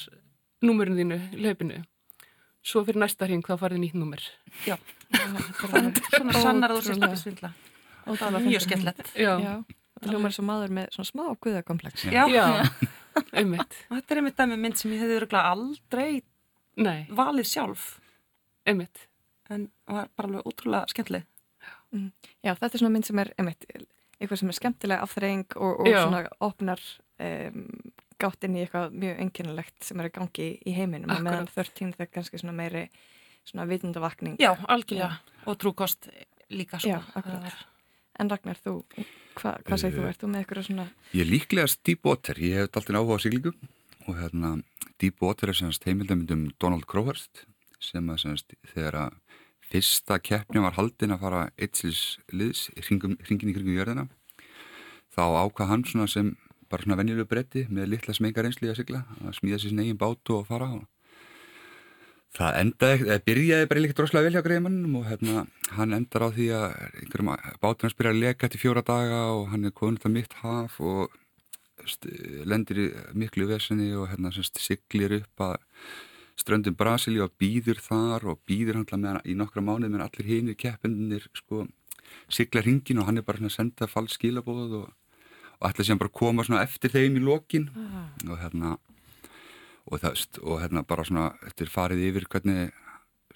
númurinn 0.65 0.99
þínu 1.01 1.21
í 1.33 1.45
leipinu 1.47 1.81
svo 2.67 2.83
fyrir 2.87 2.99
næsta 3.03 3.29
ring 3.31 3.45
þá 3.47 3.55
farið 3.61 3.83
nýtt 3.85 3.97
númer. 3.99 4.23
Já, 4.67 4.77
svona 5.63 6.35
sannar 6.43 6.75
að 6.75 6.81
þú 6.81 6.87
sést 6.91 7.07
ekki 7.07 7.21
svindla. 7.23 7.51
og 8.07 8.19
það 8.21 8.37
var 8.37 8.47
mjög 8.47 8.65
skemmtilegt. 8.67 9.13
Hljómar 10.07 10.35
svo 10.37 10.45
maður 10.45 10.75
með 10.77 10.91
svona 10.93 11.09
smá 11.09 11.23
guðakomplex 11.41 12.03
Já, 12.13 12.27
Já. 12.29 12.43
einmitt. 13.39 13.79
Þetta 13.89 14.13
er 14.13 14.21
einmitt 14.21 14.37
dæmi 14.37 14.59
mynd 14.61 14.77
sem 14.77 14.93
ég 14.93 15.01
hefði 15.01 15.17
öruglega 15.23 15.53
aldrei 15.55 16.11
Nei. 16.77 17.07
valið 17.17 17.49
sjálf. 17.49 17.87
Einmitt. 18.69 19.07
En 19.49 19.69
var 19.89 20.11
bara 20.19 20.29
alveg 20.29 20.51
útrúlega 20.51 20.91
skemmtileg. 20.93 21.25
Mm. 21.95 22.11
Já, 22.45 22.51
þetta 22.59 22.73
er 22.75 22.83
svona 22.83 22.93
mynd 22.99 23.09
sem 23.09 23.23
er 23.23 23.31
einmitt, 23.39 23.65
eitthvað 24.19 24.41
sem 24.43 24.51
er 24.53 24.59
skemmtilega 24.59 25.07
afþreying 25.07 25.57
og, 25.57 25.81
og 25.81 25.89
svona 25.95 26.23
opnar 26.45 26.83
um, 27.23 27.63
gátt 28.23 28.47
inn 28.47 28.57
í 28.57 28.65
eitthvað 28.65 28.97
mjög 28.97 29.21
enginulegt 29.25 29.85
sem 29.85 30.01
er 30.01 30.09
að 30.09 30.17
gangi 30.19 30.49
í 30.65 30.75
heiminum. 30.77 31.13
Og 31.13 31.23
meðan 31.25 31.49
13 31.53 31.95
það 31.97 32.07
er 32.07 32.13
kannski 32.15 32.41
svona 32.41 32.57
meiri 32.57 32.87
svona 33.47 33.67
vitundavakning 33.71 34.41
Já, 34.43 34.53
algjörlega. 34.69 35.21
Og 35.47 35.59
trúkost 35.63 36.09
líka 36.51 36.81
sko. 36.81 36.97
Já, 36.97 37.01
akkurat. 37.15 37.65
En 38.17 38.31
Ragnar, 38.33 38.57
þú, 38.65 38.79
hva, 39.37 39.59
hvað 39.67 39.81
segir 39.83 39.99
þú? 39.99 40.07
Ert 40.09 40.23
þú 40.23 40.31
með 40.33 40.43
eitthvað 40.43 40.69
svona 40.71 40.87
Ég 41.13 41.27
er 41.27 41.29
líklegast 41.29 41.83
Deepwater, 41.85 42.41
ég 42.41 42.57
hef 42.57 42.71
alltaf 42.71 42.97
áhuga 42.97 43.19
á 43.21 43.25
siglingum 43.27 43.59
og 44.07 44.17
hérna 44.17 44.55
Deepwater 45.03 45.53
er 45.53 45.59
semast 45.59 45.85
heimildamindum 45.85 46.49
Donald 46.63 46.87
Crowhurst 46.89 47.45
sem 47.83 48.09
að 48.09 48.23
semast 48.25 48.57
þegar 48.73 49.01
að 49.03 49.19
fyrsta 49.67 50.19
keppni 50.23 50.63
var 50.63 50.77
haldin 50.79 51.13
að 51.13 51.23
fara 51.27 51.43
eittslis 51.59 52.03
liðs 52.33 52.69
hringin 52.79 53.19
í 53.19 53.27
kringum 53.29 53.75
jörðina 53.75 54.07
þá 55.13 55.25
ákvað 55.43 55.71
hann 55.73 55.85
svona 55.89 56.09
sem 56.11 56.33
bara 56.71 56.85
svona 56.85 56.99
venjulegu 57.01 57.31
bretti 57.31 57.65
með 57.71 57.91
litla 57.95 58.15
smengar 58.17 58.49
einsli 58.49 58.71
að 58.71 58.81
sigla, 58.81 59.05
að 59.25 59.39
smíða 59.41 59.63
sér 59.63 59.73
sin 59.73 59.83
eigin 59.83 60.01
bátu 60.01 60.39
og 60.39 60.47
fara 60.49 60.71
og 60.77 60.85
það 62.37 62.59
endaði, 62.61 63.05
eða 63.07 63.23
byrjaði 63.27 63.69
bara 63.71 63.83
líkt 63.83 64.01
droslega 64.01 64.27
vel 64.27 64.37
hjá 64.37 64.45
greiðmannum 64.45 64.97
og 65.01 65.07
hérna 65.11 65.45
hann 65.77 65.97
endar 65.97 66.27
á 66.27 66.29
því 66.37 66.49
að 66.57 66.67
einhverjum 67.03 67.31
bátur 67.63 67.87
hans 67.87 67.97
byrja 67.97 68.13
að 68.13 68.21
leka 68.25 68.51
til 68.51 68.61
fjóra 68.61 68.83
daga 68.87 69.23
og 69.37 69.47
hann 69.53 69.65
er 69.69 69.77
konur 69.77 70.01
þetta 70.01 70.13
mitt 70.17 70.37
haf 70.43 70.77
og 70.81 71.15
lendir 72.49 72.83
í 72.83 72.87
miklu 73.15 73.47
vesenni 73.49 73.93
og 73.97 74.11
hérna 74.11 74.33
semst 74.35 74.61
siglir 74.61 75.21
upp 75.21 75.47
að 75.47 75.57
ströndum 76.37 76.77
Brasíli 76.77 77.23
og 77.25 77.33
býður 77.41 77.81
þar 77.81 78.27
og 78.33 78.43
býður 78.49 78.83
hann 78.83 79.01
með 79.01 79.11
hann 79.11 79.25
í 79.25 79.37
nokkra 79.39 79.65
mánuð 79.65 79.93
með 79.93 80.07
allir 80.07 80.31
hinu 80.31 80.57
keppinir 80.59 81.29
sko 81.37 81.65
sigla 82.29 82.63
hringin 82.65 83.01
og 83.01 83.09
hann 83.09 83.21
er 83.21 83.27
bara 83.27 83.41
svona 83.41 83.53
að 83.53 83.57
senda 83.57 83.89
falsk 83.91 84.19
skilabóð 84.19 84.77
og, 84.83 84.91
og 85.61 85.71
ætla 85.71 85.87
sem 85.87 86.01
bara 86.01 86.13
að 86.13 86.19
koma 86.21 86.45
svona 86.47 86.65
eftir 86.67 86.93
þeim 86.93 87.17
í 87.21 87.25
lokin. 87.25 87.71
Ah. 87.77 88.11
og 88.29 88.39
hérna 88.41 88.77
og 89.87 90.03
það, 90.03 90.21
og 90.43 90.61
hérna 90.63 90.83
bara 90.83 91.07
svona 91.07 91.31
eftir 91.47 91.71
farið 91.71 92.05
yfir 92.09 92.29
hvernig 92.31 92.75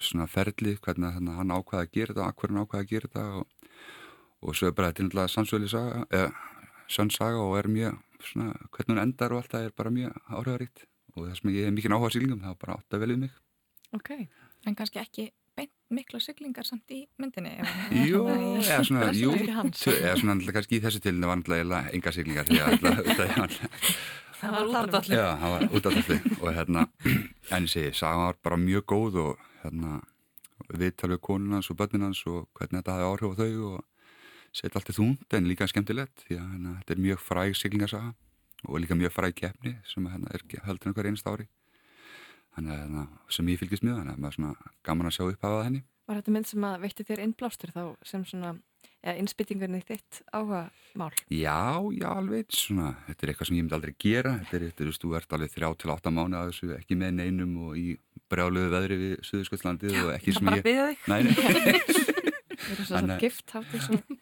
svona 0.01 0.27
ferli, 0.27 0.75
hvernig 0.81 1.15
hérna, 1.15 1.37
hann 1.37 1.53
ákvaði 1.53 1.85
að 1.85 1.91
gera 1.95 2.13
þetta 2.13 2.23
og 2.23 2.31
akkur 2.33 2.51
hann 2.51 2.63
ákvaði 2.65 2.85
að 2.85 2.91
gera 2.91 3.09
þetta 3.09 3.25
og, 3.39 3.75
og 4.41 4.57
svo 4.57 4.69
er 4.69 4.77
bara 4.77 4.91
þetta 4.91 5.05
náttúrulega 5.07 5.33
sannsöli 5.35 5.69
saga, 5.71 6.05
eða 6.09 6.31
sönnsaga 6.91 7.43
og 7.45 7.57
er 7.59 7.69
mjög 7.71 7.99
svona, 8.27 8.55
hvernig 8.73 8.95
hann 8.95 9.03
endar 9.05 9.35
og 9.35 9.41
allt 9.41 9.53
það 9.55 9.67
er 9.67 9.75
bara 9.77 9.93
mjög 9.95 10.17
áhrifaríkt 10.27 10.87
og 11.15 11.27
það 11.27 11.37
sem 11.39 11.53
ég 11.55 11.67
hef 11.67 11.75
mikið 11.77 11.95
áhuga 11.95 12.13
sílingum, 12.15 12.41
það 12.41 12.55
var 12.55 12.61
bara 12.65 12.79
átt 12.79 12.97
að 12.97 13.05
velja 13.05 13.21
mig. 13.21 13.37
Ok, 13.95 14.11
en 14.67 14.77
kannski 14.79 15.01
ekki 15.01 15.29
mikla 15.95 16.21
syklingar 16.23 16.67
samt 16.67 16.91
í 16.93 17.03
myndinni 17.21 17.53
Jú, 18.07 18.23
eða 18.29 18.81
svona, 18.87 19.11
jú, 19.15 19.33
eða 19.35 20.15
svona 20.19 20.55
kannski 20.55 20.79
í 20.79 20.83
þessu 20.83 21.01
tilinu 21.03 21.29
var 21.29 21.39
náttúrulega 21.41 21.93
enga 21.95 22.13
syklingar 22.15 22.47
því 22.49 22.61
að 22.63 22.71
það 24.41 24.55
var 24.55 24.69
útáttalli 24.71 25.19
Já, 25.19 25.27
það 25.41 25.53
var 25.55 25.67
útáttalli 25.77 26.35
og 26.39 26.49
hérna, 26.55 26.87
en 27.53 27.67
ég 27.67 27.73
segi, 27.73 27.93
sagan 27.97 28.25
var 28.25 28.41
bara 28.43 28.59
mjög 28.61 28.87
góð 28.93 29.21
og 29.25 29.45
hérna 29.61 30.01
við 30.71 31.17
konunans 31.21 31.69
og 31.71 31.79
börninans 31.79 32.23
og 32.29 32.47
hvernig 32.57 32.81
þetta 32.81 32.97
hafi 32.97 33.07
áhrif 33.09 33.33
á 33.35 33.39
þau 33.41 33.71
og 33.71 33.79
setja 34.51 34.79
allt 34.79 34.91
í 34.91 34.97
þúnd 34.97 35.37
en 35.37 35.47
líka 35.49 35.67
skemmtilegt 35.69 36.25
því 36.25 36.37
að 36.37 36.51
hérna, 36.53 36.75
þetta 36.81 36.95
er 36.95 37.03
mjög 37.07 37.23
fræg 37.23 37.57
siglingarsaga 37.59 38.13
og 38.67 38.81
líka 38.83 38.97
mjög 38.97 39.15
fræg 39.15 39.35
keppni 39.37 39.75
sem 39.89 40.07
hérna, 40.07 40.31
er 40.31 40.65
heldur 40.67 40.91
einhver 40.91 41.09
einst 41.09 41.27
ári 41.27 41.47
þannig 42.55 42.73
að 42.73 42.81
hérna, 42.81 43.05
sem 43.31 43.51
ég 43.51 43.61
fylgist 43.61 43.85
mjög 43.85 44.01
þannig 44.01 44.13
að 44.17 44.25
maður 44.25 44.37
svona 44.37 44.73
gaman 44.87 45.09
að 45.09 45.15
sjá 45.17 45.23
upp 45.27 45.47
af 45.47 45.55
það 45.55 45.65
henni 45.69 45.85
Var 46.09 46.17
þetta 46.17 46.33
mynd 46.35 46.49
sem 46.49 46.67
að 46.67 46.81
veitti 46.81 47.07
þér 47.07 47.23
innblástur 47.23 47.71
þá 47.71 47.83
sem 48.03 48.23
svona 48.27 48.51
ja, 49.05 49.13
innspýtingunni 49.15 49.81
þitt 49.87 50.21
áhuga 50.33 50.63
mál? 50.99 51.11
Já, 51.31 51.61
já, 51.95 52.07
alveg 52.11 52.55
svona, 52.55 52.93
þetta 53.07 53.25
er 53.25 53.33
eitthvað 53.33 53.49
sem 53.49 53.59
ég 53.59 53.65
myndi 53.65 53.77
aldrei 53.77 53.93
gera 54.01 54.33
þetta 54.41 54.57
er, 54.57 54.65
þetta 54.71 54.85
er, 54.87 54.95
þú 55.03 55.13
ert 55.19 55.35
alveg 55.37 55.53
þrjá 55.55 55.69
til 55.83 55.93
átta 55.93 56.13
mánu 56.13 56.39
að 56.39 56.51
þessu, 56.51 56.71
ekki 56.79 56.99
með 56.99 57.13
neinum 57.21 57.53
og 57.67 57.77
í 57.79 57.87
brjáluðu 58.31 58.73
veðri 58.73 58.99
við 59.01 59.13
Suðurskjöldslandið 59.29 60.01
og 60.05 60.15
ekki 60.17 60.35
sem 60.35 60.51
ég... 60.51 60.65
Það 60.65 60.65
bara 60.65 60.67
byggði 60.71 61.85
þig? 61.85 62.11
Það 62.71 62.81
er 62.81 62.87
svona 62.89 63.17
gift 63.21 63.53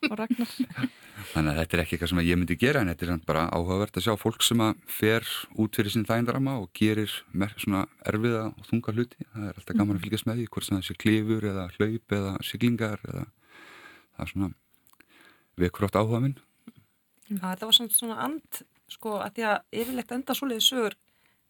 og 0.10 0.16
ragnar. 0.18 0.54
Þannig 1.34 1.52
að 1.52 1.60
þetta 1.60 1.78
er 1.78 1.82
ekki 1.84 1.96
eitthvað 1.96 2.12
sem 2.12 2.22
ég 2.26 2.40
myndi 2.40 2.58
gera 2.60 2.82
en 2.82 2.92
þetta 2.92 3.06
er 3.06 3.22
bara 3.28 3.44
áhugavert 3.54 4.00
að 4.00 4.06
sjá 4.08 4.16
fólk 4.20 4.46
sem 4.46 4.64
að 4.64 4.80
fer 4.90 5.28
út 5.60 5.80
fyrir 5.80 5.94
sín 5.94 6.08
þægindarama 6.08 6.56
og 6.64 6.72
gerir 6.78 7.12
svona 7.60 7.84
erfiða 8.10 8.46
og 8.54 8.70
þunga 8.70 8.96
hluti. 8.96 9.28
Það 9.34 9.50
er 9.50 9.60
alltaf 9.62 9.80
gaman 9.82 10.00
að 10.00 10.08
fylgjast 10.08 10.30
með 10.30 10.42
því 10.42 10.48
hvort 10.56 10.68
sem 10.68 10.80
það 10.80 10.88
sé 10.88 10.98
klifur 11.04 11.50
eða 11.52 11.68
hlaup 11.76 12.18
eða 12.20 12.34
siglingar 12.50 13.06
eða 13.06 13.26
það 13.28 14.26
er 14.26 14.34
svona 14.34 14.52
vekur 15.60 15.90
átt 15.90 16.00
áhuga 16.00 16.24
minn. 16.24 16.40
Já, 17.30 17.44
þetta 17.44 17.70
var 17.70 17.78
svona, 17.78 17.94
svona 17.94 18.20
and 18.26 18.64
sko 18.90 19.20
að 19.22 19.38
því 19.38 19.48
að 19.52 19.80
yfirlegt 19.84 20.16
enda 20.16 20.36
svoleiði 20.38 20.66
sögur 20.66 20.98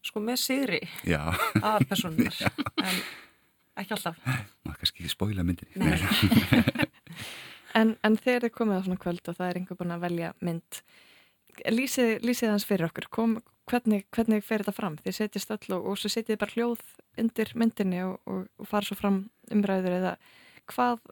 sko 0.05 0.21
með 0.23 0.41
sigri 0.41 0.81
að 1.07 1.85
personar 1.89 2.35
en 2.43 3.01
ekki 3.79 3.95
alltaf. 3.95 4.19
Ná, 4.67 4.73
kannski 4.75 5.03
ekki 5.03 5.13
spóila 5.13 5.45
myndin 5.47 5.69
en, 7.77 7.95
en 8.05 8.17
þegar 8.17 8.47
þið 8.47 8.55
komið 8.55 8.81
á 8.81 8.85
svona 8.87 9.03
kvöld 9.03 9.31
og 9.31 9.37
það 9.37 9.49
er 9.49 9.59
einhver 9.59 9.79
búin 9.79 9.95
að 9.95 10.05
velja 10.07 10.33
mynd 10.45 10.81
lýsið, 11.69 12.13
lýsið 12.25 12.53
hans 12.53 12.67
fyrir 12.67 12.89
okkur 12.89 13.09
Kom, 13.13 13.35
hvernig, 13.69 14.05
hvernig 14.15 14.45
fer 14.45 14.63
þetta 14.63 14.75
fram? 14.75 14.97
Þið 15.03 15.17
setjast 15.17 15.53
öll 15.55 15.75
og, 15.77 15.91
og 15.91 15.99
svo 15.99 16.11
setjið 16.13 16.39
bara 16.41 16.55
hljóð 16.55 16.85
undir 17.19 17.53
myndinni 17.59 18.01
og, 18.05 18.17
og, 18.29 18.47
og 18.59 18.69
fara 18.69 18.87
svo 18.87 18.97
fram 18.99 19.21
umræður 19.51 19.99
eða 19.99 20.15
hvað 20.69 21.03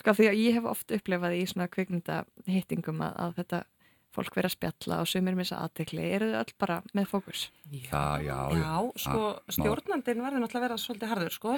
sko 0.00 0.16
því 0.16 0.30
að 0.30 0.40
ég 0.40 0.58
hef 0.58 0.66
oft 0.70 0.92
upplefað 0.94 1.36
í 1.36 1.44
svona 1.50 1.70
kvikmynda 1.72 2.24
hittingum 2.48 3.02
að, 3.04 3.16
að 3.26 3.38
þetta 3.40 3.62
fólk 4.14 4.36
verið 4.38 4.50
að 4.50 4.54
spjalla 4.54 4.98
og 5.02 5.08
sumir 5.10 5.38
missa 5.38 5.60
aðtekli, 5.64 6.04
eru 6.16 6.30
þau 6.30 6.40
öll 6.40 6.52
bara 6.62 6.76
með 6.94 7.08
fókus? 7.10 7.48
Já, 7.66 8.22
já, 8.22 8.36
já. 8.54 8.60
Já, 8.60 8.74
sko 9.06 9.30
stjórnandin 9.56 10.22
verður 10.22 10.44
náttúrulega 10.44 10.60
að 10.60 10.66
vera 10.68 10.82
svolítið 10.82 11.12
harður, 11.14 11.34
sko. 11.34 11.56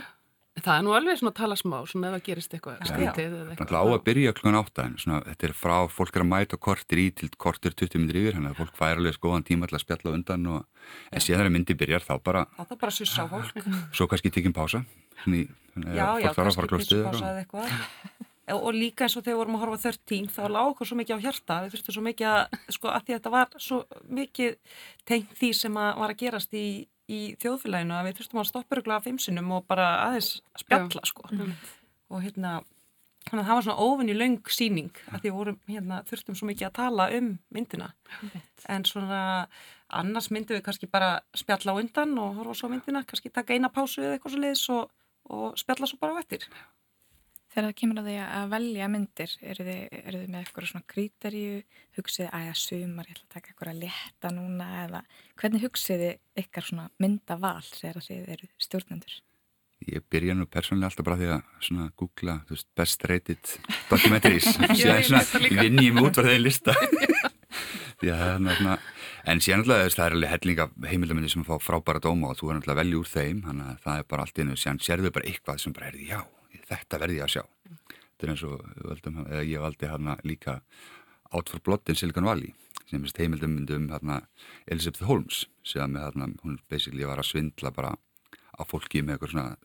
Það 0.56 0.72
er 0.72 0.84
nú 0.86 0.92
alveg 0.96 1.18
svona 1.20 1.32
að 1.34 1.36
tala 1.36 1.56
smá, 1.60 1.74
svona 1.84 2.08
ef 2.08 2.14
það 2.14 2.22
gerist 2.26 2.54
eitthvað 2.56 2.78
skrítið 2.88 3.26
eða 3.26 3.50
eitthvað. 3.52 3.58
Það 3.60 3.74
er 3.76 3.76
á 3.76 3.84
að 3.92 4.04
byrja 4.06 4.32
klukkan 4.38 4.58
átta, 4.60 4.86
en 4.88 4.94
svona 5.02 5.18
þetta 5.26 5.46
er 5.48 5.54
frá, 5.60 5.74
fólk 5.92 6.16
er 6.16 6.24
að 6.24 6.30
mæta 6.30 6.58
kortir 6.66 7.02
í 7.02 7.06
til 7.20 7.28
kortir 7.36 7.76
20 7.76 8.00
minnir 8.00 8.18
yfir, 8.22 8.38
þannig 8.38 8.54
að 8.54 8.62
fólk 8.62 8.78
fær 8.80 9.02
alveg 9.02 9.18
skoðan 9.18 9.44
tíma 9.46 9.68
til 9.68 9.76
að 9.76 9.84
spjalla 9.84 10.14
undan 10.16 10.48
og, 10.54 10.86
en 11.12 11.24
síðan 11.26 11.42
þegar 11.42 11.54
myndi 11.58 11.76
byrjar 11.82 12.06
þá 12.08 12.14
bara... 12.24 12.46
Það 12.56 12.72
er 12.72 12.80
bara 12.86 12.94
að 12.94 12.98
sussa 13.02 13.26
á 13.26 13.32
fólk. 13.34 13.68
Svo 14.00 14.08
kannski 14.08 14.32
tekjum 14.32 14.56
pása, 14.56 14.82
svona 15.20 15.42
í, 15.42 15.44
já, 15.92 16.06
já, 16.24 16.30
kannski 16.32 16.72
pisspása 16.72 17.30
eða 17.34 17.44
eitthvað. 17.44 17.76
og 18.56 18.72
líka 18.74 19.06
eins 19.06 19.16
og 19.18 19.24
þegar 19.26 19.34
við 19.34 19.40
vorum 19.42 19.56
að 19.58 19.64
horfa 19.64 19.78
13 19.90 20.28
þá 20.30 20.42
lág 20.54 20.68
okkur 20.72 20.88
svo 20.88 20.98
mikið 21.00 21.18
á 21.18 21.24
hjarta. 21.24 21.56
Við 21.64 21.72
þurftum 21.74 21.96
svo 21.96 22.04
mikið 22.06 22.28
að, 22.30 22.58
sko, 22.76 22.92
að 22.92 23.06
því 23.06 23.14
að 23.14 23.18
þetta 23.18 23.32
var 23.34 23.56
svo 23.58 23.78
mikið 24.18 24.76
tengt 25.10 25.32
því 25.40 25.50
sem 25.58 25.80
að 25.82 25.90
var 26.02 26.14
að 26.14 26.20
gerast 26.20 26.54
í, 26.54 26.66
í 27.12 27.20
þjóðfélaginu 27.42 27.94
að 27.96 28.08
við 28.08 28.16
þurftum 28.20 28.40
að 28.42 28.48
stoppa 28.50 28.76
öruglega 28.76 29.04
feimsinum 29.04 29.52
og 29.56 29.66
bara 29.70 29.90
aðeins 30.08 30.30
spjalla 30.58 31.04
sko 31.06 31.28
mm. 31.30 31.52
og 32.10 32.24
hérna 32.24 32.56
þannig 33.26 33.42
að 33.42 33.48
það 33.48 33.58
var 33.58 33.66
svona 33.66 33.86
óvinni 33.86 34.16
laung 34.16 34.50
síning 34.54 35.00
að 35.10 35.24
því 35.24 35.32
vorum, 35.34 35.58
hérna, 35.70 36.02
þurftum 36.06 36.38
svo 36.38 36.48
mikið 36.50 36.68
að 36.68 36.76
tala 36.78 37.08
um 37.16 37.32
myndina 37.54 37.90
mm. 38.20 38.44
en 38.74 38.86
svona 38.86 39.20
annars 40.00 40.30
myndum 40.34 40.58
við 40.58 40.64
kannski 40.66 40.90
bara 40.90 41.16
spjalla 41.36 41.74
á 41.74 41.78
undan 41.78 42.14
og 42.22 42.40
horfa 42.40 42.60
svo 42.60 42.70
myndina 42.72 43.04
kannski 43.06 43.30
taka 43.34 43.54
eina 43.54 43.70
pásu 43.70 44.02
eða 44.02 44.16
eitthvað 44.16 44.34
svo 44.34 44.42
leiðis 44.42 44.64
og, 44.74 44.90
og 45.30 45.58
spjalla 45.58 45.90
svo 45.90 46.00
bara 46.02 46.18
á 46.18 46.22
ettir 46.22 46.46
Þegar 47.56 47.70
það 47.70 47.76
kemur 47.80 47.98
að 48.02 48.08
því 48.10 48.14
að 48.20 48.50
velja 48.52 48.86
myndir, 48.92 49.30
eru 49.48 49.64
þið, 49.64 49.84
eru 49.96 50.18
þið 50.20 50.32
með 50.32 50.40
eitthvað 50.42 50.66
svona 50.68 50.86
krítaríu, 50.92 51.60
hugsið 51.96 52.26
að 52.28 52.42
ég 52.44 52.58
sumar, 52.60 53.06
ég 53.08 53.16
ætla 53.16 53.24
að 53.24 53.32
taka 53.32 53.48
eitthvað 53.48 53.70
að 53.70 53.78
leta 53.80 54.32
núna 54.36 54.66
eða 54.82 55.00
hvernig 55.40 55.64
hugsið 55.64 56.02
þið 56.02 56.42
ykkar 56.42 56.66
svona 56.66 56.84
myndaval 57.00 57.62
þegar 57.70 58.04
þið 58.10 58.28
eru 58.34 58.50
stjórnendur? 58.66 59.16
Ég 59.88 60.04
byrja 60.12 60.36
nú 60.36 60.44
persónulega 60.52 60.92
alltaf 60.92 61.08
bara 61.08 61.18
því 61.22 61.32
að 61.32 61.48
svona 61.70 61.88
googla 61.96 62.36
veist, 62.52 62.68
best 62.76 63.08
rated 63.08 63.56
documentaries, 63.88 64.52
síðan 64.76 65.02
svona 65.08 65.24
vinn 65.62 65.80
ég 65.80 65.96
mig 65.96 66.10
út 66.10 66.20
var 66.20 66.28
þeirri 66.28 66.44
lista. 66.44 66.76
er 68.04 68.36
náttúrulega, 68.36 68.78
en 69.32 69.44
síðan 69.48 69.64
alltaf 69.64 69.96
það 69.96 70.06
er 70.10 70.20
alveg 70.20 70.36
hellinga 70.36 70.70
heimildamöndi 70.92 71.32
sem 71.32 71.48
fá 71.48 71.56
frábæra 71.56 72.04
dóma 72.04 72.34
og 72.34 72.36
þú 72.36 72.52
er 72.52 72.60
náttúrulega 72.60 72.82
velju 72.84 73.00
úr 73.00 73.12
þeim, 73.16 73.44
þannig 73.48 73.72
að 73.72 73.84
það 73.88 74.04
er 74.04 74.08
bara 74.12 74.28
allt 74.28 74.44
innu, 74.44 74.60
síðan 74.60 74.88
sérðu 74.92 75.16
bara 75.16 75.32
eitthvað 75.32 75.64
sem 75.64 75.72
bara 75.72 75.88
er 75.88 75.96
því 75.96 76.12
já 76.12 76.26
þetta 76.68 77.00
verði 77.02 77.20
ég 77.20 77.26
að 77.26 77.34
sjá. 77.36 77.44
Þetta 78.16 78.26
er 78.26 78.32
eins 78.32 78.44
og 78.48 78.62
völdum, 78.86 79.18
ég 79.44 79.60
valdi 79.62 79.90
hérna 79.90 80.16
líka 80.24 80.60
Out 81.34 81.50
for 81.50 81.60
Blood 81.60 81.90
in 81.90 81.98
Silicon 81.98 82.28
Valley 82.28 82.54
sem 82.86 83.02
er 83.02 83.18
heimildum 83.18 83.56
myndum 83.56 83.88
hérna 83.90 84.20
Elizabeth 84.70 85.06
Holmes 85.08 85.44
sem 85.66 85.96
hérna 85.98 86.30
hún 86.44 86.60
basically 86.70 87.06
var 87.06 87.18
að 87.18 87.32
svindla 87.32 87.72
bara 87.74 87.96
á 88.56 88.62
fólki 88.64 89.02
með 89.02 89.16
eitthvað 89.16 89.32
svona 89.34 89.56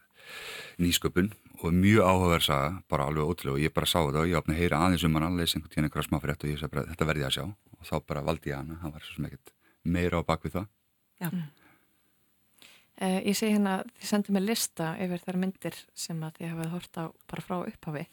nýsköpun 0.82 1.32
og 1.62 1.78
mjög 1.78 2.08
áhugaverðsaga 2.10 2.82
bara 2.90 3.08
alveg 3.10 3.30
ótrúlega 3.30 3.56
og 3.56 3.64
ég 3.64 3.74
bara 3.76 3.90
sá 3.90 4.00
þetta 4.02 4.24
og 4.24 4.30
ég 4.32 4.42
opnaði 4.42 4.58
að 4.58 4.64
heyra 4.64 4.82
aðeins 4.86 5.06
um 5.06 5.18
hann 5.18 5.28
alveg 5.30 5.52
sem 5.52 5.62
einhvern 5.62 5.90
veginn 5.90 6.08
smá 6.10 6.20
þetta 6.20 6.48
og 6.48 6.52
ég 6.52 6.62
sagði 6.62 6.76
bara 6.76 6.86
þetta 6.90 7.10
verði 7.12 7.24
ég 7.24 7.30
að 7.30 7.38
sjá. 7.38 7.46
Og 7.78 7.90
þá 7.90 7.96
bara 8.10 8.26
valdi 8.26 8.52
ég 8.52 8.58
hana, 8.58 8.80
hann 8.82 8.94
var 8.96 9.06
svo 9.06 9.18
sem 9.18 9.28
ekkert 9.30 9.54
meira 9.84 10.22
á 10.22 10.24
bakvið 10.26 10.58
það. 10.58 10.70
Já 11.22 11.30
Uh, 13.02 13.18
ég 13.26 13.38
segi 13.38 13.56
hérna 13.56 13.80
þið 13.98 14.10
sendið 14.12 14.36
mér 14.36 14.44
lista 14.46 14.92
yfir 15.02 15.24
þar 15.26 15.40
myndir 15.42 15.78
sem 15.98 16.20
að 16.22 16.36
þið 16.38 16.52
hafið 16.52 16.74
hort 16.76 17.00
á 17.02 17.04
bara 17.32 17.46
frá 17.46 17.56
upphafi. 17.64 18.04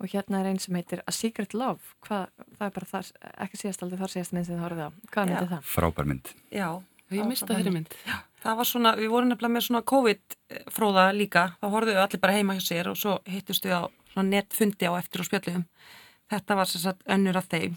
Og 0.00 0.12
hérna 0.12 0.40
er 0.40 0.50
einn 0.50 0.60
sem 0.60 0.76
heitir 0.76 1.02
A 1.04 1.12
Secret 1.12 1.54
Love. 1.56 1.94
Hvað, 2.04 2.26
það 2.58 2.66
er 2.66 2.74
bara 2.76 2.90
þar, 2.90 3.08
ekki 3.46 3.60
síðast 3.60 3.84
aldrei 3.84 4.00
þar 4.00 4.12
síðast 4.14 4.34
mynd 4.36 4.48
sem 4.48 4.56
þið 4.56 4.64
horfið 4.64 4.84
á, 4.84 4.90
hvað 5.12 5.30
myndir 5.30 5.50
það? 5.54 5.70
Frábær 5.74 6.08
mynd. 6.08 6.32
Já, 6.52 6.68
ég 7.16 7.28
mista 7.28 7.48
þeirri 7.52 7.74
mynd. 7.74 7.96
Já, 8.08 8.16
það 8.44 8.60
var 8.60 8.70
svona, 8.70 8.94
við 9.00 9.12
vorum 9.12 9.32
nefnilega 9.32 9.56
með 9.56 9.66
svona 9.66 9.82
COVID-fróða 9.92 11.06
líka, 11.16 11.46
þá 11.60 11.66
horfðum 11.68 11.96
við 11.98 12.04
allir 12.04 12.22
bara 12.24 12.36
heima 12.36 12.56
hjá 12.56 12.64
sér 12.64 12.92
og 12.92 13.00
svo 13.00 13.18
hittust 13.28 13.68
við 13.68 13.76
á 13.76 13.82
svona 14.12 14.28
netfundi 14.30 14.88
á 14.88 14.92
eftir 14.96 15.24
og 15.24 15.28
spjöldum 15.28 15.66
þetta 16.30 16.58
var 16.58 16.70
sérsagt 16.70 17.06
önnur 17.10 17.38
af 17.40 17.48
þeim. 17.50 17.76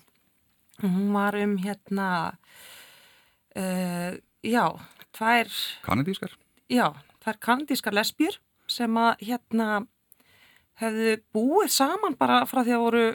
Og 0.82 0.90
hún 0.90 1.11
var 1.14 1.38
um 1.38 1.57
hérna 1.61 2.07
uh, 3.57 4.14
já 4.44 4.65
tvær... 5.18 5.52
Kanadískar? 5.85 6.34
Já, 6.72 6.88
tvær 7.23 7.40
kanadískar 7.44 7.95
lesbjur 7.95 8.40
sem 8.72 8.98
að 8.98 9.27
hérna 9.27 9.68
hefðu 10.81 11.18
búið 11.35 11.72
saman 11.73 12.18
bara 12.19 12.44
frá 12.49 12.64
því 12.64 12.76
að 12.76 12.84
voru 12.88 13.06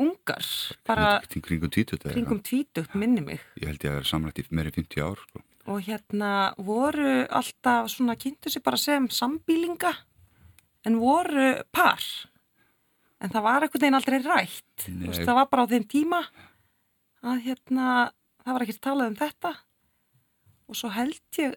ungar, 0.00 0.46
bara 0.88 1.20
kringum 1.28 1.70
tvítugt 1.72 2.04
eða 2.04 2.16
kringum 2.16 2.40
tvítugt 2.44 2.96
minni 2.98 3.22
mig 3.24 3.40
ég 3.60 3.68
held 3.68 3.84
ég 3.84 3.90
að 3.90 3.96
það 3.96 4.02
er 4.02 4.10
samrætt 4.10 4.40
í 4.40 4.44
meiri 4.56 4.72
50 4.76 5.04
ár 5.04 5.22
sko. 5.24 5.42
og 5.72 5.82
hérna 5.86 6.32
voru 6.56 7.14
alltaf 7.28 7.90
svona 7.92 8.16
kynntu 8.20 8.52
sér 8.52 8.64
bara 8.64 8.80
sem 8.80 9.08
sambílinga 9.12 9.92
en 10.88 11.00
voru 11.00 11.50
par 11.72 12.04
en 13.20 13.32
það 13.32 13.46
var 13.46 13.66
einhvern 13.66 13.84
veginn 13.84 13.98
aldrei 14.00 14.20
rætt 14.24 14.88
Nei. 14.88 15.12
það 15.12 15.36
var 15.36 15.50
bara 15.52 15.66
á 15.68 15.72
þeim 15.74 15.88
tíma 15.90 16.22
að 17.20 17.42
hérna 17.48 17.88
það 18.40 18.54
var 18.54 18.66
ekki 18.66 18.80
talað 18.80 19.12
um 19.12 19.20
þetta 19.20 19.54
og 20.70 20.78
svo 20.78 20.90
held 20.94 21.40
ég 21.42 21.56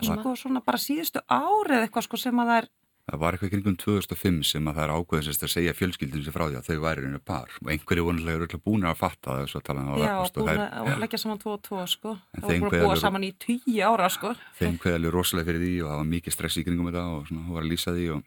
sko 0.00 0.34
svona 0.38 0.62
bara 0.64 0.80
síðustu 0.80 1.22
árið 1.28 1.84
eitthvað 1.84 2.06
sko 2.06 2.20
sem 2.20 2.40
að 2.40 2.52
það 2.52 2.62
er 2.62 2.70
það 3.10 3.20
var 3.20 3.36
eitthvað 3.36 3.50
kringum 3.54 3.76
2005 3.80 4.40
sem 4.46 4.68
að 4.70 4.76
það 4.78 4.84
er 4.84 4.92
ákveðin 4.94 5.32
að 5.34 5.52
segja 5.52 5.74
fjölskyldin 5.74 6.24
sér 6.24 6.34
frá 6.34 6.44
því 6.46 6.58
að 6.60 6.68
þau 6.68 6.82
væri 6.84 7.08
einu 7.08 7.20
par. 7.26 7.54
Og 7.64 7.70
einhverju 7.74 8.04
vonulega 8.06 8.38
eru 8.38 8.46
alltaf 8.46 8.62
búin 8.66 8.86
að 8.86 8.98
fatta 9.00 9.36
það 9.38 9.48
svo 9.50 9.62
tala 9.66 9.82
um 9.82 9.88
já, 9.98 10.12
það 10.12 10.36
búin 10.36 10.50
þær, 10.50 10.60
að 10.80 11.00
leggja 11.02 11.20
saman 11.24 11.40
tvo 11.42 11.54
og 11.56 11.64
tvo 11.66 11.86
sko. 11.90 12.12
En 12.36 12.44
það 12.44 12.52
voru 12.52 12.70
búin 12.70 12.78
að 12.78 12.86
búa 12.86 13.00
saman 13.02 13.26
í 13.26 13.32
tíu 13.42 13.80
ára 13.88 14.10
sko. 14.14 14.34
Þeim 14.60 14.78
alveg 14.92 15.14
rosalega 15.16 15.50
fyrir 15.50 15.64
því 15.64 15.72
og 15.80 15.90
það 15.90 16.02
var 16.02 16.10
mikið 16.12 16.36
stress 16.36 16.60
í 16.60 16.66
kringum 16.68 16.90
þetta 16.90 17.06
og 17.16 17.26
svona, 17.30 17.46
hún 17.48 17.58
var 17.58 17.66
að 17.66 17.72
lýsa 17.72 17.96
því 17.96 18.06
og 18.14 18.22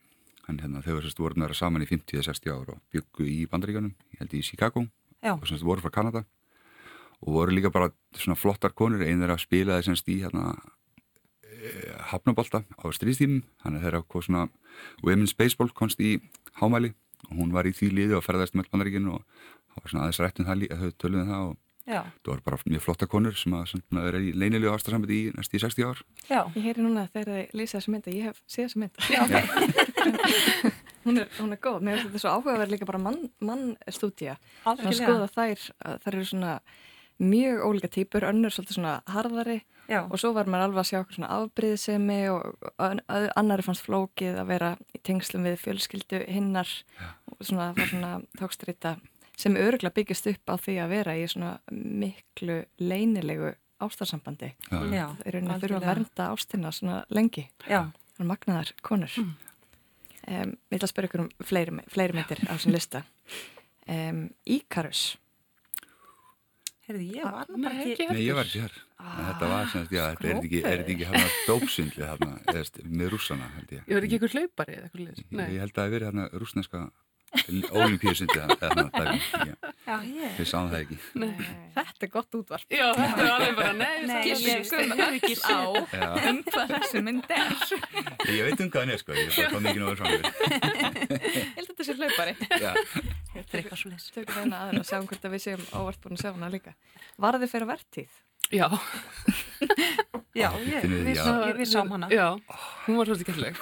hann 0.50 0.60
hérna, 0.60 0.84
þau 0.84 1.00
sérst 1.06 1.24
voru 1.24 1.40
næra 1.40 1.56
saman 1.56 1.86
í 1.86 1.88
50-60 1.88 2.52
ár 2.52 2.76
og 2.76 2.84
byggu 2.92 3.30
í 3.32 3.40
bandaríkanum, 3.48 3.96
ég 4.12 4.26
held 4.26 4.36
í 4.36 4.44
Chicago. 4.44 4.84
Já. 5.24 5.38
og 5.40 5.48
semst 5.48 5.64
voru 5.64 5.80
frá 5.80 5.94
Kanada 5.96 6.26
og 7.24 7.34
voru 7.38 7.56
líka 7.56 7.72
bara 7.74 7.90
svona 8.20 8.36
flottar 8.40 8.74
konur 8.76 9.02
einn 9.06 9.22
þeirra 9.24 9.40
spilaði 9.42 9.88
semst 9.88 10.10
í 10.12 10.20
hérna 10.24 10.54
eh, 11.44 11.96
hafnabolta 12.12 12.64
á 12.68 12.86
stríðstímum 12.96 13.44
hann 13.64 13.78
er 13.80 13.86
þeirra 13.88 14.04
hvað 14.04 14.28
svona 14.28 14.46
Women's 15.04 15.36
Baseball 15.38 15.72
konst 15.74 16.00
í 16.04 16.18
hámæli 16.60 16.94
og 17.30 17.36
hún 17.40 17.54
var 17.56 17.66
í 17.70 17.74
því 17.76 17.92
liði 17.96 18.18
og 18.20 18.26
ferðast 18.26 18.56
með 18.60 18.70
bandaríkinu 18.74 19.16
og 19.18 19.24
það 19.74 19.84
var 19.84 19.92
svona 19.94 20.08
aðeins 20.08 20.24
rætt 20.26 20.40
um 20.44 20.50
það, 20.50 20.60
lí- 20.64 20.74
þau 20.74 20.92
töluðum 21.04 21.32
það 21.34 21.46
og 21.52 21.60
Já. 21.84 22.00
það 22.24 22.30
voru 22.32 22.44
bara 22.46 22.58
mjög 22.72 22.82
flotta 22.86 23.08
konur 23.12 23.34
sem 23.36 23.56
að 23.58 23.64
svona, 23.74 24.04
vera 24.06 24.20
í 24.24 24.30
leinilegu 24.40 24.72
ástarsamöndi 24.72 25.16
í 25.20 25.32
næst 25.36 25.56
í 25.56 25.60
60 25.60 25.84
ár 25.90 26.04
Já. 26.30 26.40
Ég 26.56 26.64
heyri 26.68 26.84
núna 26.86 27.08
þegar 27.12 27.32
þið 27.42 27.58
lýsa 27.60 27.80
þessu 27.80 27.92
mynd 27.96 28.08
að 28.08 28.16
ég 28.20 28.30
hef 28.30 28.40
séð 28.48 28.70
þessu 28.70 28.80
mynd. 28.84 28.96
Já, 29.12 29.24
hún, 31.06 31.18
er, 31.20 31.28
hún 31.40 31.52
er 31.56 31.60
góð. 31.60 31.82
Mér 31.84 31.98
finnst 32.00 32.08
þetta 32.14 32.22
svo 32.24 32.32
áhugaverð 32.38 32.72
líka 32.72 32.88
bara 32.88 33.02
mann, 33.04 33.20
mannstúdía. 33.44 34.38
Svona 34.64 34.94
að 34.94 34.98
skoða 35.02 35.28
þær, 35.36 35.66
að 35.90 35.98
þær 36.06 36.16
eru 36.20 36.28
svona 36.30 36.54
mjög 37.28 37.64
ólíka 37.68 37.90
típur, 37.92 38.26
önnur 38.28 38.54
svolítið 38.54 38.80
svona 38.80 38.96
harðari 39.10 39.62
Já. 39.90 40.04
og 40.08 40.20
svo 40.20 40.34
var 40.36 40.48
maður 40.48 40.70
alveg 40.70 40.82
að 40.84 40.90
sjá 40.90 41.00
okkur 41.02 41.18
svona 41.18 41.32
afbríðsemi 41.38 42.20
og 42.32 42.78
annari 43.36 43.66
fannst 43.66 43.86
flókið 43.88 44.40
að 44.42 44.52
vera 44.54 44.70
í 44.96 45.02
tengslum 45.04 45.48
við 45.48 45.58
fjölskyldu 45.64 46.22
hinnar 46.28 46.72
og 47.32 47.42
svona 47.42 47.72
það 47.74 47.82
var 47.82 47.92
svona 47.92 48.14
tókstrita 48.40 48.96
sem 49.40 49.58
öruglega 49.58 49.96
byggist 49.98 50.30
upp 50.30 50.54
á 50.54 50.56
því 50.62 50.78
að 50.84 50.94
vera 50.94 51.18
í 51.18 51.26
svona 51.28 51.56
miklu 51.74 52.62
leynilegu 52.80 53.54
ástarsambandi. 53.84 54.54
Það 54.70 54.94
er 54.94 55.36
rauninni 55.36 55.56
að 55.56 55.66
þurfa 55.66 55.80
að 55.80 55.88
vernda 55.90 56.28
ástina 56.32 56.72
svona 56.76 57.00
lengi. 57.14 57.48
Er 57.68 58.30
magnaðar 58.30 58.72
konur. 58.86 59.18
Mm. 59.20 59.34
Um, 60.24 60.54
ég 60.72 60.78
ætla 60.78 60.88
að 60.88 60.94
spyrja 60.94 61.10
ykkur 61.10 61.24
um 61.26 61.32
fleiri, 61.44 61.74
fleiri 61.92 62.16
myndir 62.16 62.44
á 62.48 62.54
þessum 62.54 62.76
lista. 62.76 63.04
Um, 63.90 64.22
Íkarus. 64.48 65.18
Heyrði, 66.94 67.06
ég 67.18 67.26
var 67.26 67.48
nú 67.50 67.60
bara 67.64 67.74
Nei, 67.74 67.86
ekki 67.94 68.06
Nei, 68.12 68.20
ég 68.22 68.36
var 68.38 68.46
ekki 68.46 68.60
hér. 68.62 68.74
En 69.04 69.24
þetta 69.28 69.48
var 69.50 69.70
sem 69.72 69.84
sagt, 69.84 69.94
já, 69.96 70.04
þetta 70.14 70.28
er 70.30 70.40
ekki, 70.40 70.60
er 70.62 70.82
þetta 70.84 70.92
ekki 70.94 71.08
hérna 71.10 71.32
dópsundli 71.48 72.04
hérna, 72.06 72.36
eða 72.54 72.84
með 73.02 73.10
rússana, 73.16 73.48
held 73.56 73.74
ég. 73.74 73.82
Ég 73.88 73.98
verði 73.98 74.10
ekki 74.10 74.20
ykkur 74.20 74.36
hlaupari 74.38 74.76
eða 74.78 74.86
eitthvað 74.88 75.02
liðs. 75.08 75.24
Ég, 75.24 75.40
ég 75.56 75.64
held 75.64 75.74
að 75.74 75.80
það 75.80 75.88
hef 75.88 75.96
verið 75.96 76.08
hérna 76.10 76.28
rússneska 76.44 76.84
Ég, 77.34 77.66
Já, 79.84 79.96
ég. 80.06 80.36
við 80.38 80.48
sáum 80.48 80.68
það 80.70 80.80
ekki. 80.84 80.98
Nei. 81.20 81.32
Þetta 81.74 82.06
er 82.06 82.12
gott 82.14 82.36
útvarp. 82.38 82.68
Já, 82.72 82.86
þetta 82.98 83.24
er 83.24 83.32
alveg 83.34 83.56
bara, 83.58 83.74
nei, 83.80 84.04
það 84.08 84.28
ég 84.30 84.38
skum 84.70 84.94
öll 84.94 85.00
á 85.44 85.58
um 86.30 86.40
hvað 86.48 86.74
þessu 86.76 87.02
mynd 87.08 87.34
er. 87.34 87.56
Ég 88.30 88.48
veit 88.48 88.62
um 88.64 88.70
hvað 88.70 88.80
hann 88.84 88.94
er, 88.94 89.02
sko. 89.02 89.18
Ég 89.18 89.50
kom 89.52 89.66
ekki 89.72 89.82
náður 89.82 89.98
fram. 90.04 90.14
Ég 90.14 90.22
held 91.58 91.66
að 91.66 91.72
þetta 91.72 91.88
sé 91.90 91.98
hlaupari. 91.98 92.36
Já. 92.54 92.72
Þetta 93.34 93.50
er 93.50 93.64
eitthvað 93.64 93.82
svo 93.82 93.94
leys. 93.94 94.06
Tökum 94.14 94.40
eina 94.44 94.62
aðra 94.68 94.84
og 94.84 94.88
sjáum 94.92 95.10
hvort 95.10 95.26
að 95.28 95.34
við 95.34 95.46
séum 95.48 95.66
óvart 95.74 96.04
búin 96.06 96.18
að 96.20 96.24
sjá 96.24 96.32
hana 96.36 96.52
líka. 96.54 96.76
Var 97.26 97.40
þið 97.42 97.54
fyrir 97.56 97.70
vertíð? 97.74 98.22
Já. 98.54 98.68
Já, 100.38 100.50
við, 100.58 100.86
við, 100.86 101.10
við, 101.10 101.58
við 101.58 101.70
sáum 101.70 101.92
hana. 101.94 102.10
Já, 102.14 102.28
hún 102.86 102.98
var 103.00 103.10
svolítið 103.10 103.34
gætleg. 103.34 103.60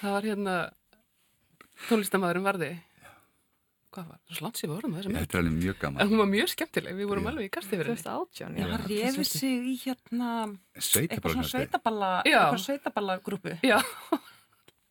Það 0.00 0.14
var 0.14 0.28
hérna 0.28 0.56
tónlistamæðurinn 1.88 2.46
varði. 2.48 2.70
Hvað 3.88 4.08
var? 4.10 4.18
Við 4.28 4.68
vorum 4.68 4.92
með 4.92 4.98
þessa 5.00 5.10
mynd. 5.12 5.20
Þetta 5.22 5.38
er 5.38 5.42
alveg 5.42 5.54
mjög 5.58 5.74
En 5.74 5.80
gaman. 5.80 6.08
hún 6.10 6.20
var 6.20 6.28
mjög 6.28 6.48
skemmtileg, 6.52 6.96
við 6.98 7.06
vorum 7.08 7.28
alveg 7.30 7.46
í 7.46 7.52
kasti 7.54 7.70
fyrir 7.72 7.88
henni. 7.88 8.02
2018, 8.02 8.58
Já, 8.58 8.66
hann 8.68 8.84
reyfi 8.90 9.24
sig 9.24 9.70
í 9.70 9.76
hérna 9.84 10.32
eitthvað 10.76 11.32
svona 11.36 11.48
sveitaballa 11.52 12.10
Já. 12.28 12.40
eitthvað 12.42 12.64
sveitaballagrúpu 12.66 13.54
Já. 13.64 13.78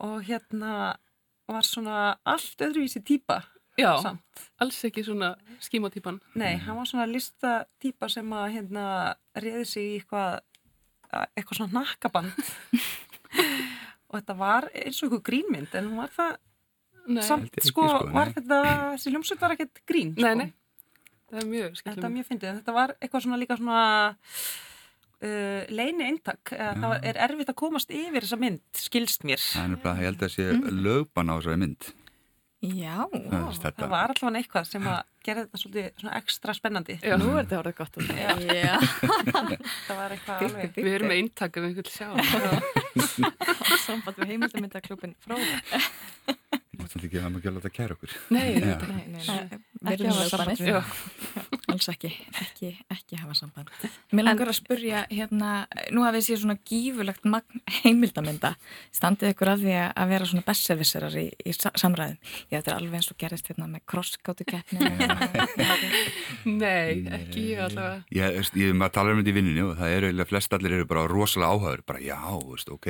og 0.08 0.18
hérna 0.26 0.72
var 1.48 1.64
svona 1.70 2.00
allt 2.26 2.66
öðruvísi 2.66 3.04
típa 3.06 3.44
Já, 3.78 3.92
samt. 4.02 4.42
alls 4.60 4.80
ekki 4.90 5.04
svona 5.06 5.36
skímatýpan. 5.62 6.18
Nei, 6.34 6.56
hann 6.58 6.76
var 6.80 6.90
svona 6.90 7.06
lista 7.06 7.66
típa 7.80 8.10
sem 8.10 8.26
að 8.34 8.48
hérna 8.58 8.88
reyði 9.38 9.66
sig 9.70 9.84
í 9.92 10.00
eitthvað 10.02 10.40
eitthvað 11.38 11.60
svona 11.62 11.84
nakkaband 11.84 12.34
og 14.10 14.18
þetta 14.18 14.36
var 14.42 14.68
eins 14.74 14.98
og 15.04 15.12
eitthvað 15.12 15.26
grínmynd 15.30 15.78
en 15.78 15.92
hún 15.92 16.02
var 16.02 16.10
það 16.18 16.36
Nei. 17.08 17.24
samt 17.24 17.50
ekki, 17.52 17.70
sko, 17.72 17.88
sko, 17.88 18.08
var 18.12 18.32
nei. 18.32 18.38
þetta 18.38 18.62
þessi 18.94 19.12
hljómsveit 19.14 19.44
var 19.46 19.56
ekkert 19.56 19.84
grín 19.88 20.14
Nei, 20.18 20.24
sko. 20.24 20.38
nei, 20.42 20.50
það 21.32 21.42
er 21.44 21.52
mjög 21.52 21.68
Þetta 21.68 21.82
skemmtileg. 21.82 22.04
var 22.08 22.16
mjög 22.18 22.28
fyndið, 22.32 22.56
þetta 22.62 22.76
var 22.78 22.96
eitthvað 23.00 23.24
svona 23.28 23.40
líka 23.42 23.58
svona 23.60 23.84
uh, 25.24 25.62
leini 25.80 26.10
eintak, 26.12 26.52
uh, 26.54 26.74
það 26.74 26.90
var, 26.92 27.06
er 27.12 27.22
erfitt 27.28 27.54
að 27.54 27.60
komast 27.64 27.94
yfir 27.96 28.26
þessa 28.28 28.42
mynd, 28.42 28.66
skilst 28.88 29.24
mér 29.28 29.40
Það 29.46 29.64
er 29.64 29.72
nefnilega, 29.76 30.02
ég 30.04 30.12
held 30.12 30.28
að 30.28 30.36
sé 30.36 30.50
lögban 30.88 31.32
á 31.32 31.36
þessari 31.40 31.64
mynd. 31.64 31.94
Já. 32.58 33.06
Það 33.14 33.34
er 33.38 33.58
þetta. 33.62 33.78
það 33.84 33.92
var 33.92 34.12
allavega 34.16 34.40
eitthvað 34.42 34.64
sem 34.66 34.88
að 34.90 35.02
gera 35.28 35.42
þetta 35.44 35.60
svolítið 35.62 36.00
svona 36.02 36.14
ekstra 36.18 36.54
spennandi 36.58 36.96
Já. 37.06 37.14
Nú 37.22 37.28
er 37.36 37.44
þetta 37.46 37.60
orðið 37.60 37.76
gott 37.78 38.00
út. 38.02 38.08
Já. 38.18 38.32
Já. 38.58 38.78
það 39.88 40.00
var 40.00 40.16
eitthvað 40.16 40.42
alveg 40.48 40.80
Við 40.80 40.90
erum 40.96 41.12
með 41.12 41.22
eintak 41.22 41.60
ef 41.60 41.68
einhvern 41.68 41.92
sjá. 41.94 42.10
Samband 43.86 44.18
við 44.24 44.34
heimildamyndaklubin 44.34 45.14
Fróða. 45.22 45.84
Þú 46.78 46.86
ætlum 46.88 47.06
ekki 47.08 47.18
að 47.18 47.24
hafa 47.26 47.40
ekki 47.40 47.50
að 47.50 47.56
láta 47.58 47.70
kæra 47.74 47.96
okkur. 47.98 48.12
Nei. 48.30 48.48
Nei, 48.62 48.76
nei, 48.88 49.06
nei. 49.18 49.60
Ekki 49.92 50.08
hafa 50.10 50.26
samband. 50.30 50.58
samband. 50.58 50.68
Já. 50.68 50.82
Alls 51.74 51.88
ekki, 51.92 52.10
ekki, 52.42 52.70
ekki 52.94 53.18
hafa 53.22 53.36
samband. 53.38 53.72
Mér 54.16 54.26
langar 54.28 54.50
að 54.52 54.58
spurja, 54.60 55.02
hérna, 55.12 55.50
nú 55.94 56.06
hafið 56.06 56.24
séð 56.30 56.40
svona 56.44 56.56
gífurlegt 56.70 57.26
magn 57.28 57.62
heimildamynda. 57.82 58.54
Standið 58.96 59.34
ykkur 59.34 59.52
að 59.54 59.66
því 59.66 59.74
að 59.82 59.90
að 60.04 60.12
vera 60.14 60.30
svona 60.32 60.46
besservisserar 60.48 61.18
í, 61.20 61.26
í 61.44 61.56
sa- 61.58 61.74
samræðum. 61.78 62.18
Já, 62.48 62.58
þetta 62.60 62.72
er 62.72 62.78
alveg 62.80 63.00
eins 63.02 63.12
og 63.14 63.20
gerist 63.26 63.52
hérna 63.52 63.70
með 63.74 63.84
krosskátu 63.94 64.48
keppni. 64.48 64.92
Nei, 66.48 67.04
ekki 67.20 67.48
ég 67.54 67.64
allavega. 67.68 68.04
Ég, 68.16 68.52
ég 68.64 68.76
maður 68.78 68.96
talar 69.00 69.16
um 69.18 69.22
þetta 69.24 69.34
í 69.34 69.38
vinninu 69.42 69.66
og 69.72 69.80
það 69.82 69.96
eru 69.98 70.10
eiginlega 70.12 70.32
flest 70.32 70.56
allir 70.58 70.78
eru 70.80 70.88
bara 70.90 71.08
rosalega 71.12 71.52
áhæður, 71.58 71.84
bara 71.90 72.04
já, 72.04 72.18
veist, 72.48 72.72
ok 72.74 72.90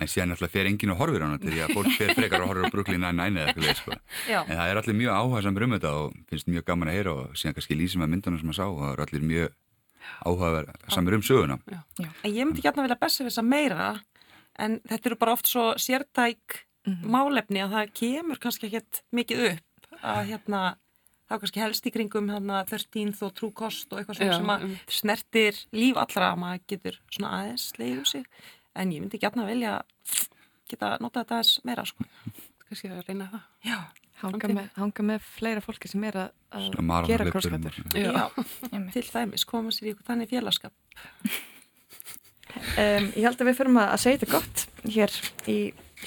en 0.00 0.10
síðan 0.10 0.34
alltaf 0.34 0.52
fer 0.54 0.68
enginn 0.70 0.92
og 0.94 1.00
horfir 1.02 1.22
á 1.22 1.26
hana 1.28 1.38
til 1.42 1.52
því 1.52 1.62
að 1.64 1.74
fólk 1.76 1.92
fer 1.98 2.12
frekar 2.16 2.44
og 2.44 2.50
horfir 2.52 2.68
á 2.68 2.72
Brooklyn 2.74 3.02
Nine-Nine 3.04 3.42
eða 3.42 3.52
eitthvað 3.54 3.80
sko. 3.80 3.96
Já. 4.28 4.40
en 4.44 4.54
það 4.58 4.72
er 4.72 4.80
allir 4.82 4.98
mjög 5.00 5.18
áhæðsamur 5.18 5.66
um 5.66 5.74
þetta 5.76 5.94
og 6.02 6.18
finnst 6.30 6.50
mjög 6.52 6.66
gaman 6.70 6.90
að 6.92 6.98
heyra 6.98 7.14
og 7.14 7.38
síðan 7.38 7.56
kannski 7.58 7.78
lýsum 7.78 8.04
að 8.06 8.12
myndunum 8.14 8.42
sem 8.42 8.52
að 8.54 8.58
sá 8.60 8.64
og 8.68 8.78
það 8.82 8.92
eru 8.94 9.06
allir 9.08 9.26
mjög 9.32 9.56
áhæðsamur 10.24 11.18
um 11.18 11.24
söguna 11.26 11.58
en 12.00 12.32
ég 12.32 12.44
myndi 12.44 12.64
gætna 12.64 12.84
vilja 12.86 13.00
bessa 13.00 13.26
þess 13.26 13.42
að 13.42 13.50
meira 13.50 13.88
en 14.58 14.80
þetta 14.88 15.10
eru 15.12 15.20
bara 15.20 15.36
oft 15.36 15.50
svo 15.50 15.70
sértæk 15.78 16.62
málefni 17.04 17.62
að 17.64 17.74
það 17.76 17.94
kemur 18.00 18.40
kannski 18.42 18.70
ekkert 18.70 19.02
mikið 19.14 19.44
upp 19.52 19.96
að 20.02 20.22
hérna 20.32 20.62
er 21.28 21.40
kannski 21.42 21.60
helst 21.60 21.86
í 21.88 21.92
kringum 21.92 22.30
hérna 22.32 22.62
13 22.68 23.10
og 23.26 23.34
trú 23.36 23.50
kost 23.56 23.92
og 23.92 24.00
eitthvað 24.00 24.22
Já, 24.24 24.36
sem 24.38 24.52
að 24.52 24.64
einmitt. 24.64 24.94
snertir 25.00 25.58
líf 25.76 25.98
allra 26.00 26.30
að 26.32 26.40
maður 26.40 26.62
getur 26.72 27.00
svona 27.12 27.32
aðeins 27.42 27.66
leiðu 27.76 28.04
sig 28.08 28.24
en 28.78 28.92
ég 28.94 29.02
myndi 29.02 29.20
gætna 29.20 29.46
vilja 29.48 29.78
geta 30.68 30.96
nota 31.02 31.22
þetta 31.22 31.38
aðeins 31.38 31.54
meira 31.68 31.84
sko. 31.88 32.06
Kannski 32.68 32.92
að 32.92 33.04
reyna 33.08 33.30
það. 33.32 33.48
Já. 33.68 33.78
Hanga 34.18 34.48
með, 34.50 34.70
hanga 34.74 35.04
með 35.12 35.26
fleira 35.36 35.60
fólki 35.62 35.88
sem 35.90 36.02
er 36.08 36.16
að, 36.24 36.32
að 36.58 37.04
gera. 37.06 37.28
Já, 37.94 38.24
til 38.96 39.04
dæmis 39.12 39.46
koma 39.46 39.70
sér 39.70 39.86
í 39.86 39.92
eitthvað 39.92 40.08
þannig 40.10 40.32
félagskap 40.32 40.74
Um, 42.78 43.10
ég 43.12 43.26
held 43.26 43.42
að 43.42 43.50
við 43.50 43.58
förum 43.58 43.78
að 43.80 43.90
að 43.92 44.00
segja 44.02 44.18
þetta 44.18 44.32
gott 44.32 44.62
hér 44.88 45.14
í 45.52 45.56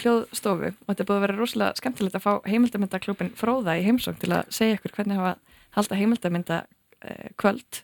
hljóðstofu 0.02 0.72
og 0.72 0.88
þetta 0.90 1.06
búið 1.06 1.18
að 1.18 1.24
vera 1.26 1.36
rosalega 1.38 1.78
skemmtilegt 1.78 2.18
að 2.18 2.24
fá 2.24 2.32
heimildamyndaklubin 2.50 3.32
Fróða 3.38 3.76
í 3.78 3.84
heimsókn 3.86 4.20
til 4.24 4.32
að 4.34 4.50
segja 4.56 4.80
ykkur 4.80 4.96
hvernig 4.96 5.20
hafa 5.20 5.36
halda 5.78 6.00
heimildamynda 6.00 6.58
uh, 6.66 7.28
kvöld 7.40 7.82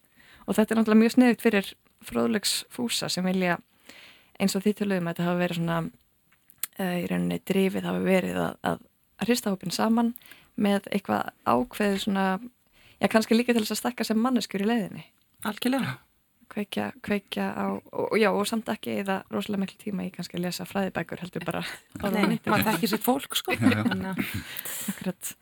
og 0.47 0.57
þetta 0.57 0.73
er 0.73 0.79
náttúrulega 0.79 1.03
mjög 1.03 1.15
sniðugt 1.15 1.45
fyrir 1.45 1.71
fróðlegs 2.07 2.55
fúsa 2.73 3.11
sem 3.13 3.27
vilja 3.27 3.59
eins 4.41 4.55
og 4.57 4.63
því 4.65 4.73
töluðum 4.79 5.09
að 5.09 5.15
þetta 5.15 5.27
hafa 5.27 5.41
verið 5.41 5.59
svona 5.59 5.77
uh, 5.83 6.97
í 6.97 7.05
rauninni 7.09 7.39
drifið 7.49 7.87
hafa 7.89 8.03
verið 8.05 8.41
að, 8.41 8.57
að, 8.71 8.83
að 9.17 9.31
hrista 9.31 9.53
hópin 9.53 9.75
saman 9.75 10.11
með 10.57 10.89
eitthvað 10.91 11.31
ákveðu 11.45 12.01
svona, 12.01 12.25
já 12.97 13.07
kannski 13.13 13.37
líka 13.37 13.53
til 13.53 13.63
þess 13.63 13.77
að 13.77 13.81
stakka 13.83 14.07
sem 14.07 14.19
manneskur 14.21 14.65
í 14.65 14.69
leiðinni. 14.69 15.07
Algjörlega. 15.47 15.97
Kveikja, 16.47 16.85
kveikja 17.03 17.49
á, 17.53 17.65
og, 17.75 18.13
já 18.17 18.29
og 18.31 18.45
samt 18.47 18.69
ekki 18.71 19.01
eða 19.03 19.19
rosalega 19.33 19.65
miklu 19.65 19.81
tíma 19.81 20.05
í 20.07 20.13
kannski 20.15 20.39
að 20.39 20.45
lesa 20.45 20.65
fræðibækur 20.65 21.19
heldur 21.21 21.45
bara. 21.45 21.61
Nei, 22.15 22.39
maður 22.47 22.69
þekkir 22.71 22.91
sitt 22.93 23.03
fólk 23.05 23.35
sko. 23.37 23.57
Akkurat. 23.57 25.33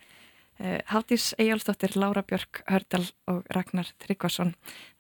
Uh, 0.56 0.80
Hafdís 0.88 1.34
Eyjálfsdóttir, 1.36 1.98
Lára 2.00 2.22
Björk 2.24 2.62
Hördal 2.72 3.04
og 3.28 3.44
Ragnar 3.52 3.90
Tryggvason 4.00 4.54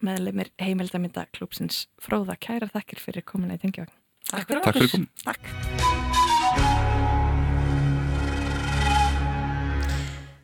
meðlemið 0.03 0.52
heimildamynda 0.60 1.23
klúpsins 1.32 1.86
Fróða, 2.03 2.36
kæra 2.36 2.68
þakkir 2.73 2.99
fyrir 2.99 3.23
komuna 3.23 3.56
í 3.56 3.61
Tengjavægn. 3.64 3.95
Takk 4.27 4.52
fyrir 4.52 4.65
Takk 4.65 4.77
fyrir. 4.84 5.07
Takk. 5.23 5.44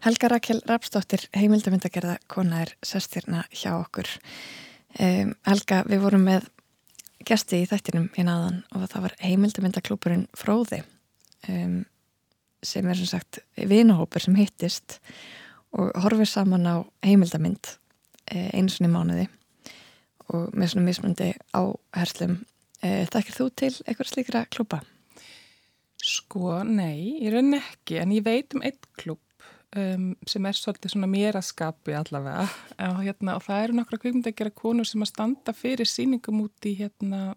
Helga 0.02 0.32
Rakel 0.32 0.64
Rapsdóttir, 0.66 1.28
heimildamyndagerða 1.36 2.16
kona 2.32 2.64
er 2.64 2.72
sestirna 2.82 3.44
hjá 3.52 3.76
okkur. 3.76 4.08
Um, 4.96 5.36
Helga, 5.46 5.84
við 5.92 6.02
vorum 6.08 6.24
með 6.26 6.48
gesti 7.28 7.62
í 7.62 7.68
þættinum 7.70 8.08
hérna 8.16 8.40
aðan 8.40 8.64
og 8.72 8.88
það 8.90 9.10
var 9.10 9.20
heimildamyndaklúpurinn 9.28 10.30
Fróði 10.40 10.82
um, 11.52 11.82
sem 12.64 12.88
er 12.88 13.00
sem 13.00 13.10
sagt 13.10 13.42
vinahópur 13.58 14.24
sem 14.24 14.38
hittist 14.38 15.00
og 15.72 15.92
horfir 16.04 16.30
saman 16.30 16.68
á 16.68 16.76
heimildamind 17.06 17.76
einu 18.32 18.72
svona 18.72 18.90
í 18.90 18.94
mánuði 18.94 19.28
og 20.32 20.56
með 20.56 20.72
svona 20.72 20.88
mismundi 20.88 21.28
áherslum. 21.58 22.38
Þekkir 22.82 23.36
þú 23.36 23.48
til 23.60 23.74
eitthvað 23.84 24.10
slíkra 24.10 24.46
klúpa? 24.50 24.80
Sko, 26.02 26.62
nei, 26.66 27.20
ég 27.22 27.34
raun 27.36 27.54
ekki, 27.60 28.00
en 28.02 28.14
ég 28.16 28.24
veit 28.26 28.56
um 28.58 28.64
eitt 28.66 28.88
klúp 28.98 29.22
um, 29.78 30.08
sem 30.28 30.48
er 30.50 30.58
svolítið 30.58 30.96
svona 30.96 31.10
mér 31.12 31.38
að 31.38 31.46
skapi 31.52 31.94
allavega 31.98 32.48
og, 32.88 33.04
hérna, 33.04 33.38
og 33.38 33.46
það 33.46 33.68
eru 33.68 33.78
nokkra 33.78 34.02
kvikmyndagjara 34.02 34.56
konur 34.64 34.90
sem 34.90 35.06
að 35.06 35.12
standa 35.12 35.54
fyrir 35.54 35.90
síningum 35.90 36.42
út 36.48 36.70
í 36.70 36.74
hérna, 36.80 37.36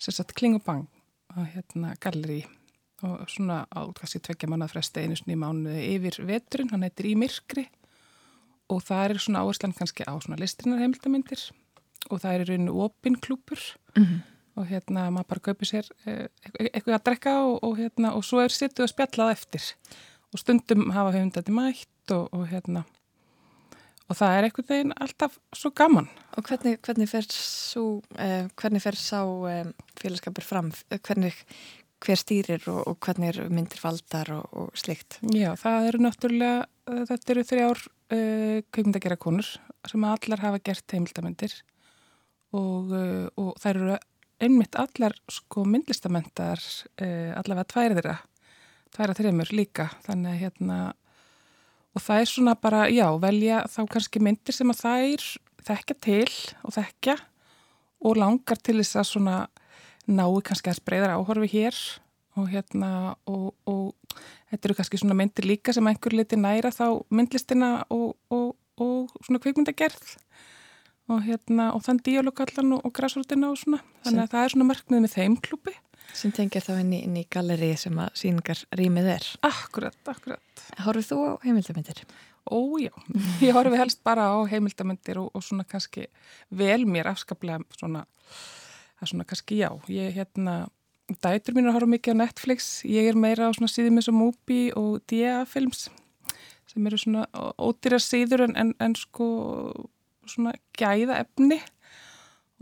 sagt 0.00 0.32
Klingubang 0.38 0.86
og 1.36 1.44
hérna 1.52 1.92
Galleri 2.00 2.40
og 3.02 3.30
svona 3.30 3.62
átkast 3.74 4.18
í 4.18 4.22
tveggja 4.22 4.50
mannafresti 4.50 5.02
einu 5.02 5.16
svona 5.18 5.34
í 5.34 5.40
mánuði 5.40 5.86
yfir 5.96 6.18
veturinn, 6.28 6.70
hann 6.72 6.86
heitir 6.86 7.10
Í 7.10 7.14
myrkri 7.18 7.66
og 8.72 8.82
það 8.86 9.04
er 9.04 9.22
svona 9.24 9.42
áherslan 9.42 9.74
kannski 9.76 10.06
á 10.06 10.14
svona 10.22 10.38
listrinnar 10.40 10.82
heimildamindir 10.82 11.48
og 12.10 12.22
það 12.22 12.32
er 12.32 12.44
í 12.44 12.48
rauninu 12.50 12.78
opinklúpur 12.86 13.60
mm 13.96 14.04
-hmm. 14.04 14.20
og 14.56 14.66
hérna 14.70 15.10
maður 15.10 15.28
bara 15.28 15.46
kaupir 15.48 15.68
sér 15.68 15.90
eh, 16.06 16.26
eitthvað 16.72 16.94
að 16.94 17.04
drekka 17.04 17.34
og, 17.42 17.58
og 17.62 17.76
hérna 17.78 18.14
og 18.14 18.24
svo 18.24 18.40
er 18.40 18.48
sittuð 18.48 18.86
að 18.86 18.94
spjallað 18.94 19.32
eftir 19.36 19.62
og 20.32 20.38
stundum 20.38 20.90
hafa 20.90 21.12
höfundandi 21.12 21.52
mætt 21.52 22.10
og, 22.10 22.28
og 22.32 22.48
hérna 22.48 22.84
og 24.12 24.18
það 24.18 24.36
er 24.36 24.46
einhvern 24.46 24.68
veginn 24.68 24.94
alltaf 25.00 25.38
svo 25.56 25.70
gaman. 25.70 26.08
Og 26.36 26.44
hvernig, 26.44 26.78
hvernig 26.84 27.08
fer 27.08 27.26
svo, 27.32 28.02
eh, 28.20 28.48
hvernig 28.60 28.82
fer 28.84 28.98
sá 28.98 29.22
eh, 29.48 29.70
félagskapur 30.00 30.44
fram? 30.44 30.72
Hvernig 30.90 31.32
hver 32.02 32.20
stýrir 32.20 32.64
og, 32.70 32.80
og 32.90 32.96
hvernig 33.02 33.32
er 33.32 33.50
myndir 33.52 33.82
valdar 33.82 34.32
og, 34.36 34.46
og 34.52 34.78
slikt? 34.78 35.20
Já, 35.34 35.52
það 35.60 35.88
eru 35.90 36.02
náttúrulega, 36.06 36.64
þetta 37.10 37.34
eru 37.34 37.44
þrjár 37.50 37.82
uh, 37.82 38.56
kveikmyndagera 38.70 39.18
konur 39.20 39.52
sem 39.88 40.08
allar 40.08 40.42
hafa 40.42 40.62
gert 40.64 40.94
heimildamindir 40.94 41.54
og, 42.54 42.90
uh, 42.92 43.28
og 43.38 43.54
það 43.62 43.70
eru 43.74 44.00
einmitt 44.42 44.78
allar 44.80 45.14
sko 45.30 45.64
myndlistamendar 45.68 46.60
uh, 46.60 47.32
allavega 47.38 47.70
tværið 47.74 48.00
þeirra 48.00 48.18
tværa 48.92 49.16
þreymur 49.16 49.54
líka 49.56 49.88
þannig 50.04 50.34
að 50.34 50.42
hérna 50.42 50.78
og 51.92 52.00
það 52.00 52.22
er 52.22 52.30
svona 52.30 52.54
bara, 52.56 52.86
já, 52.88 53.06
velja 53.20 53.62
þá 53.70 53.80
kannski 53.94 54.22
myndir 54.24 54.56
sem 54.56 54.72
að 54.72 54.82
þær 54.82 55.26
þekkja 55.68 55.96
til 56.04 56.32
og 56.64 56.74
þekkja 56.76 57.16
og 58.02 58.18
langar 58.18 58.58
til 58.58 58.78
þess 58.80 58.98
að 58.98 59.10
svona 59.12 59.36
nái 60.10 60.42
kannski 60.46 60.72
að 60.72 60.80
spreyðra 60.80 61.18
áhorfi 61.18 61.50
hér 61.52 61.78
og 62.40 62.48
hérna 62.48 62.90
og, 63.28 63.52
og 63.68 64.16
þetta 64.50 64.68
eru 64.68 64.78
kannski 64.78 65.00
svona 65.00 65.16
myndir 65.18 65.46
líka 65.48 65.74
sem 65.74 65.86
einhver 65.86 66.16
liti 66.16 66.38
næra 66.40 66.72
þá 66.74 66.86
myndlistina 67.12 67.84
og, 67.92 68.16
og, 68.32 68.54
og 68.80 69.12
svona 69.20 69.42
kvikmyndagerð 69.42 70.16
og 71.12 71.22
hérna 71.26 71.70
og 71.76 71.84
þann 71.84 72.00
díalogallan 72.06 72.76
og 72.78 72.92
græsrútina 72.94 73.50
og 73.52 73.58
svona. 73.60 73.82
Þannig 74.06 74.24
að 74.24 74.34
það 74.34 74.44
er 74.44 74.54
svona 74.54 74.68
markmið 74.70 75.02
með 75.04 75.16
þeim 75.16 75.38
klúpi 75.44 75.74
sem 76.16 76.32
tengir 76.34 76.64
þá 76.64 76.74
inn 76.82 76.92
í, 76.92 77.00
í 77.22 77.24
galleri 77.32 77.72
sem 77.80 77.96
að 78.00 78.16
síningar 78.20 78.60
rýmið 78.76 79.08
er. 79.14 79.28
Akkurat, 79.48 79.96
akkurat. 80.10 80.64
Horfið 80.84 81.08
þú 81.08 81.20
á 81.24 81.32
heimildamindir? 81.46 82.02
Ó 82.52 82.58
já, 82.82 82.90
ég 83.40 83.54
horfi 83.54 83.78
helst 83.78 84.02
bara 84.04 84.26
á 84.34 84.38
heimildamindir 84.50 85.20
og 85.22 85.44
svona 85.44 85.64
kannski 85.68 86.08
vel 86.50 86.82
mér 86.90 87.12
afskaplega 87.12 87.62
svona 87.78 88.04
það 89.02 89.08
er 89.08 89.10
svona 89.10 89.26
kannski 89.26 89.58
já, 89.58 89.68
ég 89.90 90.14
hérna 90.14 90.54
dætur 91.22 91.56
mín 91.56 91.66
að 91.66 91.74
horfa 91.76 91.90
mikið 91.90 92.14
á 92.14 92.20
Netflix. 92.22 92.70
Ég 92.86 93.10
er 93.10 93.18
meira 93.18 93.50
á 93.50 93.54
svona 93.56 93.70
síðum 93.70 93.98
eins 93.98 94.08
og 94.08 94.14
Mubi 94.14 94.60
og 94.78 95.02
DA-films 95.10 95.88
sem 96.70 96.86
eru 96.88 96.96
svona 96.96 97.26
ódýra 97.60 97.98
síður 98.00 98.46
en, 98.46 98.54
en, 98.56 98.70
en 98.80 98.94
sko 98.96 99.26
svona 100.24 100.54
gæða 100.78 101.18
efni 101.24 101.58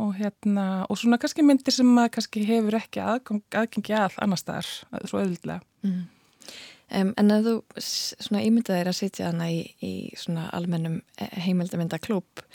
og 0.01 0.17
hérna 0.17 0.87
og 0.89 0.99
svona 0.99 1.21
kannski 1.21 1.45
myndir 1.45 1.77
sem 1.77 1.87
maður 1.87 2.17
kannski 2.17 2.43
hefur 2.49 2.79
ekki 2.81 3.05
aðgang, 3.05 3.43
aðgengi 3.53 3.95
að 3.95 4.17
annar 4.25 4.41
staðar, 4.41 4.71
svo 5.05 5.21
auðvitað 5.21 5.61
mm. 5.85 6.01
um, 6.97 7.12
En 7.21 7.35
ef 7.37 7.47
þú 7.47 7.57
svona 7.85 8.43
ímyndað 8.49 8.81
er 8.81 8.91
að 8.91 8.99
sitja 8.99 9.29
hana 9.29 9.51
í, 9.53 9.61
í 9.85 9.95
svona 10.19 10.49
almennum 10.57 11.03
heimildamyndaklúp 11.21 12.49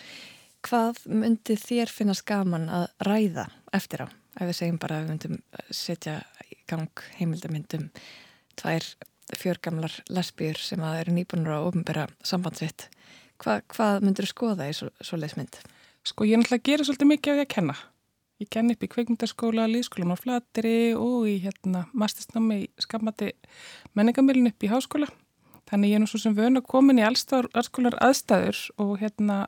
hvað 0.66 1.06
myndi 1.07 1.56
þér 1.62 1.94
finnast 1.94 2.26
gaman 2.28 2.66
að 2.74 2.90
ræða 3.06 3.48
eftir 3.77 4.06
á? 4.06 4.07
Ef 4.35 4.49
við 4.49 4.57
segjum 4.60 4.80
bara 4.81 4.99
að 4.99 5.06
við 5.06 5.11
myndum 5.14 5.41
setja 5.72 6.15
í 6.52 6.57
gang 6.69 7.03
heimildamindum 7.19 7.89
tvær 8.60 8.88
fjörgamlar 9.35 9.95
lesbýr 10.14 10.60
sem 10.61 10.84
að 10.85 10.99
eru 11.03 11.15
nýbunur 11.15 11.57
á 11.57 11.65
ofnbæra 11.65 12.06
sambandsitt. 12.26 12.89
Hva, 13.41 13.60
hvað 13.72 14.06
myndur 14.06 14.27
þú 14.27 14.31
skoða 14.31 14.69
í 14.69 14.76
svo, 14.77 14.91
svo 15.03 15.19
leismynd? 15.19 15.57
Sko 16.06 16.27
ég 16.27 16.38
er 16.38 16.41
náttúrulega 16.43 16.61
að 16.61 16.69
gera 16.69 16.88
svolítið 16.88 17.11
mikið 17.11 17.31
af 17.31 17.38
því 17.38 17.45
að 17.45 17.53
kenna. 17.56 17.76
Ég 18.43 18.49
kenn 18.52 18.72
upp 18.73 18.81
í 18.84 18.89
kveikmyndaskóla, 18.91 19.65
líðskólum 19.72 20.11
á 20.11 20.18
Flateri 20.19 20.80
og 20.99 21.27
í 21.31 21.38
hérna 21.45 21.85
mastisnámi 21.95 22.57
í 22.65 22.72
skammati 22.84 23.31
menningamilin 23.95 24.52
upp 24.52 24.65
í 24.65 24.72
háskóla. 24.72 25.07
Þannig 25.69 25.93
ég 25.93 25.97
er 25.97 26.03
nú 26.03 26.10
svo 26.11 26.19
sem 26.22 26.35
vöna 26.38 26.61
komin 26.61 26.99
í 26.99 27.06
allskólar 27.07 27.95
aðstæður 28.03 28.60
og 28.84 28.97
hérna 29.02 29.45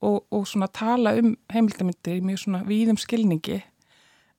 og, 0.00 0.24
og 0.32 0.46
svona 0.48 0.68
tala 0.72 1.14
um 1.20 1.34
heimildamindir 1.52 2.20
í 2.20 2.24
mjög 2.24 2.44
svona 2.44 2.62
víðum 2.68 2.98
skilningi. 3.00 3.60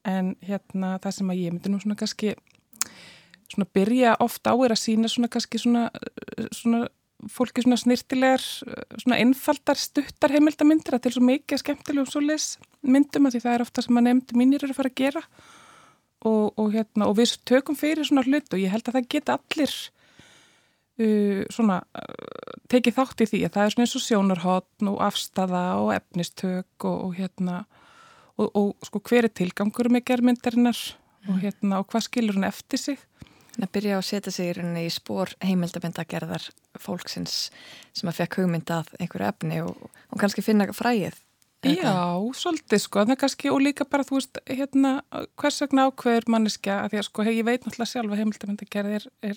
En 0.07 0.33
hérna 0.41 0.95
það 1.01 1.17
sem 1.17 1.29
að 1.33 1.43
ég 1.43 1.53
myndi 1.53 1.69
nú 1.69 1.81
svona 1.81 1.99
kannski 1.99 2.33
svona 3.51 3.67
byrja 3.75 4.15
ofta 4.23 4.53
á 4.53 4.57
er 4.65 4.73
að 4.73 4.81
sína 4.81 5.11
svona 5.11 5.29
kannski 5.31 5.59
svona, 5.61 5.89
svona 6.55 6.88
fólki 7.29 7.61
svona 7.61 7.77
snirtilegar 7.77 8.41
svona 8.41 9.19
einfaldar 9.21 9.77
stuttar 9.77 10.33
heimildamindir 10.33 10.97
að 10.97 11.05
til 11.05 11.15
svo 11.17 11.25
mikið 11.27 11.61
skemmtilegum 11.61 12.09
svoleis 12.09 12.55
myndum 12.81 13.27
að 13.27 13.35
því 13.35 13.43
það 13.43 13.57
er 13.57 13.65
ofta 13.65 13.83
sem 13.85 13.99
að 13.99 14.07
nefndi 14.07 14.39
mínir 14.39 14.63
eru 14.63 14.73
að 14.73 14.79
fara 14.79 14.91
að 14.91 15.01
gera. 15.03 15.23
Og, 16.21 16.53
og 16.61 16.67
hérna 16.73 17.07
og 17.09 17.15
við 17.17 17.35
tökum 17.49 17.77
fyrir 17.77 18.05
svona 18.05 18.23
hlut 18.25 18.53
og 18.53 18.61
ég 18.61 18.69
held 18.73 18.85
að 18.88 18.97
það 18.97 19.07
geta 19.09 19.38
allir 19.39 19.75
uh, 21.01 21.41
svona 21.49 21.79
uh, 21.81 22.50
tekið 22.72 22.98
þátt 22.98 23.23
í 23.23 23.30
því 23.31 23.43
að 23.45 23.53
það 23.56 23.68
er 23.68 23.76
svona 23.76 23.85
eins 23.85 23.95
og 23.98 24.06
sjónarhóttn 24.06 24.89
og 24.91 24.99
afstafa 25.06 25.64
og 25.81 25.93
efnistök 25.95 26.88
og, 26.88 26.98
og 27.07 27.15
hérna 27.19 27.61
og, 28.39 28.48
og 28.49 28.88
sko 28.88 29.02
hver 29.10 29.27
er 29.27 29.35
tilgangur 29.35 29.91
með 29.91 30.06
germyndarinnar 30.11 30.80
mm. 30.80 31.31
og 31.34 31.41
hérna 31.43 31.81
og 31.81 31.89
hvað 31.91 32.07
skilur 32.07 32.39
hún 32.39 32.48
eftir 32.48 32.81
sig 32.81 33.02
að 33.60 33.72
byrja 33.76 33.98
að 33.98 34.07
setja 34.07 34.31
sig 34.34 34.48
í 34.48 34.53
rauninni 34.56 34.85
í 34.88 34.93
spór 34.93 35.34
heimildamöndagerðar 35.43 36.48
fólksins 36.80 37.49
sem 37.91 38.10
að 38.10 38.22
fekk 38.22 38.39
hugmynd 38.41 38.72
að 38.72 38.93
einhverju 38.99 39.27
efni 39.27 39.60
og, 39.65 39.89
og 40.10 40.22
kannski 40.22 40.45
finna 40.45 40.72
fræið 40.76 41.19
Já, 41.61 42.18
svolítið 42.34 42.80
sko, 42.81 43.03
það 43.06 43.19
kannski 43.22 43.52
og 43.53 43.60
líka 43.61 43.85
bara 43.85 44.06
þú 44.07 44.15
veist, 44.18 44.39
hérna 44.49 44.95
hvers 45.38 45.60
vegna 45.61 45.84
ákveður 45.91 46.26
manneskja, 46.34 46.80
að 46.81 46.93
því 46.93 47.02
að 47.02 47.06
sko, 47.06 47.26
hey, 47.27 47.35
ég 47.38 47.45
veit 47.45 47.68
náttúrulega 47.68 47.91
sjálf 47.91 48.15
að 48.15 48.22
heimildamöndagerð 48.23 48.95
er, 48.98 49.06
er 49.30 49.35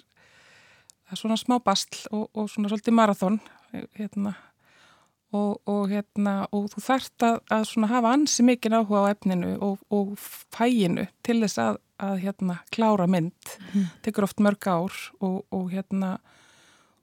það 1.04 1.16
er 1.16 1.20
svona 1.20 1.38
smá 1.40 1.56
bastl 1.64 2.02
og, 2.10 2.26
og 2.32 2.50
svona 2.52 2.72
svolítið 2.72 2.98
marathón 2.98 3.38
hérna. 3.98 4.34
Og, 5.34 5.56
og 5.66 5.88
hérna 5.90 6.44
og 6.54 6.68
þú 6.70 6.82
þarft 6.84 7.24
að, 7.26 7.40
að 7.50 7.64
svona 7.66 7.90
hafa 7.90 8.12
ansi 8.14 8.44
mikið 8.46 8.76
áhuga 8.78 9.00
á 9.02 9.12
efninu 9.16 9.56
og, 9.66 9.80
og 9.90 10.12
fæginu 10.54 11.08
til 11.26 11.40
þess 11.42 11.58
að, 11.58 11.80
að 12.06 12.20
hérna 12.22 12.60
klára 12.74 13.08
mynd, 13.10 13.50
mm. 13.72 13.88
tekur 14.06 14.28
oft 14.28 14.38
mörg 14.44 14.68
ár 14.70 14.94
og 15.18 15.72
hérna 15.72 16.12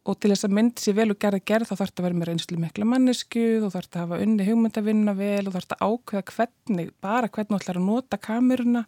og 0.07 0.17
til 0.17 0.31
þess 0.31 0.47
að 0.47 0.55
mynd 0.57 0.81
sér 0.81 0.97
vel 0.97 1.11
og 1.13 1.19
gerða 1.21 1.41
gerð 1.45 1.69
þá 1.69 1.73
þarf 1.75 1.91
þetta 1.91 2.01
að 2.01 2.07
vera 2.07 2.17
með 2.17 2.29
reynslu 2.31 2.59
mikla 2.61 2.87
mannesku 2.89 3.43
þú 3.61 3.69
þarf 3.69 3.87
þetta 3.87 3.99
að 3.99 4.05
hafa 4.05 4.21
unni 4.25 4.47
hugmyndavinna 4.47 5.13
vel 5.17 5.43
og 5.43 5.55
þarf 5.55 5.67
þetta 5.67 5.77
að 5.77 5.91
ákveða 5.91 6.23
hvernig, 6.31 6.93
bara 7.03 7.29
hvernig 7.29 7.51
þú 7.51 7.59
ætlar 7.59 7.81
að 7.81 7.89
nota 7.89 8.21
kameruna 8.21 8.83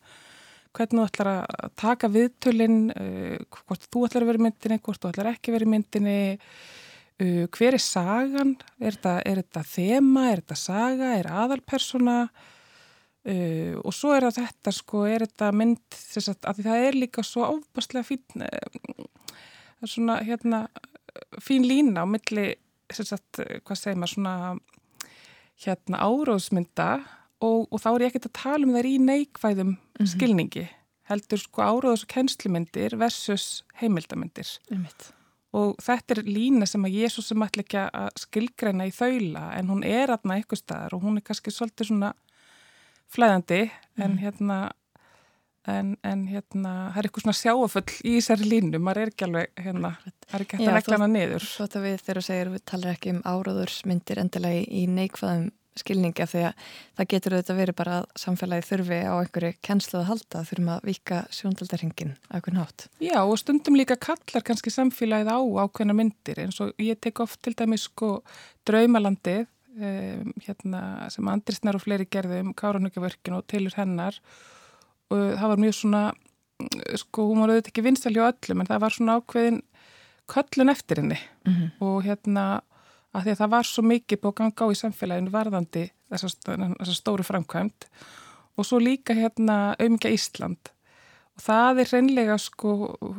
hvernig 0.73 0.99
þú 0.99 1.05
ætlar 1.07 1.29
að 1.33 1.73
taka 1.79 2.09
viðtölinn, 2.11 2.79
uh, 2.93 3.59
hvort 3.67 3.85
þú 3.89 4.07
ætlar 4.07 4.25
að 4.25 4.31
vera 4.31 4.41
í 4.41 4.45
myndinni, 4.47 4.79
hvort 4.83 5.01
þú 5.01 5.11
ætlar 5.11 5.29
ekki 5.33 5.51
að 5.51 5.57
vera 5.57 5.67
í 5.67 5.73
myndinni, 5.73 6.15
uh, 7.23 7.43
hver 7.53 7.77
er 7.77 7.83
sagan, 7.83 8.55
er 8.81 8.97
þetta, 8.97 9.63
þema, 9.69 10.25
er 10.31 10.43
þetta 10.43 10.59
saga, 10.59 11.13
er 11.19 11.29
aðalpersona 11.43 12.17
uh, 12.25 13.73
og 13.83 13.95
svo 13.95 14.15
er 14.17 14.29
þetta 14.33 14.75
sko, 14.75 15.05
er 15.09 15.27
þetta 15.27 15.53
mynd, 15.61 15.83
þess 15.93 16.33
að, 16.33 16.41
að 16.51 16.63
það 16.67 16.87
er 16.89 16.99
líka 16.99 17.25
svo 17.27 17.49
óbærslega 17.57 18.09
fín, 18.09 18.47
svona 19.85 20.19
hérna, 20.25 20.65
fín 21.43 21.67
lína 21.69 22.03
á 22.03 22.07
milli, 22.09 22.53
þess 22.93 23.17
að, 23.19 23.43
hvað 23.65 23.79
segir 23.79 23.99
maður, 24.01 24.15
svona 24.17 24.37
hérna 25.63 26.01
áróðsmynda 26.03 26.89
og, 27.44 27.68
og 27.72 27.82
þá 27.84 27.90
er 27.94 28.06
ég 28.06 28.11
ekkert 28.14 28.30
að 28.30 28.38
tala 28.40 28.68
um 28.68 28.76
þær 28.78 28.88
í 28.90 28.95
neikvæðum 29.03 29.68
mm 29.74 29.78
-hmm. 29.99 30.11
skilningi 30.14 30.65
heldur 31.11 31.41
sko 31.44 31.61
áróðs 31.68 32.06
og 32.06 32.11
kennslumyndir 32.14 32.95
versus 32.98 33.64
heimildamindir 33.82 34.48
Einmitt. 34.72 35.10
og 35.53 35.76
þetta 35.84 36.15
er 36.18 36.24
lína 36.24 36.65
sem 36.70 36.86
að 36.88 36.95
Jésús 37.02 37.28
sem 37.28 37.44
ætla 37.44 37.64
ekki 37.65 37.82
að 37.91 38.10
skilgreina 38.24 38.88
í 38.88 38.91
þaula 38.95 39.49
en 39.57 39.68
hún 39.68 39.84
er 39.86 40.10
aðna 40.15 40.38
eitthvað 40.40 40.61
staðar 40.64 40.94
og 40.95 41.03
hún 41.03 41.18
er 41.20 41.26
kannski 41.28 41.52
svolítið 41.52 41.88
svona 41.91 42.14
flæðandi 43.14 43.70
en 43.98 44.11
Mhm. 44.11 44.18
hérna 44.24 44.72
en, 45.68 45.98
en 46.03 46.28
hérna 46.28 46.91
það 46.91 46.98
er 46.98 47.07
eitthvað 47.07 47.24
svona 47.24 47.41
sjáaföll 47.41 47.94
í 48.03 48.15
þessari 48.20 48.48
línu 48.52 48.80
maður 48.84 49.02
er 49.03 49.11
ekki 49.14 49.26
alveg 49.28 49.48
hérna 49.64 49.91
það 50.28 50.34
er 50.34 50.41
ekki 50.45 50.57
hægt 50.57 50.68
að 50.68 50.74
leggja 50.78 50.98
hana 50.98 51.07
niður 51.14 51.45
Svo 51.48 51.65
þetta 51.68 51.82
við 51.86 51.98
þegar 52.03 52.18
þú 52.20 52.24
segir 52.28 52.49
við 52.56 52.64
talar 52.65 52.94
ekki 52.95 53.14
um 53.14 53.22
áróðursmyndir 53.24 54.20
endilega 54.24 54.65
í 54.68 54.88
neikvæðum 54.88 55.52
skilningi 55.79 56.21
af 56.23 56.31
því 56.33 56.41
að 56.49 56.53
það 56.97 57.07
getur 57.13 57.35
auðvitað 57.37 57.59
verið 57.61 57.75
bara 57.79 57.95
að 58.01 58.05
samfélagi 58.23 58.65
þurfi 58.69 58.99
á 59.09 59.13
einhverju 59.19 59.53
kennslu 59.65 59.99
að 59.99 60.07
halda 60.11 60.43
þurfum 60.49 60.69
að 60.75 60.83
vika 60.89 61.21
sjóndaldarhingin 61.33 62.13
á 62.29 62.33
einhvern 62.37 62.59
hátt. 62.61 62.87
Já 63.01 63.19
og 63.23 63.37
stundum 63.41 63.75
líka 63.79 63.95
kallar 63.97 64.43
kannski 64.45 64.69
samfélagið 64.73 65.31
á 65.33 65.39
ákveðna 65.65 65.95
myndir 65.97 66.43
eins 66.45 66.59
og 66.61 66.73
ég 66.77 66.99
tek 67.01 67.19
oft 67.25 67.41
til 67.41 67.55
dæmis 67.57 67.87
sko 67.89 68.21
draumalandið 68.69 69.45
um, 69.79 70.33
hérna, 70.45 70.81
sem 71.13 71.27
Andrisnar 71.27 71.75
og 71.79 71.83
fleiri 71.85 72.05
gerðu 72.09 72.39
um 72.43 72.53
Káranugavörkinu 72.53 73.39
og 73.41 73.47
tilur 73.49 73.73
hennar 73.77 74.19
og 75.11 75.33
það 75.39 75.49
var 75.53 75.61
mjög 75.65 75.75
svona 75.79 76.03
sko 77.01 77.25
hún 77.31 77.41
var 77.43 77.51
auðvitað 77.55 77.71
ekki 77.73 77.83
vinstal 77.83 78.13
hjá 78.15 78.27
öllum 78.29 78.61
en 78.63 78.69
það 78.69 78.83
var 78.85 78.93
svona 78.95 79.15
ákveðin 79.19 79.61
köllun 80.31 80.71
eftir 80.71 81.01
henni 81.01 81.17
Mhm. 81.43 81.71
og 81.83 82.03
hérna 82.05 82.61
að 83.14 83.26
því 83.26 83.34
að 83.34 83.41
það 83.41 83.53
var 83.53 83.69
svo 83.69 83.85
mikið 83.85 84.22
búið 84.22 84.34
að 84.34 84.40
ganga 84.41 84.65
á 84.65 84.73
í 84.73 84.80
samfélaginu 84.80 85.34
varðandi 85.34 85.84
þessar 86.14 86.95
stóru 86.98 87.26
framkvæmt 87.26 87.90
og 88.57 88.68
svo 88.68 88.80
líka 88.81 89.15
hérna 89.18 89.57
auðmikið 89.80 90.15
Ísland. 90.18 90.72
Og 91.34 91.41
það 91.41 91.80
er 91.81 91.91
reynlega 91.95 92.35
sko, 92.38 92.73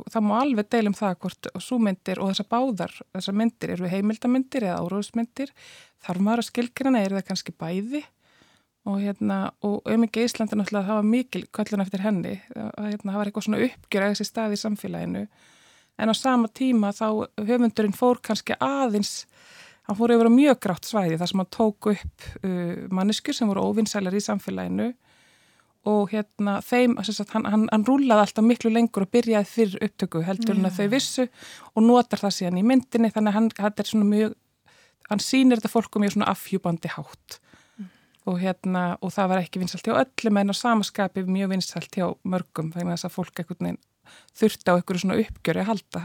það 0.06 0.26
má 0.28 0.34
alveg 0.38 0.68
deilum 0.70 0.94
það 0.94 1.16
hvort 1.24 1.48
svo 1.62 1.80
myndir 1.82 2.20
og 2.22 2.30
þessar 2.30 2.50
báðar, 2.52 2.92
þessar 3.16 3.38
myndir 3.40 3.72
eru 3.74 3.90
heimildamyndir 3.90 4.68
eða 4.68 4.82
áróðsmyndir 4.84 5.50
þarf 6.04 6.22
maður 6.22 6.44
að 6.44 6.50
skilgrana, 6.50 7.02
er 7.02 7.16
það 7.16 7.26
kannski 7.30 7.54
bæði? 7.58 8.04
Og 8.84 9.00
hérna, 9.00 9.38
og 9.64 9.80
auðvitað 9.88 10.26
Íslandi 10.28 10.58
náttúrulega 10.60 10.86
það 10.90 10.98
var 10.98 11.06
mikil 11.08 11.42
köllun 11.56 11.82
eftir 11.86 12.02
henni. 12.04 12.34
Að 12.52 12.90
hérna, 12.90 13.14
var 13.16 13.30
eitthvað 13.30 13.46
svona 13.46 13.60
uppgjör 13.64 14.04
að 14.04 14.12
þessi 14.12 14.26
stað 14.28 14.54
í 14.54 14.58
samfélaginu. 14.60 15.22
En 15.96 16.12
á 16.12 16.14
sama 16.18 16.50
tíma 16.52 16.90
þá 16.92 17.06
höfundurinn 17.48 17.96
fór 17.96 18.20
kannski 18.20 18.58
aðeins 18.60 19.24
hann 19.84 19.98
fór 19.98 20.14
yfir 20.14 20.30
á 20.30 20.32
mjög 20.32 20.60
grátt 20.64 20.88
svæði 20.88 21.18
þar 21.20 21.30
sem 21.30 21.42
hann 21.42 21.54
tók 21.54 21.90
upp 21.92 22.28
uh, 22.42 22.76
manneskur 22.94 23.36
sem 23.36 23.50
voru 23.50 23.66
óvinnsælar 23.70 24.16
í 24.16 24.22
samfélaginu 24.24 24.92
og 25.84 26.14
hérna 26.14 26.60
þeim, 26.64 26.96
sagt, 27.04 27.34
hann, 27.34 27.44
hann, 27.44 27.66
hann 27.68 27.84
rúlaði 27.84 28.24
alltaf 28.24 28.46
miklu 28.46 28.70
lengur 28.72 29.04
og 29.04 29.10
byrjaði 29.12 29.50
fyrir 29.50 29.84
upptöku 29.84 30.22
heldur 30.24 30.56
en 30.56 30.68
að 30.70 30.78
þau 30.78 30.86
vissu 30.94 31.26
og 31.74 31.84
notar 31.84 32.22
það 32.22 32.36
síðan 32.38 32.60
í 32.62 32.64
myndinni 32.64 33.12
þannig 33.12 33.36
hann, 33.36 33.50
hann 33.60 33.82
er 33.82 33.90
svona 33.90 34.08
mjög 34.08 34.38
hann 35.10 35.20
sýnir 35.20 35.60
þetta 35.60 35.72
fólku 35.72 36.00
mjög 36.00 36.16
svona 36.16 36.30
afhjúbandi 36.32 36.92
hátt. 36.94 37.40
Og 38.24 38.38
hérna 38.40 38.84
og 39.04 39.12
það 39.12 39.34
var 39.34 39.42
ekki 39.42 39.60
vinsalt 39.60 39.84
hjá 39.84 39.98
öllum 40.00 40.40
en 40.40 40.52
á 40.52 40.54
samaskapi 40.56 41.26
mjög 41.28 41.50
vinsalt 41.52 41.92
hjá 41.92 42.06
mörgum 42.24 42.70
þannig 42.72 42.94
að 42.94 42.96
þess 42.96 43.08
að 43.10 43.16
fólk 43.18 43.42
veginn 43.42 43.80
þurfti 44.36 44.72
á 44.72 44.76
einhverju 44.78 45.02
svona 45.02 45.18
uppgjöri 45.20 45.60
að 45.60 45.68
halda 45.68 46.02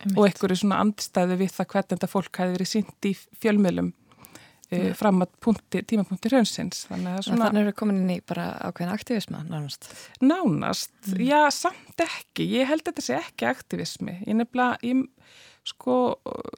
Einmitt. 0.00 0.16
og 0.18 0.26
einhverju 0.28 0.60
svona 0.60 0.80
andstæðu 0.84 1.36
við 1.40 1.52
það 1.54 1.68
hvernig 1.74 1.92
þetta 1.94 2.10
fólk 2.10 2.40
hefði 2.40 2.56
verið 2.56 2.70
sínt 2.70 3.08
í 3.08 3.12
fjölmiðlum 3.42 3.90
uh, 3.92 4.90
fram 4.98 5.24
að 5.24 5.36
punkti, 5.46 5.82
tímapunkti 5.92 6.32
raunsins 6.32 6.84
þannig 6.90 7.12
að 7.12 7.26
Svona... 7.28 7.48
Þannig 7.48 7.64
eru 7.64 7.76
komin 7.78 8.00
inn 8.02 8.14
í 8.16 8.20
bara 8.26 8.48
ákveðin 8.68 8.94
aktivisma 8.94 9.42
nánast. 9.48 9.90
nánast, 10.20 10.94
já 11.20 11.40
samt 11.54 12.04
ekki. 12.04 12.48
Ég 12.58 12.70
held 12.70 12.84
að 12.84 12.92
þetta 12.92 13.06
sé 13.06 13.18
ekki 13.20 13.48
aktivismi. 13.50 14.18
Ég 14.26 14.38
nefnilega, 14.40 14.80
ég 14.84 15.04
sko, 15.64 15.98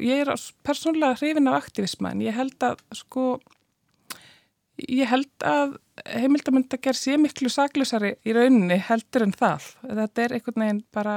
ég 0.03 0.25
er 0.25 0.33
persónulega 0.67 1.21
hrifin 1.21 1.53
af 1.53 1.61
aktivisma 1.61 2.15
en 2.15 2.25
ég 2.25 2.35
held 2.35 2.59
að 2.67 2.83
sko 2.97 3.37
ég 4.83 5.09
held 5.09 5.47
að 5.47 5.79
heimildamöndager 6.05 6.97
sé 6.97 7.17
miklu 7.21 7.49
saklusari 7.53 8.17
í 8.27 8.35
rauninni 8.37 8.77
heldur 8.89 9.25
en 9.27 9.35
það. 9.37 9.71
Þetta 9.87 10.25
er 10.25 10.37
einhvern 10.37 10.65
veginn 10.65 10.83
bara 10.95 11.17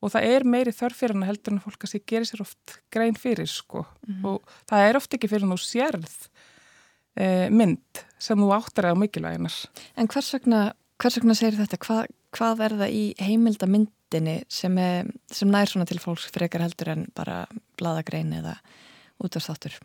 og 0.00 0.12
það 0.14 0.26
er 0.34 0.44
meiri 0.48 0.72
þörf 0.72 0.96
fyrir 1.02 1.14
hana 1.16 1.26
heldur 1.28 1.52
en 1.56 1.60
fólk 1.64 1.84
að 1.84 1.92
sé 1.92 2.00
gerir 2.08 2.28
sér 2.28 2.40
oft 2.46 2.78
grein 2.92 3.14
fyrir 3.20 3.48
sko 3.50 3.84
Mhm. 4.08 4.24
og 4.24 4.42
það 4.70 4.88
er 4.88 4.96
oft 4.96 5.12
ekki 5.14 5.28
fyrir 5.28 5.46
nú 5.48 5.58
sérð 5.60 6.28
e, 7.16 7.48
mynd 7.50 8.04
sem 8.18 8.38
þú 8.38 8.48
áttar 8.56 8.90
á 8.90 8.94
mikilvæginar 8.96 9.56
En 9.96 10.08
hvers 10.08 10.32
vegna, 10.34 10.72
hvers 10.98 11.16
vegna 11.20 11.34
segir 11.34 11.58
þetta? 11.58 11.78
Hva, 11.84 12.06
hvað 12.32 12.60
er 12.64 12.76
það 12.80 12.90
í 12.96 13.04
heimildamyndinni 13.20 14.44
sem, 14.48 14.78
er, 14.78 15.06
sem 15.30 15.48
nær 15.50 15.66
svona 15.68 15.86
til 15.86 15.98
fólks 15.98 16.30
frekar 16.30 16.60
heldur 16.64 16.88
en 16.94 17.06
bara 17.14 17.46
bladagrein 17.76 18.32
eða 18.32 18.56
útastáttur? 19.22 19.76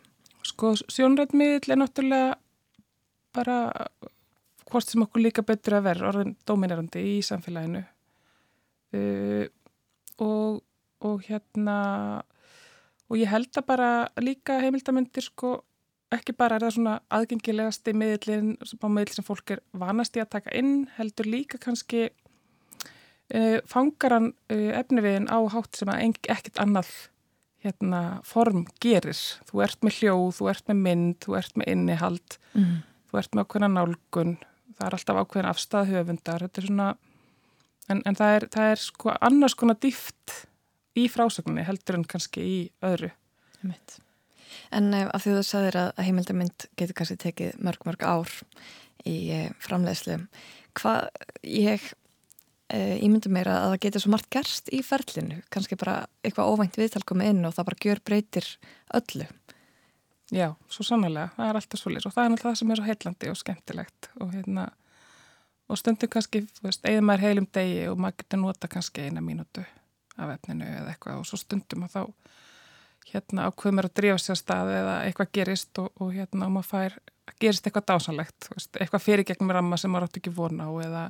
Sko, 0.46 0.74
sjónrættmiðl 0.88 1.72
er 1.74 1.76
náttúrulega 1.80 2.36
bara 3.34 3.56
hvort 4.70 4.88
sem 4.88 5.02
okkur 5.02 5.20
líka 5.22 5.42
betur 5.46 5.76
að 5.78 5.82
vera 5.90 6.08
orðin 6.08 6.36
dominerandi 6.46 7.02
í 7.16 7.22
samfélaginu 7.26 7.82
uh, 8.94 9.44
og, 10.22 10.62
og 11.04 11.22
hérna 11.28 11.78
og 13.06 13.16
ég 13.20 13.30
held 13.30 13.50
að 13.56 13.66
bara 13.68 13.88
líka 14.18 14.58
heimildamindir 14.62 15.22
sko 15.28 15.60
ekki 16.14 16.34
bara 16.38 16.56
er 16.56 16.66
það 16.66 16.76
svona 16.76 16.94
aðgengilegasti 17.10 17.92
miðlinn 17.98 18.54
miðl 18.94 19.12
sem 19.14 19.26
fólk 19.26 19.56
er 19.56 19.62
vanast 19.74 20.16
í 20.16 20.22
að 20.22 20.32
taka 20.36 20.54
inn, 20.54 20.86
heldur 20.96 21.26
líka 21.26 21.58
kannski 21.62 22.06
uh, 23.34 23.58
fangar 23.66 24.14
hann 24.14 24.32
uh, 24.52 24.70
efniviðin 24.80 25.28
á 25.30 25.38
hátt 25.50 25.78
sem 25.78 25.90
að 25.90 26.04
ekkert 26.30 26.62
annað 26.62 26.90
hérna, 27.66 28.20
form 28.22 28.66
gerir. 28.82 29.18
Þú 29.48 29.62
ert 29.64 29.80
með 29.82 29.96
hljóð, 30.00 30.28
þú 30.38 30.50
ert 30.52 30.68
með 30.70 30.82
mynd, 30.84 31.16
þú 31.24 31.38
ert 31.40 31.56
með 31.58 31.72
innihald, 31.72 32.36
Mhm. 32.54 32.76
þú 33.10 33.18
ert 33.18 33.34
með 33.34 33.44
ákveðna 33.46 33.70
nálgun, 33.74 34.36
það 34.76 34.86
er 34.86 34.96
alltaf 34.98 35.18
ákveðin 35.22 35.50
afstæð 35.50 35.90
höfundar, 35.90 36.44
þetta 36.46 36.62
er 36.62 36.66
svona, 36.68 36.88
en, 37.92 38.02
en 38.04 38.18
það, 38.18 38.38
er, 38.38 38.48
það 38.54 38.72
er 38.72 38.82
sko 38.82 39.14
annars 39.20 39.56
konar 39.58 39.78
dýft 39.82 40.34
í 40.96 41.06
frásögninni 41.12 41.66
heldur 41.66 41.98
en 41.98 42.08
kannski 42.08 42.42
í 42.42 42.58
öðru. 42.86 43.12
En 44.74 44.90
uh, 44.94 45.06
af 45.12 45.24
því 45.24 45.36
þú 45.36 45.44
sagðir 45.46 45.78
að, 45.82 45.92
heimildamynd 46.06 46.66
getur 46.78 46.96
kannski 46.98 47.18
tekið 47.22 47.60
mörg, 47.62 47.86
mörg 47.88 48.04
ár 48.06 48.32
í 49.06 49.16
uh, 49.34 49.48
framleiðslu, 49.62 50.18
hvað 50.78 51.08
ég 51.46 51.84
uh, 52.72 52.96
ímynda 53.02 53.32
mér 53.32 53.50
að 53.52 53.66
það 53.72 53.82
getur 53.86 54.04
svo 54.04 54.14
margt 54.14 54.30
gerst 54.32 54.70
í 54.74 54.82
ferlinu, 54.86 55.42
kannski 55.52 55.78
bara 55.78 56.04
eitthvað 56.22 56.54
óvænt 56.54 56.78
viðtal 56.80 57.04
komið 57.06 57.34
inn 57.34 57.48
og 57.48 57.56
það 57.56 57.68
bara 57.70 57.82
gjör 57.84 58.02
breytir 58.10 58.52
öllu. 58.96 59.28
Já, 60.34 60.48
svo 60.72 60.82
sannlega, 60.82 61.28
það 61.36 61.48
er 61.48 61.58
alltaf 61.60 61.80
svolítið 61.80 62.08
og 62.08 62.14
það 62.16 62.24
er 62.24 62.32
náttúrulega 62.32 62.50
það 62.50 62.58
sem 62.58 62.70
er 62.70 62.80
svo 62.80 62.86
heillandi 62.88 63.28
og 63.30 63.36
skemmtilegt 63.38 64.08
og 64.18 64.32
hérna, 64.34 64.64
og 65.68 65.80
stundum 65.80 66.10
kannski, 66.12 66.44
þú 66.56 66.68
veist, 66.68 66.84
eða 66.86 67.02
maður 67.04 67.26
heilum 67.26 67.48
degi 67.54 67.86
og 67.90 67.98
maður 68.02 68.22
getur 68.22 68.42
nota 68.42 68.70
kannski 68.70 69.06
eina 69.06 69.22
mínútu 69.24 69.64
af 70.16 70.32
efninu 70.36 70.66
eða 70.66 70.92
eitthvað. 70.92 71.20
Og 71.20 71.28
svo 71.28 71.40
stundum 71.40 71.86
að 71.86 71.96
þá 71.96 72.02
hérna 73.10 73.48
ákveðum 73.50 73.80
er 73.80 73.88
að 73.88 73.98
drífa 74.00 74.22
sér 74.22 74.34
að 74.34 74.40
stað 74.40 74.72
eða 74.74 74.94
eitthvað 75.06 75.32
gerist 75.38 75.82
og, 75.82 75.90
og 76.02 76.14
hérna 76.14 76.48
og 76.48 76.54
maður 76.56 76.70
fær, 76.70 76.96
gerist 77.42 77.68
eitthvað 77.68 77.88
dásanlegt, 77.92 78.48
veist, 78.54 78.72
eitthvað 78.80 79.04
fyrir 79.04 79.28
gegnum 79.28 79.52
ramma 79.54 79.78
sem 79.80 79.92
maður 79.92 80.08
átt 80.08 80.18
ekki 80.20 80.34
vona 80.34 80.66
á 80.66 80.72
eða, 80.86 81.04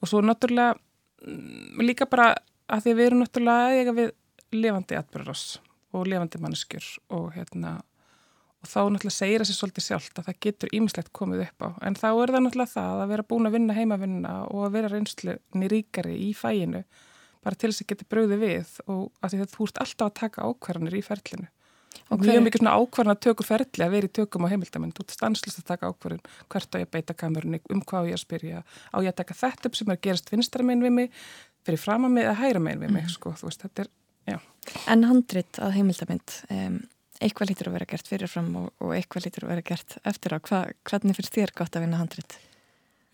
og 0.00 0.10
svo 0.10 0.20
náttúrulega 0.24 0.76
mm, 0.76 1.80
líka 1.84 2.08
bara 2.10 2.34
að 2.68 2.84
því 2.84 2.96
við 2.98 3.08
erum 3.08 3.22
náttúrulega 3.24 3.80
eiga 3.80 3.96
við 3.96 4.12
lifandi 4.56 4.98
atbyrðarás 4.98 5.44
og 5.96 6.08
lifandi 6.10 6.40
manneskjur 6.42 6.90
og 7.16 7.30
hérna 7.36 7.78
og 8.66 8.70
þá 8.72 8.80
náttúrulega 8.90 9.14
segir 9.16 9.40
það 9.42 9.48
sér 9.52 9.58
svolítið 9.60 9.84
sjálft 9.86 10.18
að 10.20 10.26
það 10.28 10.38
getur 10.46 10.72
ímislegt 10.76 11.12
komið 11.16 11.42
upp 11.46 11.64
á. 11.64 11.68
En 11.86 11.94
þá 11.96 12.06
er 12.10 12.32
það 12.34 12.42
náttúrulega 12.46 12.74
það 12.74 13.02
að 13.04 13.10
vera 13.14 13.26
búin 13.30 13.48
að 13.48 13.56
vinna 13.56 13.76
heimavinna 13.78 14.32
og 14.50 14.64
að 14.66 14.72
vera 14.76 14.90
reynslunni 14.92 15.68
ríkari 15.70 16.16
í 16.26 16.32
fæinu 16.34 16.82
bara 17.46 17.54
til 17.54 17.70
þess 17.70 17.84
að 17.84 17.90
geta 17.92 18.08
bröði 18.10 18.38
við 18.42 18.72
og 18.90 19.04
að 19.22 19.36
því 19.36 19.42
að 19.46 19.52
þú 19.54 19.66
ert 19.70 19.78
alltaf 19.84 20.08
að 20.10 20.16
taka 20.20 20.46
ákvarðanir 20.50 20.96
í 20.98 21.02
ferlinu. 21.06 21.46
Og 22.10 22.20
mjög 22.22 22.42
mikið 22.44 22.60
svona 22.60 22.74
ákvarðan 22.76 23.14
að 23.16 23.22
tökur 23.24 23.46
ferli 23.48 23.84
að 23.86 23.94
vera 23.94 24.06
í 24.10 24.14
tökum 24.18 24.44
á 24.46 24.50
heimildamind 24.52 24.94
þú 24.94 25.04
ert 25.06 25.14
stanslust 25.16 25.60
að 25.62 25.68
taka 25.70 25.90
ákvarðun 25.90 26.26
hvert 26.52 26.74
á 26.74 26.78
ég 26.82 26.86
að 26.86 26.92
beita 26.98 27.14
kamerunni, 27.18 27.60
um 27.72 27.80
hvað 27.82 28.10
ég 28.10 28.18
að 28.18 28.22
spyrja 28.26 28.60
á 28.62 28.96
ég 29.00 29.10
að 29.10 29.16
taka 29.22 29.38
þetta 29.40 29.70
upp 29.70 29.78
sem 29.78 29.88
er 29.90 29.96
að 29.96 30.04
gerast 30.06 30.30
vinstra 30.34 30.66
megin 30.66 30.84
við 30.84 30.94
mig 30.98 31.16
fyrir 31.66 31.80
fram 31.82 32.06
að 32.06 32.14
mig 32.18 32.26
eða 32.28 32.36
hæra 32.42 32.60
megin 32.62 32.82
við 32.84 32.92
mig 32.98 33.06
Mhm. 33.06 33.14
sko, 33.16 33.32
veist, 33.42 33.64
er, 33.78 33.88
En 34.90 35.04
handrit 35.06 35.58
að 35.62 35.76
heimildamind, 35.78 36.32
um, 36.50 36.80
eitthvað 37.20 37.50
lítur 37.50 37.70
að 37.70 37.76
vera 37.78 37.88
gert 37.90 38.10
fyrirfram 38.10 38.50
og, 38.60 38.68
og 38.82 38.92
eitthvað 38.96 39.26
lítur 39.26 39.46
að 39.46 39.52
vera 39.54 39.66
gert 39.70 39.96
eftir 40.06 40.36
á. 40.36 40.38
Hva, 40.40 40.60
hvernig 40.88 41.16
finnst 41.18 41.36
þér 41.36 41.54
gott 41.56 41.76
að 41.76 41.86
vinna 41.86 42.00
handrit? 42.00 42.38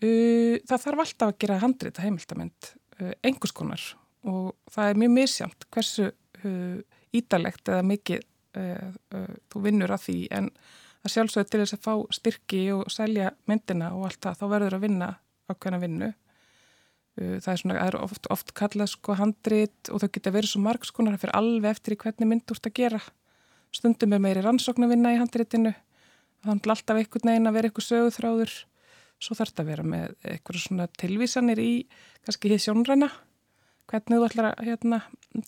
Uh, 0.03 0.59
það 0.67 0.83
þarf 0.83 1.03
alltaf 1.05 1.29
að 1.31 1.37
gera 1.39 1.59
handrit 1.61 1.99
að 1.99 2.07
heimildamind, 2.09 2.69
uh, 2.99 3.13
einhvers 3.23 3.55
konar 3.55 3.83
og 4.27 4.53
það 4.71 4.89
er 4.89 4.99
mjög 4.99 5.13
misjamt 5.13 5.65
hversu 5.71 6.09
uh, 6.09 6.79
ídalegt 7.15 7.69
eða 7.69 7.85
mikið 7.87 8.29
þú 8.53 9.59
vinnur 9.63 9.89
að 9.89 10.03
því 10.03 10.17
en 10.37 10.47
að 11.01 11.09
sjálfsögðu 11.09 11.49
til 11.49 11.61
þess 11.63 11.73
að 11.73 11.85
fá 11.87 11.93
styrki 12.13 12.59
og 12.75 12.91
selja 12.93 13.31
myndina 13.49 13.87
og 13.97 14.03
allt 14.05 14.19
það, 14.21 14.35
þá 14.37 14.43
verður 14.51 14.75
að 14.77 14.83
vinna 14.83 15.07
ákveðna 15.49 15.79
vinnu. 15.81 16.09
Það 17.17 17.49
er 17.49 17.61
svona, 17.63 17.79
það 17.79 17.89
er 17.89 17.97
oft, 17.97 18.29
oft 18.35 18.53
kallað 18.57 18.91
sko 18.93 19.17
handrit 19.17 19.89
og 19.89 20.03
það 20.03 20.13
geta 20.19 20.35
verið 20.37 20.53
svo 20.53 20.61
margskonar, 20.67 21.17
það 21.17 21.23
fyrir 21.25 21.39
alveg 21.39 21.73
eftir 21.73 21.95
í 21.95 21.99
hvernig 22.03 22.29
mynd 22.29 22.45
þú 22.45 22.59
ert 22.59 22.69
að 22.69 22.77
gera. 22.77 23.01
Stundum 23.73 24.13
er 24.13 24.21
meiri 24.21 24.43
rannsóknarvinna 24.45 25.15
í 25.15 25.19
handritinu, 25.21 25.73
þannig 26.45 26.69
alltaf 26.75 26.99
einhvern 26.99 27.31
veginn 27.31 27.49
að 27.49 27.55
vera 27.57 27.69
eitthvað 27.69 27.87
söguþráður. 27.87 28.53
Svo 29.23 29.37
þarf 29.39 29.53
þetta 29.53 29.63
að 29.63 29.71
vera 29.71 29.85
með 29.87 30.13
eitthvað 30.27 30.59
svona 30.61 30.87
tilvísanir 30.99 31.61
í 31.63 31.71
kannski 32.25 32.51
hér 32.51 32.61
sjónræna. 32.61 33.09
Hvernig 33.89 34.19
þú 34.19 34.27
ætlar 34.27 34.49
að 34.51 34.67
hérna, 34.67 34.99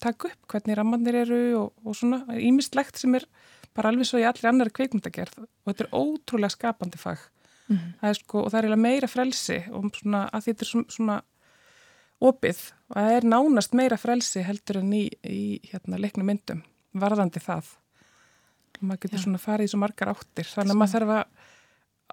taka 0.01 0.31
upp, 0.31 0.41
hvernig 0.51 0.77
rammannir 0.79 1.19
eru 1.21 1.39
og, 1.59 1.69
og 1.85 1.95
svona 1.97 2.23
ímistlegt 2.35 2.99
sem 2.99 3.15
er 3.19 3.27
bara 3.75 3.91
alveg 3.91 4.09
svo 4.09 4.19
í 4.21 4.25
allir 4.27 4.49
annar 4.49 4.71
kveikmyndagerð 4.75 5.39
og 5.43 5.69
þetta 5.69 5.85
er 5.85 5.93
ótrúlega 5.95 6.55
skapandi 6.55 6.99
fag. 6.99 7.21
Mhm. 7.65 7.93
það 8.01 8.09
er 8.09 8.17
sko, 8.19 8.41
og 8.43 8.51
það 8.51 8.57
er 8.57 8.65
eiginlega 8.65 8.85
meira 8.85 9.07
frelsi 9.09 9.55
og 9.73 9.87
svona 9.97 10.19
að 10.29 10.43
þetta 10.49 10.61
er 10.61 10.69
svona, 10.69 10.91
svona 10.97 11.15
opið. 12.21 12.59
Og 12.89 12.99
það 12.99 13.15
er 13.15 13.31
nánast 13.31 13.73
meira 13.73 13.97
frelsi 13.97 14.43
heldur 14.45 14.81
en 14.81 14.93
í, 14.93 15.05
í 15.23 15.41
hérna, 15.71 15.97
leiknum 16.01 16.29
myndum 16.29 16.61
varðandi 16.93 17.41
það 17.41 17.73
maður 18.87 19.03
getur 19.07 19.25
svona 19.25 19.41
farið 19.41 19.69
í 19.69 19.73
svo 19.73 19.81
margar 19.83 20.13
áttir 20.15 20.49
þannig 20.53 20.75
að 20.75 20.81
maður 20.83 20.95
þarf 20.99 21.17
að 21.19 21.51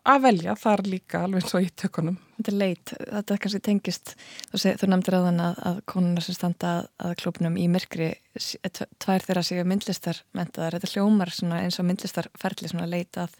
að 0.08 0.22
velja 0.24 0.54
þar 0.58 0.80
líka 0.88 1.18
alveg 1.22 1.44
eins 1.44 1.52
og 1.54 1.62
í 1.62 1.68
tökunum. 1.78 2.14
Þetta 2.38 2.50
er 2.50 2.56
leit, 2.58 2.92
þetta 2.98 3.34
er 3.34 3.40
kannski 3.44 3.58
tengist, 3.62 4.12
þú, 4.50 4.60
þú 4.80 4.88
nefndir 4.88 5.14
að 5.18 5.26
þann 5.28 5.42
að, 5.44 5.58
að 5.68 5.76
konunar 5.92 6.24
sem 6.26 6.34
standa 6.34 6.70
að, 6.78 6.88
að 7.06 7.12
klubnum 7.20 7.58
í 7.60 7.66
myrkri, 7.70 8.08
tv- 8.40 8.88
tvær 9.04 9.26
þeirra 9.28 9.44
séu 9.46 9.66
myndlistar 9.68 10.22
mentaðar, 10.34 10.78
þetta 10.80 10.90
hljómar 10.96 11.30
eins 11.60 11.78
og 11.78 11.86
myndlistarferli 11.86 12.72
svona 12.72 12.88
leit 12.90 13.20
að, 13.20 13.36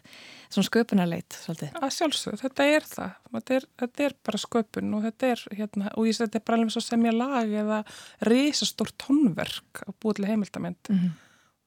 svona 0.53 0.69
sköpunarleit 0.69 1.39
svolítið. 1.41 1.73
Að 1.81 1.95
sjálfsög, 1.97 2.39
þetta 2.45 2.69
er 2.77 2.87
það. 2.93 3.17
Þetta 3.33 3.57
er, 3.57 3.67
þetta 3.83 4.07
er 4.07 4.15
bara 4.29 4.43
sköpun 4.45 4.95
og 4.99 5.05
þetta 5.09 5.31
er, 5.33 5.45
hérna, 5.59 5.91
og 5.97 6.07
ég 6.07 6.15
segi 6.15 6.29
þetta 6.29 6.39
er 6.43 6.47
bara 6.47 6.61
alveg 6.61 6.79
og 6.79 6.87
semja 6.87 7.15
lag 7.17 7.57
eða 7.65 7.81
risastór 8.29 8.93
tónverk 9.03 9.83
að 9.89 9.97
búið 9.99 10.21
til 10.21 10.29
heimildamind. 10.31 10.93
Mhm. 10.93 11.11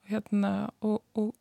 Hérna, 0.07 0.51
og, 0.87 1.01
og 1.19 1.35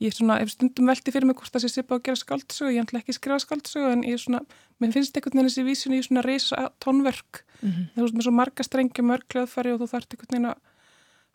ég 0.00 0.14
svona, 0.16 0.38
ef 0.40 0.48
stundum 0.54 0.86
velti 0.88 1.12
fyrir 1.12 1.26
mig 1.28 1.36
hvort 1.36 1.52
það 1.52 1.64
sé 1.66 1.68
svipa 1.74 1.98
að 1.98 2.02
gera 2.08 2.16
skáldsögu, 2.16 2.72
ég 2.72 2.84
ætla 2.86 3.00
ekki 3.02 3.12
að 3.12 3.18
skrifa 3.18 3.38
skáldsögu 3.44 3.92
en 3.92 4.02
ég 4.08 4.18
svona, 4.22 4.40
mér 4.80 4.92
finnst 4.96 5.16
einhvern 5.16 5.36
veginn 5.40 5.50
þessi 5.50 5.64
vísun 5.66 5.96
í 5.96 6.02
svona 6.06 6.24
risa 6.26 6.70
tónverk 6.80 7.42
Mhm. 7.60 7.90
þú 7.92 8.00
veist 8.00 8.14
með 8.16 8.24
svo 8.24 8.32
marga 8.32 8.64
strengi 8.64 9.02
mörg 9.04 9.26
hljóðfæri 9.28 9.74
og 9.74 9.80
þú 9.82 9.88
þarft 9.92 10.14
einhvern 10.14 10.30
veginn 10.32 10.50
að 10.50 10.58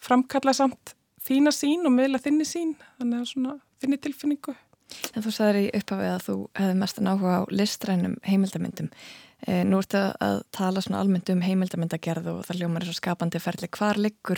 framkalla 0.01 0.53
samt 0.57 0.95
þína 1.21 1.51
sín 1.53 1.85
og 1.85 1.93
miðla 1.93 2.17
þinni 2.21 2.45
sín 2.49 2.75
þannig 2.99 3.19
að 3.21 3.29
svona 3.29 3.59
þinni 3.81 3.99
tilfinningu 4.01 4.55
En 5.15 5.23
þú 5.25 5.31
sagðir 5.33 5.57
í 5.63 5.69
upphafið 5.79 6.11
að 6.13 6.25
þú 6.27 6.33
hefði 6.59 6.75
mestan 6.77 7.07
áhuga 7.09 7.37
á 7.41 7.43
listrænum 7.49 8.17
heimildamindum. 8.21 8.89
E, 9.47 9.63
nú 9.65 9.79
ertu 9.81 9.97
að 10.21 10.43
tala 10.53 10.83
svona 10.85 10.99
almennt 11.01 11.29
um 11.33 11.41
heimildamyndagerð 11.41 12.27
og 12.29 12.45
það 12.45 12.59
ljómar 12.61 12.81
er 12.85 12.91
svo 12.91 12.93
skapandi 12.99 13.41
ferli. 13.41 13.67
Hvar 13.73 13.97
liggur, 13.97 14.37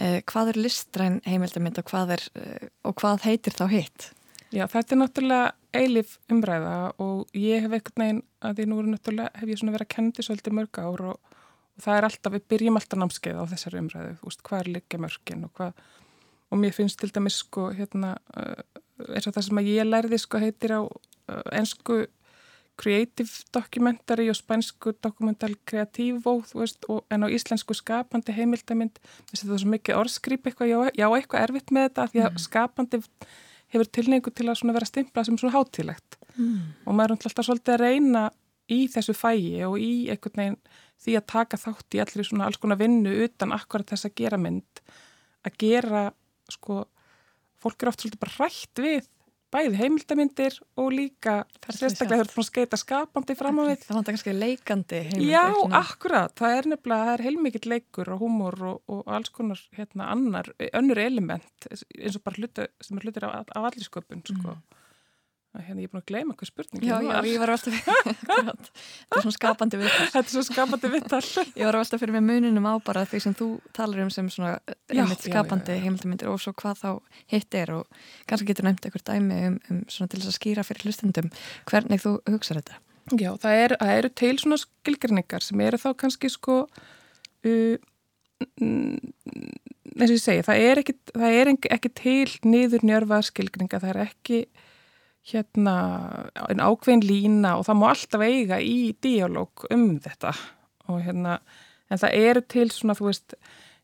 hvað 0.00 0.52
er 0.52 0.58
listræn 0.64 1.20
heimildamind 1.28 1.78
og 1.82 1.90
hvað, 1.90 2.14
er, 2.16 2.22
e, 2.38 2.68
og 2.88 2.96
hvað 3.00 3.26
heitir 3.26 3.56
þá 3.56 3.66
hitt? 3.72 4.10
Já, 4.50 4.64
þetta 4.66 4.94
er 4.94 5.00
náttúrulega 5.02 5.50
eilif 5.76 6.16
umræða 6.32 6.76
og 7.02 7.28
ég 7.38 7.62
hef 7.62 7.74
einhvern 7.76 8.02
veginn 8.02 8.22
að 8.42 8.56
því 8.58 8.66
nú 8.70 8.78
er 8.80 8.88
náttúrulega, 8.94 9.34
hef 9.38 9.52
ég 9.52 9.60
svona 9.60 9.74
verið 9.76 9.86
að 9.86 9.94
kendi 9.94 10.24
svolítið 10.26 10.56
mörg 10.58 10.80
ár 10.80 11.04
og, 11.12 11.36
og 11.76 11.84
það 11.84 11.98
er 11.98 12.08
alltaf, 12.08 12.34
við 12.34 12.46
byrjum 12.54 12.80
alltaf 12.80 13.02
námskeið 13.02 13.38
á 13.38 13.44
þessari 13.52 13.82
umræðu, 13.84 14.14
veist, 14.24 14.42
hvað 14.48 14.64
er 14.64 14.72
liggja 14.78 15.02
mörgin 15.04 15.46
og 15.46 15.52
hvað, 15.60 15.84
og 16.50 16.62
mér 16.64 16.74
finnst 16.74 16.98
til 16.98 17.12
dæmis 17.14 17.38
sko, 17.44 17.68
hérna, 17.76 18.16
uh, 18.34 18.80
eins 19.12 19.28
og 19.28 19.36
það 19.36 19.46
sem 19.46 19.62
að 19.62 19.70
ég 19.70 19.86
lærði 19.86 20.18
sko 20.24 20.42
heitir 20.42 20.74
á 20.74 20.80
ensku 21.54 22.02
creative 22.80 23.44
documentary 23.52 24.30
og 24.32 24.38
spænsku 24.38 24.94
veist, 26.54 26.86
og, 26.88 27.04
en 27.10 27.26
á 27.26 27.28
íslensku 27.28 27.76
skapandi 27.76 28.32
heimildamind, 28.32 28.96
það 29.30 29.52
er 29.52 29.62
svo 29.62 29.74
mikið 29.74 30.00
orðskrýp 30.00 30.48
eitthvað, 30.48 30.72
já, 30.72 30.78
já, 30.96 31.06
eitthvað 31.08 31.44
erfitt 31.44 31.74
með 31.74 31.88
þetta, 31.88 32.08
því 32.14 32.24
að 32.24 32.40
skapandi 32.46 33.02
hefur 33.70 33.92
tilningu 33.92 34.32
til 34.32 34.48
að 34.48 34.72
vera 34.72 34.88
stimplað 34.88 35.28
sem 35.28 35.38
svona 35.38 35.58
hátilegt 35.58 36.20
Mm. 36.38 36.76
og 36.86 36.94
maður 36.96 37.16
er 37.16 37.28
alltaf 37.28 37.46
svolítið 37.46 37.74
að 37.74 37.82
reyna 37.82 38.22
í 38.70 38.78
þessu 38.92 39.14
fægi 39.18 39.62
og 39.66 39.76
í 39.82 39.92
einhvern 40.12 40.40
veginn 40.40 40.58
því 41.00 41.16
að 41.18 41.28
taka 41.32 41.58
þátt 41.60 41.96
í 41.96 42.02
allir 42.04 42.28
svona 42.28 42.46
alls 42.46 42.60
konar 42.60 42.78
vinnu 42.80 43.12
utan 43.24 43.54
akkurat 43.56 43.88
þess 43.90 44.08
að 44.08 44.16
gera 44.20 44.38
mynd. 44.40 44.82
Að 45.48 45.56
gera 45.64 46.02
sko 46.50 46.84
fólk 47.60 47.82
er 47.82 47.90
oft 47.90 48.04
svolítið 48.04 48.22
bara 48.22 48.36
hrætt 48.36 48.82
við 48.84 49.08
bæði 49.50 49.78
heimildamindir 49.80 50.56
og 50.78 50.90
líka 50.94 51.34
sérstaklega 51.66 52.24
þurfum 52.24 52.42
að 52.44 52.48
skeita 52.48 52.78
skapandi 52.80 53.36
fram 53.38 53.60
á 53.60 53.62
við 53.66 53.84
Það 53.84 53.98
vantar 53.98 54.16
kannski 54.16 54.34
leikandi 54.36 55.00
heimildir. 55.08 55.32
Já, 55.32 55.44
svona. 55.56 55.80
akkurat, 55.80 56.34
það 56.38 56.56
er 56.56 56.68
nefnilega, 56.72 57.06
það 57.08 57.14
er 57.14 57.24
heilmikill 57.26 57.70
leikur 57.74 58.12
og 58.14 58.24
húmor 58.24 58.58
og, 58.70 58.82
og 58.90 59.14
alls 59.18 59.32
konar 59.34 59.62
hérna 59.76 60.10
annar, 60.14 60.52
önnur 60.70 61.02
element 61.02 61.70
eins 61.70 62.18
og 62.18 62.26
bara 62.26 62.40
hluti, 62.40 62.68
sem 62.84 63.00
er 63.00 63.08
hlutir 63.08 63.26
af, 63.28 63.50
af 63.54 63.70
allir 63.70 63.86
sköpun, 63.86 64.22
sko. 64.26 64.54
Mm. 64.54 64.79
Hérna, 65.50 65.82
ég 65.82 65.88
er 65.88 65.90
búin 65.90 65.98
að 65.98 66.10
gleyma 66.12 66.34
hvað 66.38 66.46
spurningi 66.46 66.86
Já, 66.86 67.00
já, 67.02 67.16
ég 67.26 67.40
var 67.42 67.50
alltaf. 67.50 67.78
Þetta 68.30 69.16
er 69.16 69.24
svona 69.24 69.34
skapandi 69.34 69.80
viðtal. 69.80 70.04
Þetta 70.12 70.20
er 70.20 70.34
svona 70.34 70.46
skapandi 70.46 70.90
viðtal. 70.92 71.20
ég 71.58 71.66
var 71.66 71.78
alltaf 71.80 72.02
fyrir 72.04 72.14
með 72.14 72.26
muninum 72.28 72.68
á 72.70 72.74
bara 72.86 73.02
því 73.10 73.20
sem 73.24 73.34
þú 73.40 73.48
talar 73.74 74.04
um 74.04 74.12
sem 74.14 74.28
svona 74.30 74.52
Já, 74.62 75.00
einmitt 75.02 75.26
já, 75.26 75.32
skapandi 75.32 75.80
heimildamindir 75.82 76.30
og 76.30 76.38
svo 76.44 76.54
hvað 76.54 76.84
þá 76.84 77.18
hitt 77.34 77.58
er 77.58 77.74
og 77.80 78.06
kannski 78.30 78.46
getur 78.52 78.68
nefnt 78.68 78.86
eitthvað 78.86 79.06
dæmi 79.10 79.40
um, 79.48 79.58
um 79.74 79.82
svona 79.90 80.12
til 80.12 80.22
þess 80.22 80.30
að 80.30 80.38
skýra 80.38 80.66
fyrir 80.70 80.86
hlustendum 80.86 81.34
hvernig 81.72 82.04
þú 82.06 82.14
hugsaður 82.30 82.62
þetta. 82.62 82.80
Já, 83.18 83.30
það, 83.42 83.58
er, 83.64 83.76
það 83.82 83.94
eru 83.98 84.14
til 84.22 84.32
svona 84.38 84.62
skilgrinningar 84.62 85.42
sem 85.42 85.66
eru 85.66 85.82
þá 85.82 85.90
kannski 85.98 86.30
sko 86.30 86.62
uh, 86.62 87.76
mm, 88.62 89.12
eins 89.98 90.10
og 90.12 90.14
ég 90.14 90.22
segi, 90.22 90.46
það 90.46 90.64
er 90.70 90.84
ekki, 90.84 90.98
það 91.10 91.38
er 91.42 91.54
ekki, 91.56 91.70
ekki 91.74 91.94
til 91.98 92.34
niður 92.46 92.86
njörfa 92.86 93.24
skilgrinninga, 93.26 93.82
það 93.82 93.96
er 93.96 94.04
ekki 94.06 94.44
hérna 95.30 95.74
en 96.48 96.62
ákveðin 96.62 97.06
lína 97.06 97.56
og 97.58 97.66
það 97.68 97.80
má 97.80 97.88
alltaf 97.90 98.24
eiga 98.24 98.60
í 98.62 98.92
dialóg 99.02 99.66
um 99.72 99.88
þetta. 100.02 100.34
Og 100.90 101.02
hérna, 101.04 101.38
en 101.90 102.00
það 102.02 102.16
eru 102.20 102.44
til 102.50 102.68
svona, 102.74 102.96
þú 102.98 103.10
veist, 103.10 103.36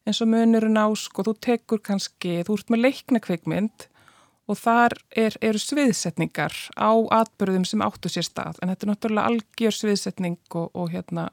eins 0.07 0.23
og 0.23 0.31
munurinn 0.31 0.79
á 0.79 0.87
sko, 0.99 1.25
þú 1.27 1.37
tekur 1.43 1.83
kannski, 1.85 2.41
þú 2.47 2.59
ert 2.59 2.73
með 2.73 2.85
leikna 2.85 3.23
kvikmynd 3.23 3.87
og 4.47 4.59
þar 4.61 4.95
er, 5.11 5.35
eru 5.43 5.59
sviðsetningar 5.59 6.55
á 6.79 6.91
atbyrðum 7.21 7.67
sem 7.67 7.83
áttu 7.83 8.11
sér 8.13 8.27
stað. 8.27 8.61
En 8.63 8.71
þetta 8.71 8.87
er 8.87 8.93
náttúrulega 8.93 9.31
algjör 9.33 9.75
sviðsetning 9.75 10.39
og, 10.55 10.69
og 10.75 10.93
hérna 10.95 11.29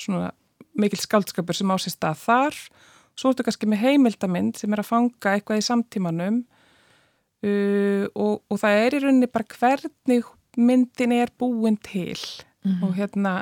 svona 0.00 0.30
mikil 0.78 1.00
skaldskapur 1.02 1.56
sem 1.56 1.68
á 1.68 1.76
sér 1.76 1.94
stað 1.94 2.22
þar. 2.22 2.60
Svo 3.18 3.32
ertu 3.32 3.44
kannski 3.44 3.68
með 3.68 3.84
heimildamind 3.84 4.60
sem 4.60 4.72
er 4.72 4.80
að 4.80 4.92
fanga 4.92 5.34
eitthvað 5.34 5.60
í 5.60 5.66
samtímanum 5.66 6.42
uh, 7.46 8.04
og, 8.14 8.42
og 8.48 8.60
það 8.60 8.82
er 8.84 8.98
í 8.98 9.02
rauninni 9.04 9.30
bara 9.32 9.58
hvernig 9.58 10.28
myndin 10.58 11.14
er 11.14 11.34
búin 11.38 11.78
til. 11.82 12.18
Mhm. 12.66 12.82
og 12.84 12.94
hérna 12.98 13.32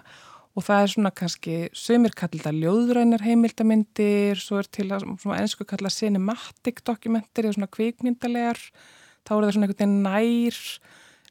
og 0.56 0.64
það 0.64 0.82
er 0.82 0.90
svona 0.92 1.12
kannski 1.12 1.54
sömur 1.76 2.14
kallda 2.16 2.52
ljóðrænar 2.52 3.24
heimildamindir 3.24 4.38
svo 4.40 4.60
er 4.62 4.68
til 4.72 4.88
að 4.88 5.04
svona 5.20 5.40
ennsku 5.42 5.66
kalla 5.68 5.92
cinematic 5.92 6.80
dokumentir 6.84 7.44
eða 7.44 7.58
svona 7.58 7.72
kvikmyndalegar. 7.76 8.60
Þá 9.26 9.32
er 9.34 9.44
það 9.44 9.52
svona 9.52 9.66
einhvern 9.66 9.82
veginn 9.82 9.98
nær 10.06 10.60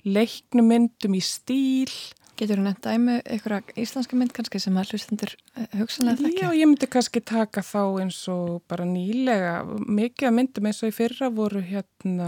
leiknumyndum 0.06 1.18
í 1.18 1.24
stíl 1.26 1.96
Getur 2.36 2.60
þú 2.60 2.66
nefnt 2.66 2.84
dæmi 2.84 3.14
einhverja 3.24 3.76
íslenska 3.80 4.18
mynd 4.20 4.34
kannski 4.36 4.60
sem 4.60 4.76
að 4.76 4.90
hlustendur 4.92 5.32
eh, 5.56 5.68
hugsanlega 5.80 6.20
þekkja? 6.20 6.48
Já, 6.50 6.58
ég 6.60 6.68
myndi 6.68 6.90
kannski 6.92 7.22
taka 7.24 7.62
þá 7.64 8.02
eins 8.04 8.18
og 8.32 8.58
bara 8.68 8.88
nýlega, 8.90 9.54
mikið 9.72 10.28
af 10.28 10.36
myndum 10.36 10.68
eins 10.68 10.82
og 10.84 10.92
í 10.92 10.96
fyrra 10.98 11.30
voru 11.32 11.62
hérna 11.64 12.28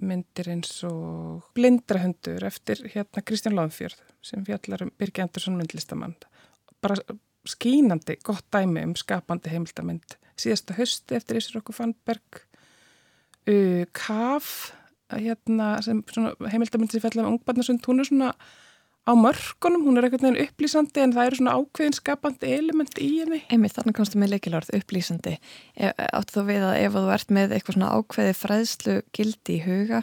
myndir 0.00 0.48
eins 0.54 0.70
og 0.88 1.42
blindrahundur 1.58 2.46
eftir 2.48 2.80
hérna 2.94 3.24
Kristján 3.28 3.58
Láðfjörð 3.58 4.00
sem 4.24 4.46
fjallar 4.48 4.86
um 4.86 4.94
Birgi 4.96 5.26
Andersson 5.26 5.60
myndlistamann. 5.60 6.16
Bara 6.80 6.96
skínandi 7.44 8.16
gott 8.24 8.48
dæmi 8.54 8.86
um 8.88 8.96
skapandi 8.96 9.52
heimildamind. 9.52 10.16
Síðasta 10.40 10.78
hösti 10.78 11.18
eftir 11.18 11.42
Ísir 11.42 11.60
okkur 11.60 11.76
Fannberg 11.76 12.40
uh, 13.52 13.84
Kaf 13.92 14.72
hérna, 15.12 15.74
heimildamind 16.48 16.94
sem 16.94 17.04
fjallar 17.04 17.28
um 17.28 17.36
ungbarnasund, 17.36 17.84
hún 17.84 18.00
er 18.00 18.08
svona 18.08 18.32
á 19.02 19.12
mörgunum, 19.18 19.82
hún 19.86 19.98
er 19.98 20.06
einhvern 20.06 20.28
veginn 20.28 20.44
upplýsandi 20.46 21.02
en 21.02 21.14
það 21.14 21.28
eru 21.28 21.38
svona 21.40 21.54
ákveðin 21.58 21.96
skapandi 21.96 22.52
element 22.54 23.00
í 23.02 23.08
henni. 23.18 23.40
Einmitt, 23.50 23.74
þannig 23.74 23.96
komstu 23.98 24.20
með 24.22 24.36
leikilorð 24.36 24.70
upplýsandi. 24.78 25.32
E, 25.74 25.90
áttu 25.90 26.38
þú 26.38 26.44
við 26.50 26.66
að 26.68 26.76
ef 26.84 26.94
þú 26.94 27.02
ert 27.16 27.34
með 27.34 27.56
eitthvað 27.56 27.78
svona 27.78 27.90
ákveði 27.98 28.36
fræðslu 28.38 28.94
gildi 29.18 29.56
í 29.56 29.64
huga, 29.66 30.02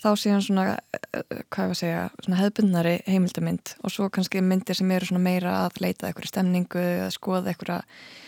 þá 0.00 0.08
séum 0.22 0.40
svona, 0.44 0.78
e, 0.96 1.22
hvað 1.52 1.64
er 1.66 1.74
að 1.74 1.80
segja, 1.82 2.06
svona 2.24 2.40
hefbundnari 2.40 2.94
heimildamind 3.08 3.74
og 3.82 3.92
svo 3.92 4.08
kannski 4.14 4.40
myndir 4.44 4.78
sem 4.78 4.96
eru 4.96 5.10
svona 5.10 5.26
meira 5.28 5.58
að 5.66 5.82
leita 5.84 6.08
eitthvað 6.08 6.32
stemningu 6.32 6.80
eða 6.80 7.12
skoða 7.12 7.52
eitthvað 7.52 7.84
e, 7.84 8.27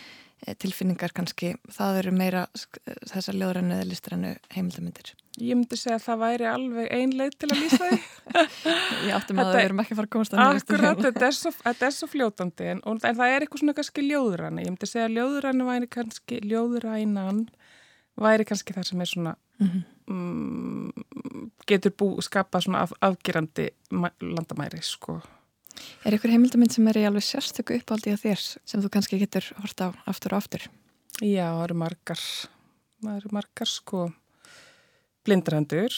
tilfinningar 0.61 1.13
kannski, 1.13 1.55
það 1.69 1.97
eru 2.01 2.11
meira 2.15 2.45
þessar 3.09 3.37
ljóðrannu 3.37 3.75
eða 3.77 3.89
listrannu 3.89 4.31
heimildamindir. 4.55 5.13
Ég 5.39 5.55
myndi 5.55 5.77
segja 5.79 5.95
að 5.95 6.03
það 6.03 6.21
væri 6.25 6.47
alveg 6.49 6.87
ein 6.91 7.13
leið 7.15 7.35
til 7.39 7.47
að 7.47 7.61
lýsa 7.61 7.77
því. 7.81 7.99
Ég 9.07 9.13
áttum 9.15 9.39
að 9.39 9.51
það 9.53 9.61
erum 9.61 9.81
ekki 9.83 9.95
fara 9.95 10.09
að 10.09 10.13
komast 10.15 10.33
að. 10.35 10.57
Akkurat, 10.59 11.03
þetta 11.05 11.27
er, 11.27 11.37
svo, 11.37 11.51
þetta 11.61 11.87
er 11.87 11.95
svo 11.95 12.09
fljótandi 12.11 12.67
en, 12.73 12.81
en 12.91 12.99
það 13.05 13.35
er 13.35 13.45
eitthvað 13.45 13.63
svona 13.63 13.75
kannski 13.77 14.03
ljóðræni. 14.09 14.65
Ég 14.65 14.73
myndi 14.73 14.89
segja 14.91 15.07
að 15.07 15.15
ljóðræni 15.19 15.67
væri 15.69 15.89
kannski, 15.95 16.41
ljóðrænan 16.51 17.45
væri 18.25 18.47
kannski 18.49 18.75
það 18.75 18.89
sem 18.89 19.05
er 19.05 19.11
svona, 19.13 19.35
mm 19.61 19.69
-hmm. 19.69 19.83
mm, 20.17 21.53
getur 21.71 21.95
bú, 21.95 22.09
skapað 22.21 22.67
svona 22.67 22.83
af, 22.83 22.91
afgerandi 22.99 23.69
landamæri, 24.19 24.81
sko. 24.83 25.21
Er 26.05 26.15
ykkur 26.17 26.33
heimildamind 26.33 26.73
sem 26.73 26.87
er 26.91 27.01
í 27.01 27.05
alveg 27.07 27.25
sérstöku 27.25 27.77
uppáldi 27.77 28.13
á 28.13 28.17
þér 28.19 28.41
sem 28.41 28.81
þú 28.81 28.91
kannski 28.93 29.19
getur 29.21 29.47
hort 29.61 29.83
á 29.83 29.87
aftur 30.09 30.35
og 30.35 30.41
aftur? 30.41 30.65
Já, 31.21 31.51
það 31.53 31.65
eru 31.67 31.77
margar, 31.81 32.23
það 33.03 33.19
eru 33.19 33.35
margar, 33.35 33.69
sko. 33.69 34.07
Blindrandur 35.27 35.93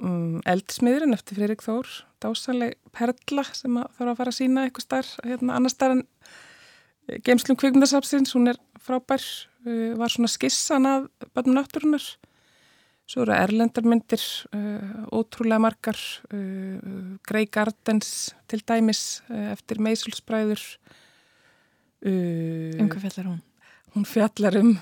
um, 0.00 0.40
eldsmiðurinn 0.48 1.16
eftir 1.16 1.38
Freirik 1.38 1.64
Þór 1.64 1.90
dásanleg 2.22 2.78
perla 2.94 3.44
sem 3.56 3.76
að 3.80 3.90
þarf 3.98 4.12
að 4.12 4.18
fara 4.20 4.32
að 4.32 4.38
sína 4.38 4.66
eitthvað 4.66 4.86
starf, 4.86 5.14
hérna 5.26 5.56
annar 5.58 5.74
starf 5.74 5.98
en 5.98 6.04
eh, 7.10 7.18
geimslum 7.26 7.58
kvikmyndasapsins, 7.60 8.34
hún 8.36 8.52
er 8.52 8.60
frábær. 8.82 9.24
Uh, 9.62 9.92
var 9.94 10.10
svona 10.10 10.26
skissan 10.26 10.88
að 10.90 11.04
bannum 11.36 11.60
náttúrunar 11.60 12.02
svo 13.10 13.24
eru 13.24 13.34
erlendarmyndir 13.36 14.22
uh, 14.54 15.06
ótrúlega 15.12 15.62
margar 15.62 15.98
uh, 16.32 17.18
Grey 17.28 17.48
Gardens 17.50 18.32
til 18.48 18.62
dæmis 18.68 19.22
eftir 19.28 19.82
Meisulsbræður 19.82 20.62
Um 22.02 22.88
hvað 22.90 23.04
fjallar 23.04 23.28
hún? 23.30 23.42
Hún 23.94 24.06
fjallar 24.08 24.56
um 24.58 24.72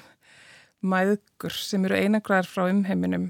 mæðgur 0.80 1.52
sem 1.52 1.84
eru 1.84 1.98
einagræðar 1.98 2.48
frá 2.48 2.62
umheiminum 2.70 3.26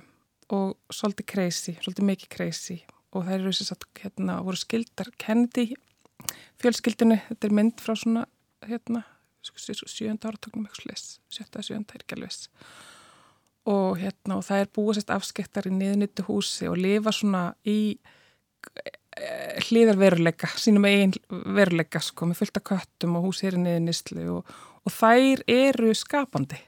og 0.54 0.76
svolítið 0.94 1.26
crazy, 1.32 1.74
svolítið 1.82 2.06
mikið 2.06 2.30
crazy. 2.30 2.76
Og 3.10 3.26
það 3.26 3.36
eru 3.36 3.54
þess 3.54 3.74
að 3.74 3.86
hérna 4.04 4.36
voru 4.46 4.60
skildar 4.60 5.10
Kennedy 5.18 5.72
fjölskyldinu, 6.60 7.18
þetta 7.30 7.48
er 7.48 7.56
mynd 7.56 7.82
frá 7.82 7.96
svona 7.96 8.26
hérna, 8.68 9.02
sjönda 9.42 10.30
áratögnum 10.30 10.68
sjötta, 10.76 11.62
sjönda 11.64 11.96
er 11.96 12.04
ekki 12.04 12.18
alveg 12.18 12.36
og 13.70 14.00
hérna 14.00 14.38
og 14.38 14.46
það 14.46 14.64
er 14.64 14.72
búið 14.76 14.98
sérst 14.98 15.12
afskektar 15.14 15.68
í 15.70 15.74
niðnittu 15.74 16.26
húsi 16.28 16.68
og 16.70 16.78
lifa 16.80 17.12
svona 17.14 17.44
í 17.68 17.80
eh, 18.76 19.60
hlýðar 19.68 20.00
veruleika, 20.00 20.50
sínum 20.60 20.88
eigin 20.88 21.14
veruleika 21.30 22.02
sko, 22.04 22.28
með 22.28 22.42
fullta 22.42 22.64
köttum 22.72 23.18
og 23.18 23.28
húsi 23.28 23.48
er 23.50 23.58
í 23.58 23.62
niðnistlu 23.64 24.26
og, 24.38 24.56
og 24.84 24.96
þær 24.96 25.44
eru 25.50 25.94
skapandi 25.96 26.60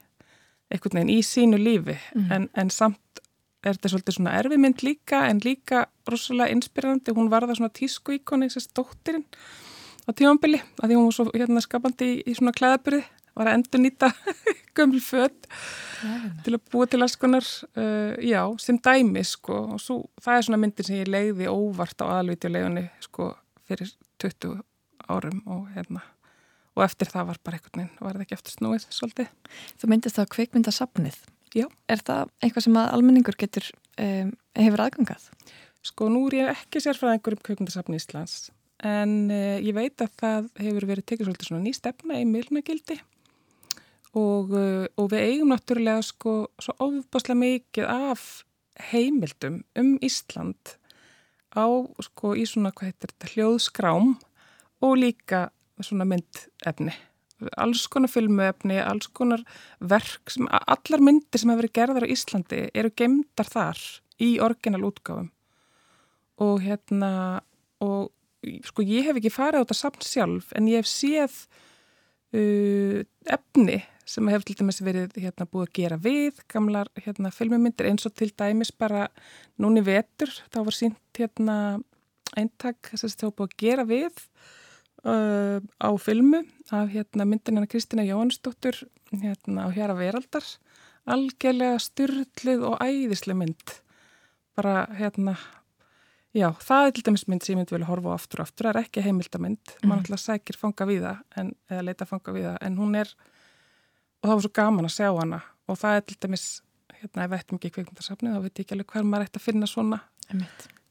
einhvern 0.72 1.02
veginn 1.02 1.12
í 1.12 1.20
sínu 1.26 1.58
lífi. 1.60 1.98
Mm. 2.14 2.28
en, 2.32 2.48
en 2.56 2.70
samt 2.72 3.22
er 3.62 3.76
þetta 3.76 3.92
svolítið 3.92 4.16
svona 4.16 4.36
erfimynd 4.40 4.82
líka 4.82 5.26
en 5.30 5.42
líka 5.44 5.84
rosalega 6.10 6.54
inspirandi 6.54 7.14
hún 7.14 7.30
var 7.30 7.46
það 7.46 7.60
svona 7.60 7.76
tísku 7.76 8.16
íkoni 8.16 8.50
þess 8.50 8.72
dóttirinn 8.74 9.26
á 10.02 10.10
tímanbili 10.18 10.58
að 10.80 10.88
því 10.90 10.98
hún 10.98 11.06
var 11.06 11.16
svo 11.18 11.26
hérna 11.30 11.62
skapandi 11.62 12.08
í, 12.08 12.16
í 12.26 12.34
svona 12.38 12.54
klæðabyrði 12.56 13.04
var 13.38 13.50
að 13.50 13.58
endur 13.58 13.82
nýta 13.82 14.10
gömul 14.76 15.02
född 15.04 15.48
til 16.44 16.56
að 16.56 16.62
búa 16.72 16.88
til 16.90 17.02
alls 17.04 17.18
konar 17.20 17.46
uh, 17.78 18.14
já, 18.18 18.42
sem 18.62 18.80
dæmi 18.82 19.24
sko 19.26 19.58
og 19.76 19.82
svo, 19.82 19.98
það 20.22 20.38
er 20.38 20.48
svona 20.48 20.62
myndir 20.62 20.88
sem 20.88 21.02
ég 21.02 21.12
leiði 21.12 21.50
óvart 21.50 22.02
á 22.02 22.06
aðalvítjulegunni 22.08 22.88
sko 23.04 23.32
fyrir 23.68 23.92
20 24.22 24.58
árum 25.12 25.44
og 25.50 25.68
hérna 25.76 26.02
og 26.72 26.86
eftir 26.86 27.10
það 27.12 27.28
var 27.28 27.38
bara 27.44 27.58
einhvern 27.58 27.82
veginn, 27.82 28.00
var 28.00 28.16
það 28.16 28.22
ekki 28.24 28.36
eftir 28.38 28.54
snúið 28.56 28.84
svolítið. 28.88 29.26
Þú 29.76 29.88
myndist 29.92 30.16
það 30.16 30.30
kveikmyndasafnið 30.32 31.18
Já. 31.52 31.66
Er 31.90 32.00
það 32.00 32.30
eitthvað 32.40 32.66
sem 32.66 32.78
að 32.80 32.90
almenningur 32.96 33.36
getur 33.40 33.68
um, 34.00 34.32
hefur 34.56 34.82
aðgangað? 34.86 35.28
Sko 35.84 36.08
nú 36.12 36.24
er 36.30 36.38
ég 36.38 36.50
ekki 36.54 36.80
sérfræðingur 36.80 37.36
um 37.36 37.42
kveikmyndasafni 37.44 38.00
Íslands 38.00 38.50
en 38.82 39.28
uh, 39.30 39.58
ég 39.62 39.74
veit 39.76 40.00
að 40.02 40.14
það 40.22 40.48
hefur 40.64 40.88
verið 40.88 41.08
tekið 41.10 41.28
svolítið 41.28 41.50
svona 41.50 41.64
ný 41.66 41.74
stefna 41.76 42.20
í 42.22 42.24
milnagildi 42.28 42.96
og, 44.18 44.52
uh, 44.52 44.86
og 44.98 45.10
við 45.12 45.26
eigum 45.26 45.52
náttúrulega 45.52 46.04
sko 46.04 46.34
svo 46.60 46.76
ofbáslega 46.84 47.38
mikið 47.40 47.88
af 47.88 48.44
heimildum 48.92 49.62
um 49.78 49.94
Ísland 50.04 50.76
á 51.52 51.68
sko 52.00 52.34
í 52.36 52.44
svona 52.48 52.72
hvað 52.72 52.92
heitir 52.92 53.12
þetta 53.12 53.32
hljóðskrám 53.34 54.12
og 54.82 54.94
líka 54.98 55.48
svona 55.82 56.06
myndefni. 56.08 56.94
Alls 57.58 57.88
konar 57.90 58.10
filmuefni, 58.12 58.76
alls 58.78 59.08
konar 59.10 59.42
verk, 59.80 60.30
sem, 60.30 60.46
allar 60.46 61.02
myndir 61.02 61.40
sem 61.42 61.50
hafa 61.50 61.62
verið 61.62 61.74
gerðar 61.78 62.06
á 62.06 62.12
Íslandi 62.14 62.60
eru 62.70 62.92
gemdar 62.94 63.48
þar 63.50 63.80
í 64.22 64.36
orginal 64.44 64.84
útgáfum. 64.86 65.32
Og 66.42 66.62
hérna 66.62 67.42
og 67.82 68.12
sko 68.66 68.84
ég 68.86 69.08
hef 69.08 69.18
ekki 69.18 69.32
farið 69.32 69.62
á 69.62 69.64
þetta 69.64 69.78
samt 69.78 70.06
sjálf 70.06 70.52
en 70.58 70.70
ég 70.70 70.82
hef 70.82 70.90
séð 70.90 71.34
uh, 72.34 73.02
efni 73.26 73.82
sem 74.12 74.28
hefur 74.28 74.44
til 74.48 74.58
dæmis 74.60 74.80
verið 74.84 75.14
hérna 75.16 75.46
búið 75.48 75.68
að 75.68 75.76
gera 75.78 75.98
við 76.00 76.40
gamlar 76.52 76.90
hérna 77.00 77.32
filmumyndir 77.32 77.88
eins 77.88 78.04
og 78.08 78.14
til 78.18 78.28
dæmis 78.30 78.72
bara 78.76 79.06
núni 79.60 79.82
vetur. 79.84 80.32
Þá 80.52 80.58
var 80.66 80.76
sínt 80.76 81.20
hérna 81.20 81.56
eintak 82.36 82.92
að 82.92 83.06
það 83.06 83.28
var 83.28 83.36
búið 83.38 83.48
að 83.48 83.62
gera 83.64 83.86
við 83.88 84.26
uh, 85.04 85.58
á 85.80 85.90
filmu 86.00 86.42
af 86.72 86.92
hérna, 86.92 87.26
myndin 87.28 87.56
hennar 87.56 87.70
Kristina 87.72 88.04
Jónsdóttur 88.06 88.84
hérna, 89.12 89.66
á 89.66 89.68
Hjara 89.72 89.96
Veraldar. 89.96 90.44
Algjörlega 91.08 91.80
styrlið 91.82 92.68
og 92.68 92.78
æðislega 92.84 93.40
mynd. 93.40 93.74
Bara 94.56 94.84
hérna 94.94 95.34
já, 96.36 96.48
það 96.62 96.86
er 96.86 96.94
til 96.96 97.04
dæmis 97.08 97.26
mynd 97.28 97.44
sem 97.44 97.54
ég 97.54 97.60
myndi 97.60 97.74
vilja 97.76 97.88
horfa 97.88 98.12
á 98.12 98.16
aftur 98.16 98.42
og 98.42 98.48
aftur, 98.48 98.68
það 98.68 98.72
er 98.74 98.86
ekki 98.86 99.04
heimildamind 99.04 99.72
mm. 99.74 99.88
mann 99.88 100.00
alltaf 100.00 100.22
sækir 100.22 100.58
fanga 100.60 100.86
við 100.88 101.06
það 101.06 101.40
en, 101.40 101.52
eða 101.68 101.86
leita 101.88 102.08
fanga 102.08 102.34
við 102.36 102.48
það, 102.48 102.58
en 102.68 102.78
hún 102.80 102.98
er 103.02 103.12
og 104.22 104.28
það 104.28 104.36
var 104.36 104.44
svo 104.46 104.52
gaman 104.58 104.88
að 104.88 104.94
sjá 104.96 105.08
hana 105.10 105.40
og 105.68 105.78
það 105.78 105.96
er 105.98 106.04
til 106.06 106.18
dæmis, 106.22 106.46
hérna, 107.00 107.24
ef 107.24 107.32
við 107.32 107.38
ættum 107.38 107.58
ekki 107.58 107.72
kveikmyndarsafni, 107.76 108.32
þá 108.32 108.42
veit 108.44 108.52
ég 108.52 108.64
ekki 108.64 108.76
alveg 108.76 108.94
hver 108.94 109.08
maður 109.08 109.28
ætti 109.28 109.40
að 109.40 109.46
finna 109.46 109.68
svona 109.70 110.00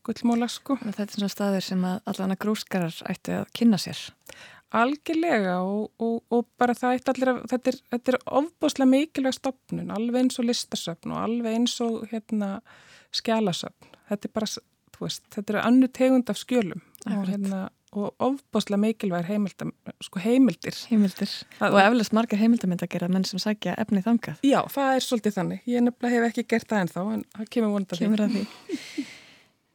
gullmóla 0.06 0.48
sko. 0.50 0.78
Þetta 0.82 1.04
er 1.04 1.14
svona 1.16 1.30
staður 1.32 1.66
sem 1.66 1.86
allan 1.86 2.34
að 2.36 2.42
grúskarar 2.42 2.98
ætti 3.12 3.36
að 3.38 3.52
kynna 3.58 3.80
sér. 3.82 4.00
Algjörlega 4.82 5.58
og, 5.68 5.90
og, 6.00 6.22
og 6.32 6.46
bara 6.60 6.76
það 6.78 6.96
eitt 6.96 7.12
allir 7.12 7.32
að 7.34 7.42
þetta 7.52 7.72
er, 7.74 7.80
þetta 7.92 8.14
er 8.14 8.18
ofbúslega 8.40 8.92
mikilvæg 8.94 9.36
stopnun, 9.36 9.92
alveg 9.92 10.24
eins 10.24 10.40
og 10.40 10.48
listasöfn 10.48 11.12
og 11.12 11.20
alveg 11.26 11.58
eins 11.58 11.76
og 11.84 12.06
hérna 12.12 12.54
skjálasöfn. 13.20 13.92
Þetta 14.12 14.30
er 14.30 14.34
bara, 14.40 14.50
þú 14.96 15.04
veist, 15.06 15.26
þetta 15.36 15.54
eru 15.54 15.64
annu 15.66 15.92
tegund 15.92 16.32
af 16.32 16.40
skjölum 16.40 16.80
og, 17.04 17.26
hérna, 17.28 17.66
og 17.92 18.24
ofbúslega 18.24 18.80
mikilvæg 18.80 19.28
heimildam, 19.28 19.72
sko 20.04 20.22
heimildir. 20.24 20.76
Heimildir 20.90 21.32
það, 21.58 21.74
og 21.76 21.80
eflust 21.84 22.16
margar 22.16 22.40
heimildamind 22.40 22.84
að 22.86 22.94
gera 22.96 23.10
menn 23.12 23.26
sem 23.28 23.42
sækja 23.42 23.78
efni 23.82 24.04
þangað. 24.06 24.44
Já, 24.48 24.60
það 24.72 24.92
er 24.96 25.08
svolítið 25.08 25.38
þannig. 25.38 25.64
Ég 25.72 25.86
nefnilega 25.88 26.18
hef 26.18 26.28
ekki 26.30 26.46
gert 26.54 26.70
það 26.70 26.84
ennþá 26.86 27.08
en 27.16 27.26
það 27.38 27.50
kemur 27.56 27.74
vonandi 27.76 27.98
að. 27.98 28.04
Kemur 28.06 28.28
að 28.28 28.38
því. 28.38 28.46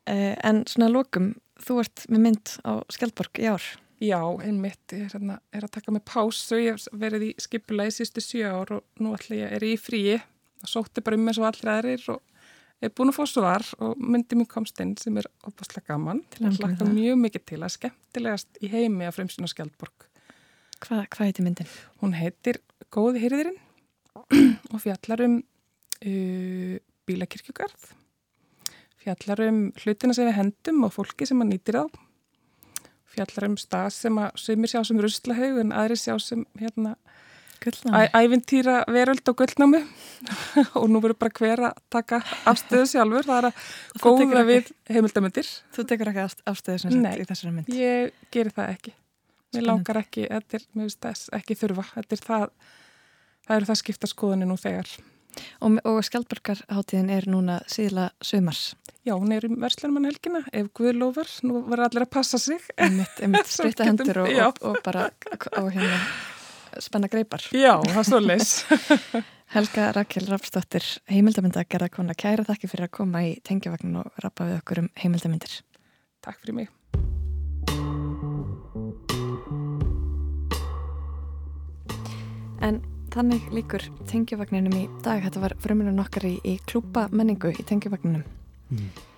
Eh, 0.07 0.37
en 0.47 0.61
svona 0.71 0.87
lokum, 0.87 1.33
þú 1.59 1.81
ert 1.83 2.05
með 2.15 2.21
mynd 2.23 2.51
á 2.63 2.79
Skjaldborg 2.95 3.41
í 3.43 3.49
ár. 3.51 3.65
Já, 3.99 4.21
einmitt, 4.23 4.93
ég 4.95 5.09
er, 5.09 5.09
hérna, 5.17 5.41
er 5.51 5.65
að 5.67 5.73
taka 5.75 5.95
með 5.97 6.05
pásu, 6.07 6.61
ég 6.63 6.77
hef 6.77 6.85
verið 6.95 7.25
í 7.27 7.31
skipula 7.43 7.89
í 7.89 7.95
sístu 7.97 8.23
sjö 8.23 8.53
ár 8.55 8.71
og 8.77 9.03
nú 9.03 9.17
ætla 9.17 9.41
ég 9.41 9.57
er 9.57 9.67
í 9.67 9.73
fríi 9.75 10.21
sótti 10.65 11.03
bara 11.05 11.19
um 11.19 11.29
eins 11.29 11.41
og 11.41 11.49
allra 11.49 11.79
aðrir 11.79 12.05
og 12.15 12.23
er 12.85 12.93
búin 12.93 13.11
að 13.13 13.19
fá 13.19 13.25
svar 13.31 13.65
og 13.83 14.01
myndi 14.01 14.39
mér 14.39 14.49
komst 14.51 14.81
inn 14.85 14.95
sem 15.01 15.17
er 15.21 15.29
opastlega 15.49 15.95
gaman 15.95 16.23
og 16.41 16.59
hlaka 16.61 16.89
mjög 16.89 17.21
mikið 17.25 17.47
til 17.53 17.61
að 17.63 17.75
skemmtilegast 17.77 18.61
í 18.61 18.71
heimi 18.73 19.09
af 19.09 19.17
fremsinu 19.17 19.49
Skjaldborg. 19.51 20.09
Hva, 20.85 21.05
hvað 21.09 21.31
heitir 21.31 21.47
myndin? 21.47 21.71
Hún 22.03 22.17
heitir 22.19 22.61
Góði 22.93 23.25
hýrðirinn 23.25 23.57
og 24.73 24.81
fjallar 24.83 25.25
um 25.25 25.39
uh, 25.41 26.75
bílakirkjugarð 27.09 27.95
fjallar 29.07 29.47
um 29.47 29.63
hlutina 29.79 30.15
sem 30.17 30.29
við 30.29 30.39
hendum 30.41 30.85
og 30.87 30.95
fólki 30.95 31.27
sem 31.29 31.41
að 31.43 31.53
nýtir 31.53 31.79
á 31.79 31.85
fjallar 33.17 33.49
um 33.49 33.57
stað 33.61 33.93
sem 33.95 34.19
að 34.21 34.41
sumir 34.41 34.73
sjá 34.73 34.83
sem 34.85 35.01
ruslahaug 35.01 35.61
en 35.63 35.75
aðri 35.75 35.97
sjá 36.01 36.17
sem 36.21 36.45
hérna. 36.61 36.97
Ævintýra 37.61 38.85
veröld 38.93 39.29
og 39.31 39.37
gullnámi 39.41 39.81
og 40.79 40.87
nú 40.91 41.01
verður 41.03 41.19
bara 41.21 41.35
hver 41.41 41.63
að 41.71 41.81
taka 41.93 42.21
afstöðu 42.51 42.87
sjálfur, 42.93 43.27
það 43.27 43.39
er 43.39 43.49
að 43.51 43.65
góða 44.05 44.45
við 44.49 44.71
heimildamindir. 44.93 45.51
Þú 45.75 45.87
tekur 45.91 46.13
ekki 46.13 46.25
afst- 46.27 46.45
afstöðu 46.47 46.79
sem 46.85 46.97
Nei, 47.03 47.17
í 47.23 47.27
þessari 47.29 47.53
mynd? 47.57 47.69
ég 47.73 48.15
geri 48.35 48.51
það 48.55 48.73
ekki. 48.77 48.95
Mér 48.97 49.63
Spennandi. 49.63 49.67
langar 49.71 50.01
ekki, 50.03 50.25
þetta 50.29 50.59
er, 50.59 50.65
mér 50.75 50.89
finnst 50.89 51.03
þess 51.07 51.29
ekki 51.39 51.57
þurfa, 51.57 51.85
þetta 51.95 52.17
er 52.19 52.25
það, 52.27 52.49
það 53.47 53.57
eru 53.61 53.69
það 53.71 53.79
skipta 53.83 54.11
skoðanir 54.11 54.51
nú 54.51 54.57
þegar. 54.61 54.91
Og, 55.61 55.75
og 55.85 55.99
Skjaldborgarháttíðin 56.05 57.11
er 57.13 57.27
núna 57.29 57.59
síðla 57.69 58.07
sömars. 58.25 58.71
Já, 59.07 59.13
hún 59.21 59.33
er 59.37 59.45
í 59.47 59.51
verslunum 59.61 59.99
hann 60.01 60.09
helgina, 60.09 60.41
ef 60.51 60.71
Guð 60.75 60.97
lofar, 60.97 61.29
nú 61.47 61.61
verður 61.69 61.85
allir 61.91 62.07
að 62.07 62.13
passa 62.17 62.41
sig. 62.41 62.65
Einmitt, 62.81 63.21
einmitt 63.23 63.53
getum- 63.69 63.87
hendur 63.93 64.23
og, 64.25 64.33
og, 64.47 64.63
og 64.73 64.79
bara 64.87 65.11
og 65.61 65.69
hérna 65.77 66.01
spenna 66.85 67.09
greipar. 67.13 67.45
Já, 67.55 67.77
það 67.85 68.01
er 68.03 68.09
svoleiðis. 68.11 68.53
Helga 69.55 69.93
Rakel 69.95 70.27
Rapsdóttir, 70.27 70.85
heimildamynda 71.07 71.63
gerða 71.71 71.89
kona, 71.95 72.17
kæra 72.19 72.43
þakki 72.49 72.71
fyrir 72.73 72.89
að 72.89 72.97
koma 72.99 73.23
í 73.23 73.37
tengjavagnin 73.47 74.01
og 74.03 74.23
rappa 74.25 74.49
við 74.49 74.59
okkur 74.59 74.83
um 74.83 74.89
heimildamindir. 74.99 75.61
Takk 76.27 76.43
fyrir 76.43 76.59
mig. 76.59 76.73
En 82.67 82.81
þannig 83.15 83.47
líkur 83.55 83.85
tengjavagninum 84.11 84.75
í 84.77 84.87
dag. 85.05 85.23
Þetta 85.25 85.43
var 85.45 85.55
frumurinn 85.63 86.03
okkar 86.03 86.27
í, 86.27 86.37
í 86.43 86.59
klúpa 86.67 87.07
menningu 87.15 87.55
í 87.55 87.67
tengjavagninum. 87.69 88.27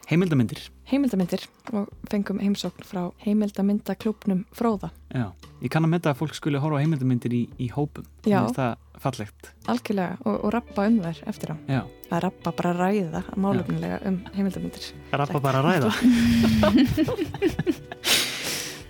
Heimildamindir. 0.09 0.63
Heimildamindir 0.89 1.43
og 1.77 1.91
fengum 2.09 2.39
heimsókn 2.41 2.81
frá 2.89 3.13
heimildamyndaklúpnum 3.27 4.47
Fróða. 4.57 4.89
Já, 5.13 5.29
ég 5.61 5.69
kann 5.75 5.85
að 5.85 5.93
metta 5.93 6.09
að 6.15 6.23
fólk 6.23 6.33
skuli 6.39 6.57
horfa 6.63 6.79
heimildamindir 6.81 7.35
í, 7.37 7.43
í 7.61 7.69
hópum. 7.75 8.07
Já. 8.25 8.39
Mér 8.39 8.47
finnst 8.47 8.57
það 8.57 8.73
fallegt. 9.05 9.51
Algjörlega 9.69 10.17
og, 10.25 10.39
og 10.39 10.49
rappa 10.57 10.87
um 10.89 10.97
þær 11.05 11.19
eftir 11.29 11.53
á. 11.53 11.57
Já. 11.69 11.85
Það 12.09 12.17
er 12.21 12.25
rappa 12.25 12.49
bara 12.63 12.73
að 12.73 12.81
ræða 12.81 13.21
málefnilega 13.37 14.01
um 14.09 14.17
heimildamindir. 14.39 14.85
Rappa 15.13 15.39
bara 15.45 15.61
að 15.61 15.69
ræða. 15.69 15.93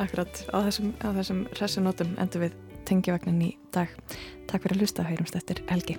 Akkurat, 0.06 0.34
á 0.54 0.56
þessum, 0.70 0.94
á 1.02 1.18
þessum 1.18 1.50
hressunótum 1.50 2.14
endur 2.22 2.46
við 2.46 2.54
tengjavagnin 2.86 3.42
í 3.42 3.58
dag. 3.74 3.90
Takk 4.46 4.62
fyrir 4.62 4.78
að 4.78 4.86
hlusta, 4.86 5.02
heyrumst 5.10 5.34
eftir 5.42 5.66
helgi. 5.66 5.98